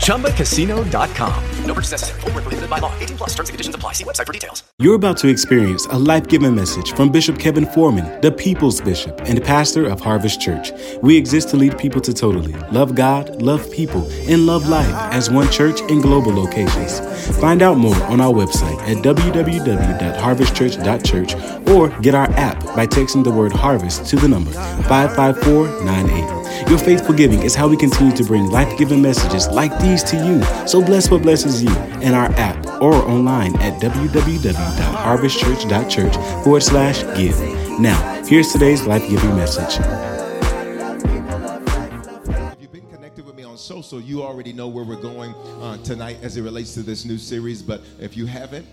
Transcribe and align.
ChumbaCasino.com. 0.00 1.44
No 1.64 1.74
purchase 1.74 1.92
necessary. 1.92 2.20
Full 2.20 2.30
prohibited 2.30 2.68
by 2.68 2.80
law. 2.80 2.92
18 2.98 3.16
plus 3.16 3.30
terms 3.30 3.48
and 3.48 3.54
conditions 3.54 3.76
apply. 3.76 3.92
See 3.92 4.02
website 4.04 4.26
for 4.26 4.32
details. 4.32 4.64
You're 4.78 4.96
about 4.96 5.16
to 5.18 5.28
experience 5.28 5.86
a 5.86 5.96
life 5.98 6.26
giving 6.26 6.52
message 6.54 6.92
from 6.94 7.12
Bishop 7.12 7.38
Kevin 7.38 7.66
Foreman, 7.66 8.20
the 8.22 8.32
People's 8.32 8.80
Bishop 8.80 9.20
and 9.26 9.40
pastor 9.44 9.86
of 9.86 10.00
Harvest 10.00 10.40
Church. 10.40 10.72
We 11.02 11.16
exist 11.16 11.50
to 11.50 11.56
lead 11.56 11.78
people 11.78 12.00
to 12.00 12.12
totally 12.12 12.54
love 12.72 12.96
God, 12.96 13.40
love 13.40 13.70
people, 13.70 14.10
and 14.28 14.46
love 14.46 14.68
life 14.68 14.92
as 15.12 15.30
one 15.30 15.48
church 15.50 15.80
in 15.82 16.00
global 16.00 16.32
locations. 16.32 16.98
Find 17.38 17.62
out 17.62 17.76
more 17.76 17.94
on 18.04 18.20
our 18.20 18.32
website 18.32 18.78
at 18.88 18.96
www.harvestchurch.church 19.04 21.68
or 21.68 21.90
get 22.00 22.14
our 22.14 22.30
app 22.32 22.64
by 22.74 22.86
texting 22.86 23.22
the 23.22 23.30
word 23.30 23.52
harvest 23.52 24.06
to 24.06 24.16
the 24.16 24.28
number 24.28 24.52
55498. 24.52 26.39
Your 26.68 26.78
faithful 26.78 27.14
giving 27.14 27.42
is 27.42 27.54
how 27.54 27.68
we 27.68 27.76
continue 27.76 28.16
to 28.16 28.24
bring 28.24 28.50
life 28.50 28.76
giving 28.78 29.00
messages 29.02 29.46
like 29.48 29.78
these 29.80 30.02
to 30.04 30.16
you. 30.16 30.42
So 30.66 30.82
bless 30.84 31.10
what 31.10 31.22
blesses 31.22 31.62
you 31.62 31.70
in 32.00 32.14
our 32.14 32.30
app 32.32 32.66
or 32.80 32.94
online 32.94 33.54
at 33.60 33.80
www.harvestchurch.church 33.80 36.14
forward 36.44 36.62
slash 36.62 37.02
give. 37.16 37.38
Now, 37.80 38.24
here's 38.26 38.52
today's 38.52 38.86
life 38.86 39.08
giving 39.08 39.34
message. 39.36 39.78
If 42.52 42.60
you've 42.60 42.72
been 42.72 42.88
connected 42.90 43.24
with 43.26 43.34
me 43.34 43.44
on 43.44 43.56
social, 43.56 44.00
you 44.00 44.22
already 44.22 44.52
know 44.52 44.68
where 44.68 44.84
we're 44.84 45.00
going 45.00 45.34
uh, 45.62 45.78
tonight 45.78 46.18
as 46.22 46.36
it 46.36 46.42
relates 46.42 46.74
to 46.74 46.82
this 46.82 47.04
new 47.04 47.18
series. 47.18 47.62
But 47.62 47.80
if 47.98 48.16
you 48.16 48.26
haven't, 48.26 48.66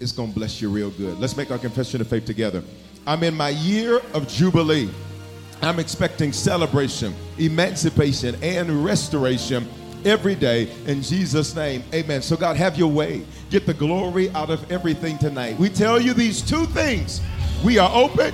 it's 0.00 0.12
going 0.12 0.28
to 0.28 0.34
bless 0.34 0.60
you 0.60 0.70
real 0.70 0.90
good. 0.90 1.18
Let's 1.18 1.36
make 1.36 1.50
our 1.50 1.58
confession 1.58 2.00
of 2.00 2.08
faith 2.08 2.24
together. 2.24 2.62
I'm 3.06 3.22
in 3.24 3.34
my 3.34 3.48
year 3.48 4.00
of 4.12 4.28
Jubilee. 4.28 4.90
I'm 5.62 5.78
expecting 5.78 6.32
celebration, 6.32 7.14
emancipation, 7.38 8.36
and 8.42 8.84
restoration 8.84 9.68
every 10.04 10.34
day 10.34 10.70
in 10.86 11.02
Jesus' 11.02 11.54
name. 11.54 11.82
Amen. 11.92 12.22
So, 12.22 12.36
God, 12.36 12.56
have 12.56 12.78
your 12.78 12.90
way. 12.90 13.24
Get 13.50 13.66
the 13.66 13.74
glory 13.74 14.30
out 14.30 14.50
of 14.50 14.70
everything 14.70 15.18
tonight. 15.18 15.58
We 15.58 15.68
tell 15.68 16.00
you 16.00 16.14
these 16.14 16.42
two 16.42 16.66
things 16.66 17.20
we 17.64 17.78
are 17.78 17.90
open 17.92 18.32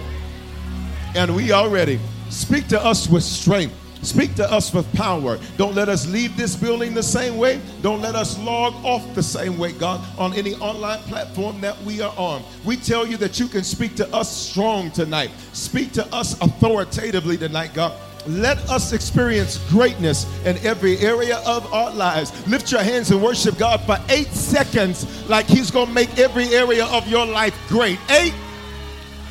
and 1.14 1.34
we 1.34 1.50
are 1.50 1.68
ready. 1.68 1.98
Speak 2.28 2.68
to 2.68 2.84
us 2.84 3.08
with 3.08 3.22
strength. 3.22 3.74
Speak 4.04 4.34
to 4.34 4.52
us 4.52 4.72
with 4.72 4.90
power. 4.92 5.38
Don't 5.56 5.74
let 5.74 5.88
us 5.88 6.06
leave 6.06 6.36
this 6.36 6.54
building 6.54 6.92
the 6.92 7.02
same 7.02 7.38
way. 7.38 7.58
Don't 7.80 8.02
let 8.02 8.14
us 8.14 8.38
log 8.38 8.74
off 8.84 9.14
the 9.14 9.22
same 9.22 9.58
way, 9.58 9.72
God, 9.72 10.00
on 10.18 10.34
any 10.34 10.54
online 10.56 10.98
platform 11.00 11.60
that 11.62 11.80
we 11.82 12.02
are 12.02 12.14
on. 12.18 12.42
We 12.66 12.76
tell 12.76 13.06
you 13.06 13.16
that 13.16 13.40
you 13.40 13.48
can 13.48 13.64
speak 13.64 13.94
to 13.96 14.14
us 14.14 14.30
strong 14.30 14.90
tonight. 14.90 15.30
Speak 15.54 15.92
to 15.92 16.06
us 16.14 16.38
authoritatively 16.42 17.38
tonight, 17.38 17.72
God. 17.72 17.98
Let 18.26 18.58
us 18.70 18.92
experience 18.92 19.58
greatness 19.70 20.26
in 20.46 20.58
every 20.58 20.98
area 20.98 21.38
of 21.46 21.72
our 21.72 21.90
lives. 21.90 22.30
Lift 22.46 22.72
your 22.72 22.82
hands 22.82 23.10
and 23.10 23.22
worship 23.22 23.58
God 23.58 23.80
for 23.82 23.98
eight 24.10 24.28
seconds, 24.28 25.28
like 25.28 25.46
He's 25.46 25.70
going 25.70 25.88
to 25.88 25.92
make 25.92 26.18
every 26.18 26.48
area 26.48 26.84
of 26.86 27.06
your 27.08 27.26
life 27.26 27.58
great. 27.68 27.98
Eight. 28.10 28.34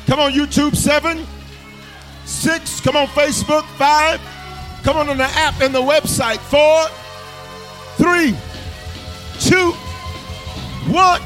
Come 0.06 0.20
on, 0.20 0.32
YouTube. 0.32 0.76
Seven. 0.76 1.26
Six. 2.24 2.80
Come 2.80 2.96
on, 2.96 3.06
Facebook. 3.08 3.64
Five. 3.76 4.20
Come 4.84 4.98
on, 4.98 5.08
on 5.08 5.16
the 5.16 5.24
app 5.24 5.62
and 5.62 5.74
the 5.74 5.80
website. 5.80 6.36
Four. 6.36 6.86
Three. 7.96 8.36
Two. 9.40 9.72
One. 10.92 11.22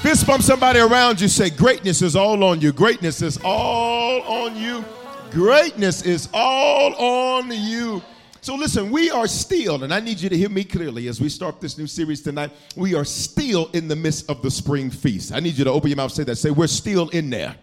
Fist 0.00 0.26
bump 0.26 0.42
somebody 0.42 0.80
around 0.80 1.20
you. 1.20 1.28
Say, 1.28 1.50
Greatness 1.50 2.00
is 2.00 2.16
all 2.16 2.42
on 2.42 2.62
you. 2.62 2.72
Greatness 2.72 3.20
is 3.20 3.38
all 3.44 4.22
on 4.22 4.56
you. 4.56 4.82
Greatness 5.30 6.00
is 6.02 6.30
all 6.32 6.94
on 6.94 7.50
you. 7.52 8.02
So 8.40 8.54
listen, 8.54 8.90
we 8.90 9.10
are 9.10 9.26
still, 9.26 9.84
and 9.84 9.92
I 9.92 10.00
need 10.00 10.20
you 10.20 10.28
to 10.28 10.36
hear 10.36 10.50
me 10.50 10.64
clearly 10.64 11.08
as 11.08 11.20
we 11.20 11.28
start 11.28 11.60
this 11.60 11.76
new 11.76 11.86
series 11.86 12.22
tonight. 12.22 12.52
We 12.76 12.94
are 12.94 13.04
still 13.04 13.68
in 13.72 13.86
the 13.88 13.96
midst 13.96 14.30
of 14.30 14.40
the 14.42 14.50
spring 14.50 14.90
feast. 14.90 15.32
I 15.32 15.40
need 15.40 15.58
you 15.58 15.64
to 15.64 15.70
open 15.70 15.90
your 15.90 15.96
mouth, 15.96 16.12
say 16.12 16.24
that. 16.24 16.36
Say, 16.36 16.50
we're 16.50 16.66
still 16.68 17.10
in 17.10 17.28
there. 17.28 17.54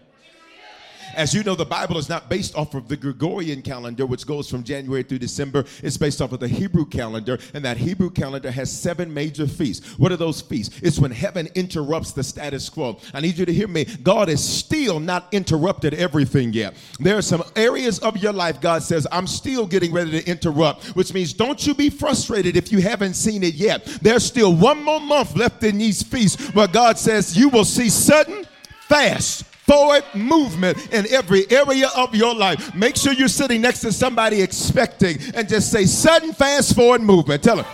As 1.14 1.34
you 1.34 1.42
know, 1.42 1.54
the 1.54 1.64
Bible 1.64 1.98
is 1.98 2.08
not 2.08 2.28
based 2.28 2.56
off 2.56 2.74
of 2.74 2.88
the 2.88 2.96
Gregorian 2.96 3.62
calendar, 3.62 4.06
which 4.06 4.26
goes 4.26 4.48
from 4.48 4.62
January 4.62 5.02
through 5.02 5.18
December. 5.18 5.64
It's 5.82 5.96
based 5.96 6.22
off 6.22 6.32
of 6.32 6.40
the 6.40 6.48
Hebrew 6.48 6.86
calendar, 6.86 7.38
and 7.54 7.64
that 7.64 7.76
Hebrew 7.76 8.10
calendar 8.10 8.50
has 8.50 8.72
seven 8.72 9.12
major 9.12 9.46
feasts. 9.46 9.98
What 9.98 10.12
are 10.12 10.16
those 10.16 10.40
feasts? 10.40 10.80
It's 10.82 10.98
when 10.98 11.10
heaven 11.10 11.48
interrupts 11.54 12.12
the 12.12 12.22
status 12.22 12.68
quo. 12.68 12.98
I 13.12 13.20
need 13.20 13.36
you 13.36 13.44
to 13.44 13.52
hear 13.52 13.68
me. 13.68 13.84
God 13.84 14.28
is 14.28 14.42
still 14.42 15.00
not 15.00 15.28
interrupted 15.32 15.94
everything 15.94 16.52
yet. 16.52 16.74
There 16.98 17.16
are 17.16 17.22
some 17.22 17.42
areas 17.56 17.98
of 17.98 18.16
your 18.16 18.32
life 18.32 18.60
God 18.60 18.82
says, 18.82 19.06
I'm 19.12 19.26
still 19.26 19.66
getting 19.66 19.92
ready 19.92 20.10
to 20.12 20.30
interrupt, 20.30 20.86
which 20.96 21.12
means 21.12 21.32
don't 21.32 21.66
you 21.66 21.74
be 21.74 21.90
frustrated 21.90 22.56
if 22.56 22.72
you 22.72 22.80
haven't 22.80 23.14
seen 23.14 23.42
it 23.42 23.54
yet. 23.54 23.84
There's 24.00 24.24
still 24.24 24.54
one 24.54 24.82
more 24.82 25.00
month 25.00 25.36
left 25.36 25.62
in 25.62 25.78
these 25.78 26.02
feasts 26.02 26.54
where 26.54 26.68
God 26.68 26.98
says 26.98 27.36
you 27.36 27.48
will 27.48 27.64
see 27.64 27.88
sudden, 27.88 28.46
fast, 28.88 29.44
forward 29.62 30.04
movement 30.14 30.92
in 30.92 31.06
every 31.12 31.50
area 31.50 31.88
of 31.96 32.14
your 32.14 32.34
life. 32.34 32.74
Make 32.74 32.96
sure 32.96 33.12
you're 33.12 33.28
sitting 33.28 33.60
next 33.60 33.80
to 33.80 33.92
somebody 33.92 34.42
expecting 34.42 35.18
and 35.34 35.48
just 35.48 35.70
say 35.70 35.84
sudden 35.84 36.32
fast 36.32 36.74
forward 36.74 37.00
movement. 37.00 37.42
Tell 37.42 37.56
them. 37.56 37.66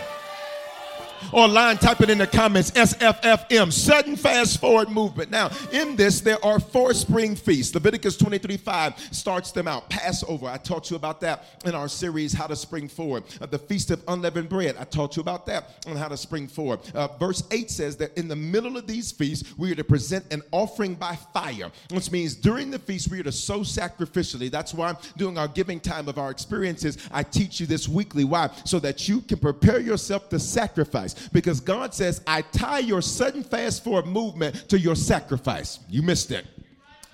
Online, 1.31 1.77
type 1.77 2.01
it 2.01 2.09
in 2.09 2.17
the 2.17 2.25
comments 2.25 2.71
SFFM, 2.71 3.71
sudden 3.71 4.15
fast 4.15 4.59
forward 4.59 4.89
movement. 4.89 5.29
Now, 5.29 5.51
in 5.71 5.95
this, 5.95 6.21
there 6.21 6.43
are 6.43 6.59
four 6.59 6.93
spring 6.93 7.35
feasts. 7.35 7.73
Leviticus 7.75 8.17
23 8.17 8.57
5 8.57 8.99
starts 9.11 9.51
them 9.51 9.67
out. 9.67 9.89
Passover, 9.89 10.47
I 10.47 10.57
taught 10.57 10.89
you 10.89 10.95
about 10.95 11.21
that 11.21 11.45
in 11.65 11.75
our 11.75 11.87
series, 11.87 12.33
How 12.33 12.47
to 12.47 12.55
Spring 12.55 12.87
Forward. 12.87 13.23
Uh, 13.39 13.45
the 13.45 13.59
Feast 13.59 13.91
of 13.91 14.03
Unleavened 14.07 14.49
Bread, 14.49 14.75
I 14.79 14.85
taught 14.85 15.17
you 15.17 15.21
about 15.21 15.45
that 15.45 15.85
on 15.87 15.95
how 15.95 16.07
to 16.07 16.17
spring 16.17 16.47
forward. 16.47 16.79
Uh, 16.95 17.07
verse 17.19 17.43
8 17.51 17.69
says 17.69 17.95
that 17.97 18.17
in 18.17 18.27
the 18.27 18.35
middle 18.35 18.75
of 18.75 18.87
these 18.87 19.11
feasts, 19.11 19.55
we 19.57 19.71
are 19.71 19.75
to 19.75 19.83
present 19.83 20.25
an 20.33 20.41
offering 20.51 20.95
by 20.95 21.15
fire, 21.15 21.71
which 21.91 22.11
means 22.11 22.33
during 22.33 22.71
the 22.71 22.79
feast, 22.79 23.11
we 23.11 23.19
are 23.19 23.23
to 23.23 23.31
sow 23.31 23.59
sacrificially. 23.59 24.49
That's 24.49 24.73
why 24.73 24.95
during 25.15 25.37
our 25.37 25.47
giving 25.47 25.79
time 25.79 26.07
of 26.07 26.17
our 26.17 26.31
experiences, 26.31 26.97
I 27.11 27.21
teach 27.21 27.59
you 27.59 27.67
this 27.67 27.87
weekly. 27.87 28.23
Why? 28.23 28.49
So 28.65 28.79
that 28.79 29.07
you 29.07 29.21
can 29.21 29.37
prepare 29.37 29.79
yourself 29.79 30.29
to 30.29 30.39
sacrifice 30.39 31.18
because 31.31 31.59
God 31.59 31.93
says, 31.93 32.21
I 32.25 32.41
tie 32.41 32.79
your 32.79 33.01
sudden 33.01 33.43
fast 33.43 33.83
forward 33.83 34.07
movement 34.07 34.69
to 34.69 34.79
your 34.79 34.95
sacrifice. 34.95 35.79
You 35.89 36.01
missed 36.01 36.31
it. 36.31 36.45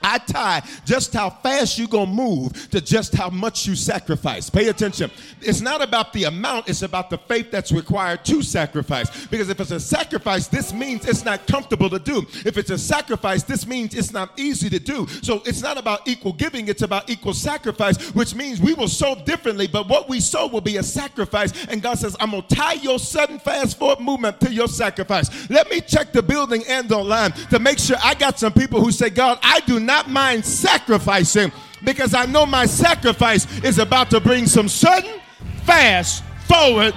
I 0.06 0.20
tie 0.20 0.62
just 0.86 1.14
how 1.14 1.32
fast 1.32 1.80
you're 1.80 1.88
going 1.88 2.10
to 2.10 2.14
move 2.14 2.70
to 2.70 2.80
just 2.80 3.16
how 3.16 3.30
much 3.30 3.66
you 3.66 3.76
sacrifice. 3.76 4.52
Pay 4.52 4.68
attention. 4.68 5.10
It's 5.42 5.62
not 5.62 5.82
about 5.82 6.14
the 6.14 6.26
amount, 6.26 6.70
it's 6.70 6.84
about 6.84 7.10
the 7.10 7.18
faith 7.18 7.50
that's 7.50 7.72
required 7.72 8.24
to 8.26 8.44
sacrifice. 8.44 9.26
Because 9.26 9.50
if 9.50 9.60
it's 9.60 9.72
a 9.72 9.80
sacrifice, 9.80 10.48
this 10.48 10.72
means 10.72 11.08
it's 11.08 11.26
not 11.26 11.48
comfortable 11.48 11.90
to 11.90 11.98
do. 11.98 12.26
If 12.46 12.58
it's 12.58 12.70
a 12.70 12.78
sacrifice, 12.78 13.42
this 13.42 13.66
means 13.66 13.96
it's 13.96 14.14
not 14.14 14.40
easy 14.40 14.70
to 14.70 14.80
do. 14.80 15.08
So 15.24 15.42
it's 15.44 15.64
not 15.64 15.80
about 15.80 16.08
equal 16.08 16.34
giving, 16.34 16.68
it's 16.68 16.84
about 16.84 17.10
equal 17.10 17.34
sacrifice, 17.34 18.14
which 18.14 18.36
means 18.36 18.62
we 18.62 18.76
will 18.76 18.88
sow 18.88 19.16
differently, 19.16 19.66
but 19.66 19.90
what 19.90 20.08
we 20.08 20.20
sow 20.20 20.46
will 20.48 20.62
be 20.62 20.78
a 20.78 20.84
sacrifice. 20.84 21.66
And 21.66 21.82
God 21.82 21.98
says, 21.98 22.16
I'm 22.20 22.32
going 22.32 22.44
to 22.44 22.56
tie 22.56 22.74
your 22.74 23.00
sudden 23.00 23.40
fast 23.40 23.80
forward 23.80 24.02
movement 24.02 24.40
to 24.42 24.54
your 24.54 24.68
sacrifice. 24.68 25.50
Let 25.50 25.72
me 25.72 25.82
check 25.82 26.12
the 26.12 26.22
building 26.22 26.64
and 26.70 26.88
the 26.88 26.98
line 26.98 27.32
to 27.50 27.58
make 27.58 27.80
sure 27.80 27.98
I 28.04 28.14
got 28.14 28.38
some 28.38 28.54
people 28.54 28.82
who 28.82 28.92
say, 28.92 29.10
God, 29.10 29.40
I 29.42 29.62
do 29.62 29.80
not 29.80 29.95
not 29.96 30.10
mind 30.10 30.44
sacrificing 30.46 31.54
because 31.82 32.14
I 32.14 32.26
know 32.26 32.46
my 32.46 32.66
sacrifice 32.66 33.46
is 33.64 33.80
about 33.80 34.10
to 34.10 34.20
bring 34.20 34.46
some 34.46 34.68
sudden, 34.68 35.22
fast, 35.64 36.22
forward. 36.50 36.94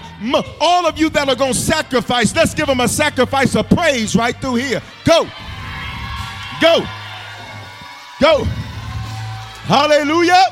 All 0.61 0.85
of 0.85 0.99
you 0.99 1.09
that 1.11 1.29
are 1.29 1.37
going 1.37 1.53
to 1.53 1.59
sacrifice, 1.59 2.35
let's 2.35 2.55
give 2.55 2.67
them 2.67 2.81
a 2.81 2.89
sacrifice 2.89 3.55
of 3.55 3.69
praise 3.71 4.17
right 4.17 4.35
through 4.41 4.57
here. 4.57 4.83
Go. 5.05 5.29
Go. 6.61 6.81
Go. 8.21 8.43
Hallelujah. 9.69 10.43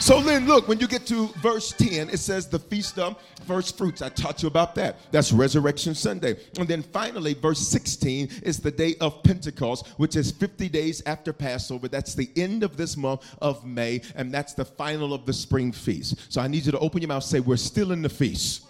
So 0.00 0.22
then, 0.22 0.46
look, 0.46 0.68
when 0.68 0.78
you 0.78 0.86
get 0.86 1.06
to 1.06 1.26
verse 1.42 1.72
10, 1.72 2.10
it 2.10 2.18
says 2.18 2.46
the 2.46 2.58
feast 2.58 2.98
of 3.00 3.20
first 3.46 3.76
fruits. 3.76 4.00
I 4.00 4.08
taught 4.08 4.42
you 4.42 4.46
about 4.46 4.76
that. 4.76 4.96
That's 5.10 5.32
Resurrection 5.32 5.94
Sunday. 5.94 6.36
And 6.56 6.68
then 6.68 6.82
finally, 6.82 7.34
verse 7.34 7.58
16 7.66 8.28
is 8.42 8.60
the 8.60 8.70
day 8.70 8.94
of 9.00 9.22
Pentecost, 9.24 9.88
which 9.96 10.14
is 10.14 10.30
50 10.30 10.68
days 10.68 11.02
after 11.04 11.32
Passover. 11.32 11.88
That's 11.88 12.14
the 12.14 12.30
end 12.36 12.62
of 12.62 12.76
this 12.76 12.96
month 12.96 13.22
of 13.42 13.66
May, 13.66 14.00
and 14.14 14.32
that's 14.32 14.54
the 14.54 14.64
final 14.64 15.12
of 15.12 15.26
the 15.26 15.32
spring 15.32 15.72
feast. 15.72 16.32
So 16.32 16.40
I 16.40 16.46
need 16.46 16.64
you 16.64 16.72
to 16.72 16.78
open 16.78 17.02
your 17.02 17.08
mouth 17.08 17.24
say, 17.24 17.40
We're 17.40 17.56
still 17.56 17.90
in 17.90 18.02
the 18.02 18.08
feast. 18.08 18.62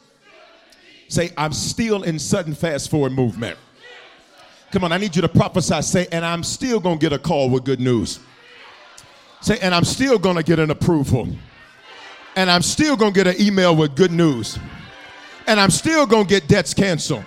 Say, 1.09 1.31
I'm 1.37 1.53
still 1.53 2.05
in 2.05 2.19
sudden 2.19 2.55
fast 2.55 2.91
forward 2.91 3.13
movement. 3.13 3.59
Come 4.73 4.85
on, 4.85 4.93
I 4.93 4.99
need 4.99 5.15
you 5.15 5.23
to 5.23 5.29
prophesy. 5.29 5.83
Say, 5.83 6.07
and 6.11 6.25
I'm 6.25 6.43
still 6.43 6.81
going 6.81 6.99
to 6.99 7.01
get 7.01 7.13
a 7.13 7.19
call 7.19 7.51
with 7.51 7.65
good 7.65 7.81
news. 7.81 8.21
Say, 9.41 9.59
and 9.61 9.75
I'm 9.75 9.85
still 9.85 10.19
going 10.19 10.37
to 10.37 10.43
get 10.43 10.59
an 10.59 10.71
approval. 10.71 11.29
And 12.37 12.51
I'm 12.51 12.63
still 12.63 12.97
going 12.97 13.13
to 13.13 13.25
get 13.25 13.35
an 13.35 13.41
email 13.41 13.75
with 13.75 13.97
good 13.97 14.13
news. 14.13 14.59
And 15.47 15.59
I'm 15.59 15.71
still 15.71 16.07
going 16.07 16.25
to 16.25 16.29
get 16.29 16.49
debts 16.49 16.75
canceled. 16.75 17.25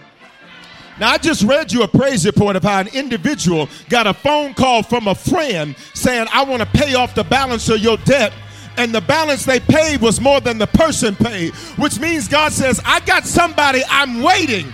Now, 0.99 1.09
I 1.09 1.17
just 1.17 1.43
read 1.43 1.71
you 1.71 1.83
a 1.83 1.87
praise 1.87 2.25
report 2.25 2.55
of 2.55 2.63
how 2.63 2.79
an 2.79 2.87
individual 2.89 3.67
got 3.89 4.05
a 4.07 4.13
phone 4.13 4.53
call 4.53 4.83
from 4.83 5.07
a 5.07 5.15
friend 5.15 5.75
saying, 5.93 6.27
I 6.31 6.43
want 6.43 6.61
to 6.61 6.67
pay 6.67 6.93
off 6.93 7.15
the 7.15 7.23
balance 7.23 7.69
of 7.69 7.79
your 7.79 7.97
debt. 7.97 8.33
And 8.77 8.93
the 8.93 9.01
balance 9.01 9.43
they 9.43 9.59
paid 9.59 10.01
was 10.01 10.21
more 10.21 10.39
than 10.39 10.57
the 10.57 10.67
person 10.67 11.15
paid, 11.15 11.53
which 11.77 11.99
means 11.99 12.27
God 12.27 12.51
says, 12.51 12.79
I 12.85 12.99
got 13.01 13.25
somebody 13.25 13.81
I'm 13.89 14.21
waiting. 14.21 14.71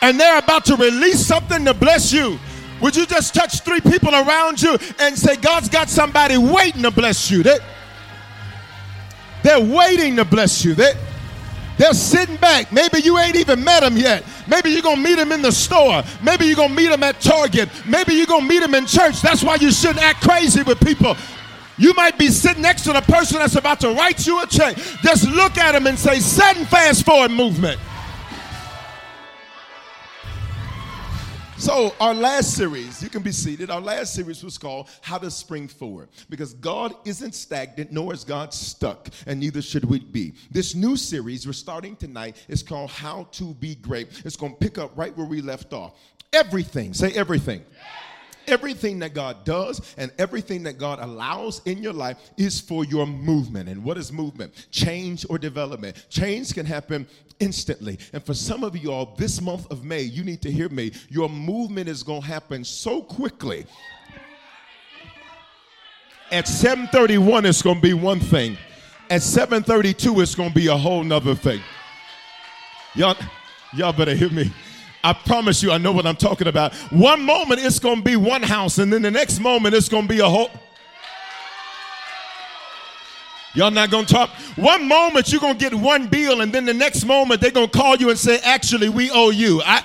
And 0.00 0.18
they're 0.18 0.38
about 0.38 0.64
to 0.66 0.76
release 0.76 1.26
something 1.26 1.64
to 1.64 1.74
bless 1.74 2.12
you. 2.12 2.38
Would 2.80 2.96
you 2.96 3.06
just 3.06 3.34
touch 3.34 3.60
three 3.60 3.80
people 3.80 4.14
around 4.14 4.62
you 4.62 4.76
and 4.98 5.16
say, 5.16 5.36
God's 5.36 5.68
got 5.68 5.88
somebody 5.88 6.36
waiting 6.36 6.82
to 6.82 6.90
bless 6.90 7.30
you? 7.30 7.42
They, 7.42 7.58
they're 9.42 9.60
waiting 9.60 10.16
to 10.16 10.24
bless 10.24 10.64
you. 10.64 10.74
They, 10.74 10.92
they're 11.76 11.94
sitting 11.94 12.36
back. 12.36 12.72
Maybe 12.72 13.00
you 13.00 13.18
ain't 13.18 13.36
even 13.36 13.62
met 13.62 13.80
them 13.80 13.96
yet. 13.96 14.24
Maybe 14.48 14.70
you're 14.70 14.82
going 14.82 14.96
to 14.96 15.02
meet 15.02 15.16
them 15.16 15.30
in 15.30 15.42
the 15.42 15.52
store. 15.52 16.02
Maybe 16.22 16.46
you're 16.46 16.56
going 16.56 16.70
to 16.70 16.74
meet 16.74 16.88
them 16.88 17.02
at 17.04 17.20
Target. 17.20 17.68
Maybe 17.86 18.14
you're 18.14 18.26
going 18.26 18.42
to 18.42 18.48
meet 18.48 18.60
them 18.60 18.74
in 18.74 18.86
church. 18.86 19.22
That's 19.22 19.44
why 19.44 19.56
you 19.56 19.70
shouldn't 19.70 20.02
act 20.02 20.22
crazy 20.22 20.62
with 20.62 20.80
people. 20.80 21.16
You 21.76 21.94
might 21.94 22.18
be 22.18 22.28
sitting 22.28 22.62
next 22.62 22.82
to 22.82 22.92
the 22.92 23.00
person 23.02 23.38
that's 23.38 23.54
about 23.54 23.78
to 23.80 23.92
write 23.92 24.26
you 24.26 24.42
a 24.42 24.46
check. 24.46 24.76
Just 25.02 25.28
look 25.28 25.56
at 25.56 25.72
them 25.72 25.86
and 25.86 25.96
say, 25.96 26.18
sudden 26.18 26.64
fast 26.64 27.06
forward 27.06 27.30
movement. 27.30 27.80
So, 31.58 31.92
our 32.00 32.14
last 32.14 32.54
series, 32.54 33.02
you 33.02 33.10
can 33.10 33.20
be 33.20 33.32
seated. 33.32 33.68
Our 33.68 33.80
last 33.80 34.14
series 34.14 34.44
was 34.44 34.56
called 34.56 34.88
How 35.00 35.18
to 35.18 35.28
Spring 35.28 35.66
Forward 35.66 36.08
because 36.30 36.54
God 36.54 36.94
isn't 37.04 37.34
stagnant, 37.34 37.90
nor 37.90 38.14
is 38.14 38.22
God 38.22 38.54
stuck, 38.54 39.08
and 39.26 39.40
neither 39.40 39.60
should 39.60 39.84
we 39.84 39.98
be. 39.98 40.34
This 40.52 40.76
new 40.76 40.96
series 40.96 41.48
we're 41.48 41.52
starting 41.52 41.96
tonight 41.96 42.36
is 42.46 42.62
called 42.62 42.90
How 42.90 43.26
to 43.32 43.54
Be 43.54 43.74
Great. 43.74 44.22
It's 44.24 44.36
going 44.36 44.52
to 44.52 44.58
pick 44.58 44.78
up 44.78 44.96
right 44.96 45.14
where 45.16 45.26
we 45.26 45.40
left 45.40 45.72
off. 45.72 45.94
Everything, 46.32 46.94
say 46.94 47.10
everything. 47.14 47.64
Everything 48.48 48.98
that 49.00 49.14
God 49.14 49.44
does 49.44 49.94
and 49.96 50.10
everything 50.18 50.62
that 50.64 50.78
God 50.78 50.98
allows 51.00 51.60
in 51.66 51.82
your 51.82 51.92
life 51.92 52.16
is 52.36 52.60
for 52.60 52.84
your 52.84 53.06
movement. 53.06 53.68
And 53.68 53.84
what 53.84 53.98
is 53.98 54.12
movement? 54.12 54.52
Change 54.70 55.24
or 55.28 55.38
development. 55.38 56.06
Change 56.08 56.54
can 56.54 56.66
happen 56.66 57.06
instantly. 57.40 57.98
And 58.12 58.24
for 58.24 58.34
some 58.34 58.64
of 58.64 58.76
you 58.76 58.90
all, 58.92 59.14
this 59.16 59.40
month 59.40 59.70
of 59.70 59.84
May, 59.84 60.02
you 60.02 60.24
need 60.24 60.42
to 60.42 60.50
hear 60.50 60.68
me. 60.68 60.92
Your 61.08 61.28
movement 61.28 61.88
is 61.88 62.02
going 62.02 62.22
to 62.22 62.26
happen 62.26 62.64
so 62.64 63.02
quickly. 63.02 63.66
At 66.30 66.44
7:31, 66.44 67.46
it's 67.46 67.62
going 67.62 67.76
to 67.76 67.82
be 67.82 67.94
one 67.94 68.20
thing. 68.20 68.58
At 69.08 69.22
7:32, 69.22 70.22
it's 70.22 70.34
going 70.34 70.50
to 70.50 70.54
be 70.54 70.66
a 70.66 70.76
whole 70.76 71.02
nother 71.02 71.34
thing. 71.34 71.62
Y'all, 72.94 73.16
y'all 73.74 73.92
better 73.92 74.14
hear 74.14 74.30
me. 74.30 74.52
I 75.04 75.12
promise 75.12 75.62
you, 75.62 75.70
I 75.70 75.78
know 75.78 75.92
what 75.92 76.06
I'm 76.06 76.16
talking 76.16 76.48
about. 76.48 76.74
One 76.90 77.22
moment 77.22 77.60
it's 77.60 77.78
going 77.78 77.98
to 77.98 78.02
be 78.02 78.16
one 78.16 78.42
house, 78.42 78.78
and 78.78 78.92
then 78.92 79.02
the 79.02 79.10
next 79.10 79.38
moment 79.40 79.74
it's 79.74 79.88
going 79.88 80.04
to 80.04 80.08
be 80.08 80.20
a 80.20 80.28
whole. 80.28 80.50
Y'all 83.54 83.70
not 83.70 83.90
gonna 83.90 84.06
talk. 84.06 84.30
One 84.56 84.86
moment 84.86 85.32
you're 85.32 85.40
gonna 85.40 85.58
get 85.58 85.74
one 85.74 86.06
bill, 86.06 86.42
and 86.42 86.52
then 86.52 86.64
the 86.64 86.74
next 86.74 87.04
moment 87.04 87.40
they're 87.40 87.50
gonna 87.50 87.66
call 87.66 87.96
you 87.96 88.10
and 88.10 88.18
say, 88.18 88.38
"Actually, 88.44 88.88
we 88.88 89.10
owe 89.10 89.30
you." 89.30 89.62
I, 89.64 89.82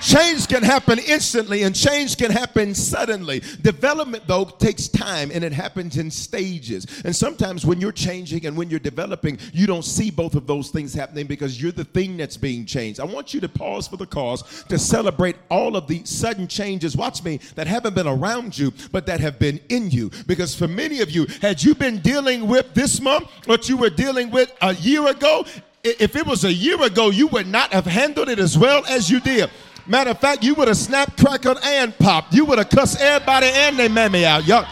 Change 0.00 0.48
can 0.48 0.62
happen 0.62 0.98
instantly 0.98 1.62
and 1.62 1.74
change 1.74 2.16
can 2.16 2.30
happen 2.30 2.74
suddenly. 2.74 3.42
Development, 3.60 4.26
though, 4.26 4.44
takes 4.44 4.88
time 4.88 5.30
and 5.32 5.44
it 5.44 5.52
happens 5.52 5.98
in 5.98 6.10
stages. 6.10 6.86
And 7.04 7.14
sometimes 7.14 7.66
when 7.66 7.80
you're 7.80 7.92
changing 7.92 8.46
and 8.46 8.56
when 8.56 8.70
you're 8.70 8.80
developing, 8.80 9.38
you 9.52 9.66
don't 9.66 9.84
see 9.84 10.10
both 10.10 10.34
of 10.34 10.46
those 10.46 10.70
things 10.70 10.94
happening 10.94 11.26
because 11.26 11.60
you're 11.60 11.72
the 11.72 11.84
thing 11.84 12.16
that's 12.16 12.36
being 12.38 12.64
changed. 12.64 12.98
I 12.98 13.04
want 13.04 13.34
you 13.34 13.40
to 13.40 13.48
pause 13.48 13.88
for 13.88 13.98
the 13.98 14.06
cause 14.06 14.64
to 14.64 14.78
celebrate 14.78 15.36
all 15.50 15.76
of 15.76 15.86
the 15.86 16.02
sudden 16.04 16.48
changes, 16.48 16.96
watch 16.96 17.22
me, 17.22 17.38
that 17.54 17.66
haven't 17.66 17.94
been 17.94 18.08
around 18.08 18.56
you, 18.56 18.72
but 18.92 19.04
that 19.06 19.20
have 19.20 19.38
been 19.38 19.60
in 19.68 19.90
you. 19.90 20.10
Because 20.26 20.54
for 20.54 20.66
many 20.66 21.00
of 21.00 21.10
you, 21.10 21.26
had 21.42 21.62
you 21.62 21.74
been 21.74 21.98
dealing 21.98 22.48
with 22.48 22.72
this 22.72 23.00
month 23.00 23.28
what 23.46 23.68
you 23.68 23.76
were 23.76 23.90
dealing 23.90 24.30
with 24.30 24.50
a 24.62 24.74
year 24.76 25.06
ago, 25.08 25.44
if 25.82 26.14
it 26.14 26.26
was 26.26 26.44
a 26.44 26.52
year 26.52 26.82
ago, 26.82 27.10
you 27.10 27.26
would 27.28 27.46
not 27.46 27.72
have 27.72 27.86
handled 27.86 28.28
it 28.28 28.38
as 28.38 28.56
well 28.58 28.84
as 28.86 29.10
you 29.10 29.20
did. 29.20 29.50
Matter 29.86 30.10
of 30.10 30.20
fact, 30.20 30.42
you 30.42 30.54
would 30.54 30.68
have 30.68 30.76
snapped, 30.76 31.18
crackled, 31.18 31.58
and 31.62 31.96
popped. 31.98 32.34
You 32.34 32.44
would 32.44 32.58
have 32.58 32.68
cussed 32.70 33.00
everybody 33.00 33.46
and 33.48 33.78
their 33.78 33.88
mammy 33.88 34.24
out. 34.24 34.46
Y'all. 34.46 34.66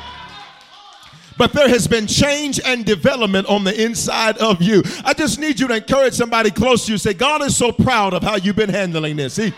But 1.37 1.53
there 1.53 1.69
has 1.69 1.87
been 1.87 2.07
change 2.09 2.61
and 2.65 2.85
development 2.85 3.47
on 3.47 3.63
the 3.63 3.85
inside 3.85 4.39
of 4.39 4.61
you. 4.61 4.83
I 5.05 5.15
just 5.15 5.39
need 5.39 5.61
you 5.61 5.69
to 5.69 5.77
encourage 5.77 6.15
somebody 6.15 6.51
close 6.51 6.87
to 6.87 6.93
you. 6.93 6.99
Say, 6.99 7.15
God 7.15 7.43
is 7.43 7.57
so 7.57 7.71
proud 7.71 8.13
of 8.13 8.25
how 8.25 8.37
you've 8.37 8.57
been 8.57 8.69
handling 8.69 9.17
this. 9.17 9.35
See? 9.35 9.53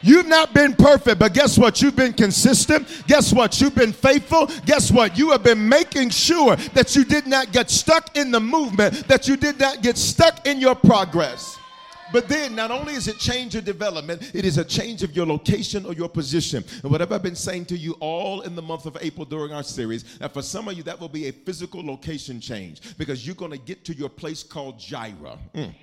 You've 0.00 0.28
not 0.28 0.54
been 0.54 0.74
perfect, 0.74 1.18
but 1.18 1.34
guess 1.34 1.58
what? 1.58 1.82
You've 1.82 1.96
been 1.96 2.12
consistent. 2.12 2.86
Guess 3.08 3.32
what? 3.32 3.60
You've 3.60 3.74
been 3.74 3.92
faithful. 3.92 4.46
Guess 4.64 4.92
what? 4.92 5.18
You 5.18 5.30
have 5.30 5.42
been 5.42 5.68
making 5.68 6.10
sure 6.10 6.54
that 6.56 6.94
you 6.94 7.04
did 7.04 7.26
not 7.26 7.50
get 7.50 7.68
stuck 7.68 8.16
in 8.16 8.30
the 8.30 8.38
movement, 8.38 9.08
that 9.08 9.26
you 9.26 9.36
did 9.36 9.58
not 9.58 9.82
get 9.82 9.98
stuck 9.98 10.46
in 10.46 10.60
your 10.60 10.76
progress. 10.76 11.57
But 12.12 12.28
then, 12.28 12.54
not 12.54 12.70
only 12.70 12.94
is 12.94 13.08
it 13.08 13.18
change 13.18 13.54
of 13.54 13.64
development, 13.64 14.34
it 14.34 14.44
is 14.44 14.58
a 14.58 14.64
change 14.64 15.02
of 15.02 15.14
your 15.14 15.26
location 15.26 15.84
or 15.84 15.92
your 15.92 16.08
position. 16.08 16.64
And 16.82 16.90
whatever 16.90 17.14
I've 17.14 17.22
been 17.22 17.34
saying 17.34 17.66
to 17.66 17.76
you 17.76 17.92
all 18.00 18.40
in 18.42 18.54
the 18.54 18.62
month 18.62 18.86
of 18.86 18.96
April 19.00 19.24
during 19.24 19.52
our 19.52 19.62
series, 19.62 20.18
and 20.20 20.32
for 20.32 20.42
some 20.42 20.68
of 20.68 20.74
you, 20.74 20.82
that 20.84 20.98
will 20.98 21.08
be 21.08 21.28
a 21.28 21.32
physical 21.32 21.84
location 21.84 22.40
change 22.40 22.96
because 22.96 23.26
you're 23.26 23.36
going 23.36 23.50
to 23.50 23.58
get 23.58 23.84
to 23.84 23.94
your 23.94 24.08
place 24.08 24.42
called 24.42 24.78
Jireh. 24.78 25.38
Mm. 25.54 25.74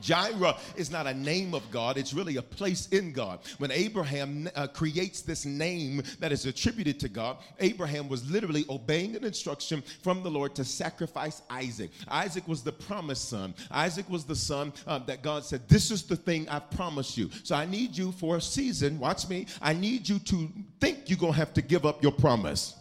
Jireh 0.00 0.56
is 0.76 0.90
not 0.90 1.06
a 1.06 1.14
name 1.14 1.54
of 1.54 1.68
God, 1.70 1.96
it's 1.96 2.14
really 2.14 2.36
a 2.36 2.42
place 2.42 2.88
in 2.88 3.12
God. 3.12 3.40
When 3.58 3.70
Abraham 3.70 4.48
uh, 4.54 4.66
creates 4.68 5.22
this 5.22 5.44
name 5.44 6.02
that 6.20 6.32
is 6.32 6.46
attributed 6.46 7.00
to 7.00 7.08
God, 7.08 7.38
Abraham 7.60 8.08
was 8.08 8.28
literally 8.30 8.64
obeying 8.68 9.16
an 9.16 9.24
instruction 9.24 9.82
from 10.02 10.22
the 10.22 10.30
Lord 10.30 10.54
to 10.56 10.64
sacrifice 10.64 11.42
Isaac. 11.50 11.90
Isaac 12.08 12.46
was 12.46 12.62
the 12.62 12.72
promised 12.72 13.28
son. 13.28 13.54
Isaac 13.70 14.08
was 14.08 14.24
the 14.24 14.36
son 14.36 14.72
uh, 14.86 14.98
that 15.00 15.22
God 15.22 15.44
said, 15.44 15.68
This 15.68 15.90
is 15.90 16.02
the 16.02 16.16
thing 16.16 16.48
I've 16.48 16.70
promised 16.70 17.16
you. 17.16 17.30
So 17.42 17.54
I 17.54 17.66
need 17.66 17.96
you 17.96 18.12
for 18.12 18.36
a 18.36 18.40
season, 18.40 18.98
watch 18.98 19.28
me, 19.28 19.46
I 19.60 19.72
need 19.72 20.08
you 20.08 20.18
to 20.18 20.48
think 20.80 21.08
you're 21.08 21.18
going 21.18 21.32
to 21.32 21.38
have 21.38 21.54
to 21.54 21.62
give 21.62 21.86
up 21.86 22.02
your 22.02 22.12
promise. 22.12 22.74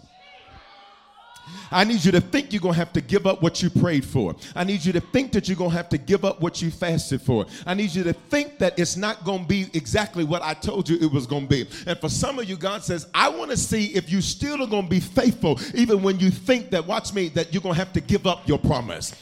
I 1.72 1.84
need 1.84 2.04
you 2.04 2.12
to 2.13 2.22
think 2.22 2.54
you're 2.54 2.62
going 2.62 2.74
to 2.74 2.80
have 2.80 2.94
to 2.94 3.01
give 3.01 3.25
up 3.25 3.42
what 3.42 3.62
you 3.62 3.70
prayed 3.70 4.06
for. 4.06 4.36
I 4.56 4.63
need 4.63 4.84
you 4.86 4.94
to 4.94 5.01
think 5.01 5.32
that 5.34 5.48
you're 5.48 5.58
going 5.58 5.72
to 5.72 5.77
have 5.77 5.89
to 5.89 5.98
give 5.98 6.24
up 6.25 6.42
what 6.42 6.62
you 6.62 6.72
fasted 6.72 7.22
for. 7.22 7.46
I 7.66 7.74
need 7.74 7.94
you 7.94 8.04
to 8.04 8.13
think 8.13 8.60
that 8.60 8.77
it's 8.80 8.98
not 8.98 9.24
going 9.24 9.44
to 9.44 9.48
be 9.48 9.68
exactly 9.74 10.24
what 10.24 10.42
I 10.42 10.54
told 10.54 10.89
you 10.89 10.98
it 10.98 11.12
was 11.12 11.27
going 11.27 11.48
to 11.48 11.50
be. 11.50 11.68
And 11.86 12.00
for 12.00 12.10
some 12.10 12.39
of 12.39 12.50
you, 12.50 12.58
God 12.58 12.84
says, 12.84 13.08
I 13.13 13.30
want 13.30 13.51
to 13.51 13.58
see 13.58 13.88
if 13.88 14.12
you 14.12 14.22
still 14.22 14.63
are 14.63 14.68
going 14.68 14.84
to 14.84 14.89
be 14.89 15.00
faithful, 15.00 15.60
even 15.74 16.01
when 16.01 16.20
you 16.20 16.30
think 16.30 16.70
that, 16.72 16.86
watch 16.86 17.13
me, 17.13 17.30
that 17.30 17.54
you're 17.54 17.62
going 17.62 17.75
to 17.75 17.80
have 17.80 17.94
to 17.94 18.01
give 18.01 18.25
up 18.27 18.48
your 18.48 18.60
promise. 18.60 19.13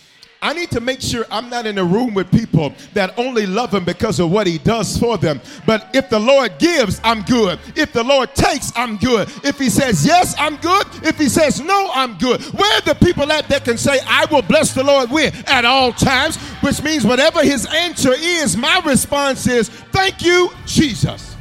I 0.46 0.54
need 0.54 0.70
to 0.72 0.80
make 0.80 1.02
sure 1.02 1.26
I'm 1.32 1.50
not 1.50 1.66
in 1.66 1.80
a 1.80 1.84
room 1.84 2.14
with 2.14 2.32
people 2.32 2.72
that 2.94 3.18
only 3.18 3.48
love 3.48 3.74
him 3.74 3.84
because 3.84 4.20
of 4.20 4.30
what 4.30 4.46
he 4.46 4.60
does 4.60 4.96
for 4.96 5.18
them. 5.18 5.42
But 5.66 5.90
if 5.96 6.08
the 6.08 6.20
Lord 6.20 6.60
gives, 6.60 7.02
I'm 7.04 7.24
good. 7.24 7.58
If 7.76 7.94
the 7.94 8.04
Lord 8.04 8.36
takes, 8.36 8.72
I'm 8.76 8.98
good. 8.98 9.28
If 9.44 9.58
he 9.58 9.72
says 9.72 10.06
yes, 10.06 10.36
I'm 10.38 10.58
good. 10.58 10.86
If 11.02 11.18
he 11.18 11.30
says 11.30 11.60
no, 11.62 11.90
I'm 11.96 12.16
good. 12.20 12.44
Where 12.44 12.78
are 12.78 12.82
the 12.82 12.94
people 12.94 13.32
at 13.32 13.50
that 13.50 13.66
can 13.66 13.80
say, 13.80 13.98
I 14.06 14.28
will 14.30 14.44
bless 14.44 14.72
the 14.72 14.84
Lord 14.84 15.10
with 15.10 15.34
at 15.50 15.66
all 15.66 15.92
times, 15.92 16.38
which 16.62 16.84
means 16.84 17.06
whatever 17.06 17.44
his 17.44 17.66
answer 17.66 18.14
is, 18.14 18.56
my 18.56 18.80
response 18.86 19.48
is, 19.48 19.70
thank 19.70 20.22
you, 20.22 20.52
Jesus. 20.68 21.35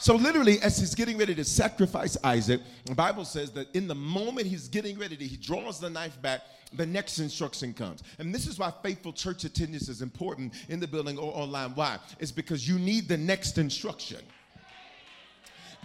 So 0.00 0.14
literally, 0.14 0.60
as 0.60 0.78
he's 0.78 0.94
getting 0.94 1.18
ready 1.18 1.34
to 1.34 1.44
sacrifice 1.44 2.16
Isaac, 2.22 2.60
the 2.84 2.94
Bible 2.94 3.24
says 3.24 3.50
that 3.52 3.74
in 3.74 3.88
the 3.88 3.94
moment 3.94 4.46
he's 4.46 4.68
getting 4.68 4.96
ready 4.98 5.16
to, 5.16 5.24
he 5.24 5.36
draws 5.36 5.80
the 5.80 5.90
knife 5.90 6.20
back, 6.22 6.42
the 6.74 6.86
next 6.86 7.18
instruction 7.18 7.74
comes. 7.74 8.02
And 8.18 8.32
this 8.32 8.46
is 8.46 8.58
why 8.58 8.72
faithful 8.82 9.12
church 9.12 9.44
attendance 9.44 9.88
is 9.88 10.00
important 10.00 10.54
in 10.68 10.78
the 10.78 10.86
building 10.86 11.18
or 11.18 11.36
online. 11.36 11.74
Why? 11.74 11.98
It's 12.20 12.30
because 12.30 12.68
you 12.68 12.78
need 12.78 13.08
the 13.08 13.16
next 13.16 13.58
instruction. 13.58 14.20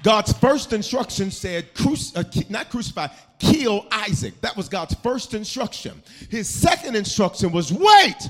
God's 0.03 0.34
first 0.34 0.74
instruction 0.74 1.32
said, 1.32 1.74
cruci- 1.74 2.17
uh, 2.17 2.43
not 2.50 2.70
crucify, 2.70 3.08
kill 3.39 3.88
Isaac. 3.89 4.39
That 4.41 4.55
was 4.55 4.67
God's 4.67 4.93
first 4.96 5.34
instruction. 5.34 6.03
His 6.29 6.50
second 6.50 6.96
instruction 6.96 7.51
was, 7.51 7.72
wait, 7.72 8.29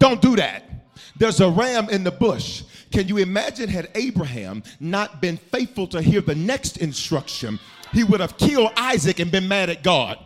don't 0.00 0.20
do 0.20 0.36
that. 0.36 0.64
There's 1.22 1.38
a 1.38 1.48
ram 1.48 1.88
in 1.88 2.02
the 2.02 2.10
bush. 2.10 2.64
Can 2.90 3.06
you 3.06 3.18
imagine 3.18 3.68
had 3.68 3.90
Abraham 3.94 4.64
not 4.80 5.20
been 5.20 5.36
faithful 5.36 5.86
to 5.86 6.02
hear 6.02 6.20
the 6.20 6.34
next 6.34 6.78
instruction, 6.78 7.60
he 7.92 8.02
would 8.02 8.18
have 8.18 8.36
killed 8.38 8.72
Isaac 8.76 9.20
and 9.20 9.30
been 9.30 9.46
mad 9.46 9.70
at 9.70 9.84
God. 9.84 10.18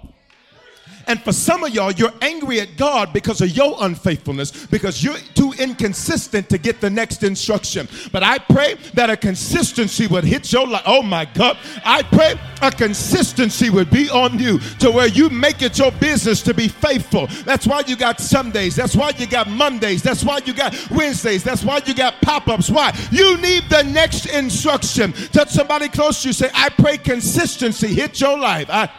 And 1.07 1.23
for 1.23 1.33
some 1.33 1.63
of 1.63 1.75
y'all, 1.75 1.93
you're 1.93 2.13
angry 2.21 2.61
at 2.61 2.77
God 2.77 3.13
because 3.13 3.41
of 3.41 3.51
your 3.51 3.77
unfaithfulness, 3.81 4.67
because 4.67 5.05
you're 5.05 5.19
too 5.35 5.53
inconsistent 5.59 6.49
to 6.49 6.59
get 6.59 6.81
the 6.81 6.91
next 6.91 7.23
instruction. 7.23 7.89
But 8.13 8.23
I 8.23 8.39
pray 8.39 8.75
that 8.95 9.09
a 9.11 9.17
consistency 9.17 10.07
would 10.09 10.25
hit 10.25 10.53
your 10.53 10.67
life. 10.67 10.83
Oh 10.85 11.03
my 11.03 11.25
God. 11.25 11.59
I 11.85 12.03
pray 12.03 12.35
a 12.61 12.71
consistency 12.71 13.71
would 13.71 13.91
be 13.91 14.11
on 14.11 14.39
you 14.39 14.59
to 14.81 14.91
where 14.91 15.07
you 15.07 15.29
make 15.29 15.63
it 15.63 15.79
your 15.79 15.93
business 15.93 16.43
to 16.43 16.55
be 16.55 16.69
faithful. 16.69 17.29
That's 17.45 17.67
why 17.67 17.83
you 17.87 17.97
got 17.97 18.21
Sundays. 18.21 18.75
That's 18.75 18.97
why 18.97 19.11
you 19.17 19.27
got 19.27 19.49
Mondays. 19.49 20.03
That's 20.03 20.25
why 20.25 20.41
you 20.45 20.55
got 20.55 20.75
Wednesdays. 20.91 21.45
That's 21.45 21.63
why 21.63 21.83
you 21.87 21.95
got 21.95 22.21
pop 22.23 22.49
ups. 22.49 22.69
Why? 22.69 22.93
You 23.13 23.37
need 23.39 23.65
the 23.69 23.83
next 23.85 24.27
instruction. 24.27 25.13
Touch 25.13 25.51
somebody 25.51 25.89
close 25.89 26.23
to 26.23 26.29
you. 26.29 26.33
Say, 26.33 26.51
I 26.53 26.69
pray 26.71 26.99
consistency 26.99 27.89
hit 27.89 28.21
your 28.21 28.39
life. 28.39 28.69
I 28.71 28.91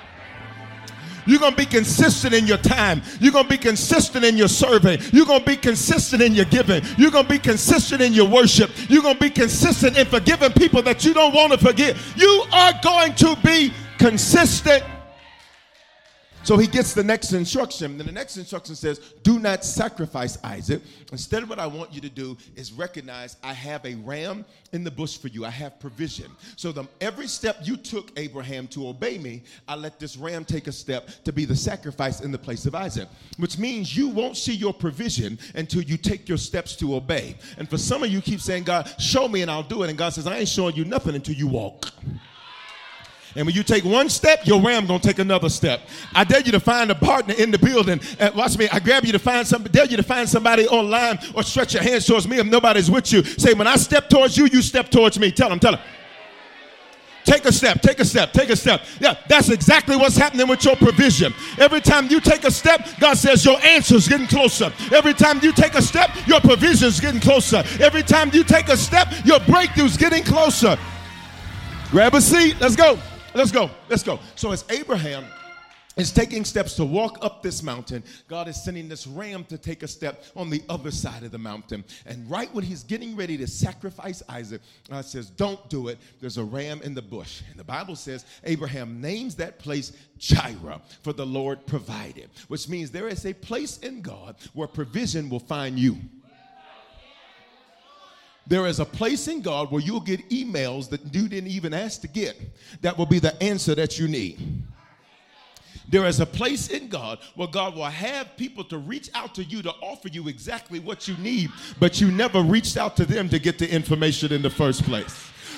you're 1.27 1.39
going 1.39 1.51
to 1.51 1.57
be 1.57 1.65
consistent 1.65 2.33
in 2.33 2.47
your 2.47 2.57
time. 2.57 3.01
You're 3.19 3.31
going 3.31 3.45
to 3.45 3.49
be 3.49 3.57
consistent 3.57 4.25
in 4.25 4.37
your 4.37 4.47
serving. 4.47 4.99
You're 5.11 5.25
going 5.25 5.41
to 5.41 5.45
be 5.45 5.57
consistent 5.57 6.21
in 6.21 6.33
your 6.33 6.45
giving. 6.45 6.83
You're 6.97 7.11
going 7.11 7.25
to 7.25 7.29
be 7.29 7.39
consistent 7.39 8.01
in 8.01 8.13
your 8.13 8.27
worship. 8.27 8.71
You're 8.89 9.01
going 9.01 9.15
to 9.15 9.21
be 9.21 9.29
consistent 9.29 9.97
in 9.97 10.05
forgiving 10.07 10.51
people 10.53 10.81
that 10.83 11.03
you 11.05 11.13
don't 11.13 11.33
want 11.33 11.51
to 11.53 11.57
forgive. 11.57 12.13
You 12.15 12.45
are 12.51 12.73
going 12.81 13.13
to 13.15 13.35
be 13.43 13.73
consistent 13.97 14.83
so 16.47 16.55
he 16.55 16.65
gets 16.65 16.93
the 16.93 17.03
next 17.03 17.33
instruction. 17.33 17.99
And 17.99 18.07
the 18.07 18.13
next 18.13 18.37
instruction 18.37 18.73
says, 18.73 18.99
Do 19.21 19.37
not 19.37 19.65
sacrifice 19.65 20.37
Isaac. 20.45 20.81
Instead, 21.11 21.49
what 21.49 21.59
I 21.59 21.67
want 21.67 21.91
you 21.91 21.99
to 21.99 22.09
do 22.09 22.37
is 22.55 22.71
recognize 22.71 23.35
I 23.43 23.51
have 23.51 23.85
a 23.85 23.95
ram 23.95 24.45
in 24.71 24.85
the 24.85 24.89
bush 24.89 25.17
for 25.17 25.27
you. 25.27 25.43
I 25.43 25.49
have 25.49 25.77
provision. 25.77 26.31
So 26.55 26.71
the, 26.71 26.85
every 27.01 27.27
step 27.27 27.57
you 27.63 27.75
took, 27.75 28.17
Abraham, 28.17 28.69
to 28.69 28.87
obey 28.87 29.17
me, 29.17 29.43
I 29.67 29.75
let 29.75 29.99
this 29.99 30.15
ram 30.15 30.45
take 30.45 30.67
a 30.67 30.71
step 30.71 31.09
to 31.25 31.33
be 31.33 31.43
the 31.43 31.53
sacrifice 31.53 32.21
in 32.21 32.31
the 32.31 32.39
place 32.39 32.65
of 32.65 32.75
Isaac, 32.75 33.09
which 33.35 33.57
means 33.57 33.97
you 33.97 34.07
won't 34.07 34.37
see 34.37 34.53
your 34.53 34.73
provision 34.73 35.37
until 35.53 35.81
you 35.81 35.97
take 35.97 36.29
your 36.29 36.37
steps 36.37 36.77
to 36.77 36.95
obey. 36.95 37.35
And 37.57 37.69
for 37.69 37.77
some 37.77 38.03
of 38.03 38.09
you, 38.09 38.21
keep 38.21 38.39
saying, 38.39 38.63
God, 38.63 38.89
show 39.01 39.27
me 39.27 39.41
and 39.41 39.51
I'll 39.51 39.63
do 39.63 39.83
it. 39.83 39.89
And 39.89 39.97
God 39.97 40.13
says, 40.13 40.25
I 40.25 40.37
ain't 40.37 40.47
showing 40.47 40.77
you 40.77 40.85
nothing 40.85 41.13
until 41.13 41.35
you 41.35 41.47
walk. 41.47 41.91
And 43.37 43.45
when 43.45 43.53
you 43.53 43.61
take 43.61 43.85
one 43.85 44.09
step, 44.09 44.47
your 44.47 44.59
ram 44.59 44.87
gonna 44.87 44.99
take 44.99 45.19
another 45.19 45.47
step. 45.47 45.81
I 46.15 46.23
dare 46.23 46.41
you 46.41 46.51
to 46.53 46.59
find 46.59 46.89
a 46.89 46.95
partner 46.95 47.35
in 47.35 47.51
the 47.51 47.59
building. 47.59 48.01
And 48.17 48.33
watch 48.33 48.57
me. 48.57 48.67
I 48.71 48.79
grab 48.79 49.05
you 49.05 49.11
to 49.11 49.19
find 49.19 49.45
somebody. 49.45 49.71
Dare 49.71 49.85
you 49.85 49.95
to 49.95 50.01
find 50.01 50.27
somebody 50.27 50.67
online 50.67 51.19
or 51.35 51.43
stretch 51.43 51.75
your 51.75 51.83
hands 51.83 52.07
towards 52.07 52.27
me 52.27 52.39
if 52.39 52.47
nobody's 52.47 52.89
with 52.89 53.13
you. 53.13 53.23
Say, 53.23 53.53
when 53.53 53.67
I 53.67 53.75
step 53.75 54.09
towards 54.09 54.35
you, 54.37 54.47
you 54.47 54.63
step 54.63 54.89
towards 54.89 55.19
me. 55.19 55.31
Tell 55.31 55.49
them. 55.49 55.59
Tell 55.59 55.73
them. 55.73 55.81
Take 57.25 57.45
a 57.45 57.51
step, 57.51 57.81
take 57.81 57.99
a 57.99 58.05
step, 58.05 58.31
take 58.31 58.49
a 58.49 58.55
step. 58.55 58.81
Yeah, 59.01 59.13
that's 59.27 59.49
exactly 59.49 59.97
what's 59.97 60.15
happening 60.15 60.47
with 60.47 60.63
your 60.63 60.77
provision. 60.77 61.33
Every 61.59 61.81
time 61.81 62.07
you 62.07 62.21
take 62.21 62.45
a 62.45 62.51
step, 62.51 62.87
God 63.01 63.17
says 63.17 63.43
your 63.43 63.61
answer's 63.61 64.07
getting 64.07 64.27
closer. 64.27 64.71
Every 64.93 65.13
time 65.13 65.41
you 65.43 65.51
take 65.51 65.75
a 65.75 65.81
step, 65.81 66.09
your 66.25 66.39
provision's 66.39 67.01
getting 67.01 67.19
closer. 67.19 67.65
Every 67.81 68.01
time 68.01 68.31
you 68.33 68.45
take 68.45 68.69
a 68.69 68.77
step, 68.77 69.09
your 69.25 69.39
breakthrough's 69.41 69.97
getting 69.97 70.23
closer. 70.23 70.79
Grab 71.91 72.15
a 72.15 72.21
seat, 72.21 72.55
let's 72.61 72.77
go. 72.77 72.97
Let's 73.37 73.51
go. 73.51 73.69
Let's 73.87 74.01
go. 74.01 74.19
So 74.33 74.51
as 74.51 74.65
Abraham 74.71 75.23
is 75.95 76.11
taking 76.11 76.43
steps 76.43 76.73
to 76.77 76.83
walk 76.83 77.19
up 77.21 77.43
this 77.43 77.61
mountain, 77.61 78.03
God 78.27 78.47
is 78.47 78.59
sending 78.59 78.89
this 78.89 79.05
ram 79.05 79.43
to 79.45 79.59
take 79.59 79.83
a 79.83 79.87
step 79.87 80.23
on 80.35 80.49
the 80.49 80.63
other 80.69 80.89
side 80.89 81.21
of 81.21 81.29
the 81.29 81.37
mountain. 81.37 81.85
And 82.07 82.27
right 82.31 82.51
when 82.51 82.63
he's 82.63 82.83
getting 82.83 83.15
ready 83.15 83.37
to 83.37 83.45
sacrifice 83.45 84.23
Isaac, 84.27 84.61
God 84.89 85.05
says, 85.05 85.29
Don't 85.29 85.69
do 85.69 85.87
it. 85.89 85.99
There's 86.19 86.39
a 86.39 86.43
ram 86.43 86.81
in 86.81 86.95
the 86.95 87.01
bush. 87.03 87.43
And 87.51 87.59
the 87.59 87.63
Bible 87.63 87.95
says 87.95 88.25
Abraham 88.43 88.99
names 89.01 89.35
that 89.35 89.59
place 89.59 89.91
Jireh, 90.17 90.81
for 91.03 91.13
the 91.13 91.25
Lord 91.25 91.63
provided, 91.67 92.31
which 92.47 92.67
means 92.67 92.89
there 92.89 93.07
is 93.07 93.23
a 93.27 93.35
place 93.35 93.77
in 93.77 94.01
God 94.01 94.35
where 94.53 94.67
provision 94.67 95.29
will 95.29 95.39
find 95.39 95.77
you. 95.77 95.97
There 98.47 98.65
is 98.65 98.79
a 98.79 98.85
place 98.85 99.27
in 99.27 99.41
God 99.41 99.71
where 99.71 99.81
you'll 99.81 99.99
get 99.99 100.29
emails 100.29 100.89
that 100.89 101.13
you 101.13 101.27
didn't 101.27 101.49
even 101.49 101.73
ask 101.73 102.01
to 102.01 102.07
get 102.07 102.39
that 102.81 102.97
will 102.97 103.05
be 103.05 103.19
the 103.19 103.41
answer 103.43 103.75
that 103.75 103.99
you 103.99 104.07
need. 104.07 104.63
There 105.89 106.05
is 106.05 106.19
a 106.19 106.25
place 106.25 106.69
in 106.69 106.89
God 106.89 107.19
where 107.35 107.47
God 107.47 107.75
will 107.75 107.85
have 107.85 108.35
people 108.35 108.63
to 108.65 108.77
reach 108.77 109.09
out 109.13 109.33
to 109.35 109.43
you 109.43 109.61
to 109.61 109.71
offer 109.81 110.09
you 110.09 110.27
exactly 110.27 110.79
what 110.79 111.07
you 111.07 111.15
need, 111.17 111.49
but 111.79 112.01
you 112.01 112.11
never 112.11 112.41
reached 112.41 112.77
out 112.77 112.97
to 112.97 113.05
them 113.05 113.29
to 113.29 113.39
get 113.39 113.57
the 113.57 113.69
information 113.69 114.33
in 114.33 114.41
the 114.41 114.49
first 114.49 114.83
place. 114.83 115.13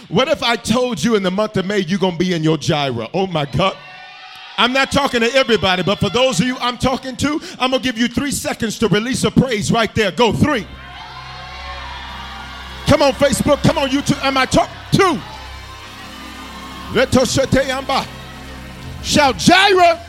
What 0.08 0.28
if 0.28 0.44
I 0.44 0.56
told 0.56 1.04
you 1.04 1.16
in 1.16 1.24
the 1.24 1.32
month 1.32 1.58
of 1.58 1.66
May 1.66 1.80
you're 1.80 2.00
going 2.00 2.14
to 2.14 2.20
be 2.20 2.34
in 2.34 2.44
your 2.44 2.58
Jireh? 2.58 3.10
Oh 3.14 3.28
my 3.28 3.46
God. 3.46 3.76
I'm 4.58 4.74
not 4.74 4.92
talking 4.92 5.22
to 5.22 5.34
everybody, 5.34 5.84
but 5.84 6.00
for 6.00 6.10
those 6.10 6.40
of 6.40 6.46
you 6.46 6.58
I'm 6.58 6.78
talking 6.78 7.16
to, 7.18 7.40
I'm 7.60 7.72
going 7.72 7.82
to 7.82 7.88
give 7.88 7.98
you 7.98 8.08
three 8.08 8.32
seconds 8.32 8.78
to 8.80 8.88
release 8.88 9.24
a 9.24 9.32
praise 9.32 9.72
right 9.72 9.94
there. 9.96 10.12
Go, 10.12 10.34
three. 10.34 10.68
Come 12.90 13.04
on, 13.04 13.14
Facebook. 13.14 13.62
Come 13.62 13.78
on, 13.78 13.88
YouTube. 13.90 14.20
Am 14.24 14.36
I 14.36 14.48
talking? 14.48 14.74
Two. 14.92 15.20
Shout 19.04 19.38
Jireh. 19.38 20.04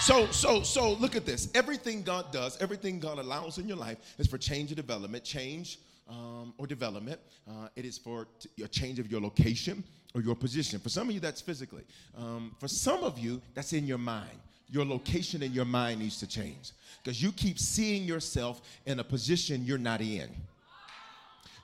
So, 0.00 0.26
so, 0.28 0.62
so 0.62 0.92
look 0.94 1.16
at 1.16 1.26
this. 1.26 1.50
Everything 1.54 2.02
God 2.02 2.32
does, 2.32 2.56
everything 2.62 2.98
God 2.98 3.18
allows 3.18 3.58
in 3.58 3.68
your 3.68 3.76
life 3.76 3.98
is 4.16 4.26
for 4.26 4.38
change 4.38 4.72
or 4.72 4.74
development, 4.74 5.22
change 5.22 5.78
um, 6.08 6.54
or 6.56 6.66
development. 6.66 7.20
Uh, 7.46 7.68
it 7.76 7.84
is 7.84 7.98
for 7.98 8.26
t- 8.40 8.64
a 8.64 8.66
change 8.66 8.98
of 8.98 9.10
your 9.10 9.20
location 9.20 9.84
or 10.14 10.22
your 10.22 10.34
position. 10.34 10.80
For 10.80 10.88
some 10.88 11.10
of 11.10 11.14
you, 11.14 11.20
that's 11.20 11.42
physically. 11.42 11.84
Um, 12.16 12.56
for 12.58 12.68
some 12.68 13.04
of 13.04 13.18
you, 13.18 13.42
that's 13.52 13.74
in 13.74 13.86
your 13.86 13.98
mind. 13.98 14.40
Your 14.70 14.86
location 14.86 15.42
in 15.42 15.52
your 15.52 15.66
mind 15.66 16.00
needs 16.00 16.18
to 16.20 16.26
change 16.26 16.70
because 17.04 17.22
you 17.22 17.32
keep 17.32 17.58
seeing 17.58 18.04
yourself 18.04 18.62
in 18.86 18.98
a 19.00 19.04
position 19.04 19.66
you're 19.66 19.76
not 19.76 20.00
in 20.00 20.30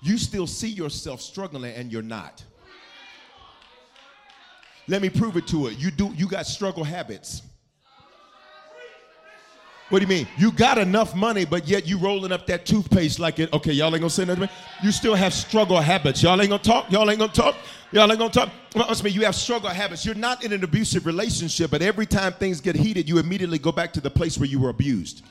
you 0.02 0.18
still 0.18 0.46
see 0.46 0.68
yourself 0.68 1.20
struggling 1.20 1.72
and 1.72 1.90
you're 1.90 2.02
not. 2.02 2.44
Let 4.88 5.02
me 5.02 5.08
prove 5.08 5.36
it 5.36 5.46
to 5.48 5.66
it. 5.66 5.78
You 5.78 5.90
do 5.90 6.12
you 6.16 6.28
got 6.28 6.46
struggle 6.46 6.84
habits. 6.84 7.42
What 9.88 10.00
do 10.00 10.02
you 10.02 10.08
mean? 10.08 10.26
You 10.36 10.50
got 10.50 10.78
enough 10.78 11.14
money, 11.14 11.44
but 11.44 11.68
yet 11.68 11.86
you 11.86 11.96
rolling 11.98 12.32
up 12.32 12.46
that 12.48 12.66
toothpaste 12.66 13.20
like 13.20 13.38
it. 13.38 13.52
Okay, 13.52 13.72
y'all 13.72 13.86
ain't 13.94 14.00
gonna 14.00 14.10
say 14.10 14.24
nothing. 14.24 14.48
You 14.82 14.90
still 14.90 15.14
have 15.14 15.32
struggle 15.32 15.80
habits. 15.80 16.24
Y'all 16.24 16.40
ain't 16.40 16.50
gonna 16.50 16.62
talk. 16.62 16.90
Y'all 16.90 17.08
ain't 17.08 17.20
gonna 17.20 17.32
talk. 17.32 17.54
Y'all 17.92 18.10
ain't 18.10 18.18
gonna 18.18 18.32
talk. 18.32 18.50
Well, 18.74 18.92
me, 19.04 19.10
you 19.10 19.24
have 19.24 19.36
struggle 19.36 19.70
habits. 19.70 20.04
You're 20.04 20.16
not 20.16 20.44
in 20.44 20.52
an 20.52 20.64
abusive 20.64 21.06
relationship, 21.06 21.70
but 21.70 21.82
every 21.82 22.04
time 22.04 22.32
things 22.32 22.60
get 22.60 22.74
heated, 22.74 23.08
you 23.08 23.18
immediately 23.18 23.58
go 23.58 23.70
back 23.70 23.92
to 23.92 24.00
the 24.00 24.10
place 24.10 24.38
where 24.38 24.48
you 24.48 24.58
were 24.58 24.70
abused. 24.70 25.24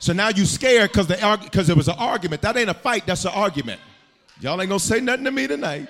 So 0.00 0.14
now 0.14 0.30
you 0.30 0.46
scared 0.46 0.90
because 0.90 1.06
the 1.06 1.38
because 1.44 1.68
it 1.68 1.76
was 1.76 1.86
an 1.86 1.96
argument. 1.98 2.42
That 2.42 2.56
ain't 2.56 2.70
a 2.70 2.74
fight. 2.74 3.06
That's 3.06 3.24
an 3.26 3.32
argument. 3.32 3.80
Y'all 4.40 4.60
ain't 4.60 4.70
gonna 4.70 4.80
say 4.80 4.98
nothing 4.98 5.26
to 5.26 5.30
me 5.30 5.46
tonight. 5.46 5.88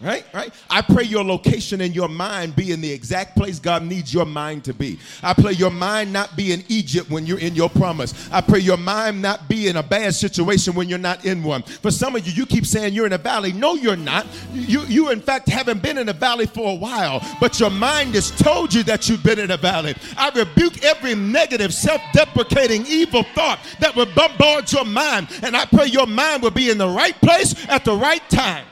Right, 0.00 0.26
right. 0.34 0.52
I 0.68 0.82
pray 0.82 1.04
your 1.04 1.22
location 1.22 1.80
and 1.80 1.94
your 1.94 2.08
mind 2.08 2.56
be 2.56 2.72
in 2.72 2.80
the 2.80 2.90
exact 2.90 3.36
place 3.36 3.60
God 3.60 3.84
needs 3.84 4.12
your 4.12 4.26
mind 4.26 4.64
to 4.64 4.74
be. 4.74 4.98
I 5.22 5.34
pray 5.34 5.52
your 5.52 5.70
mind 5.70 6.12
not 6.12 6.36
be 6.36 6.50
in 6.50 6.64
Egypt 6.68 7.08
when 7.10 7.26
you're 7.26 7.38
in 7.38 7.54
your 7.54 7.70
promise. 7.70 8.12
I 8.32 8.40
pray 8.40 8.58
your 8.58 8.76
mind 8.76 9.22
not 9.22 9.48
be 9.48 9.68
in 9.68 9.76
a 9.76 9.84
bad 9.84 10.16
situation 10.16 10.74
when 10.74 10.88
you're 10.88 10.98
not 10.98 11.24
in 11.24 11.44
one. 11.44 11.62
For 11.62 11.92
some 11.92 12.16
of 12.16 12.26
you, 12.26 12.32
you 12.32 12.44
keep 12.44 12.66
saying 12.66 12.92
you're 12.92 13.06
in 13.06 13.12
a 13.12 13.18
valley. 13.18 13.52
No, 13.52 13.76
you're 13.76 13.94
not. 13.94 14.26
You, 14.52 14.80
you 14.86 15.10
in 15.10 15.20
fact, 15.20 15.48
haven't 15.48 15.80
been 15.80 15.96
in 15.96 16.08
a 16.08 16.12
valley 16.12 16.46
for 16.46 16.72
a 16.72 16.74
while, 16.74 17.20
but 17.40 17.60
your 17.60 17.70
mind 17.70 18.16
has 18.16 18.32
told 18.32 18.74
you 18.74 18.82
that 18.82 19.08
you've 19.08 19.22
been 19.22 19.38
in 19.38 19.52
a 19.52 19.56
valley. 19.56 19.94
I 20.18 20.30
rebuke 20.30 20.82
every 20.82 21.14
negative, 21.14 21.72
self 21.72 22.02
deprecating, 22.12 22.84
evil 22.88 23.22
thought 23.34 23.60
that 23.78 23.94
would 23.94 24.12
bombard 24.16 24.72
your 24.72 24.84
mind. 24.84 25.28
And 25.44 25.56
I 25.56 25.66
pray 25.66 25.86
your 25.86 26.08
mind 26.08 26.42
will 26.42 26.50
be 26.50 26.70
in 26.70 26.78
the 26.78 26.88
right 26.88 27.18
place 27.20 27.54
at 27.68 27.84
the 27.84 27.94
right 27.94 28.28
time. 28.28 28.66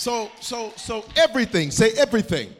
So, 0.00 0.30
so, 0.40 0.72
so 0.76 1.04
everything, 1.14 1.70
say 1.70 1.90
everything. 1.98 2.54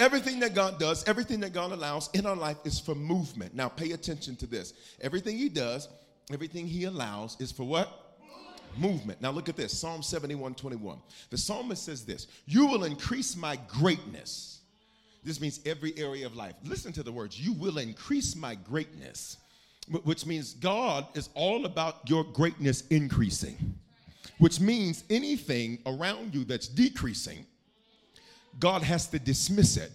Everything 0.00 0.40
that 0.40 0.54
God 0.54 0.78
does, 0.80 1.06
everything 1.06 1.38
that 1.40 1.52
God 1.52 1.70
allows 1.70 2.08
in 2.14 2.24
our 2.24 2.34
life 2.34 2.56
is 2.64 2.80
for 2.80 2.94
movement. 2.94 3.54
Now, 3.54 3.68
pay 3.68 3.92
attention 3.92 4.36
to 4.36 4.46
this. 4.46 4.72
Everything 5.02 5.36
He 5.36 5.50
does, 5.50 5.86
everything 6.32 6.66
He 6.66 6.84
allows 6.84 7.38
is 7.42 7.52
for 7.52 7.64
what? 7.64 8.06
movement. 8.78 9.20
Now 9.20 9.30
look 9.30 9.48
at 9.48 9.56
this 9.56 9.78
Psalm 9.78 10.02
71 10.02 10.54
21. 10.54 10.98
The 11.28 11.36
psalmist 11.36 11.84
says 11.84 12.06
this 12.06 12.26
You 12.46 12.66
will 12.66 12.84
increase 12.84 13.36
my 13.36 13.56
greatness. 13.68 14.60
This 15.24 15.42
means 15.42 15.60
every 15.66 15.92
area 15.98 16.24
of 16.24 16.36
life. 16.36 16.54
Listen 16.64 16.92
to 16.94 17.02
the 17.02 17.12
words 17.12 17.38
You 17.38 17.52
will 17.52 17.76
increase 17.76 18.34
my 18.34 18.54
greatness, 18.54 19.36
which 20.04 20.24
means 20.24 20.54
God 20.54 21.06
is 21.14 21.28
all 21.34 21.66
about 21.66 22.08
your 22.08 22.24
greatness 22.24 22.86
increasing, 22.88 23.74
which 24.38 24.60
means 24.60 25.04
anything 25.10 25.78
around 25.86 26.34
you 26.34 26.44
that's 26.44 26.68
decreasing, 26.68 27.44
God 28.58 28.82
has 28.82 29.06
to 29.08 29.18
dismiss 29.18 29.76
it. 29.76 29.92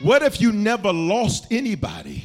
What 0.00 0.22
if 0.22 0.40
you 0.40 0.52
never 0.52 0.92
lost 0.92 1.46
anybody? 1.50 2.24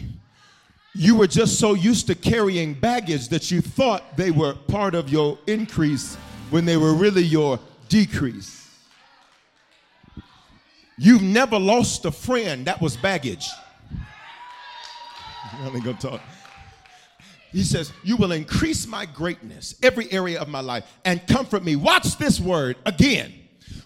You 0.94 1.18
were 1.18 1.28
just 1.28 1.60
so 1.60 1.74
used 1.74 2.08
to 2.08 2.16
carrying 2.16 2.74
baggage 2.74 3.28
that 3.30 3.52
you 3.52 3.60
thought 3.60 4.16
they 4.16 4.32
were 4.32 4.54
part 4.54 4.96
of 4.96 5.10
your 5.10 5.38
increase 5.46 6.16
when 6.52 6.64
they 6.64 6.78
were 6.78 6.94
really 6.94 7.24
your 7.24 7.60
decrease. 7.90 8.70
You've 10.98 11.22
never 11.22 11.60
lost 11.60 12.06
a 12.06 12.12
friend, 12.12 12.66
that 12.68 12.80
was 12.80 12.96
baggage. 12.96 13.50
I 15.52 15.68
ain't 15.68 15.84
gonna 15.84 15.98
talk. 15.98 16.22
He 17.56 17.64
says, 17.64 17.94
You 18.04 18.18
will 18.18 18.34
increase 18.34 18.86
my 18.86 19.06
greatness, 19.06 19.76
every 19.82 20.12
area 20.12 20.42
of 20.42 20.50
my 20.50 20.60
life, 20.60 20.84
and 21.06 21.26
comfort 21.26 21.64
me. 21.64 21.78
Watch 21.78 22.18
this 22.18 22.38
word 22.38 22.76
again, 22.86 23.34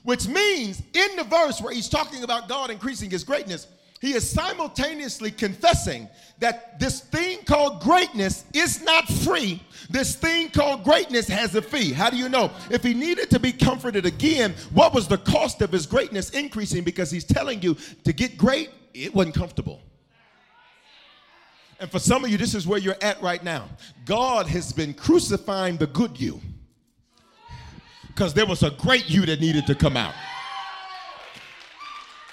which 0.01 0.27
means 0.27 0.81
in 0.93 1.15
the 1.15 1.23
verse 1.23 1.61
where 1.61 1.71
he's 1.71 1.87
talking 1.87 2.23
about 2.23 2.49
God 2.49 2.71
increasing 2.71 3.11
his 3.11 3.23
greatness, 3.23 3.67
he 4.01 4.13
is 4.13 4.27
simultaneously 4.27 5.29
confessing 5.29 6.09
that 6.39 6.79
this 6.79 7.01
thing 7.01 7.43
called 7.45 7.81
greatness 7.81 8.43
is 8.55 8.81
not 8.81 9.07
free. 9.07 9.61
This 9.91 10.15
thing 10.15 10.49
called 10.49 10.83
greatness 10.83 11.27
has 11.27 11.53
a 11.53 11.61
fee. 11.61 11.93
How 11.93 12.09
do 12.09 12.17
you 12.17 12.27
know? 12.27 12.49
If 12.71 12.81
he 12.81 12.95
needed 12.95 13.29
to 13.29 13.39
be 13.39 13.51
comforted 13.51 14.07
again, 14.07 14.55
what 14.73 14.95
was 14.95 15.07
the 15.07 15.17
cost 15.19 15.61
of 15.61 15.71
his 15.71 15.85
greatness 15.85 16.31
increasing? 16.31 16.83
Because 16.83 17.11
he's 17.11 17.25
telling 17.25 17.61
you 17.61 17.77
to 18.03 18.13
get 18.13 18.35
great, 18.35 18.71
it 18.95 19.13
wasn't 19.13 19.35
comfortable. 19.35 19.83
And 21.79 21.89
for 21.89 21.99
some 21.99 22.25
of 22.25 22.29
you, 22.29 22.37
this 22.37 22.55
is 22.55 22.67
where 22.67 22.79
you're 22.79 22.97
at 23.01 23.21
right 23.21 23.41
now. 23.43 23.69
God 24.05 24.47
has 24.47 24.73
been 24.73 24.93
crucifying 24.93 25.77
the 25.77 25.87
good 25.87 26.19
you 26.19 26.41
because 28.07 28.33
there 28.33 28.45
was 28.45 28.63
a 28.63 28.71
great 28.71 29.09
you 29.09 29.25
that 29.25 29.39
needed 29.39 29.65
to 29.67 29.75
come 29.75 29.95
out. 29.95 30.13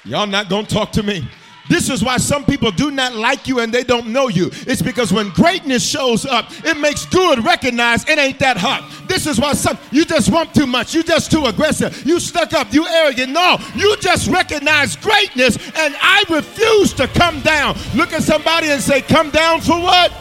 Y'all 0.04 0.26
not 0.26 0.48
gonna 0.48 0.66
talk 0.66 0.90
to 0.92 1.02
me. 1.02 1.28
This 1.68 1.90
is 1.90 2.02
why 2.02 2.16
some 2.18 2.44
people 2.44 2.70
do 2.70 2.90
not 2.90 3.14
like 3.14 3.48
you 3.48 3.60
and 3.60 3.72
they 3.72 3.82
don't 3.82 4.08
know 4.08 4.28
you. 4.28 4.50
It's 4.66 4.82
because 4.82 5.12
when 5.12 5.30
greatness 5.30 5.84
shows 5.84 6.24
up, 6.24 6.50
it 6.64 6.78
makes 6.78 7.06
good 7.06 7.44
recognize 7.44 8.08
it 8.08 8.18
ain't 8.18 8.38
that 8.38 8.56
hot. 8.56 8.90
This 9.08 9.26
is 9.26 9.40
why 9.40 9.52
some 9.54 9.78
you 9.90 10.04
just 10.04 10.30
want 10.30 10.54
too 10.54 10.66
much. 10.66 10.94
You 10.94 11.02
just 11.02 11.30
too 11.30 11.44
aggressive. 11.46 12.04
You 12.06 12.20
stuck 12.20 12.52
up. 12.52 12.72
You 12.72 12.86
arrogant. 12.86 13.32
No, 13.32 13.58
you 13.74 13.96
just 13.98 14.28
recognize 14.28 14.96
greatness 14.96 15.56
and 15.76 15.94
I 16.00 16.24
refuse 16.28 16.92
to 16.94 17.08
come 17.08 17.40
down. 17.40 17.76
Look 17.94 18.12
at 18.12 18.22
somebody 18.22 18.68
and 18.70 18.80
say, 18.80 19.02
"Come 19.02 19.30
down 19.30 19.60
for 19.60 19.80
what?" 19.80 20.12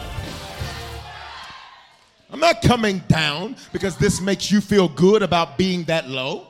I'm 2.30 2.40
not 2.40 2.60
coming 2.60 2.98
down 3.08 3.56
because 3.72 3.96
this 3.96 4.20
makes 4.20 4.50
you 4.50 4.60
feel 4.60 4.88
good 4.88 5.22
about 5.22 5.56
being 5.56 5.84
that 5.84 6.08
low. 6.08 6.48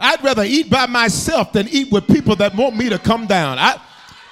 I'd 0.00 0.22
rather 0.22 0.44
eat 0.44 0.70
by 0.70 0.86
myself 0.86 1.52
than 1.52 1.68
eat 1.68 1.92
with 1.92 2.06
people 2.06 2.36
that 2.36 2.54
want 2.54 2.76
me 2.76 2.88
to 2.88 2.98
come 2.98 3.26
down. 3.26 3.58
I, 3.58 3.80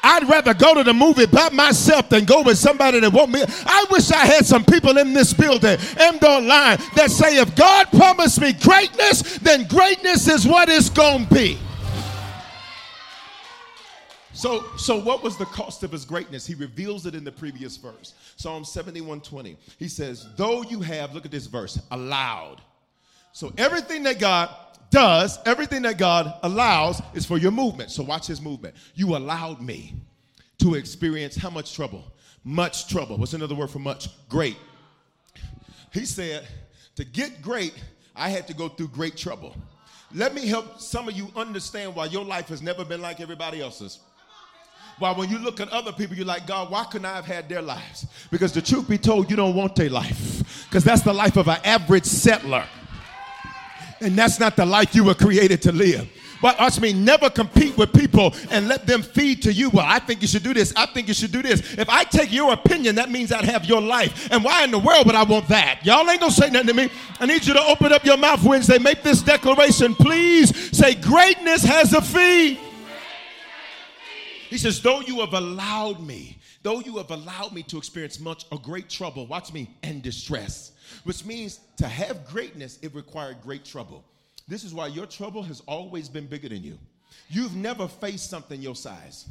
I'd 0.02 0.28
rather 0.28 0.54
go 0.54 0.74
to 0.74 0.82
the 0.84 0.94
movie 0.94 1.26
by 1.26 1.50
myself 1.50 2.08
than 2.08 2.24
go 2.24 2.42
with 2.42 2.58
somebody 2.58 3.00
that 3.00 3.12
want 3.12 3.30
me. 3.30 3.42
I 3.66 3.84
wish 3.90 4.10
I 4.10 4.24
had 4.24 4.46
some 4.46 4.64
people 4.64 4.96
in 4.98 5.12
this 5.12 5.32
building 5.32 5.76
and 5.98 6.22
online 6.24 6.78
that 6.94 7.10
say, 7.10 7.36
if 7.38 7.54
God 7.56 7.88
promised 7.90 8.40
me 8.40 8.52
greatness, 8.52 9.38
then 9.38 9.66
greatness 9.66 10.28
is 10.28 10.46
what 10.46 10.68
it's 10.68 10.88
going 10.90 11.26
to 11.26 11.34
be. 11.34 11.58
So, 14.32 14.64
so 14.76 15.00
what 15.00 15.24
was 15.24 15.36
the 15.36 15.46
cost 15.46 15.82
of 15.82 15.90
his 15.90 16.04
greatness? 16.04 16.46
He 16.46 16.54
reveals 16.54 17.06
it 17.06 17.16
in 17.16 17.24
the 17.24 17.32
previous 17.32 17.76
verse. 17.76 18.14
Psalm 18.36 18.64
71 18.64 19.20
20. 19.20 19.56
He 19.80 19.88
says, 19.88 20.28
Though 20.36 20.62
you 20.62 20.80
have, 20.80 21.12
look 21.12 21.24
at 21.24 21.32
this 21.32 21.46
verse, 21.46 21.80
allowed. 21.90 22.60
So 23.32 23.52
everything 23.58 24.04
that 24.04 24.20
God 24.20 24.48
does, 24.90 25.38
everything 25.44 25.82
that 25.82 25.98
God 25.98 26.34
allows 26.42 27.02
is 27.14 27.26
for 27.26 27.38
your 27.38 27.50
movement. 27.50 27.90
So 27.90 28.02
watch 28.02 28.26
his 28.26 28.40
movement. 28.40 28.74
You 28.94 29.16
allowed 29.16 29.60
me 29.60 29.94
to 30.58 30.74
experience 30.74 31.36
how 31.36 31.50
much 31.50 31.74
trouble? 31.74 32.04
Much 32.44 32.88
trouble. 32.88 33.16
What's 33.16 33.34
another 33.34 33.54
word 33.54 33.70
for 33.70 33.78
much? 33.78 34.08
Great. 34.28 34.56
He 35.92 36.04
said, 36.04 36.46
to 36.96 37.04
get 37.04 37.42
great, 37.42 37.74
I 38.16 38.28
had 38.28 38.46
to 38.48 38.54
go 38.54 38.68
through 38.68 38.88
great 38.88 39.16
trouble. 39.16 39.56
Let 40.14 40.34
me 40.34 40.46
help 40.46 40.80
some 40.80 41.08
of 41.08 41.14
you 41.14 41.28
understand 41.36 41.94
why 41.94 42.06
your 42.06 42.24
life 42.24 42.48
has 42.48 42.62
never 42.62 42.84
been 42.84 43.02
like 43.02 43.20
everybody 43.20 43.60
else's. 43.60 44.00
Why, 44.98 45.12
when 45.12 45.30
you 45.30 45.38
look 45.38 45.60
at 45.60 45.68
other 45.68 45.92
people, 45.92 46.16
you're 46.16 46.26
like, 46.26 46.46
God, 46.46 46.72
why 46.72 46.84
couldn't 46.84 47.04
I 47.04 47.14
have 47.14 47.24
had 47.24 47.48
their 47.48 47.62
lives? 47.62 48.06
Because 48.30 48.52
the 48.52 48.62
truth 48.62 48.88
be 48.88 48.98
told, 48.98 49.30
you 49.30 49.36
don't 49.36 49.54
want 49.54 49.76
their 49.76 49.90
life. 49.90 50.64
Because 50.68 50.82
that's 50.82 51.02
the 51.02 51.12
life 51.12 51.36
of 51.36 51.46
an 51.46 51.58
average 51.62 52.04
settler. 52.04 52.64
And 54.00 54.16
that's 54.16 54.38
not 54.38 54.56
the 54.56 54.66
life 54.66 54.94
you 54.94 55.04
were 55.04 55.14
created 55.14 55.62
to 55.62 55.72
live. 55.72 56.08
But 56.40 56.58
watch 56.58 56.80
me 56.80 56.92
never 56.92 57.30
compete 57.30 57.76
with 57.76 57.92
people 57.92 58.34
and 58.50 58.68
let 58.68 58.86
them 58.86 59.02
feed 59.02 59.42
to 59.42 59.52
you. 59.52 59.70
Well, 59.70 59.84
I 59.86 59.98
think 59.98 60.22
you 60.22 60.28
should 60.28 60.44
do 60.44 60.54
this. 60.54 60.72
I 60.76 60.86
think 60.86 61.08
you 61.08 61.14
should 61.14 61.32
do 61.32 61.42
this. 61.42 61.74
If 61.76 61.88
I 61.88 62.04
take 62.04 62.32
your 62.32 62.52
opinion, 62.52 62.94
that 62.96 63.10
means 63.10 63.32
I'd 63.32 63.44
have 63.44 63.64
your 63.64 63.80
life. 63.80 64.30
And 64.30 64.44
why 64.44 64.64
in 64.64 64.70
the 64.70 64.78
world 64.78 65.06
would 65.06 65.16
I 65.16 65.24
want 65.24 65.48
that? 65.48 65.80
Y'all 65.84 66.08
ain't 66.08 66.20
gonna 66.20 66.32
say 66.32 66.50
nothing 66.50 66.68
to 66.68 66.74
me. 66.74 66.90
I 67.18 67.26
need 67.26 67.44
you 67.44 67.54
to 67.54 67.62
open 67.62 67.92
up 67.92 68.04
your 68.04 68.16
mouth 68.16 68.42
Wednesday. 68.44 68.78
Make 68.78 69.02
this 69.02 69.20
declaration. 69.20 69.94
Please 69.94 70.76
say, 70.76 70.94
Greatness 70.94 71.64
has 71.64 71.92
a 71.92 72.00
fee. 72.00 72.60
He 74.48 74.58
says, 74.58 74.80
Though 74.80 75.00
you 75.00 75.20
have 75.20 75.34
allowed 75.34 76.00
me, 76.00 76.38
though 76.62 76.80
you 76.80 76.98
have 76.98 77.10
allowed 77.10 77.52
me 77.52 77.64
to 77.64 77.78
experience 77.78 78.20
much 78.20 78.46
or 78.52 78.60
great 78.60 78.88
trouble, 78.88 79.26
watch 79.26 79.52
me, 79.52 79.76
and 79.82 80.02
distress 80.02 80.72
which 81.08 81.24
means 81.24 81.60
to 81.78 81.88
have 81.88 82.28
greatness, 82.28 82.78
it 82.82 82.94
required 82.94 83.38
great 83.42 83.64
trouble. 83.64 84.04
This 84.46 84.62
is 84.62 84.74
why 84.74 84.88
your 84.88 85.06
trouble 85.06 85.42
has 85.42 85.62
always 85.66 86.06
been 86.06 86.26
bigger 86.26 86.50
than 86.50 86.62
you. 86.62 86.78
You've 87.30 87.56
never 87.56 87.88
faced 87.88 88.28
something 88.28 88.60
your 88.60 88.76
size. 88.76 89.26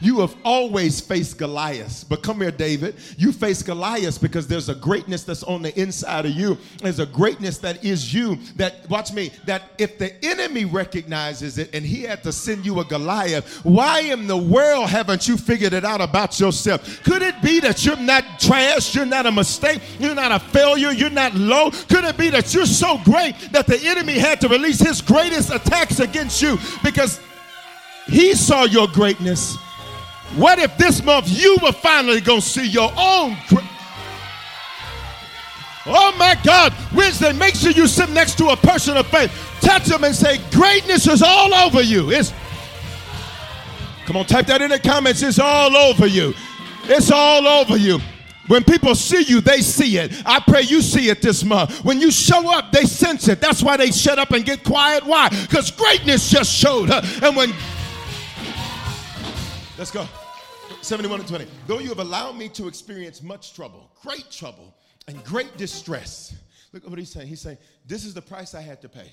You 0.00 0.20
have 0.20 0.34
always 0.44 1.00
faced 1.00 1.38
Goliath. 1.38 2.06
But 2.08 2.22
come 2.22 2.40
here, 2.40 2.50
David. 2.50 2.96
You 3.18 3.32
face 3.32 3.62
Goliath 3.62 4.20
because 4.20 4.46
there's 4.46 4.70
a 4.70 4.74
greatness 4.74 5.24
that's 5.24 5.42
on 5.42 5.62
the 5.62 5.78
inside 5.78 6.24
of 6.24 6.32
you. 6.32 6.56
There's 6.78 6.98
a 6.98 7.06
greatness 7.06 7.58
that 7.58 7.84
is 7.84 8.12
you 8.12 8.36
that, 8.56 8.88
watch 8.88 9.12
me, 9.12 9.30
that 9.44 9.62
if 9.78 9.98
the 9.98 10.12
enemy 10.24 10.64
recognizes 10.64 11.58
it 11.58 11.74
and 11.74 11.84
he 11.84 12.02
had 12.02 12.22
to 12.22 12.32
send 12.32 12.64
you 12.64 12.80
a 12.80 12.84
Goliath, 12.84 13.62
why 13.64 14.00
in 14.00 14.26
the 14.26 14.36
world 14.36 14.88
haven't 14.88 15.28
you 15.28 15.36
figured 15.36 15.74
it 15.74 15.84
out 15.84 16.00
about 16.00 16.40
yourself? 16.40 17.02
Could 17.04 17.20
it 17.20 17.40
be 17.42 17.60
that 17.60 17.84
you're 17.84 17.96
not 17.96 18.40
trash? 18.40 18.94
You're 18.94 19.04
not 19.04 19.26
a 19.26 19.32
mistake? 19.32 19.82
You're 19.98 20.14
not 20.14 20.32
a 20.32 20.38
failure? 20.38 20.92
You're 20.92 21.10
not 21.10 21.34
low? 21.34 21.70
Could 21.70 22.04
it 22.04 22.16
be 22.16 22.30
that 22.30 22.54
you're 22.54 22.64
so 22.64 22.98
great 23.04 23.34
that 23.52 23.66
the 23.66 23.78
enemy 23.82 24.18
had 24.18 24.40
to 24.40 24.48
release 24.48 24.80
his 24.80 25.02
greatest 25.02 25.50
attacks 25.52 26.00
against 26.00 26.40
you 26.40 26.58
because 26.82 27.20
he 28.06 28.34
saw 28.34 28.64
your 28.64 28.88
greatness? 28.88 29.58
What 30.36 30.58
if 30.58 30.76
this 30.76 31.02
month 31.02 31.28
you 31.28 31.56
were 31.62 31.72
finally 31.72 32.20
going 32.20 32.40
to 32.40 32.46
see 32.46 32.66
your 32.66 32.90
own? 32.96 33.36
oh 35.86 36.14
my 36.18 36.36
God. 36.44 36.72
Wednesday, 36.94 37.32
make 37.32 37.54
sure 37.54 37.72
you 37.72 37.86
sit 37.86 38.10
next 38.10 38.38
to 38.38 38.48
a 38.48 38.56
person 38.56 38.96
of 38.96 39.06
faith. 39.08 39.32
Touch 39.60 39.86
them 39.86 40.04
and 40.04 40.14
say, 40.14 40.38
Greatness 40.52 41.06
is 41.08 41.22
all 41.22 41.52
over 41.52 41.82
you. 41.82 42.10
It's, 42.10 42.32
come 44.06 44.16
on, 44.16 44.24
type 44.26 44.46
that 44.46 44.62
in 44.62 44.70
the 44.70 44.78
comments. 44.78 45.22
It's 45.22 45.38
all 45.38 45.76
over 45.76 46.06
you. 46.06 46.32
It's 46.84 47.10
all 47.10 47.46
over 47.46 47.76
you. 47.76 47.98
When 48.46 48.64
people 48.64 48.96
see 48.96 49.22
you, 49.22 49.40
they 49.40 49.60
see 49.60 49.98
it. 49.98 50.12
I 50.26 50.40
pray 50.40 50.62
you 50.62 50.82
see 50.82 51.08
it 51.08 51.22
this 51.22 51.44
month. 51.44 51.84
When 51.84 52.00
you 52.00 52.10
show 52.10 52.52
up, 52.52 52.72
they 52.72 52.82
sense 52.82 53.28
it. 53.28 53.40
That's 53.40 53.62
why 53.62 53.76
they 53.76 53.92
shut 53.92 54.18
up 54.18 54.32
and 54.32 54.44
get 54.44 54.64
quiet. 54.64 55.06
Why? 55.06 55.28
Because 55.28 55.70
greatness 55.70 56.30
just 56.30 56.52
showed 56.52 56.90
up. 56.90 57.04
And 57.22 57.36
when. 57.36 57.52
Let's 59.78 59.92
go. 59.92 60.04
71 60.90 61.20
and 61.20 61.28
20. 61.28 61.46
Though 61.68 61.78
you 61.78 61.88
have 61.90 62.00
allowed 62.00 62.34
me 62.34 62.48
to 62.48 62.66
experience 62.66 63.22
much 63.22 63.54
trouble, 63.54 63.92
great 64.02 64.28
trouble, 64.28 64.74
and 65.06 65.22
great 65.22 65.56
distress. 65.56 66.34
Look 66.72 66.82
at 66.82 66.90
what 66.90 66.98
he's 66.98 67.12
saying. 67.12 67.28
He's 67.28 67.40
saying, 67.40 67.58
This 67.86 68.04
is 68.04 68.12
the 68.12 68.20
price 68.20 68.56
I 68.56 68.60
had 68.60 68.82
to 68.82 68.88
pay. 68.88 69.12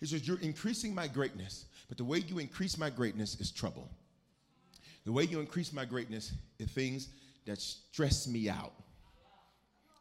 He 0.00 0.06
says, 0.06 0.26
You're 0.26 0.40
increasing 0.40 0.94
my 0.94 1.06
greatness, 1.06 1.66
but 1.86 1.98
the 1.98 2.04
way 2.04 2.20
you 2.26 2.38
increase 2.38 2.78
my 2.78 2.88
greatness 2.88 3.38
is 3.40 3.50
trouble. 3.50 3.90
The 5.04 5.12
way 5.12 5.24
you 5.24 5.38
increase 5.38 5.70
my 5.70 5.84
greatness 5.84 6.32
is 6.58 6.70
things 6.70 7.10
that 7.44 7.60
stress 7.60 8.26
me 8.26 8.48
out. 8.48 8.72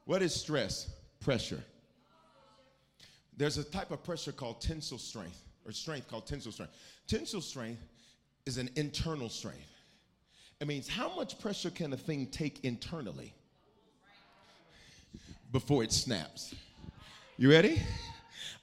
What 0.06 0.22
is 0.22 0.34
stress? 0.34 0.90
Pressure. 1.20 1.62
There's 3.36 3.58
a 3.58 3.66
type 3.66 3.92
of 3.92 4.02
pressure 4.02 4.32
called 4.32 4.62
tensile 4.62 4.98
strength, 4.98 5.44
or 5.66 5.74
strength 5.74 6.08
called 6.08 6.26
tensile 6.26 6.54
strength. 6.54 6.72
Tensile 7.06 7.42
strength 7.42 7.82
is 8.46 8.58
an 8.58 8.70
internal 8.78 9.28
strength. 9.28 9.74
It 10.60 10.68
means 10.68 10.88
how 10.88 11.16
much 11.16 11.40
pressure 11.40 11.70
can 11.70 11.94
a 11.94 11.98
thing 11.98 12.28
take 12.28 12.64
internally? 12.64 13.34
before 15.52 15.84
it 15.84 15.92
snaps. 15.92 16.54
You 17.38 17.50
ready? 17.52 17.82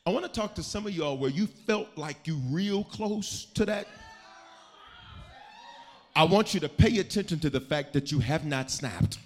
I 0.07 0.11
want 0.11 0.25
to 0.27 0.31
talk 0.31 0.55
to 0.57 0.63
some 0.63 0.87
of 0.87 0.93
y'all 0.93 1.17
where 1.17 1.31
you 1.31 1.47
felt 1.47 1.89
like 1.97 2.27
you 2.27 2.37
real 2.51 2.85
close 2.85 3.47
to 3.55 3.65
that. 3.65 3.87
I 6.15 6.25
want 6.25 6.55
you 6.55 6.61
to 6.61 6.69
pay 6.69 6.99
attention 6.99 7.39
to 7.41 7.51
the 7.51 7.61
fact 7.61 7.93
that 7.95 8.13
you 8.13 8.21
have 8.21 8.45
not 8.45 8.71
snapped, 8.71 9.19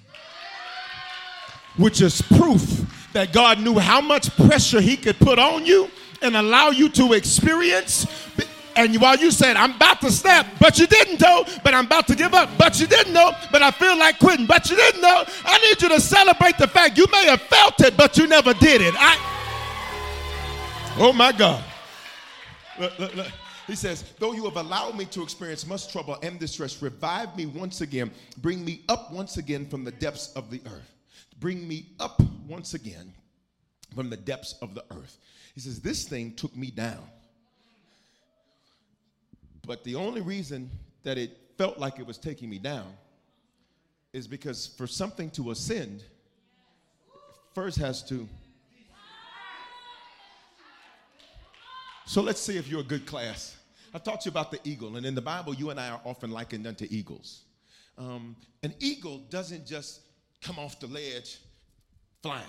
which 1.76 2.00
is 2.00 2.22
proof 2.22 3.10
that 3.12 3.32
God 3.32 3.60
knew 3.60 3.78
how 3.78 4.00
much 4.00 4.34
pressure 4.36 4.80
He 4.80 4.96
could 4.96 5.18
put 5.18 5.38
on 5.38 5.66
you 5.66 5.90
and 6.22 6.36
allow 6.36 6.68
you 6.70 6.88
to 6.90 7.12
experience. 7.12 8.06
And 8.78 8.94
while 9.00 9.16
you 9.16 9.32
said, 9.32 9.56
I'm 9.56 9.74
about 9.74 10.00
to 10.02 10.12
snap, 10.12 10.46
but 10.60 10.78
you 10.78 10.86
didn't 10.86 11.20
know, 11.20 11.44
but 11.64 11.74
I'm 11.74 11.86
about 11.86 12.06
to 12.06 12.14
give 12.14 12.32
up, 12.32 12.48
but 12.56 12.78
you 12.78 12.86
didn't 12.86 13.12
know, 13.12 13.32
but 13.50 13.60
I 13.60 13.72
feel 13.72 13.98
like 13.98 14.20
quitting, 14.20 14.46
but 14.46 14.70
you 14.70 14.76
didn't 14.76 15.00
know. 15.00 15.24
I 15.44 15.58
need 15.58 15.82
you 15.82 15.88
to 15.88 16.00
celebrate 16.00 16.58
the 16.58 16.68
fact 16.68 16.96
you 16.96 17.06
may 17.10 17.26
have 17.26 17.40
felt 17.42 17.80
it, 17.80 17.96
but 17.96 18.16
you 18.16 18.28
never 18.28 18.54
did 18.54 18.80
it. 18.80 18.94
I, 18.96 19.16
oh 20.96 21.12
my 21.12 21.32
God. 21.32 21.64
Look, 22.78 22.96
look, 23.00 23.16
look. 23.16 23.26
He 23.66 23.74
says, 23.74 24.04
Though 24.16 24.32
you 24.32 24.44
have 24.44 24.56
allowed 24.56 24.96
me 24.96 25.06
to 25.06 25.24
experience 25.24 25.66
much 25.66 25.90
trouble 25.90 26.16
and 26.22 26.38
distress, 26.38 26.80
revive 26.80 27.36
me 27.36 27.46
once 27.46 27.80
again. 27.80 28.12
Bring 28.36 28.64
me 28.64 28.84
up 28.88 29.12
once 29.12 29.38
again 29.38 29.66
from 29.66 29.82
the 29.82 29.90
depths 29.90 30.32
of 30.36 30.52
the 30.52 30.62
earth. 30.66 30.94
Bring 31.40 31.66
me 31.66 31.88
up 31.98 32.22
once 32.46 32.74
again 32.74 33.12
from 33.96 34.08
the 34.08 34.16
depths 34.16 34.54
of 34.62 34.76
the 34.76 34.84
earth. 34.92 35.18
He 35.56 35.60
says, 35.60 35.80
This 35.80 36.04
thing 36.04 36.34
took 36.36 36.56
me 36.56 36.70
down. 36.70 37.02
But 39.68 39.84
the 39.84 39.96
only 39.96 40.22
reason 40.22 40.70
that 41.02 41.18
it 41.18 41.36
felt 41.58 41.78
like 41.78 41.98
it 41.98 42.06
was 42.06 42.16
taking 42.16 42.48
me 42.48 42.58
down 42.58 42.86
is 44.14 44.26
because 44.26 44.66
for 44.66 44.86
something 44.86 45.28
to 45.32 45.50
ascend, 45.50 46.02
first 47.54 47.76
has 47.76 48.02
to. 48.04 48.26
So 52.06 52.22
let's 52.22 52.40
see 52.40 52.56
if 52.56 52.66
you're 52.66 52.80
a 52.80 52.84
good 52.84 53.04
class. 53.04 53.58
I 53.92 53.98
talked 53.98 54.22
to 54.22 54.28
you 54.28 54.30
about 54.30 54.50
the 54.50 54.58
eagle, 54.64 54.96
and 54.96 55.04
in 55.04 55.14
the 55.14 55.20
Bible, 55.20 55.54
you 55.54 55.68
and 55.68 55.78
I 55.78 55.90
are 55.90 56.00
often 56.02 56.30
likened 56.30 56.66
unto 56.66 56.86
eagles. 56.88 57.42
Um, 57.98 58.36
an 58.62 58.72
eagle 58.80 59.18
doesn't 59.28 59.66
just 59.66 60.00
come 60.40 60.58
off 60.58 60.80
the 60.80 60.86
ledge 60.86 61.40
flying. 62.22 62.42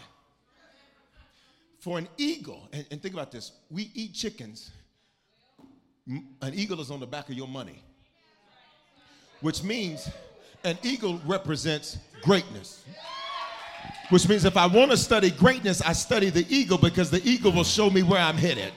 For 1.79 1.97
an 1.97 2.07
eagle, 2.17 2.69
and, 2.71 2.85
and 2.91 3.01
think 3.01 3.13
about 3.13 3.29
this 3.29 3.51
we 3.69 3.91
eat 3.93 4.13
chickens, 4.13 4.71
an 6.09 6.53
eagle 6.53 6.81
is 6.81 6.91
on 6.91 6.99
the 6.99 7.07
back 7.07 7.29
of 7.29 7.35
your 7.35 7.47
money, 7.47 7.83
which 9.41 9.63
means 9.63 10.09
an 10.63 10.77
eagle 10.83 11.21
represents 11.25 11.97
greatness. 12.21 12.83
Which 14.09 14.27
means 14.27 14.43
if 14.43 14.57
I 14.57 14.65
want 14.65 14.89
to 14.91 14.97
study 14.97 15.29
greatness, 15.29 15.81
I 15.81 15.93
study 15.93 16.29
the 16.31 16.45
eagle 16.49 16.79
because 16.79 17.11
the 17.11 17.21
eagle 17.23 17.51
will 17.51 17.63
show 17.63 17.89
me 17.89 18.01
where 18.01 18.19
I'm 18.19 18.35
headed. 18.35 18.73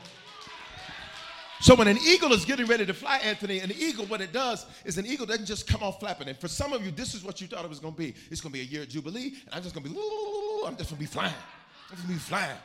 So 1.61 1.75
when 1.75 1.89
an 1.89 1.97
eagle 2.05 2.33
is 2.33 2.45
getting 2.45 2.67
ready 2.67 2.85
to 2.85 2.93
fly, 2.93 3.19
Anthony, 3.19 3.61
an 3.61 3.73
eagle, 3.73 4.05
what 4.07 4.21
it 4.21 4.33
does 4.33 4.67
is 4.85 4.99
an 4.99 5.07
eagle 5.07 5.27
doesn't 5.27 5.47
just 5.47 5.67
come 5.67 5.83
off 5.83 6.01
flapping. 6.01 6.29
And 6.29 6.37
for 6.37 6.49
some 6.49 6.73
of 6.73 6.85
you, 6.85 6.91
this 6.91 7.15
is 7.15 7.23
what 7.23 7.41
you 7.41 7.47
thought 7.47 7.65
it 7.65 7.69
was 7.69 7.79
going 7.79 7.95
to 7.95 7.99
be. 7.99 8.15
It's 8.31 8.41
going 8.41 8.53
to 8.53 8.59
be 8.59 8.63
a 8.63 8.69
year 8.69 8.83
of 8.83 8.89
jubilee, 8.89 9.35
and 9.47 9.55
I'm 9.55 9.63
just 9.63 9.75
going 9.75 9.85
to 9.85 9.91
be, 9.91 9.97
I'm 10.67 10.77
just 10.77 10.91
going 10.91 10.97
to 10.99 11.01
be 11.01 11.07
flying. 11.07 11.33
I'm 11.89 11.97
just 11.97 12.07
going 12.07 12.19
to 12.19 12.25
be 12.25 12.29
flying. 12.29 12.59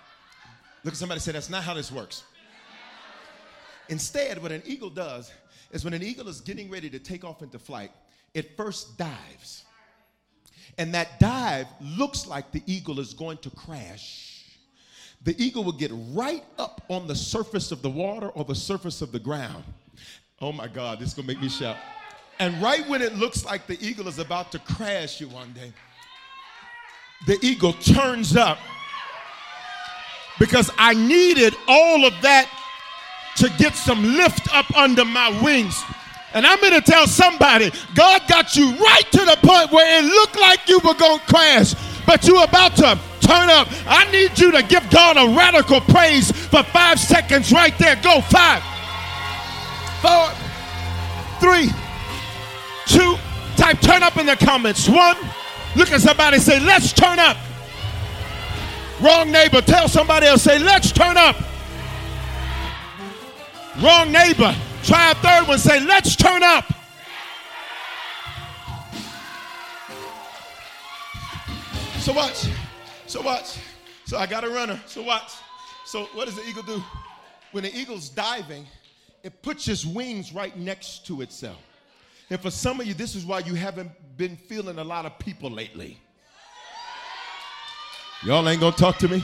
Look 0.84 0.93
at 0.93 0.97
somebody 0.97 1.21
say, 1.21 1.32
that's 1.32 1.49
not 1.49 1.63
how 1.63 1.73
this 1.73 1.91
works. 1.91 2.23
Instead, 3.89 4.41
what 4.41 4.52
an 4.52 4.62
eagle 4.65 4.89
does 4.89 5.32
is 5.71 5.84
when 5.84 5.93
an 5.93 6.04
eagle 6.04 6.28
is 6.28 6.41
getting 6.41 6.69
ready 6.69 6.89
to 6.89 7.00
take 7.00 7.23
off 7.23 7.41
into 7.41 7.60
flight, 7.60 7.91
it 8.34 8.56
first 8.58 8.97
dives. 8.97 9.63
And 10.78 10.93
that 10.93 11.19
dive 11.19 11.67
looks 11.82 12.28
like 12.28 12.52
the 12.52 12.62
eagle 12.65 13.00
is 13.00 13.13
going 13.13 13.38
to 13.39 13.50
crash 13.50 14.38
the 15.23 15.36
eagle 15.43 15.63
will 15.63 15.73
get 15.73 15.91
right 16.13 16.43
up 16.58 16.82
on 16.89 17.08
the 17.08 17.15
surface 17.15 17.71
of 17.71 17.82
the 17.82 17.89
water 17.89 18.30
or 18.30 18.43
the 18.45 18.56
surface 18.56 19.02
of 19.02 19.12
the 19.12 19.19
ground. 19.19 19.63
Oh 20.39 20.52
my 20.52 20.67
God, 20.67 21.00
this 21.00 21.10
is 21.10 21.13
gonna 21.15 21.28
make 21.28 21.41
me 21.41 21.50
shout. 21.50 21.78
And 22.39 22.62
right 22.62 22.88
when 22.88 23.02
it 23.02 23.15
looks 23.15 23.43
like 23.43 23.65
the 23.65 23.78
eagle 23.86 24.08
is 24.08 24.19
about 24.19 24.52
to 24.52 24.60
crash 24.60 25.19
you 25.19 25.28
one 25.28 25.54
day, 25.54 25.73
the 27.26 27.39
eagle 27.41 27.73
turns 27.73 28.36
up 28.36 28.60
because 30.38 30.69
I 30.78 30.93
needed 30.93 31.56
all 31.67 32.06
of 32.06 32.13
that 32.21 32.47
to 33.38 33.50
get 33.58 33.76
some 33.76 34.04
lift 34.04 34.54
up 34.54 34.69
under 34.76 35.06
my 35.06 35.30
wings. 35.43 35.84
And 36.34 36.45
I'm 36.45 36.60
going 36.60 36.73
to 36.73 36.82
tell 36.82 37.08
somebody, 37.08 37.71
God 37.95 38.21
got 38.28 38.56
you 38.56 38.76
right 38.76 39.06
to 39.12 39.19
the 39.19 39.38
point 39.41 39.71
where 39.71 40.00
it 40.00 40.06
looked 40.06 40.39
like 40.39 40.67
you 40.67 40.80
were 40.80 40.93
going 40.93 41.19
to 41.19 41.26
crash, 41.26 41.73
but 42.06 42.28
you're 42.28 42.43
about 42.43 42.76
to 42.78 43.00
turn 43.21 43.50
up. 43.50 43.67
I 43.88 44.10
need 44.12 44.38
you 44.38 44.52
to 44.52 44.63
give 44.63 44.89
God 44.89 45.17
a 45.17 45.36
radical 45.36 45.82
praise 45.82 46.32
for 46.32 46.63
five 46.63 47.00
seconds 47.00 47.52
right 47.52 47.78
there. 47.78 47.95
Go 47.97 48.21
five, 48.21 48.62
four, 50.02 50.30
three, 51.39 51.69
two. 52.88 53.15
Type 53.56 53.80
turn 53.82 54.04
up 54.04 54.17
in 54.17 54.26
the 54.26 54.36
comments. 54.36 54.88
One. 54.88 55.17
Look 55.76 55.91
at 55.91 56.02
somebody 56.02 56.39
say, 56.39 56.60
let's 56.60 56.91
turn 56.91 57.19
up. 57.19 57.38
Wrong 59.00 59.32
neighbor. 59.32 59.62
Tell 59.62 59.88
somebody 59.88 60.26
else, 60.26 60.41
say, 60.41 60.58
let's 60.58 60.91
turn 60.91 61.17
up. 61.17 61.36
Wrong 63.82 64.12
neighbor. 64.12 64.56
Try 64.84 65.12
a 65.12 65.16
third 65.16 65.48
one. 65.48 65.60
Say, 65.60 65.80
let's 65.80 66.16
turn 66.16 66.42
up. 66.42 66.66
So 72.00 72.13
watch. 72.13 72.48
So 73.06 73.22
watch. 73.22 73.58
So 74.06 74.18
I 74.18 74.26
got 74.26 74.44
a 74.44 74.50
runner. 74.50 74.80
So 74.86 75.04
watch. 75.04 75.34
So 75.86 76.06
what 76.13 76.26
does 76.26 76.36
the 76.36 76.44
eagle 76.48 76.63
do? 76.63 76.82
When 77.52 77.63
the 77.63 77.76
eagle's 77.76 78.10
diving, 78.10 78.66
it 79.24 79.42
puts 79.42 79.68
its 79.68 79.86
wings 79.86 80.34
right 80.34 80.58
next 80.58 81.06
to 81.08 81.22
itself. 81.22 81.58
And 82.30 82.40
for 82.40 82.50
some 82.50 82.80
of 82.80 82.88
you, 82.88 82.94
this 82.94 83.16
is 83.16 83.26
why 83.26 83.40
you 83.40 83.54
haven't 83.54 83.92
been 84.18 84.36
feeling 84.36 84.80
a 84.80 84.84
lot 84.84 85.06
of 85.06 85.20
people 85.20 85.50
lately. 85.50 86.00
Y'all 88.24 88.48
ain't 88.50 88.60
gonna 88.60 88.76
talk 88.76 88.98
to 88.98 89.08
me. 89.08 89.24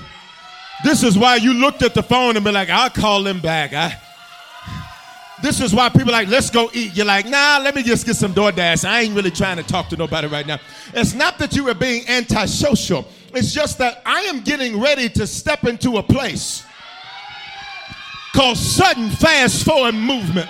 This 0.84 1.04
is 1.04 1.18
why 1.18 1.38
you 1.38 1.54
looked 1.54 1.82
at 1.82 1.94
the 1.94 2.04
phone 2.04 2.36
and 2.36 2.46
be 2.46 2.52
like, 2.52 2.70
I'll 2.70 2.90
call 2.90 3.24
them 3.24 3.40
back. 3.40 3.74
I, 3.74 4.00
this 5.42 5.60
is 5.60 5.76
why 5.76 5.90
people 5.90 6.12
like, 6.14 6.30
let's 6.30 6.50
go 6.50 6.70
eat. 6.74 6.96
You're 6.96 7.06
like, 7.06 7.26
nah, 7.28 7.60
let 7.62 7.76
me 7.76 7.84
just 7.84 8.06
get 8.06 8.16
some 8.16 8.34
DoorDash. 8.34 8.86
I 8.86 9.02
ain't 9.02 9.14
really 9.14 9.30
trying 9.30 9.58
to 9.58 9.64
talk 9.64 9.90
to 9.90 9.98
nobody 9.98 10.28
right 10.28 10.48
now. 10.48 10.58
It's 10.94 11.14
not 11.14 11.38
that 11.40 11.54
you 11.56 11.68
are 11.70 11.74
being 11.74 12.08
antisocial. 12.08 13.06
It's 13.34 13.54
just 13.54 13.78
that 13.80 14.02
I 14.06 14.22
am 14.22 14.42
getting 14.42 14.80
ready 14.80 15.10
to 15.10 15.28
step 15.28 15.66
into 15.66 15.98
a 15.98 16.04
place 16.04 16.64
called 18.34 18.58
sudden 18.58 19.10
fast 19.10 19.66
forward 19.66 19.96
movement, 19.96 20.50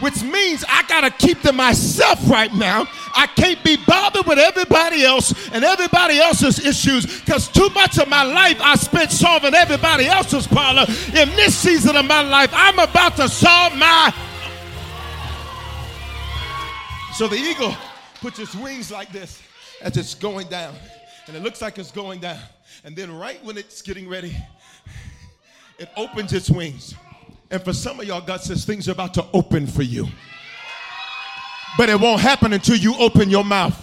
which 0.00 0.22
means 0.22 0.64
I 0.68 0.82
got 0.88 1.02
to 1.02 1.10
keep 1.10 1.40
to 1.42 1.52
myself 1.52 2.28
right 2.28 2.52
now. 2.52 2.86
I 3.14 3.26
can't 3.28 3.62
be 3.62 3.76
bothered 3.86 4.26
with 4.26 4.38
everybody 4.38 5.04
else 5.04 5.32
and 5.52 5.64
everybody 5.64 6.18
else's 6.18 6.64
issues 6.64 7.20
because 7.20 7.48
too 7.48 7.68
much 7.70 7.98
of 7.98 8.08
my 8.08 8.22
life 8.24 8.60
I 8.60 8.74
spent 8.76 9.12
solving 9.12 9.54
everybody 9.54 10.06
else's 10.06 10.46
problem. 10.46 10.88
In 11.14 11.28
this 11.36 11.54
season 11.54 11.96
of 11.96 12.04
my 12.06 12.22
life, 12.22 12.50
I'm 12.52 12.78
about 12.78 13.16
to 13.16 13.28
solve 13.28 13.76
my. 13.76 14.12
So 17.14 17.28
the 17.28 17.36
eagle 17.36 17.76
puts 18.20 18.38
its 18.38 18.54
wings 18.56 18.90
like 18.90 19.12
this 19.12 19.40
as 19.80 19.96
it's 19.96 20.14
going 20.14 20.48
down 20.48 20.74
and 21.26 21.36
it 21.36 21.42
looks 21.42 21.62
like 21.62 21.78
it's 21.78 21.90
going 21.90 22.20
down. 22.20 22.38
And 22.84 22.94
then, 22.94 23.16
right 23.16 23.42
when 23.44 23.56
it's 23.56 23.80
getting 23.82 24.08
ready, 24.08 24.36
it 25.78 25.88
opens 25.96 26.32
its 26.32 26.50
wings. 26.50 26.94
And 27.54 27.62
for 27.62 27.72
some 27.72 28.00
of 28.00 28.06
y'all, 28.06 28.20
God 28.20 28.40
says 28.40 28.64
things 28.64 28.88
are 28.88 28.92
about 28.92 29.14
to 29.14 29.24
open 29.32 29.68
for 29.68 29.84
you. 29.84 30.08
But 31.78 31.88
it 31.88 32.00
won't 32.00 32.20
happen 32.20 32.52
until 32.52 32.74
you 32.74 32.96
open 32.98 33.30
your 33.30 33.44
mouth. 33.44 33.80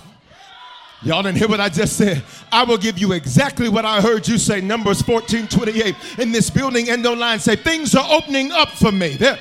Y'all 1.03 1.23
didn't 1.23 1.37
hear 1.37 1.47
what 1.47 1.61
I 1.61 1.69
just 1.69 1.95
said. 1.95 2.21
I 2.51 2.65
will 2.65 2.77
give 2.77 2.99
you 2.99 3.13
exactly 3.13 3.69
what 3.69 3.85
I 3.85 4.01
heard 4.01 4.27
you 4.27 4.37
say. 4.37 4.59
Numbers 4.59 5.01
14 5.01 5.47
28. 5.47 5.95
In 6.19 6.33
this 6.33 6.49
building, 6.49 6.89
end 6.89 7.05
line 7.05 7.39
say, 7.39 7.55
Things 7.55 7.95
are 7.95 8.05
opening 8.11 8.51
up 8.51 8.67
for 8.71 8.91
me. 8.91 9.15
There. 9.15 9.39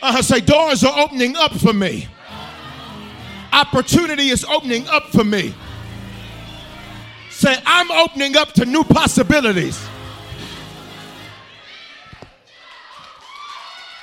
Uh, 0.00 0.22
say, 0.22 0.38
Doors 0.38 0.84
are 0.84 0.96
opening 0.96 1.34
up 1.36 1.52
for 1.54 1.72
me. 1.72 2.06
Opportunity 3.52 4.28
is 4.28 4.44
opening 4.44 4.86
up 4.86 5.06
for 5.08 5.24
me. 5.24 5.52
Say, 7.30 7.60
I'm 7.66 7.90
opening 7.90 8.36
up 8.36 8.52
to 8.52 8.64
new 8.64 8.84
possibilities. 8.84 9.84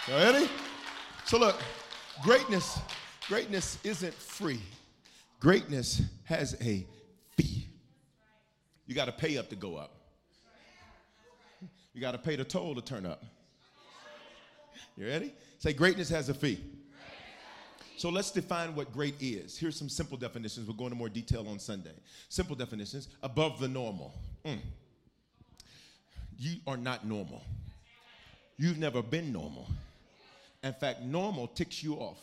Ready? 0.09 0.49
So 1.25 1.37
look, 1.37 1.61
greatness, 2.23 2.79
greatness 3.27 3.77
isn't 3.83 4.13
free. 4.13 4.61
Greatness 5.41 6.01
has 6.23 6.53
a 6.61 6.85
fee. 7.35 7.67
You 8.85 8.95
got 8.95 9.05
to 9.05 9.11
pay 9.11 9.37
up 9.37 9.49
to 9.49 9.57
go 9.57 9.75
up. 9.75 9.91
You 11.93 11.99
got 11.99 12.13
to 12.13 12.17
pay 12.17 12.37
the 12.37 12.45
toll 12.45 12.73
to 12.75 12.81
turn 12.81 13.05
up. 13.05 13.21
You 14.95 15.07
ready? 15.07 15.33
Say, 15.59 15.73
greatness 15.73 16.07
has 16.09 16.29
a 16.29 16.33
fee. 16.33 16.63
So 17.97 18.09
let's 18.09 18.31
define 18.31 18.75
what 18.75 18.93
great 18.93 19.15
is. 19.19 19.57
Here's 19.57 19.75
some 19.75 19.89
simple 19.89 20.17
definitions. 20.17 20.67
We'll 20.67 20.77
go 20.77 20.85
into 20.85 20.95
more 20.95 21.09
detail 21.09 21.45
on 21.49 21.59
Sunday. 21.59 21.93
Simple 22.29 22.55
definitions 22.55 23.09
above 23.23 23.59
the 23.59 23.67
normal. 23.67 24.13
Mm. 24.45 24.59
You 26.37 26.57
are 26.65 26.77
not 26.77 27.05
normal. 27.05 27.43
You've 28.57 28.77
never 28.77 29.01
been 29.01 29.33
normal. 29.33 29.67
In 30.63 30.73
fact, 30.73 31.01
normal 31.01 31.47
ticks 31.47 31.83
you 31.83 31.95
off. 31.95 32.19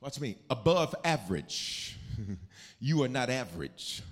Watch 0.00 0.20
me. 0.20 0.36
Above 0.50 0.94
average. 1.04 1.96
you 2.80 3.02
are 3.02 3.08
not 3.08 3.30
average. 3.30 4.02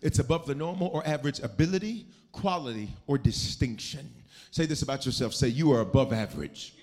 It's 0.00 0.18
above 0.18 0.46
the 0.46 0.54
normal 0.54 0.88
or 0.88 1.06
average 1.06 1.40
ability, 1.40 2.06
quality, 2.32 2.90
or 3.06 3.18
distinction. 3.18 4.08
Say 4.50 4.66
this 4.66 4.82
about 4.82 5.06
yourself. 5.06 5.34
Say, 5.34 5.48
You 5.48 5.72
are 5.72 5.80
above 5.80 6.12
average. 6.12 6.74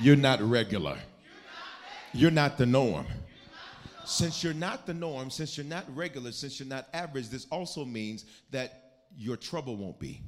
You're 0.00 0.16
not 0.16 0.40
regular. 0.40 0.96
You're 2.12 2.30
not 2.30 2.56
the 2.56 2.66
norm. 2.66 3.06
Since 4.04 4.42
you're 4.42 4.54
not 4.54 4.86
the 4.86 4.94
norm, 4.94 5.30
since 5.30 5.56
you're 5.56 5.66
not 5.66 5.84
regular, 5.94 6.32
since 6.32 6.58
you're 6.58 6.68
not 6.68 6.86
average, 6.94 7.28
this 7.28 7.46
also 7.50 7.84
means 7.84 8.24
that 8.50 9.02
your 9.16 9.36
trouble 9.36 9.76
won't 9.76 9.98
be. 9.98 10.22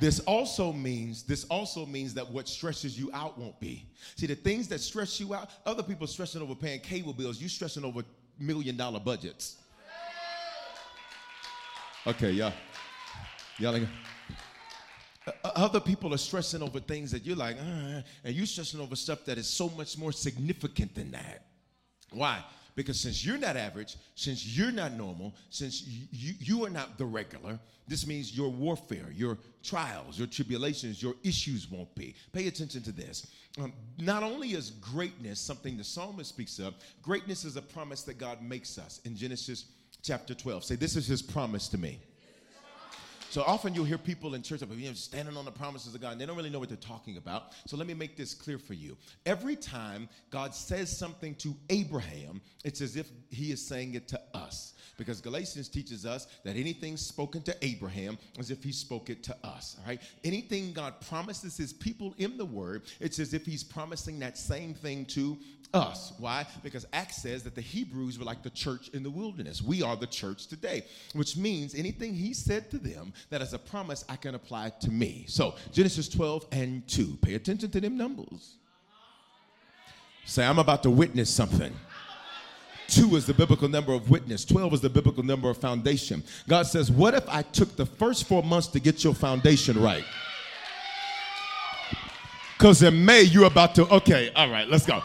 This 0.00 0.20
also 0.20 0.72
means 0.72 1.24
this 1.24 1.44
also 1.46 1.84
means 1.84 2.14
that 2.14 2.28
what 2.30 2.48
stresses 2.48 2.98
you 2.98 3.10
out 3.12 3.36
won't 3.36 3.58
be. 3.58 3.84
See, 4.16 4.26
the 4.26 4.36
things 4.36 4.68
that 4.68 4.80
stress 4.80 5.18
you 5.18 5.34
out, 5.34 5.50
other 5.66 5.82
people 5.82 6.06
stressing 6.06 6.40
over 6.40 6.54
paying 6.54 6.80
cable 6.80 7.12
bills, 7.12 7.40
you 7.40 7.48
stressing 7.48 7.84
over 7.84 8.02
million 8.38 8.76
dollar 8.76 9.00
budgets. 9.00 9.56
Okay, 12.06 12.30
yeah. 12.30 12.52
Ain't- 13.60 13.88
Uh, 15.26 15.32
other 15.56 15.80
people 15.80 16.14
are 16.14 16.18
stressing 16.18 16.62
over 16.62 16.80
things 16.80 17.10
that 17.10 17.26
you're 17.26 17.36
like, 17.36 17.56
uh, 17.58 18.00
and 18.24 18.34
you're 18.34 18.46
stressing 18.46 18.80
over 18.80 18.96
stuff 18.96 19.26
that 19.26 19.36
is 19.36 19.46
so 19.46 19.68
much 19.70 19.98
more 19.98 20.10
significant 20.10 20.94
than 20.94 21.10
that. 21.10 21.44
Why? 22.10 22.42
Because 22.78 23.00
since 23.00 23.26
you're 23.26 23.38
not 23.38 23.56
average, 23.56 23.96
since 24.14 24.56
you're 24.56 24.70
not 24.70 24.92
normal, 24.92 25.34
since 25.50 25.82
you, 25.84 26.34
you, 26.38 26.64
are 26.64 26.70
not 26.70 26.96
the 26.96 27.04
regular, 27.04 27.58
this 27.88 28.06
means 28.06 28.36
your 28.36 28.50
warfare, 28.50 29.08
your 29.12 29.36
trials, 29.64 30.16
your 30.16 30.28
tribulations, 30.28 31.02
your 31.02 31.16
issues 31.24 31.68
won't 31.68 31.92
be. 31.96 32.14
Pay 32.32 32.46
attention 32.46 32.80
to 32.84 32.92
this. 32.92 33.26
Um, 33.60 33.72
not 33.98 34.22
only 34.22 34.52
is 34.52 34.70
greatness 34.70 35.40
something 35.40 35.76
the 35.76 35.82
psalmist 35.82 36.30
speaks 36.30 36.60
of, 36.60 36.74
greatness 37.02 37.44
is 37.44 37.56
a 37.56 37.62
promise 37.62 38.02
that 38.02 38.16
God 38.16 38.40
makes 38.42 38.78
us 38.78 39.00
in 39.04 39.16
Genesis 39.16 39.64
chapter 40.04 40.32
12. 40.32 40.62
Say, 40.62 40.76
This 40.76 40.94
is 40.94 41.08
his 41.08 41.20
promise 41.20 41.66
to 41.70 41.78
me. 41.78 41.98
So 43.30 43.42
often 43.42 43.74
you'll 43.74 43.84
hear 43.84 43.98
people 43.98 44.34
in 44.34 44.42
church 44.42 44.62
you 44.62 44.88
know, 44.88 44.94
standing 44.94 45.36
on 45.36 45.44
the 45.44 45.50
promises 45.50 45.94
of 45.94 46.00
God, 46.00 46.12
and 46.12 46.20
they 46.20 46.24
don't 46.24 46.36
really 46.36 46.48
know 46.48 46.58
what 46.58 46.68
they're 46.68 46.78
talking 46.78 47.18
about. 47.18 47.52
So 47.66 47.76
let 47.76 47.86
me 47.86 47.92
make 47.92 48.16
this 48.16 48.32
clear 48.32 48.58
for 48.58 48.72
you. 48.72 48.96
Every 49.26 49.54
time 49.54 50.08
God 50.30 50.54
says 50.54 50.96
something 50.96 51.34
to 51.36 51.54
Abraham, 51.68 52.40
it's 52.64 52.80
as 52.80 52.96
if 52.96 53.10
he 53.28 53.52
is 53.52 53.64
saying 53.64 53.94
it 53.94 54.08
to 54.08 54.20
us. 54.32 54.74
Because 54.96 55.20
Galatians 55.20 55.68
teaches 55.68 56.04
us 56.04 56.26
that 56.44 56.56
anything 56.56 56.96
spoken 56.96 57.42
to 57.42 57.56
Abraham 57.62 58.18
as 58.38 58.50
if 58.50 58.64
he 58.64 58.72
spoke 58.72 59.10
it 59.10 59.22
to 59.24 59.36
us. 59.44 59.76
All 59.78 59.86
right? 59.86 60.00
Anything 60.24 60.72
God 60.72 60.94
promises 61.08 61.56
his 61.56 61.72
people 61.72 62.14
in 62.18 62.36
the 62.36 62.44
word, 62.44 62.82
it's 62.98 63.18
as 63.20 63.32
if 63.32 63.46
he's 63.46 63.62
promising 63.62 64.18
that 64.20 64.36
same 64.36 64.74
thing 64.74 65.04
to 65.06 65.38
us. 65.74 66.12
Why? 66.18 66.46
Because 66.62 66.86
Acts 66.92 67.22
says 67.22 67.42
that 67.44 67.54
the 67.54 67.60
Hebrews 67.60 68.18
were 68.18 68.24
like 68.24 68.42
the 68.42 68.50
church 68.50 68.88
in 68.88 69.02
the 69.02 69.10
wilderness. 69.10 69.62
We 69.62 69.82
are 69.82 69.96
the 69.96 70.06
church 70.06 70.46
today, 70.46 70.84
which 71.12 71.36
means 71.36 71.74
anything 71.74 72.14
he 72.14 72.32
said 72.32 72.70
to 72.70 72.78
them 72.78 73.12
that 73.30 73.42
is 73.42 73.52
a 73.52 73.58
promise 73.58 74.04
I 74.08 74.16
can 74.16 74.34
apply 74.34 74.70
to 74.80 74.90
me. 74.90 75.24
So, 75.28 75.54
Genesis 75.72 76.08
12 76.08 76.46
and 76.52 76.86
2. 76.88 77.18
Pay 77.22 77.34
attention 77.34 77.70
to 77.70 77.80
them 77.80 77.96
numbers. 77.96 78.56
Say, 80.24 80.44
I'm 80.44 80.58
about 80.58 80.82
to 80.82 80.90
witness 80.90 81.30
something. 81.30 81.72
Two 82.88 83.16
is 83.16 83.26
the 83.26 83.34
biblical 83.34 83.68
number 83.68 83.92
of 83.92 84.08
witness. 84.08 84.46
12 84.46 84.74
is 84.74 84.80
the 84.80 84.88
biblical 84.88 85.22
number 85.22 85.50
of 85.50 85.58
foundation. 85.58 86.22
God 86.48 86.66
says, 86.66 86.90
What 86.90 87.14
if 87.14 87.28
I 87.28 87.42
took 87.42 87.76
the 87.76 87.84
first 87.84 88.26
four 88.26 88.42
months 88.42 88.66
to 88.68 88.80
get 88.80 89.04
your 89.04 89.14
foundation 89.14 89.80
right? 89.80 90.04
Because 92.56 92.82
in 92.82 93.04
May, 93.04 93.22
you're 93.22 93.44
about 93.44 93.74
to, 93.76 93.86
okay, 93.94 94.32
all 94.34 94.50
right, 94.50 94.66
let's 94.68 94.84
go. 94.84 95.02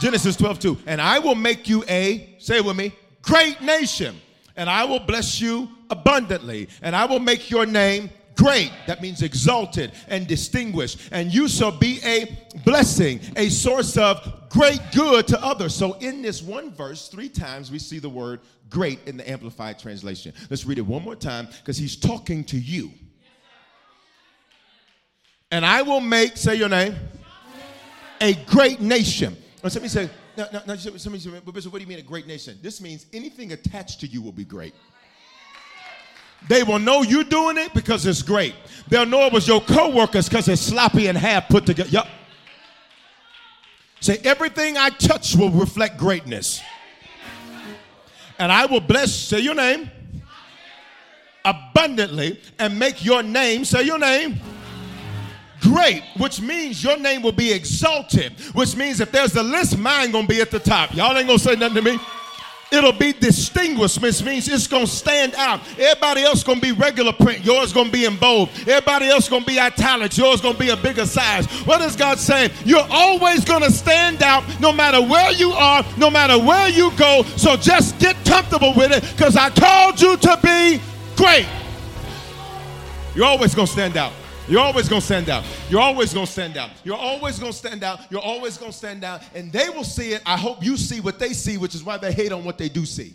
Genesis 0.00 0.36
12, 0.36 0.58
2. 0.60 0.78
And 0.86 1.00
I 1.00 1.18
will 1.18 1.34
make 1.34 1.68
you 1.68 1.82
a, 1.88 2.36
say 2.38 2.58
it 2.58 2.64
with 2.64 2.76
me, 2.76 2.92
great 3.22 3.60
nation. 3.60 4.20
And 4.54 4.70
I 4.70 4.84
will 4.84 5.00
bless 5.00 5.40
you 5.40 5.68
abundantly. 6.14 6.68
And 6.82 6.94
I 6.94 7.04
will 7.04 7.18
make 7.18 7.50
your 7.50 7.66
name 7.66 8.10
great. 8.36 8.72
That 8.86 9.02
means 9.02 9.22
exalted 9.22 9.92
and 10.08 10.26
distinguished. 10.26 11.08
And 11.12 11.32
you 11.32 11.48
shall 11.48 11.72
be 11.72 12.00
a 12.04 12.38
blessing, 12.64 13.20
a 13.36 13.48
source 13.48 13.96
of 13.96 14.48
great 14.48 14.80
good 14.94 15.26
to 15.28 15.44
others. 15.44 15.74
So 15.74 15.94
in 15.94 16.22
this 16.22 16.42
one 16.42 16.72
verse, 16.72 17.08
three 17.08 17.28
times 17.28 17.70
we 17.70 17.78
see 17.78 17.98
the 17.98 18.08
word 18.08 18.40
great 18.70 19.00
in 19.06 19.16
the 19.16 19.28
Amplified 19.28 19.78
translation. 19.78 20.32
Let's 20.50 20.64
read 20.64 20.78
it 20.78 20.86
one 20.86 21.02
more 21.02 21.16
time 21.16 21.48
because 21.58 21.76
he's 21.76 21.96
talking 21.96 22.44
to 22.44 22.58
you. 22.58 22.90
And 25.50 25.64
I 25.64 25.82
will 25.82 26.00
make, 26.00 26.36
say 26.36 26.56
your 26.56 26.68
name, 26.68 26.96
a 28.20 28.34
great 28.46 28.80
nation. 28.80 29.36
Or 29.62 29.70
somebody 29.70 29.88
say, 29.88 30.10
no, 30.36 30.46
no, 30.52 30.62
no, 30.66 30.74
somebody 30.74 31.20
say, 31.20 31.30
but 31.44 31.54
Bishop, 31.54 31.72
what 31.72 31.78
do 31.78 31.84
you 31.84 31.88
mean 31.88 32.00
a 32.00 32.02
great 32.02 32.26
nation? 32.26 32.58
This 32.60 32.80
means 32.80 33.06
anything 33.12 33.52
attached 33.52 34.00
to 34.00 34.08
you 34.08 34.20
will 34.20 34.32
be 34.32 34.44
great. 34.44 34.74
They 36.48 36.62
will 36.62 36.78
know 36.78 37.02
you're 37.02 37.24
doing 37.24 37.56
it 37.58 37.72
because 37.74 38.06
it's 38.06 38.22
great. 38.22 38.54
They'll 38.88 39.06
know 39.06 39.26
it 39.26 39.32
was 39.32 39.48
your 39.48 39.60
co-workers 39.60 40.28
because 40.28 40.46
it's 40.48 40.60
sloppy 40.60 41.06
and 41.06 41.16
half 41.16 41.48
put 41.48 41.66
together. 41.66 41.88
Yep. 41.90 42.06
Say, 44.00 44.18
everything 44.24 44.76
I 44.76 44.90
touch 44.90 45.34
will 45.34 45.50
reflect 45.50 45.96
greatness. 45.96 46.60
And 48.38 48.52
I 48.52 48.66
will 48.66 48.80
bless, 48.80 49.14
say 49.14 49.40
your 49.40 49.54
name, 49.54 49.90
abundantly, 51.44 52.40
and 52.58 52.78
make 52.78 53.04
your 53.04 53.22
name, 53.22 53.64
say 53.64 53.82
your 53.84 53.98
name, 53.98 54.40
great, 55.62 56.02
which 56.18 56.40
means 56.40 56.84
your 56.84 56.98
name 56.98 57.22
will 57.22 57.32
be 57.32 57.50
exalted, 57.52 58.32
which 58.52 58.76
means 58.76 59.00
if 59.00 59.10
there's 59.10 59.34
a 59.36 59.42
list, 59.42 59.78
mine 59.78 60.10
gonna 60.10 60.26
be 60.26 60.40
at 60.40 60.50
the 60.50 60.58
top. 60.58 60.94
Y'all 60.94 61.16
ain't 61.16 61.26
gonna 61.26 61.38
say 61.38 61.54
nothing 61.56 61.82
to 61.82 61.92
me. 61.92 61.98
It'll 62.72 62.92
be 62.92 63.12
distinguished, 63.12 64.00
which 64.00 64.22
means 64.22 64.48
it's 64.48 64.66
gonna 64.66 64.86
stand 64.86 65.34
out. 65.36 65.60
Everybody 65.78 66.22
else 66.22 66.42
gonna 66.42 66.60
be 66.60 66.72
regular 66.72 67.12
print, 67.12 67.44
yours 67.44 67.72
gonna 67.72 67.90
be 67.90 68.04
in 68.04 68.16
bold. 68.16 68.48
Everybody 68.66 69.08
else 69.08 69.28
gonna 69.28 69.44
be 69.44 69.60
italics, 69.60 70.18
yours 70.18 70.40
gonna 70.40 70.58
be 70.58 70.70
a 70.70 70.76
bigger 70.76 71.06
size. 71.06 71.46
What 71.66 71.82
is 71.82 71.94
God 71.94 72.18
saying? 72.18 72.50
You're 72.64 72.86
always 72.90 73.44
gonna 73.44 73.70
stand 73.70 74.22
out 74.22 74.42
no 74.60 74.72
matter 74.72 75.00
where 75.00 75.32
you 75.32 75.52
are, 75.52 75.84
no 75.96 76.10
matter 76.10 76.38
where 76.38 76.68
you 76.68 76.90
go. 76.96 77.22
So 77.36 77.56
just 77.56 77.98
get 78.00 78.16
comfortable 78.24 78.74
with 78.74 78.90
it, 78.92 79.02
because 79.16 79.36
I 79.36 79.50
called 79.50 80.00
you 80.00 80.16
to 80.16 80.38
be 80.42 80.80
great. 81.16 81.46
You're 83.14 83.26
always 83.26 83.54
gonna 83.54 83.68
stand 83.68 83.96
out. 83.96 84.12
You're 84.46 84.60
always 84.60 84.88
going 84.88 85.00
to 85.00 85.06
stand 85.06 85.30
out. 85.30 85.44
You're 85.70 85.80
always 85.80 86.12
going 86.12 86.26
to 86.26 86.32
stand 86.32 86.56
out. 86.58 86.70
You're 86.84 86.96
always 86.96 87.38
going 87.38 87.52
to 87.52 87.56
stand 87.58 87.82
out. 87.82 88.00
You're 88.10 88.20
always 88.20 88.58
going 88.58 88.72
to 88.72 88.76
stand 88.76 89.02
out. 89.02 89.22
And 89.34 89.50
they 89.50 89.70
will 89.70 89.84
see 89.84 90.12
it. 90.12 90.22
I 90.26 90.36
hope 90.36 90.62
you 90.62 90.76
see 90.76 91.00
what 91.00 91.18
they 91.18 91.32
see, 91.32 91.56
which 91.56 91.74
is 91.74 91.82
why 91.82 91.96
they 91.96 92.12
hate 92.12 92.30
on 92.30 92.44
what 92.44 92.58
they 92.58 92.68
do 92.68 92.84
see. 92.84 93.14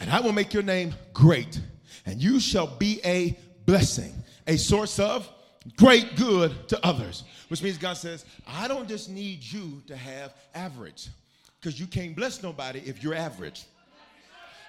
And 0.00 0.08
I 0.08 0.20
will 0.20 0.32
make 0.32 0.54
your 0.54 0.62
name 0.62 0.94
great, 1.12 1.60
and 2.06 2.22
you 2.22 2.38
shall 2.38 2.68
be 2.68 3.00
a 3.04 3.36
blessing, 3.66 4.14
a 4.46 4.56
source 4.56 5.00
of 5.00 5.28
great 5.76 6.14
good 6.14 6.68
to 6.68 6.86
others. 6.86 7.24
Which 7.48 7.64
means 7.64 7.78
God 7.78 7.96
says, 7.96 8.24
I 8.46 8.68
don't 8.68 8.88
just 8.88 9.10
need 9.10 9.42
you 9.42 9.82
to 9.88 9.96
have 9.96 10.34
average, 10.54 11.08
because 11.60 11.80
you 11.80 11.88
can't 11.88 12.14
bless 12.14 12.44
nobody 12.44 12.78
if 12.86 13.02
you're 13.02 13.16
average. 13.16 13.64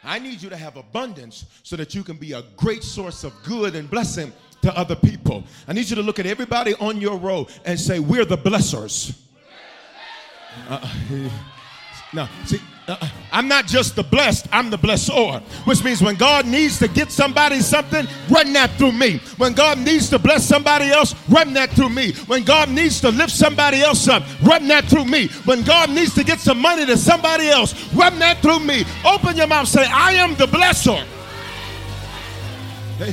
I 0.04 0.20
need 0.20 0.42
you 0.42 0.50
to 0.50 0.58
have 0.58 0.78
abundance 0.78 1.46
so 1.64 1.76
that 1.76 1.94
you 1.94 2.04
can 2.04 2.18
be 2.18 2.34
a 2.34 2.44
great 2.56 2.84
source 2.84 3.24
of 3.24 3.34
good 3.44 3.76
and 3.76 3.90
blessing 3.90 4.32
to 4.62 4.78
other 4.78 4.96
people. 4.96 5.44
I 5.68 5.74
need 5.74 5.90
you 5.90 5.96
to 5.96 6.02
look 6.02 6.20
at 6.20 6.26
everybody 6.26 6.74
on 6.76 7.00
your 7.02 7.18
row 7.18 7.48
and 7.66 7.80
say, 7.80 8.00
We're 8.00 8.26
the 8.26 8.38
blessers. 8.38 9.18
Uh, 10.68 10.88
no, 12.14 12.28
see, 12.46 12.60
I'm 13.32 13.48
not 13.48 13.68
just 13.68 13.96
the 13.96 14.04
blessed, 14.04 14.48
I'm 14.52 14.70
the 14.70 14.78
blessor. 14.78 15.42
Which 15.66 15.84
means 15.84 16.02
when 16.02 16.16
God 16.16 16.48
needs 16.48 16.80
to 16.80 16.88
get 16.88 17.12
somebody 17.12 17.60
something, 17.60 18.08
run 18.30 18.54
that 18.54 18.72
through 18.72 18.94
me. 18.94 19.20
When 19.38 19.54
God 19.54 19.80
needs 19.80 20.10
to 20.10 20.20
bless 20.20 20.46
somebody 20.46 20.90
else, 20.90 21.14
run 21.30 21.54
that 21.54 21.70
through 21.72 21.90
me. 21.90 22.14
When 22.28 22.44
God 22.44 22.70
needs 22.70 23.00
to 23.02 23.10
lift 23.10 23.32
somebody 23.32 23.82
else 23.82 24.08
up, 24.08 24.24
run 24.42 24.68
that 24.70 24.86
through 24.86 25.06
me. 25.06 25.28
When 25.46 25.64
God 25.64 25.90
needs 25.90 26.16
to 26.16 26.24
get 26.24 26.40
some 26.40 26.60
money 26.60 26.86
to 26.86 26.98
somebody 26.98 27.50
else, 27.50 27.94
run 27.94 28.18
that 28.20 28.40
through 28.40 28.62
me. 28.62 28.86
Open 29.06 29.38
your 29.38 29.48
mouth, 29.48 29.68
say, 29.68 29.86
I 29.86 30.14
am 30.14 30.36
the 30.36 30.46
blesser. 30.46 31.04
Hey, 32.98 33.12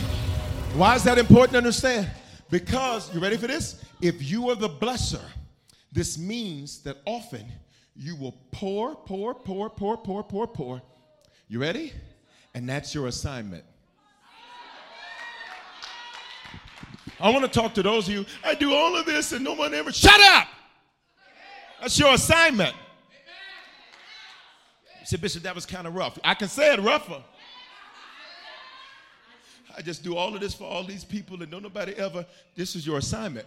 why 0.75 0.95
is 0.95 1.05
that 1.05 1.19
important 1.19 1.53
to 1.53 1.59
understand? 1.59 2.11
Because, 2.51 3.13
you 3.15 3.21
ready 3.21 3.37
for 3.37 3.47
this? 3.47 3.85
If 4.01 4.23
you 4.23 4.51
are 4.51 4.55
the 4.55 4.69
blesser, 4.69 5.23
this 5.93 6.19
means 6.19 6.83
that 6.83 6.97
often 7.05 7.47
you 7.99 8.17
will 8.17 8.37
pour, 8.51 8.97
pour, 8.97 9.35
pour, 9.35 9.71
pour, 9.71 9.97
pour, 9.99 10.25
pour, 10.25 10.47
pour. 10.47 10.83
You 11.49 11.61
ready? 11.61 11.93
And 12.55 12.69
that's 12.69 12.95
your 12.95 13.07
assignment. 13.07 13.65
I 17.19 17.31
want 17.31 17.45
to 17.45 17.51
talk 17.51 17.73
to 17.75 17.83
those 17.83 18.09
of 18.09 18.15
you. 18.15 18.27
I 18.45 18.55
do 18.55 18.75
all 18.75 18.97
of 18.97 19.07
this 19.07 19.33
and 19.33 19.43
no 19.43 19.55
one 19.55 19.73
ever. 19.73 19.91
Shut 19.91 20.21
up! 20.21 20.49
That's 21.81 21.99
your 21.99 22.13
assignment. 22.13 22.75
You 25.01 25.07
said, 25.07 25.21
Bishop, 25.21 25.43
that 25.45 25.55
was 25.55 25.65
kind 25.65 25.87
of 25.87 25.95
rough. 25.95 26.19
I 26.25 26.35
can 26.35 26.49
say 26.49 26.73
it 26.75 26.81
rougher. 26.81 27.23
I 29.77 29.83
just 29.83 30.03
do 30.03 30.17
all 30.17 30.35
of 30.35 30.41
this 30.41 30.55
for 30.55 30.65
all 30.65 30.85
these 30.85 31.05
people 31.05 31.43
and 31.43 31.51
don't 31.51 31.63
nobody 31.63 31.93
ever. 31.95 32.27
This 32.55 32.75
is 32.77 32.87
your 32.87 32.99
assignment. 32.99 33.47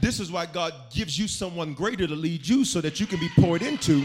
This 0.00 0.20
is 0.20 0.30
why 0.30 0.46
God 0.46 0.74
gives 0.90 1.18
you 1.18 1.28
someone 1.28 1.74
greater 1.74 2.06
to 2.06 2.14
lead 2.14 2.46
you 2.46 2.64
so 2.64 2.80
that 2.80 3.00
you 3.00 3.06
can 3.06 3.18
be 3.18 3.28
poured 3.36 3.62
into 3.62 4.04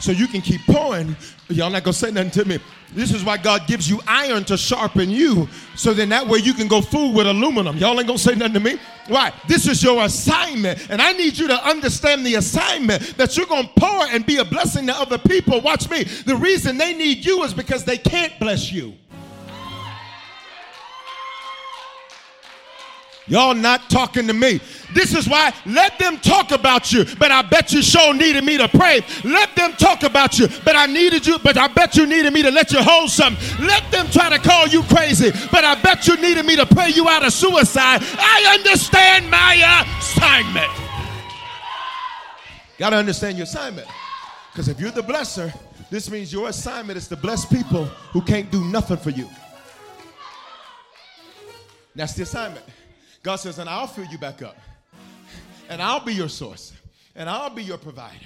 so 0.00 0.12
you 0.12 0.26
can 0.26 0.40
keep 0.40 0.62
pouring. 0.62 1.14
Y'all 1.48 1.70
not 1.70 1.84
gonna 1.84 1.92
say 1.92 2.10
nothing 2.10 2.30
to 2.30 2.44
me. 2.44 2.58
This 2.92 3.12
is 3.12 3.24
why 3.24 3.36
God 3.36 3.68
gives 3.68 3.88
you 3.88 4.00
iron 4.06 4.44
to 4.44 4.56
sharpen 4.56 5.10
you, 5.10 5.48
so 5.76 5.92
then 5.92 6.08
that 6.08 6.26
way 6.26 6.38
you 6.38 6.54
can 6.54 6.66
go 6.66 6.80
fool 6.80 7.12
with 7.12 7.26
aluminum. 7.26 7.76
Y'all 7.76 7.96
ain't 7.98 8.06
gonna 8.06 8.18
say 8.18 8.34
nothing 8.34 8.54
to 8.54 8.60
me. 8.60 8.78
Why? 9.06 9.32
This 9.46 9.68
is 9.68 9.82
your 9.82 10.04
assignment, 10.04 10.90
and 10.90 11.00
I 11.00 11.12
need 11.12 11.38
you 11.38 11.46
to 11.48 11.68
understand 11.68 12.26
the 12.26 12.36
assignment 12.36 13.16
that 13.16 13.36
you're 13.36 13.46
gonna 13.46 13.70
pour 13.76 14.06
and 14.06 14.26
be 14.26 14.38
a 14.38 14.44
blessing 14.44 14.86
to 14.86 14.94
other 14.94 15.18
people. 15.18 15.60
Watch 15.60 15.88
me. 15.90 16.04
The 16.04 16.36
reason 16.36 16.78
they 16.78 16.94
need 16.94 17.24
you 17.24 17.42
is 17.44 17.54
because 17.54 17.84
they 17.84 17.98
can't 17.98 18.32
bless 18.40 18.72
you. 18.72 18.94
Y'all 23.30 23.54
not 23.54 23.88
talking 23.88 24.26
to 24.26 24.32
me. 24.32 24.60
This 24.92 25.14
is 25.14 25.28
why 25.28 25.54
let 25.64 26.00
them 26.00 26.18
talk 26.18 26.50
about 26.50 26.92
you, 26.92 27.04
but 27.16 27.30
I 27.30 27.42
bet 27.42 27.72
you 27.72 27.80
sure 27.80 28.12
needed 28.12 28.42
me 28.42 28.58
to 28.58 28.66
pray. 28.66 29.02
Let 29.22 29.54
them 29.54 29.72
talk 29.74 30.02
about 30.02 30.36
you, 30.36 30.48
but 30.64 30.74
I 30.74 30.86
needed 30.86 31.24
you, 31.24 31.38
but 31.38 31.56
I 31.56 31.68
bet 31.68 31.94
you 31.94 32.06
needed 32.06 32.32
me 32.32 32.42
to 32.42 32.50
let 32.50 32.72
you 32.72 32.82
hold 32.82 33.08
something. 33.08 33.64
Let 33.64 33.88
them 33.92 34.08
try 34.08 34.30
to 34.30 34.38
call 34.38 34.66
you 34.66 34.82
crazy, 34.82 35.30
but 35.52 35.62
I 35.62 35.80
bet 35.80 36.08
you 36.08 36.16
needed 36.16 36.44
me 36.44 36.56
to 36.56 36.66
pray 36.66 36.88
you 36.88 37.08
out 37.08 37.24
of 37.24 37.32
suicide. 37.32 38.02
I 38.02 38.56
understand 38.58 39.30
my 39.30 39.54
assignment. 40.00 40.70
Got 42.78 42.90
to 42.90 42.96
understand 42.96 43.36
your 43.36 43.44
assignment. 43.44 43.86
Because 44.50 44.68
if 44.68 44.80
you're 44.80 44.90
the 44.90 45.02
blesser, 45.02 45.56
this 45.88 46.10
means 46.10 46.32
your 46.32 46.48
assignment 46.48 46.96
is 46.96 47.06
to 47.06 47.16
bless 47.16 47.44
people 47.44 47.84
who 47.84 48.22
can't 48.22 48.50
do 48.50 48.64
nothing 48.64 48.96
for 48.96 49.10
you. 49.10 49.28
That's 51.94 52.14
the 52.14 52.24
assignment. 52.24 52.64
God 53.22 53.36
says, 53.36 53.58
and 53.58 53.68
I'll 53.68 53.86
fill 53.86 54.06
you 54.06 54.18
back 54.18 54.42
up. 54.42 54.56
And 55.68 55.80
I'll 55.80 56.04
be 56.04 56.14
your 56.14 56.28
source. 56.28 56.72
And 57.14 57.28
I'll 57.28 57.50
be 57.50 57.62
your 57.62 57.78
provider. 57.78 58.16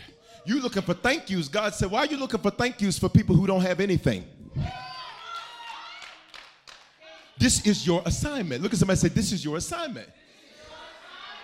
You 0.46 0.61
looking 0.61 0.83
for 0.83 0.94
thank 0.94 1.30
yous. 1.30 1.48
God 1.48 1.74
said, 1.74 1.90
why 1.90 2.00
are 2.00 2.07
you 2.07 2.16
looking 2.16 2.40
for 2.40 2.50
thank 2.50 2.80
yous 2.80 2.98
for 2.98 3.09
people 3.09 3.35
who 3.35 3.46
don't 3.46 3.62
have 3.62 3.80
anything? 3.80 4.24
This 7.38 7.66
is 7.66 7.87
your 7.87 8.02
assignment. 8.04 8.62
Look 8.62 8.72
at 8.72 8.78
somebody 8.78 8.98
say, 8.98 9.09
This 9.09 9.33
is 9.33 9.44
your 9.44 9.57
assignment. 9.57 10.09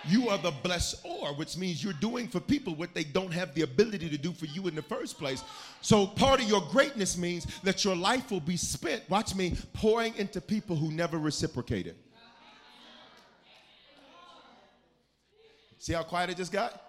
You 0.07 0.29
are 0.29 0.37
the 0.39 0.51
blessor, 0.51 1.37
which 1.37 1.57
means 1.57 1.83
you're 1.83 1.93
doing 1.93 2.27
for 2.27 2.39
people 2.39 2.73
what 2.73 2.95
they 2.95 3.03
don't 3.03 3.31
have 3.31 3.53
the 3.53 3.61
ability 3.61 4.09
to 4.09 4.17
do 4.17 4.33
for 4.33 4.47
you 4.47 4.67
in 4.67 4.73
the 4.73 4.81
first 4.81 5.19
place. 5.19 5.43
So, 5.81 6.07
part 6.07 6.41
of 6.41 6.49
your 6.49 6.61
greatness 6.71 7.17
means 7.17 7.45
that 7.61 7.85
your 7.85 7.95
life 7.95 8.31
will 8.31 8.39
be 8.39 8.57
spent, 8.57 9.07
watch 9.09 9.35
me, 9.35 9.55
pouring 9.73 10.15
into 10.15 10.41
people 10.41 10.75
who 10.75 10.91
never 10.91 11.19
reciprocated. 11.19 11.95
See 15.81 15.93
how 15.93 16.03
quiet 16.03 16.29
it 16.29 16.37
just 16.37 16.51
got? 16.51 16.79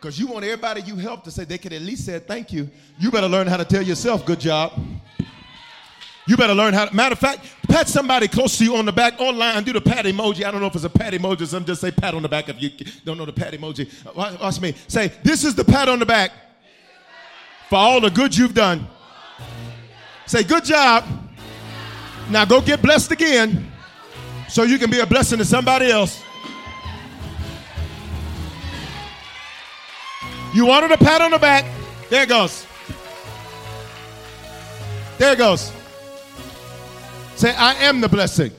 Because 0.00 0.18
you 0.18 0.26
want 0.26 0.46
everybody 0.46 0.80
you 0.80 0.96
help 0.96 1.24
to 1.24 1.30
say 1.30 1.44
they 1.44 1.58
could 1.58 1.74
at 1.74 1.82
least 1.82 2.06
say 2.06 2.18
thank 2.18 2.54
you. 2.54 2.70
You 2.98 3.10
better 3.10 3.28
learn 3.28 3.46
how 3.46 3.58
to 3.58 3.66
tell 3.66 3.82
yourself, 3.82 4.24
good 4.24 4.40
job. 4.40 4.72
You 6.26 6.34
better 6.38 6.54
learn 6.54 6.72
how 6.72 6.86
to, 6.86 6.96
matter 6.96 7.12
of 7.12 7.18
fact, 7.18 7.44
pat 7.68 7.86
somebody 7.86 8.26
close 8.28 8.56
to 8.56 8.64
you 8.64 8.76
on 8.76 8.86
the 8.86 8.92
back 8.92 9.20
online 9.20 9.62
do 9.62 9.74
the 9.74 9.80
pat 9.82 10.06
emoji. 10.06 10.42
I 10.42 10.50
don't 10.50 10.62
know 10.62 10.68
if 10.68 10.74
it's 10.74 10.84
a 10.84 10.88
pat 10.88 11.12
emoji 11.12 11.42
or 11.42 11.46
something. 11.46 11.66
Just 11.66 11.82
say 11.82 11.90
pat 11.90 12.14
on 12.14 12.22
the 12.22 12.28
back 12.30 12.48
if 12.48 12.62
you 12.62 12.70
don't 13.04 13.18
know 13.18 13.26
the 13.26 13.32
pat 13.32 13.52
emoji. 13.52 13.92
Uh, 14.06 14.12
watch, 14.16 14.40
watch 14.40 14.58
me. 14.58 14.74
Say, 14.88 15.12
this 15.22 15.44
is 15.44 15.54
the 15.54 15.64
pat 15.64 15.90
on 15.90 15.98
the 15.98 16.06
back 16.06 16.32
for 17.68 17.76
all 17.76 18.00
the 18.00 18.10
good 18.10 18.34
you've 18.34 18.54
done. 18.54 18.86
Say, 20.24 20.44
good 20.44 20.64
job. 20.64 21.04
Now 22.30 22.46
go 22.46 22.62
get 22.62 22.80
blessed 22.80 23.10
again 23.10 23.70
so 24.48 24.62
you 24.62 24.78
can 24.78 24.90
be 24.90 25.00
a 25.00 25.06
blessing 25.06 25.36
to 25.36 25.44
somebody 25.44 25.90
else. 25.90 26.23
You 30.54 30.66
wanted 30.66 30.92
a 30.92 30.96
pat 30.96 31.20
on 31.20 31.32
the 31.32 31.38
back. 31.38 31.64
There 32.08 32.22
it 32.22 32.28
goes. 32.28 32.64
There 35.18 35.32
it 35.32 35.38
goes. 35.38 35.72
Say, 37.34 37.52
I 37.56 37.74
am 37.74 38.00
the 38.00 38.08
blessing. 38.08 38.52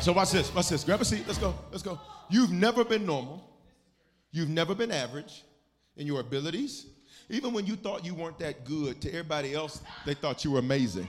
So 0.00 0.12
watch 0.12 0.30
this. 0.30 0.54
Watch 0.54 0.68
this. 0.68 0.84
Grab 0.84 1.00
a 1.00 1.04
seat. 1.04 1.24
Let's 1.26 1.40
go. 1.40 1.56
Let's 1.72 1.82
go. 1.82 1.98
You've 2.30 2.52
never 2.52 2.84
been 2.84 3.04
normal. 3.04 3.42
You've 4.30 4.48
never 4.48 4.76
been 4.76 4.92
average 4.92 5.42
in 5.96 6.06
your 6.06 6.20
abilities. 6.20 6.86
Even 7.30 7.52
when 7.52 7.66
you 7.66 7.74
thought 7.74 8.04
you 8.04 8.14
weren't 8.14 8.38
that 8.38 8.64
good, 8.64 9.00
to 9.00 9.08
everybody 9.08 9.54
else, 9.54 9.80
they 10.04 10.14
thought 10.14 10.44
you 10.44 10.52
were 10.52 10.60
amazing. 10.60 11.08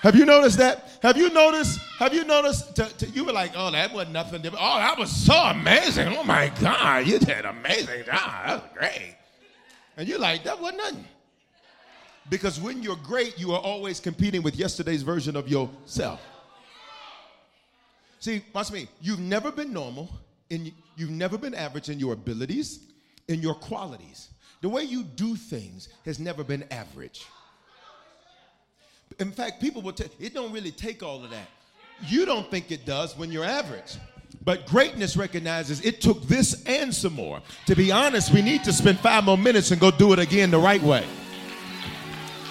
Have 0.00 0.16
you 0.16 0.24
noticed 0.24 0.58
that? 0.58 0.98
Have 1.02 1.16
you 1.16 1.30
noticed? 1.30 1.78
Have 1.98 2.14
you 2.14 2.24
noticed? 2.24 2.74
To, 2.76 2.84
to, 2.84 3.06
you 3.10 3.24
were 3.24 3.32
like, 3.32 3.52
oh, 3.54 3.70
that 3.70 3.92
wasn't 3.92 4.12
nothing. 4.12 4.40
Different. 4.40 4.64
Oh, 4.64 4.78
that 4.78 4.98
was 4.98 5.10
so 5.10 5.34
amazing. 5.34 6.08
Oh 6.08 6.24
my 6.24 6.50
God, 6.60 7.06
you 7.06 7.18
did 7.18 7.44
amazing 7.44 8.04
job. 8.04 8.46
That 8.46 8.62
was 8.62 8.70
great. 8.74 9.16
And 9.96 10.08
you're 10.08 10.18
like, 10.18 10.44
that 10.44 10.58
wasn't 10.58 10.78
nothing. 10.78 11.04
Because 12.30 12.60
when 12.60 12.82
you're 12.82 12.96
great, 12.96 13.38
you 13.38 13.52
are 13.52 13.60
always 13.60 14.00
competing 14.00 14.42
with 14.42 14.56
yesterday's 14.56 15.02
version 15.02 15.36
of 15.36 15.48
yourself. 15.48 16.20
See, 18.20 18.42
watch 18.54 18.70
me. 18.70 18.88
You've 19.02 19.20
never 19.20 19.50
been 19.50 19.72
normal, 19.72 20.08
and 20.50 20.70
you've 20.96 21.10
never 21.10 21.36
been 21.36 21.54
average 21.54 21.88
in 21.88 21.98
your 21.98 22.12
abilities, 22.14 22.80
in 23.28 23.42
your 23.42 23.54
qualities. 23.54 24.28
The 24.60 24.68
way 24.68 24.82
you 24.82 25.02
do 25.02 25.36
things 25.36 25.88
has 26.04 26.18
never 26.18 26.44
been 26.44 26.64
average. 26.70 27.24
In 29.20 29.30
fact, 29.30 29.60
people 29.60 29.82
will 29.82 29.92
tell 29.92 30.08
it 30.18 30.34
don't 30.34 30.50
really 30.50 30.72
take 30.72 31.02
all 31.02 31.22
of 31.22 31.30
that. 31.30 31.46
You 32.06 32.24
don't 32.24 32.50
think 32.50 32.72
it 32.72 32.86
does 32.86 33.16
when 33.16 33.30
you're 33.30 33.44
average. 33.44 33.96
But 34.42 34.66
greatness 34.66 35.16
recognizes 35.16 35.84
it 35.84 36.00
took 36.00 36.22
this 36.22 36.64
and 36.64 36.94
some 36.94 37.12
more. 37.12 37.42
To 37.66 37.76
be 37.76 37.92
honest, 37.92 38.32
we 38.32 38.40
need 38.40 38.64
to 38.64 38.72
spend 38.72 38.98
five 38.98 39.24
more 39.24 39.36
minutes 39.36 39.70
and 39.70 39.78
go 39.80 39.90
do 39.90 40.14
it 40.14 40.18
again 40.18 40.50
the 40.50 40.58
right 40.58 40.82
way. 40.82 41.04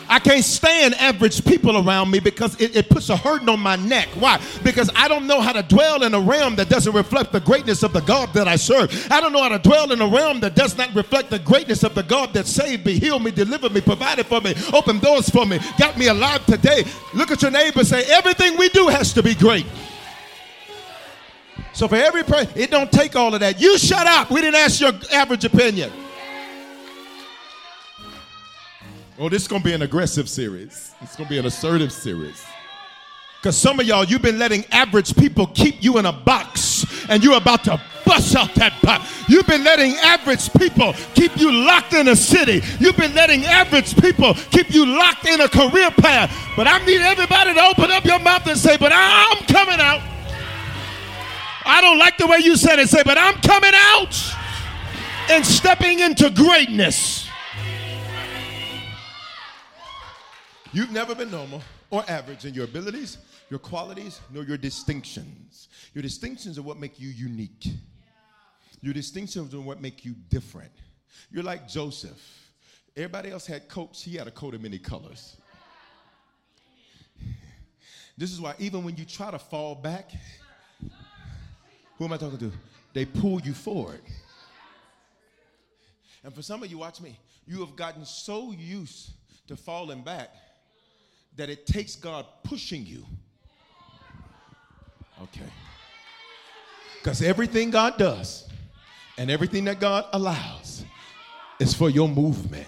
I 0.09 0.17
can't 0.17 0.43
stand 0.43 0.95
average 0.95 1.45
people 1.45 1.77
around 1.77 2.09
me 2.09 2.19
because 2.19 2.59
it, 2.59 2.75
it, 2.75 2.89
puts 2.89 3.09
a 3.09 3.15
hurting 3.15 3.47
on 3.47 3.59
my 3.59 3.75
neck. 3.75 4.07
Why? 4.15 4.41
Because 4.63 4.89
I 4.95 5.07
don't 5.07 5.27
know 5.27 5.39
how 5.39 5.53
to 5.53 5.61
dwell 5.61 6.03
in 6.03 6.15
a 6.15 6.19
realm 6.19 6.55
that 6.55 6.67
doesn't 6.67 6.93
reflect 6.93 7.31
the 7.31 7.39
greatness 7.39 7.83
of 7.83 7.93
the 7.93 8.01
God 8.01 8.33
that 8.33 8.47
I 8.47 8.55
serve. 8.55 9.07
I 9.11 9.21
don't 9.21 9.31
know 9.31 9.43
how 9.43 9.49
to 9.49 9.59
dwell 9.59 9.91
in 9.91 10.01
a 10.01 10.07
realm 10.07 10.39
that 10.39 10.55
does 10.55 10.75
not 10.75 10.93
reflect 10.95 11.29
the 11.29 11.37
greatness 11.37 11.83
of 11.83 11.93
the 11.93 12.01
God 12.01 12.33
that 12.33 12.47
saved 12.47 12.87
me, 12.87 12.97
healed 12.97 13.23
me, 13.23 13.29
delivered 13.29 13.71
me, 13.71 13.81
provided 13.81 14.25
for 14.25 14.41
me, 14.41 14.55
opened 14.73 15.01
doors 15.01 15.29
for 15.29 15.45
me, 15.45 15.59
got 15.77 15.95
me 15.95 16.07
alive 16.07 16.43
today. 16.47 16.85
Look 17.13 17.29
at 17.29 17.43
your 17.43 17.51
neighbor 17.51 17.83
say, 17.83 18.03
everything 18.09 18.57
we 18.57 18.69
do 18.69 18.87
has 18.87 19.13
to 19.13 19.21
be 19.21 19.35
great. 19.35 19.67
So 21.73 21.87
for 21.87 21.95
every 21.95 22.23
person, 22.23 22.51
it 22.55 22.71
don't 22.71 22.91
take 22.91 23.15
all 23.15 23.33
of 23.33 23.39
that. 23.41 23.61
You 23.61 23.77
shut 23.77 24.07
up. 24.07 24.31
We 24.31 24.41
didn't 24.41 24.55
ask 24.55 24.81
your 24.81 24.91
average 25.13 25.45
opinion. 25.45 25.91
Oh, 29.21 29.27
this 29.27 29.41
is 29.41 29.47
going 29.49 29.61
to 29.61 29.67
be 29.67 29.73
an 29.73 29.81
aggressive 29.81 30.29
series. 30.29 30.93
It's 31.01 31.17
going 31.17 31.27
to 31.27 31.29
be 31.29 31.37
an 31.37 31.45
assertive 31.45 31.91
series. 31.91 32.41
Because 33.41 33.57
some 33.57 33.77
of 33.77 33.85
y'all, 33.85 34.05
you've 34.05 34.21
been 34.21 34.39
letting 34.39 34.63
average 34.67 35.13
people 35.13 35.47
keep 35.47 35.83
you 35.83 35.97
in 35.97 36.05
a 36.05 36.13
box, 36.13 36.85
and 37.09 37.21
you're 37.21 37.35
about 37.35 37.65
to 37.65 37.81
bust 38.05 38.33
out 38.37 38.55
that 38.55 38.81
box. 38.81 39.11
You've 39.27 39.45
been 39.45 39.65
letting 39.65 39.95
average 39.97 40.49
people 40.53 40.93
keep 41.15 41.35
you 41.35 41.51
locked 41.51 41.93
in 41.93 42.07
a 42.07 42.15
city. 42.15 42.61
You've 42.79 42.95
been 42.95 43.13
letting 43.13 43.43
average 43.43 43.93
people 43.99 44.35
keep 44.51 44.73
you 44.73 44.85
locked 44.85 45.25
in 45.25 45.41
a 45.41 45.49
career 45.49 45.91
path. 45.91 46.33
But 46.55 46.67
I 46.67 46.77
need 46.85 47.01
everybody 47.01 47.53
to 47.53 47.61
open 47.61 47.91
up 47.91 48.05
your 48.05 48.19
mouth 48.19 48.47
and 48.47 48.57
say, 48.57 48.77
But 48.77 48.93
I'm 48.95 49.37
coming 49.47 49.81
out. 49.81 50.01
I 51.65 51.81
don't 51.81 51.99
like 51.99 52.17
the 52.17 52.27
way 52.27 52.37
you 52.37 52.55
said 52.55 52.79
it. 52.79 52.87
Say, 52.87 53.03
But 53.03 53.17
I'm 53.17 53.35
coming 53.41 53.73
out 53.73 54.17
and 55.29 55.45
stepping 55.45 55.99
into 55.99 56.29
greatness. 56.29 57.28
You've 60.71 60.91
never 60.91 61.15
been 61.15 61.31
normal 61.31 61.63
or 61.89 62.03
average 62.07 62.45
in 62.45 62.53
your 62.53 62.65
abilities, 62.65 63.17
your 63.49 63.59
qualities, 63.59 64.21
nor 64.31 64.43
your 64.43 64.57
distinctions. 64.57 65.67
Your 65.95 66.03
distinctions 66.03 66.59
are 66.59 66.61
what 66.61 66.77
make 66.77 66.99
you 66.99 67.09
unique. 67.09 67.67
Your 68.81 68.93
distinctions 68.93 69.55
are 69.55 69.61
what 69.61 69.81
make 69.81 70.05
you 70.05 70.13
different. 70.29 70.71
You're 71.31 71.43
like 71.43 71.67
Joseph. 71.67 72.21
Everybody 72.95 73.31
else 73.31 73.47
had 73.47 73.67
coats, 73.67 74.03
he 74.03 74.15
had 74.15 74.27
a 74.27 74.31
coat 74.31 74.53
of 74.53 74.61
many 74.61 74.77
colors. 74.77 75.37
This 78.15 78.31
is 78.31 78.39
why 78.39 78.53
even 78.59 78.83
when 78.83 78.95
you 78.95 79.05
try 79.05 79.31
to 79.31 79.39
fall 79.39 79.73
back, 79.73 80.11
who 81.97 82.05
am 82.05 82.13
I 82.13 82.17
talking 82.17 82.37
to? 82.37 82.51
They 82.93 83.05
pull 83.05 83.41
you 83.41 83.53
forward. 83.53 84.01
And 86.23 86.33
for 86.33 86.41
some 86.41 86.61
of 86.61 86.69
you, 86.69 86.77
watch 86.77 87.01
me, 87.01 87.17
you 87.47 87.59
have 87.61 87.75
gotten 87.75 88.05
so 88.05 88.51
used 88.51 89.11
to 89.47 89.55
falling 89.55 90.03
back 90.03 90.29
that 91.39 91.49
it 91.49 91.65
takes 91.65 91.95
God 91.95 92.25
pushing 92.43 92.85
you. 92.85 93.05
Okay. 95.23 95.49
Because 96.97 97.21
everything 97.21 97.71
God 97.71 97.97
does 97.97 98.47
and 99.17 99.31
everything 99.31 99.63
that 99.65 99.79
God 99.79 100.05
allows 100.11 100.83
is 101.59 101.73
for 101.73 101.89
your 101.89 102.09
movement. 102.09 102.67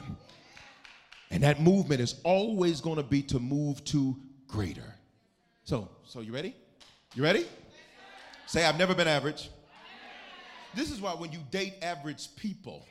And 1.31 1.43
that 1.43 1.61
movement 1.61 1.99
is 1.99 2.21
always 2.23 2.79
going 2.79 2.95
to 2.95 3.03
be 3.03 3.21
to 3.23 3.39
move 3.39 3.83
to 3.85 4.15
greater. 4.47 4.95
So, 5.65 5.89
so 6.05 6.21
you 6.21 6.33
ready? 6.33 6.55
You 7.13 7.23
ready? 7.23 7.45
Say, 8.47 8.65
I've 8.65 8.77
never 8.77 8.95
been 8.95 9.07
average. 9.07 9.49
This 10.73 10.91
is 10.91 11.01
why 11.01 11.11
when 11.11 11.33
you 11.33 11.39
date 11.51 11.73
average 11.81 12.35
people, 12.37 12.85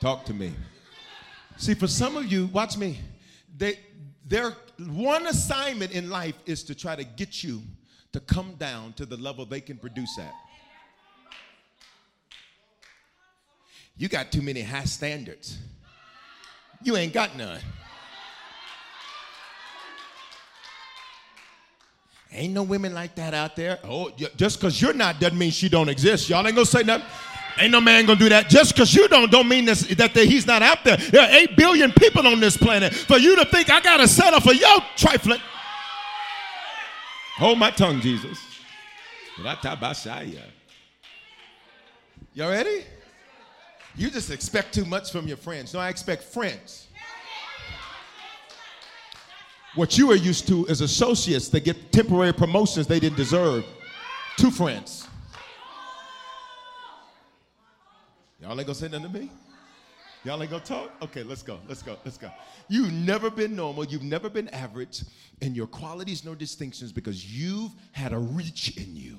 talk 0.00 0.24
to 0.24 0.34
me. 0.34 0.54
See, 1.58 1.74
for 1.74 1.88
some 1.88 2.16
of 2.16 2.30
you, 2.30 2.46
watch 2.46 2.78
me. 2.78 3.00
They, 3.58 3.78
their 4.24 4.54
one 4.78 5.26
assignment 5.26 5.92
in 5.92 6.08
life 6.08 6.36
is 6.46 6.62
to 6.64 6.74
try 6.74 6.94
to 6.96 7.04
get 7.04 7.42
you 7.42 7.60
to 8.12 8.20
come 8.20 8.54
down 8.54 8.92
to 8.94 9.04
the 9.04 9.16
level 9.16 9.44
they 9.44 9.60
can 9.60 9.76
produce 9.76 10.18
at. 10.18 10.32
You 13.96 14.08
got 14.08 14.30
too 14.30 14.42
many 14.42 14.62
high 14.62 14.84
standards. 14.84 15.58
You 16.82 16.96
ain't 16.96 17.12
got 17.12 17.36
none. 17.36 17.60
Ain't 22.30 22.52
no 22.52 22.62
women 22.62 22.94
like 22.94 23.16
that 23.16 23.34
out 23.34 23.56
there. 23.56 23.78
Oh, 23.82 24.10
just 24.36 24.60
because 24.60 24.80
you're 24.80 24.92
not 24.92 25.18
doesn't 25.18 25.36
mean 25.36 25.50
she 25.50 25.68
don't 25.68 25.88
exist. 25.88 26.28
Y'all 26.28 26.46
ain't 26.46 26.54
gonna 26.54 26.66
say 26.66 26.84
nothing. 26.84 27.06
Ain't 27.58 27.72
no 27.72 27.80
man 27.80 28.06
gonna 28.06 28.18
do 28.18 28.28
that. 28.28 28.48
Just 28.48 28.74
because 28.74 28.94
you 28.94 29.08
don't, 29.08 29.30
don't 29.30 29.48
mean 29.48 29.64
this, 29.64 29.82
that 29.96 30.14
he's 30.14 30.46
not 30.46 30.62
out 30.62 30.84
there. 30.84 30.96
There 30.96 31.20
are 31.20 31.30
eight 31.30 31.56
billion 31.56 31.92
people 31.92 32.26
on 32.26 32.38
this 32.40 32.56
planet. 32.56 32.94
For 32.94 33.18
you 33.18 33.36
to 33.36 33.44
think 33.44 33.70
I 33.70 33.80
gotta 33.80 34.06
settle 34.06 34.40
for 34.40 34.52
your 34.52 34.78
trifling. 34.96 35.40
Hold 37.36 37.58
my 37.58 37.70
tongue, 37.70 38.00
Jesus. 38.00 38.38
Y'all 42.34 42.50
ready? 42.50 42.84
You 43.96 44.10
just 44.10 44.30
expect 44.30 44.72
too 44.72 44.84
much 44.84 45.10
from 45.10 45.26
your 45.26 45.36
friends. 45.36 45.74
No, 45.74 45.80
I 45.80 45.88
expect 45.88 46.22
friends. 46.22 46.86
What 49.74 49.98
you 49.98 50.10
are 50.12 50.16
used 50.16 50.46
to 50.48 50.66
is 50.66 50.80
associates 50.80 51.48
that 51.48 51.64
get 51.64 51.92
temporary 51.92 52.32
promotions 52.32 52.86
they 52.86 53.00
didn't 53.00 53.16
deserve. 53.16 53.64
Two 54.36 54.52
friends. 54.52 55.07
Y'all 58.40 58.52
ain't 58.52 58.66
gonna 58.66 58.74
say 58.74 58.88
nothing 58.88 59.12
to 59.12 59.18
me? 59.18 59.30
Y'all 60.24 60.40
ain't 60.42 60.50
gonna 60.50 60.64
talk? 60.64 60.90
Okay, 61.02 61.22
let's 61.22 61.42
go, 61.42 61.58
let's 61.68 61.82
go, 61.82 61.96
let's 62.04 62.18
go. 62.18 62.30
You've 62.68 62.92
never 62.92 63.30
been 63.30 63.54
normal, 63.54 63.84
you've 63.84 64.02
never 64.02 64.28
been 64.28 64.48
average, 64.48 65.04
and 65.42 65.56
your 65.56 65.66
qualities 65.66 66.24
no 66.24 66.34
distinctions 66.34 66.92
because 66.92 67.26
you've 67.26 67.72
had 67.92 68.12
a 68.12 68.18
reach 68.18 68.76
in 68.76 68.96
you. 68.96 69.18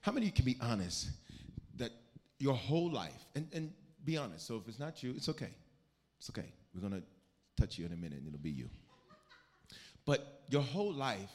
How 0.00 0.12
many 0.12 0.26
of 0.26 0.30
you 0.30 0.32
can 0.32 0.44
be 0.44 0.56
honest 0.60 1.10
that 1.76 1.90
your 2.38 2.54
whole 2.54 2.90
life, 2.90 3.24
and, 3.34 3.48
and 3.52 3.72
be 4.06 4.16
honest. 4.16 4.46
So 4.46 4.56
if 4.56 4.68
it's 4.68 4.78
not 4.78 5.02
you, 5.02 5.12
it's 5.16 5.28
okay. 5.28 5.50
It's 6.18 6.30
okay. 6.30 6.46
We're 6.74 6.88
to 6.88 7.02
touch 7.60 7.76
you 7.76 7.84
in 7.84 7.92
a 7.92 7.96
minute 7.96 8.18
and 8.18 8.28
it'll 8.28 8.38
be 8.38 8.50
you. 8.50 8.70
But 10.06 10.42
your 10.48 10.62
whole 10.62 10.92
life, 10.92 11.32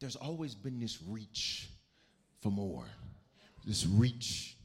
there's 0.00 0.16
always 0.16 0.54
been 0.54 0.78
this 0.78 0.98
reach 1.08 1.68
for 2.40 2.50
more, 2.50 2.86
this 3.66 3.86
reach 3.86 4.56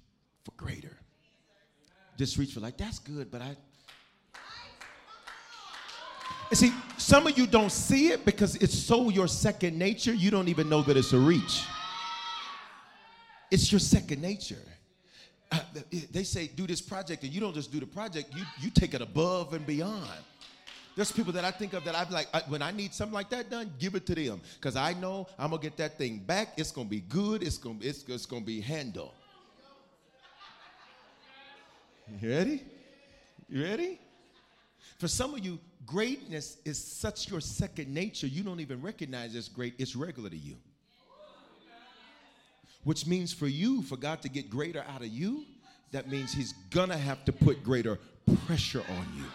for 0.46 0.52
greater. 0.52 0.87
This 2.18 2.38
reach 2.38 2.54
for, 2.54 2.60
like, 2.60 2.78
that's 2.78 3.00
good, 3.00 3.32
but 3.32 3.42
I. 3.42 3.56
And 6.50 6.54
see, 6.58 6.74
some 6.98 7.28
of 7.28 7.38
you 7.38 7.46
don't 7.46 7.72
see 7.72 8.10
it 8.10 8.26
because 8.26 8.56
it's 8.56 8.78
so 8.78 9.10
your 9.10 9.28
second 9.28 9.78
nature, 9.78 10.14
you 10.14 10.32
don't 10.32 10.48
even 10.48 10.68
know 10.68 10.82
that 10.82 10.98
it's 10.98 11.14
a 11.14 11.20
reach. 11.20 11.64
It's 13.52 13.72
your 13.72 13.80
second 13.80 14.22
nature. 14.22 14.58
Uh, 15.50 15.60
they 16.12 16.24
say 16.24 16.48
do 16.48 16.68
this 16.68 16.82
project 16.82 17.24
and 17.24 17.32
you 17.32 17.40
don't 17.40 17.54
just 17.54 17.72
do 17.72 17.80
the 17.80 17.86
project 17.86 18.34
you, 18.36 18.44
you 18.60 18.70
take 18.70 18.94
it 18.94 19.02
above 19.02 19.54
and 19.54 19.66
beyond 19.66 20.10
there's 20.94 21.10
people 21.10 21.32
that 21.32 21.46
i 21.46 21.52
think 21.52 21.72
of 21.72 21.86
that 21.86 21.96
i'm 21.96 22.12
like 22.12 22.28
I, 22.34 22.42
when 22.50 22.62
i 22.62 22.70
need 22.70 22.94
something 22.94 23.14
like 23.14 23.30
that 23.30 23.50
done 23.50 23.72
give 23.80 23.96
it 23.96 24.06
to 24.08 24.16
them 24.16 24.42
because 24.56 24.76
i 24.76 24.92
know 24.92 25.26
i'm 25.40 25.52
gonna 25.52 25.62
get 25.62 25.78
that 25.78 25.98
thing 25.98 26.18
back 26.18 26.50
it's 26.58 26.70
gonna 26.70 26.90
be 26.90 27.00
good 27.00 27.42
it's 27.44 27.58
gonna, 27.58 27.78
it's, 27.80 28.04
it's 28.10 28.26
gonna 28.26 28.44
be 28.44 28.60
handled 28.60 29.14
you 32.22 32.30
ready 32.30 32.64
you 33.50 33.64
ready 33.64 34.00
for 34.98 35.08
some 35.08 35.34
of 35.34 35.40
you 35.46 35.60
greatness 35.86 36.58
is 36.66 36.78
such 36.78 37.30
your 37.30 37.42
second 37.42 37.94
nature 37.94 38.28
you 38.28 38.44
don't 38.44 38.60
even 38.60 38.82
recognize 38.82 39.36
it's 39.36 39.48
great 39.48 39.74
it's 39.78 39.96
regular 39.96 40.30
to 40.30 40.38
you 40.38 40.56
which 42.88 43.06
means 43.06 43.34
for 43.34 43.48
you, 43.48 43.82
for 43.82 43.98
God 43.98 44.22
to 44.22 44.30
get 44.30 44.50
greater 44.50 44.82
out 44.88 45.02
of 45.02 45.10
you, 45.10 45.44
that 45.92 46.10
means 46.10 46.32
He's 46.32 46.54
gonna 46.70 46.98
have 46.98 47.26
to 47.26 47.34
put 47.34 47.62
greater 47.62 48.00
pressure 48.46 48.82
on 48.90 49.08
you. 49.18 49.26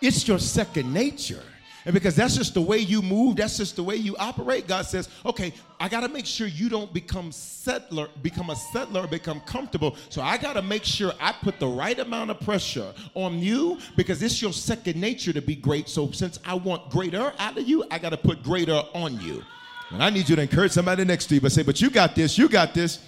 It's 0.00 0.28
your 0.28 0.38
second 0.38 0.94
nature. 0.94 1.42
And 1.84 1.94
because 1.94 2.16
that's 2.16 2.36
just 2.36 2.54
the 2.54 2.60
way 2.60 2.78
you 2.78 3.00
move, 3.02 3.36
that's 3.36 3.56
just 3.56 3.76
the 3.76 3.82
way 3.82 3.96
you 3.96 4.16
operate, 4.16 4.66
God 4.66 4.84
says, 4.84 5.08
okay, 5.24 5.52
I 5.80 5.88
gotta 5.88 6.08
make 6.08 6.26
sure 6.26 6.46
you 6.46 6.68
don't 6.68 6.92
become 6.92 7.30
settler, 7.32 8.08
become 8.22 8.50
a 8.50 8.56
settler, 8.56 9.06
become 9.06 9.40
comfortable. 9.40 9.96
So 10.08 10.20
I 10.20 10.36
gotta 10.36 10.60
make 10.60 10.84
sure 10.84 11.12
I 11.20 11.32
put 11.32 11.58
the 11.58 11.68
right 11.68 11.98
amount 11.98 12.30
of 12.30 12.40
pressure 12.40 12.92
on 13.14 13.38
you 13.38 13.78
because 13.96 14.22
it's 14.22 14.42
your 14.42 14.52
second 14.52 15.00
nature 15.00 15.32
to 15.32 15.40
be 15.40 15.54
great. 15.54 15.88
So 15.88 16.10
since 16.10 16.38
I 16.44 16.54
want 16.54 16.90
greater 16.90 17.32
out 17.38 17.56
of 17.56 17.68
you, 17.68 17.84
I 17.90 17.98
gotta 17.98 18.16
put 18.16 18.42
greater 18.42 18.82
on 18.94 19.20
you. 19.20 19.42
And 19.90 20.02
I 20.02 20.10
need 20.10 20.28
you 20.28 20.36
to 20.36 20.42
encourage 20.42 20.72
somebody 20.72 21.04
next 21.04 21.26
to 21.26 21.36
you, 21.36 21.40
but 21.40 21.52
say, 21.52 21.62
but 21.62 21.80
you 21.80 21.90
got 21.90 22.14
this, 22.14 22.36
you 22.36 22.48
got 22.48 22.74
this. 22.74 22.98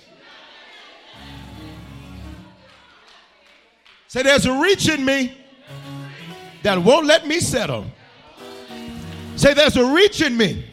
Say, 4.08 4.22
there's 4.22 4.46
a 4.46 4.58
reach 4.58 4.88
in 4.88 5.04
me 5.04 5.36
that 6.62 6.78
won't 6.82 7.06
let 7.06 7.26
me 7.28 7.38
settle. 7.38 7.84
Say, 9.40 9.54
there's 9.54 9.78
a 9.78 9.94
reach 9.94 10.20
in 10.20 10.36
me 10.36 10.66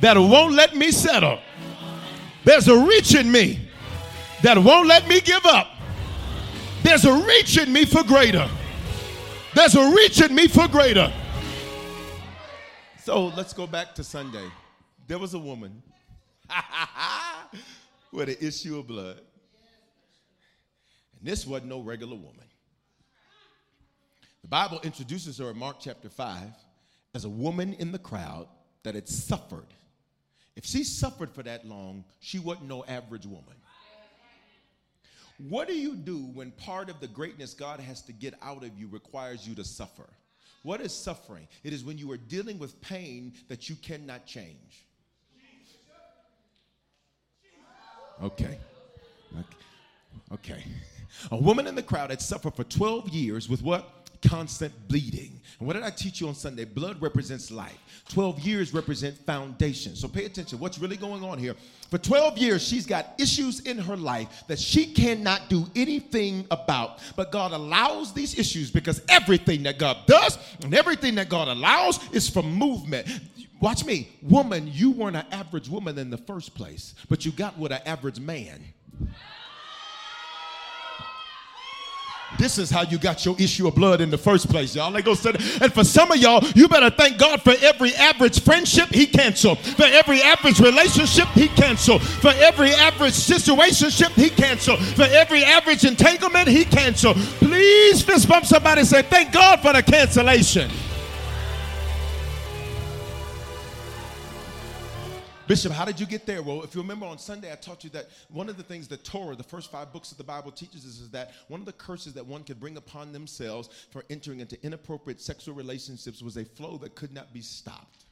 that 0.00 0.18
won't 0.18 0.54
let 0.54 0.74
me 0.74 0.90
settle. 0.90 1.38
There's 2.44 2.66
a 2.66 2.76
reach 2.76 3.14
in 3.14 3.30
me 3.30 3.68
that 4.42 4.58
won't 4.58 4.88
let 4.88 5.06
me 5.06 5.20
give 5.20 5.46
up. 5.46 5.68
There's 6.82 7.04
a 7.04 7.12
reach 7.12 7.58
in 7.58 7.72
me 7.72 7.84
for 7.84 8.02
greater. 8.02 8.50
There's 9.54 9.76
a 9.76 9.88
reach 9.88 10.20
in 10.20 10.34
me 10.34 10.48
for 10.48 10.66
greater. 10.66 11.12
So 13.04 13.26
let's 13.26 13.52
go 13.52 13.68
back 13.68 13.94
to 13.94 14.02
Sunday. 14.02 14.50
There 15.06 15.20
was 15.20 15.34
a 15.34 15.38
woman 15.38 15.80
with 18.12 18.30
an 18.30 18.36
issue 18.40 18.80
of 18.80 18.88
blood. 18.88 19.20
And 21.20 21.22
this 21.22 21.46
wasn't 21.46 21.68
no 21.68 21.78
regular 21.78 22.16
woman. 22.16 22.48
The 24.42 24.48
Bible 24.48 24.80
introduces 24.82 25.38
her 25.38 25.50
in 25.50 25.56
Mark 25.56 25.76
chapter 25.78 26.08
5 26.08 26.50
as 27.14 27.24
a 27.24 27.28
woman 27.28 27.74
in 27.74 27.92
the 27.92 27.98
crowd 27.98 28.46
that 28.82 28.94
had 28.94 29.08
suffered. 29.08 29.66
If 30.56 30.64
she 30.64 30.84
suffered 30.84 31.32
for 31.34 31.42
that 31.42 31.66
long, 31.66 32.04
she 32.20 32.38
wasn't 32.38 32.68
no 32.68 32.84
average 32.84 33.26
woman. 33.26 33.56
What 35.48 35.68
do 35.68 35.74
you 35.74 35.94
do 35.94 36.18
when 36.34 36.50
part 36.50 36.90
of 36.90 37.00
the 37.00 37.08
greatness 37.08 37.54
God 37.54 37.80
has 37.80 38.02
to 38.02 38.12
get 38.12 38.34
out 38.42 38.62
of 38.62 38.78
you 38.78 38.88
requires 38.88 39.48
you 39.48 39.54
to 39.54 39.64
suffer? 39.64 40.06
What 40.62 40.82
is 40.82 40.94
suffering? 40.94 41.48
It 41.64 41.72
is 41.72 41.82
when 41.82 41.96
you 41.96 42.10
are 42.12 42.18
dealing 42.18 42.58
with 42.58 42.78
pain 42.82 43.32
that 43.48 43.70
you 43.70 43.76
cannot 43.76 44.26
change. 44.26 44.84
Okay. 48.22 48.58
Okay. 50.32 50.62
A 51.30 51.36
woman 51.36 51.66
in 51.66 51.74
the 51.74 51.82
crowd 51.82 52.10
had 52.10 52.20
suffered 52.20 52.54
for 52.54 52.64
12 52.64 53.08
years 53.08 53.48
with 53.48 53.62
what? 53.62 53.99
Constant 54.22 54.72
bleeding. 54.88 55.40
And 55.58 55.66
what 55.66 55.74
did 55.74 55.82
I 55.82 55.90
teach 55.90 56.20
you 56.20 56.28
on 56.28 56.34
Sunday? 56.34 56.64
Blood 56.64 57.00
represents 57.00 57.50
life. 57.50 57.78
12 58.08 58.40
years 58.40 58.74
represent 58.74 59.16
foundation. 59.24 59.94
So 59.94 60.08
pay 60.08 60.24
attention. 60.24 60.58
What's 60.58 60.78
really 60.78 60.96
going 60.96 61.22
on 61.22 61.38
here? 61.38 61.54
For 61.90 61.98
12 61.98 62.38
years, 62.38 62.62
she's 62.62 62.86
got 62.86 63.14
issues 63.18 63.60
in 63.60 63.78
her 63.78 63.96
life 63.96 64.44
that 64.48 64.58
she 64.58 64.92
cannot 64.92 65.48
do 65.48 65.66
anything 65.74 66.46
about. 66.50 66.98
But 67.16 67.32
God 67.32 67.52
allows 67.52 68.12
these 68.12 68.38
issues 68.38 68.70
because 68.70 69.02
everything 69.08 69.62
that 69.64 69.78
God 69.78 69.98
does 70.06 70.38
and 70.62 70.74
everything 70.74 71.14
that 71.16 71.28
God 71.28 71.48
allows 71.48 71.98
is 72.12 72.28
for 72.28 72.42
movement. 72.42 73.06
Watch 73.60 73.84
me. 73.84 74.08
Woman, 74.22 74.68
you 74.72 74.90
weren't 74.90 75.16
an 75.16 75.26
average 75.30 75.68
woman 75.68 75.98
in 75.98 76.10
the 76.10 76.18
first 76.18 76.54
place, 76.54 76.94
but 77.08 77.24
you 77.24 77.32
got 77.32 77.58
with 77.58 77.72
an 77.72 77.80
average 77.84 78.18
man. 78.18 78.62
This 82.38 82.58
is 82.58 82.70
how 82.70 82.82
you 82.82 82.98
got 82.98 83.24
your 83.24 83.36
issue 83.38 83.68
of 83.68 83.74
blood 83.74 84.00
in 84.00 84.10
the 84.10 84.18
first 84.18 84.48
place, 84.48 84.74
y'all. 84.74 84.98
Go 85.02 85.14
say 85.14 85.32
And 85.60 85.72
for 85.72 85.84
some 85.84 86.10
of 86.10 86.18
y'all, 86.18 86.42
you 86.54 86.68
better 86.68 86.90
thank 86.90 87.18
God 87.18 87.42
for 87.42 87.54
every 87.60 87.94
average 87.94 88.42
friendship 88.42 88.88
he 88.88 89.06
canceled. 89.06 89.58
For 89.58 89.84
every 89.84 90.22
average 90.22 90.60
relationship 90.60 91.28
he 91.28 91.48
canceled. 91.48 92.02
For 92.02 92.30
every 92.30 92.72
average 92.72 93.14
situationship 93.14 94.12
he 94.12 94.30
canceled. 94.30 94.80
For 94.80 95.02
every 95.02 95.44
average 95.44 95.84
entanglement 95.84 96.48
he 96.48 96.64
canceled. 96.64 97.16
Please 97.16 98.02
fist 98.02 98.28
bump 98.28 98.46
somebody 98.46 98.84
say, 98.84 99.02
thank 99.02 99.32
God 99.32 99.60
for 99.60 99.72
the 99.72 99.82
cancellation. 99.82 100.70
Bishop, 105.50 105.72
how 105.72 105.84
did 105.84 105.98
you 105.98 106.06
get 106.06 106.26
there? 106.26 106.42
Well, 106.42 106.62
if 106.62 106.76
you 106.76 106.80
remember 106.80 107.06
on 107.06 107.18
Sunday, 107.18 107.50
I 107.50 107.56
taught 107.56 107.82
you 107.82 107.90
that 107.90 108.08
one 108.28 108.48
of 108.48 108.56
the 108.56 108.62
things 108.62 108.86
that 108.86 109.02
Torah, 109.02 109.34
the 109.34 109.42
first 109.42 109.68
five 109.68 109.92
books 109.92 110.12
of 110.12 110.16
the 110.16 110.22
Bible, 110.22 110.52
teaches 110.52 110.84
us 110.86 111.00
is 111.00 111.10
that 111.10 111.32
one 111.48 111.58
of 111.58 111.66
the 111.66 111.72
curses 111.72 112.14
that 112.14 112.24
one 112.24 112.44
could 112.44 112.60
bring 112.60 112.76
upon 112.76 113.12
themselves 113.12 113.68
for 113.90 114.04
entering 114.10 114.38
into 114.38 114.64
inappropriate 114.64 115.20
sexual 115.20 115.56
relationships 115.56 116.22
was 116.22 116.36
a 116.36 116.44
flow 116.44 116.76
that 116.76 116.94
could 116.94 117.12
not 117.12 117.32
be 117.32 117.40
stopped. 117.40 118.04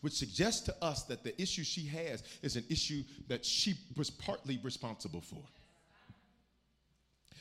Which 0.00 0.14
suggests 0.14 0.62
to 0.62 0.74
us 0.80 1.02
that 1.02 1.22
the 1.22 1.38
issue 1.38 1.64
she 1.64 1.84
has 1.88 2.22
is 2.40 2.56
an 2.56 2.64
issue 2.70 3.02
that 3.28 3.44
she 3.44 3.74
was 3.94 4.08
partly 4.08 4.58
responsible 4.62 5.20
for. 5.20 5.42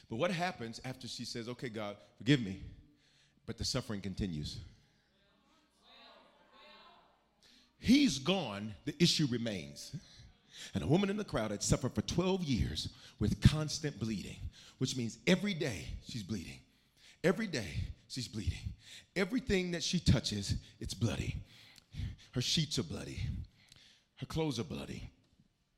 But 0.09 0.17
what 0.17 0.31
happens 0.31 0.81
after 0.83 1.07
she 1.07 1.23
says, 1.23 1.47
Okay, 1.47 1.69
God, 1.69 1.95
forgive 2.17 2.41
me, 2.41 2.61
but 3.45 3.57
the 3.57 3.63
suffering 3.63 4.01
continues? 4.01 4.57
He's 7.79 8.19
gone, 8.19 8.75
the 8.85 8.95
issue 9.01 9.27
remains. 9.31 9.95
And 10.73 10.83
a 10.83 10.87
woman 10.87 11.09
in 11.09 11.17
the 11.17 11.23
crowd 11.23 11.51
had 11.51 11.63
suffered 11.63 11.95
for 11.95 12.01
12 12.01 12.43
years 12.43 12.89
with 13.19 13.41
constant 13.41 13.99
bleeding, 13.99 14.37
which 14.77 14.97
means 14.97 15.17
every 15.25 15.53
day 15.53 15.85
she's 16.05 16.23
bleeding. 16.23 16.59
Every 17.23 17.47
day 17.47 17.67
she's 18.07 18.27
bleeding. 18.27 18.59
Everything 19.15 19.71
that 19.71 19.83
she 19.83 19.99
touches, 19.99 20.55
it's 20.79 20.93
bloody. 20.93 21.37
Her 22.31 22.41
sheets 22.41 22.77
are 22.77 22.83
bloody. 22.83 23.19
Her 24.17 24.25
clothes 24.25 24.59
are 24.59 24.65
bloody. 24.65 25.09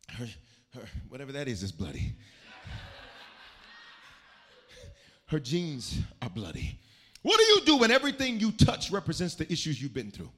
Her, 0.09 0.27
her 0.73 0.81
whatever 1.09 1.31
that 1.31 1.47
is, 1.47 1.63
is 1.63 1.71
bloody. 1.71 2.15
Her 5.27 5.39
jeans 5.39 5.99
are 6.21 6.29
bloody. 6.29 6.77
What 7.21 7.37
do 7.37 7.43
you 7.45 7.61
do 7.61 7.77
when 7.77 7.91
everything 7.91 8.39
you 8.39 8.51
touch 8.51 8.91
represents 8.91 9.35
the 9.35 9.49
issues 9.51 9.81
you've 9.81 9.93
been 9.93 10.11
through? 10.11 10.29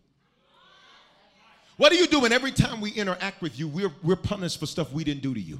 What 1.77 1.91
do 1.91 1.97
you 1.97 2.07
do 2.07 2.25
every 2.25 2.51
time 2.51 2.81
we 2.81 2.91
interact 2.91 3.41
with 3.41 3.57
you, 3.57 3.67
we're, 3.67 3.91
we're 4.03 4.15
punished 4.15 4.59
for 4.59 4.65
stuff 4.65 4.91
we 4.91 5.03
didn't 5.03 5.23
do 5.23 5.33
to 5.33 5.39
you? 5.39 5.59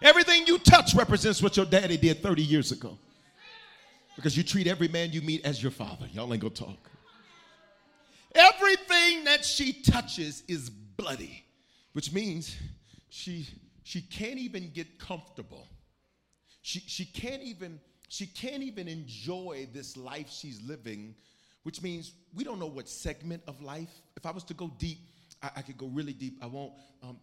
Everything 0.00 0.46
you 0.46 0.58
touch 0.58 0.94
represents 0.94 1.42
what 1.42 1.56
your 1.56 1.64
daddy 1.64 1.96
did 1.96 2.22
30 2.22 2.42
years 2.42 2.72
ago. 2.72 2.98
Because 4.16 4.36
you 4.36 4.42
treat 4.42 4.66
every 4.66 4.86
man 4.86 5.12
you 5.12 5.22
meet 5.22 5.44
as 5.44 5.62
your 5.62 5.72
father. 5.72 6.06
Y'all 6.12 6.32
ain't 6.32 6.42
gonna 6.42 6.54
talk. 6.54 6.90
Everything 8.34 9.24
that 9.24 9.44
she 9.44 9.72
touches 9.72 10.42
is 10.46 10.68
bloody, 10.68 11.44
which 11.94 12.12
means 12.12 12.56
she 13.08 13.46
she 13.82 14.02
can't 14.02 14.38
even 14.38 14.70
get 14.72 14.98
comfortable. 14.98 15.68
She 16.62 16.80
she 16.80 17.04
can't 17.06 17.42
even 17.42 17.80
she 18.08 18.26
can't 18.26 18.62
even 18.62 18.88
enjoy 18.88 19.68
this 19.72 19.96
life 19.96 20.30
she's 20.30 20.60
living 20.62 21.14
which 21.64 21.82
means 21.82 22.12
we 22.34 22.44
don't 22.44 22.58
know 22.58 22.66
what 22.66 22.88
segment 22.88 23.42
of 23.48 23.60
life. 23.60 23.90
If 24.16 24.24
I 24.24 24.30
was 24.30 24.44
to 24.44 24.54
go 24.54 24.70
deep, 24.78 24.98
I, 25.42 25.50
I 25.56 25.62
could 25.62 25.76
go 25.76 25.86
really 25.86 26.12
deep. 26.12 26.38
I 26.40 26.46
won't, 26.46 26.72
um, 27.02 27.18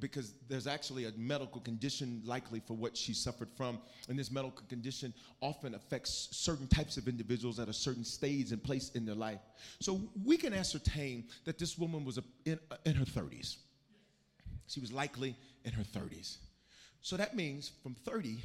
because 0.00 0.34
there's 0.48 0.66
actually 0.66 1.04
a 1.04 1.12
medical 1.16 1.60
condition 1.60 2.22
likely 2.24 2.60
for 2.60 2.74
what 2.74 2.96
she 2.96 3.12
suffered 3.12 3.48
from. 3.56 3.78
And 4.08 4.18
this 4.18 4.30
medical 4.30 4.64
condition 4.68 5.12
often 5.40 5.74
affects 5.74 6.28
certain 6.32 6.66
types 6.66 6.96
of 6.96 7.08
individuals 7.08 7.58
at 7.58 7.68
a 7.68 7.72
certain 7.72 8.04
stage 8.04 8.52
and 8.52 8.62
place 8.62 8.90
in 8.94 9.04
their 9.04 9.14
life. 9.14 9.40
So 9.80 10.00
we 10.24 10.36
can 10.36 10.52
ascertain 10.52 11.24
that 11.44 11.58
this 11.58 11.78
woman 11.78 12.04
was 12.04 12.18
a, 12.18 12.24
in, 12.44 12.58
in 12.84 12.94
her 12.94 13.04
30s. 13.04 13.56
She 14.66 14.80
was 14.80 14.92
likely 14.92 15.36
in 15.64 15.72
her 15.72 15.84
30s. 15.84 16.38
So 17.02 17.16
that 17.16 17.36
means 17.36 17.70
from 17.82 17.94
30 17.94 18.38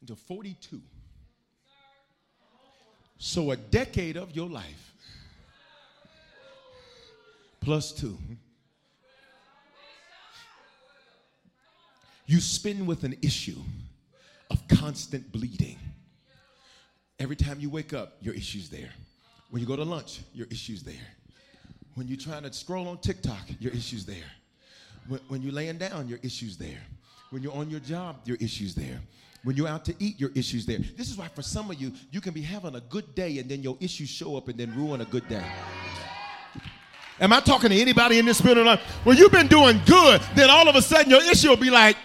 until 0.00 0.16
42 0.16 0.80
so 3.22 3.50
a 3.50 3.56
decade 3.56 4.16
of 4.16 4.34
your 4.34 4.48
life 4.48 4.94
plus 7.60 7.92
two. 7.92 8.16
You 12.24 12.40
spend 12.40 12.86
with 12.86 13.04
an 13.04 13.16
issue 13.20 13.58
of 14.50 14.66
constant 14.68 15.30
bleeding. 15.32 15.78
Every 17.18 17.36
time 17.36 17.60
you 17.60 17.68
wake 17.68 17.92
up, 17.92 18.14
your 18.22 18.34
issue's 18.34 18.70
there. 18.70 18.88
When 19.50 19.60
you 19.60 19.68
go 19.68 19.76
to 19.76 19.84
lunch, 19.84 20.20
your 20.32 20.46
issue's 20.46 20.82
there. 20.82 20.94
When 21.96 22.08
you're 22.08 22.16
trying 22.16 22.44
to 22.44 22.52
scroll 22.54 22.88
on 22.88 22.98
TikTok, 22.98 23.42
your 23.58 23.72
issue's 23.72 24.06
there. 24.06 24.30
When, 25.08 25.20
when 25.28 25.42
you're 25.42 25.52
laying 25.52 25.76
down, 25.76 26.08
your 26.08 26.20
issue's 26.22 26.56
there. 26.56 26.80
When 27.28 27.42
you're 27.42 27.52
on 27.54 27.68
your 27.68 27.80
job, 27.80 28.20
your 28.24 28.38
issue's 28.40 28.74
there. 28.74 29.00
When 29.42 29.56
you're 29.56 29.68
out 29.68 29.84
to 29.86 29.94
eat, 29.98 30.20
your 30.20 30.30
issues 30.34 30.66
there. 30.66 30.78
This 30.78 31.10
is 31.10 31.16
why 31.16 31.28
for 31.28 31.42
some 31.42 31.70
of 31.70 31.80
you, 31.80 31.92
you 32.10 32.20
can 32.20 32.34
be 32.34 32.42
having 32.42 32.74
a 32.74 32.80
good 32.80 33.14
day 33.14 33.38
and 33.38 33.48
then 33.48 33.62
your 33.62 33.76
issues 33.80 34.08
show 34.10 34.36
up 34.36 34.48
and 34.48 34.58
then 34.58 34.74
ruin 34.76 35.00
a 35.00 35.06
good 35.06 35.26
day. 35.28 35.44
Am 37.20 37.32
I 37.32 37.40
talking 37.40 37.70
to 37.70 37.76
anybody 37.76 38.18
in 38.18 38.26
this 38.26 38.40
building? 38.40 38.64
Like, 38.64 38.80
well, 39.04 39.16
you've 39.16 39.32
been 39.32 39.46
doing 39.46 39.80
good, 39.86 40.20
then 40.34 40.50
all 40.50 40.68
of 40.68 40.76
a 40.76 40.82
sudden 40.82 41.10
your 41.10 41.22
issue 41.22 41.48
will 41.48 41.56
be 41.56 41.70
like, 41.70 41.96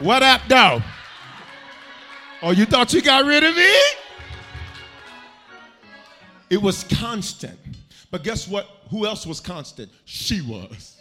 what 0.00 0.22
up, 0.22 0.42
though? 0.46 0.82
Oh, 2.42 2.50
you 2.50 2.66
thought 2.66 2.92
you 2.92 3.00
got 3.00 3.24
rid 3.24 3.42
of 3.42 3.56
me? 3.56 3.74
It 6.50 6.60
was 6.60 6.84
constant. 6.84 7.58
But 8.10 8.22
guess 8.22 8.46
what? 8.46 8.68
Who 8.90 9.06
else 9.06 9.26
was 9.26 9.40
constant? 9.40 9.90
She 10.04 10.42
was. 10.42 10.95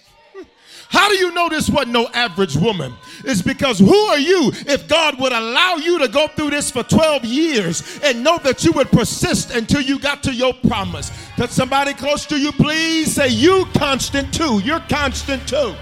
How 0.90 1.10
do 1.10 1.16
you 1.16 1.32
know 1.32 1.50
this 1.50 1.70
wasn't 1.70 1.94
no 1.94 2.08
average 2.10 2.56
woman? 2.56 2.94
It's 3.24 3.42
because 3.42 3.80
who 3.80 3.96
are 3.96 4.20
you 4.20 4.52
if 4.68 4.88
God 4.88 5.20
would 5.20 5.32
allow 5.32 5.76
you 5.76 6.00
to 6.00 6.08
go 6.08 6.28
through 6.28 6.52
this 6.52 6.70
for 6.70 6.84
12 6.84 7.26
years 7.26 8.00
and 8.04 8.24
know 8.24 8.38
that 8.44 8.64
you 8.64 8.72
would 8.74 8.90
persist 8.92 9.52
until 9.52 9.82
you 9.82 10.00
got 10.00 10.24
to 10.24 10.34
your 10.34 10.54
promise? 10.54 11.12
Could 11.36 11.50
somebody 11.50 11.94
close 11.94 12.26
to 12.28 12.38
you, 12.38 12.52
please 12.52 13.14
say, 13.14 13.30
You 13.30 13.66
constant 13.74 14.34
too. 14.34 14.60
You're 14.60 14.80
constant 14.82 15.48
too. 15.48 15.76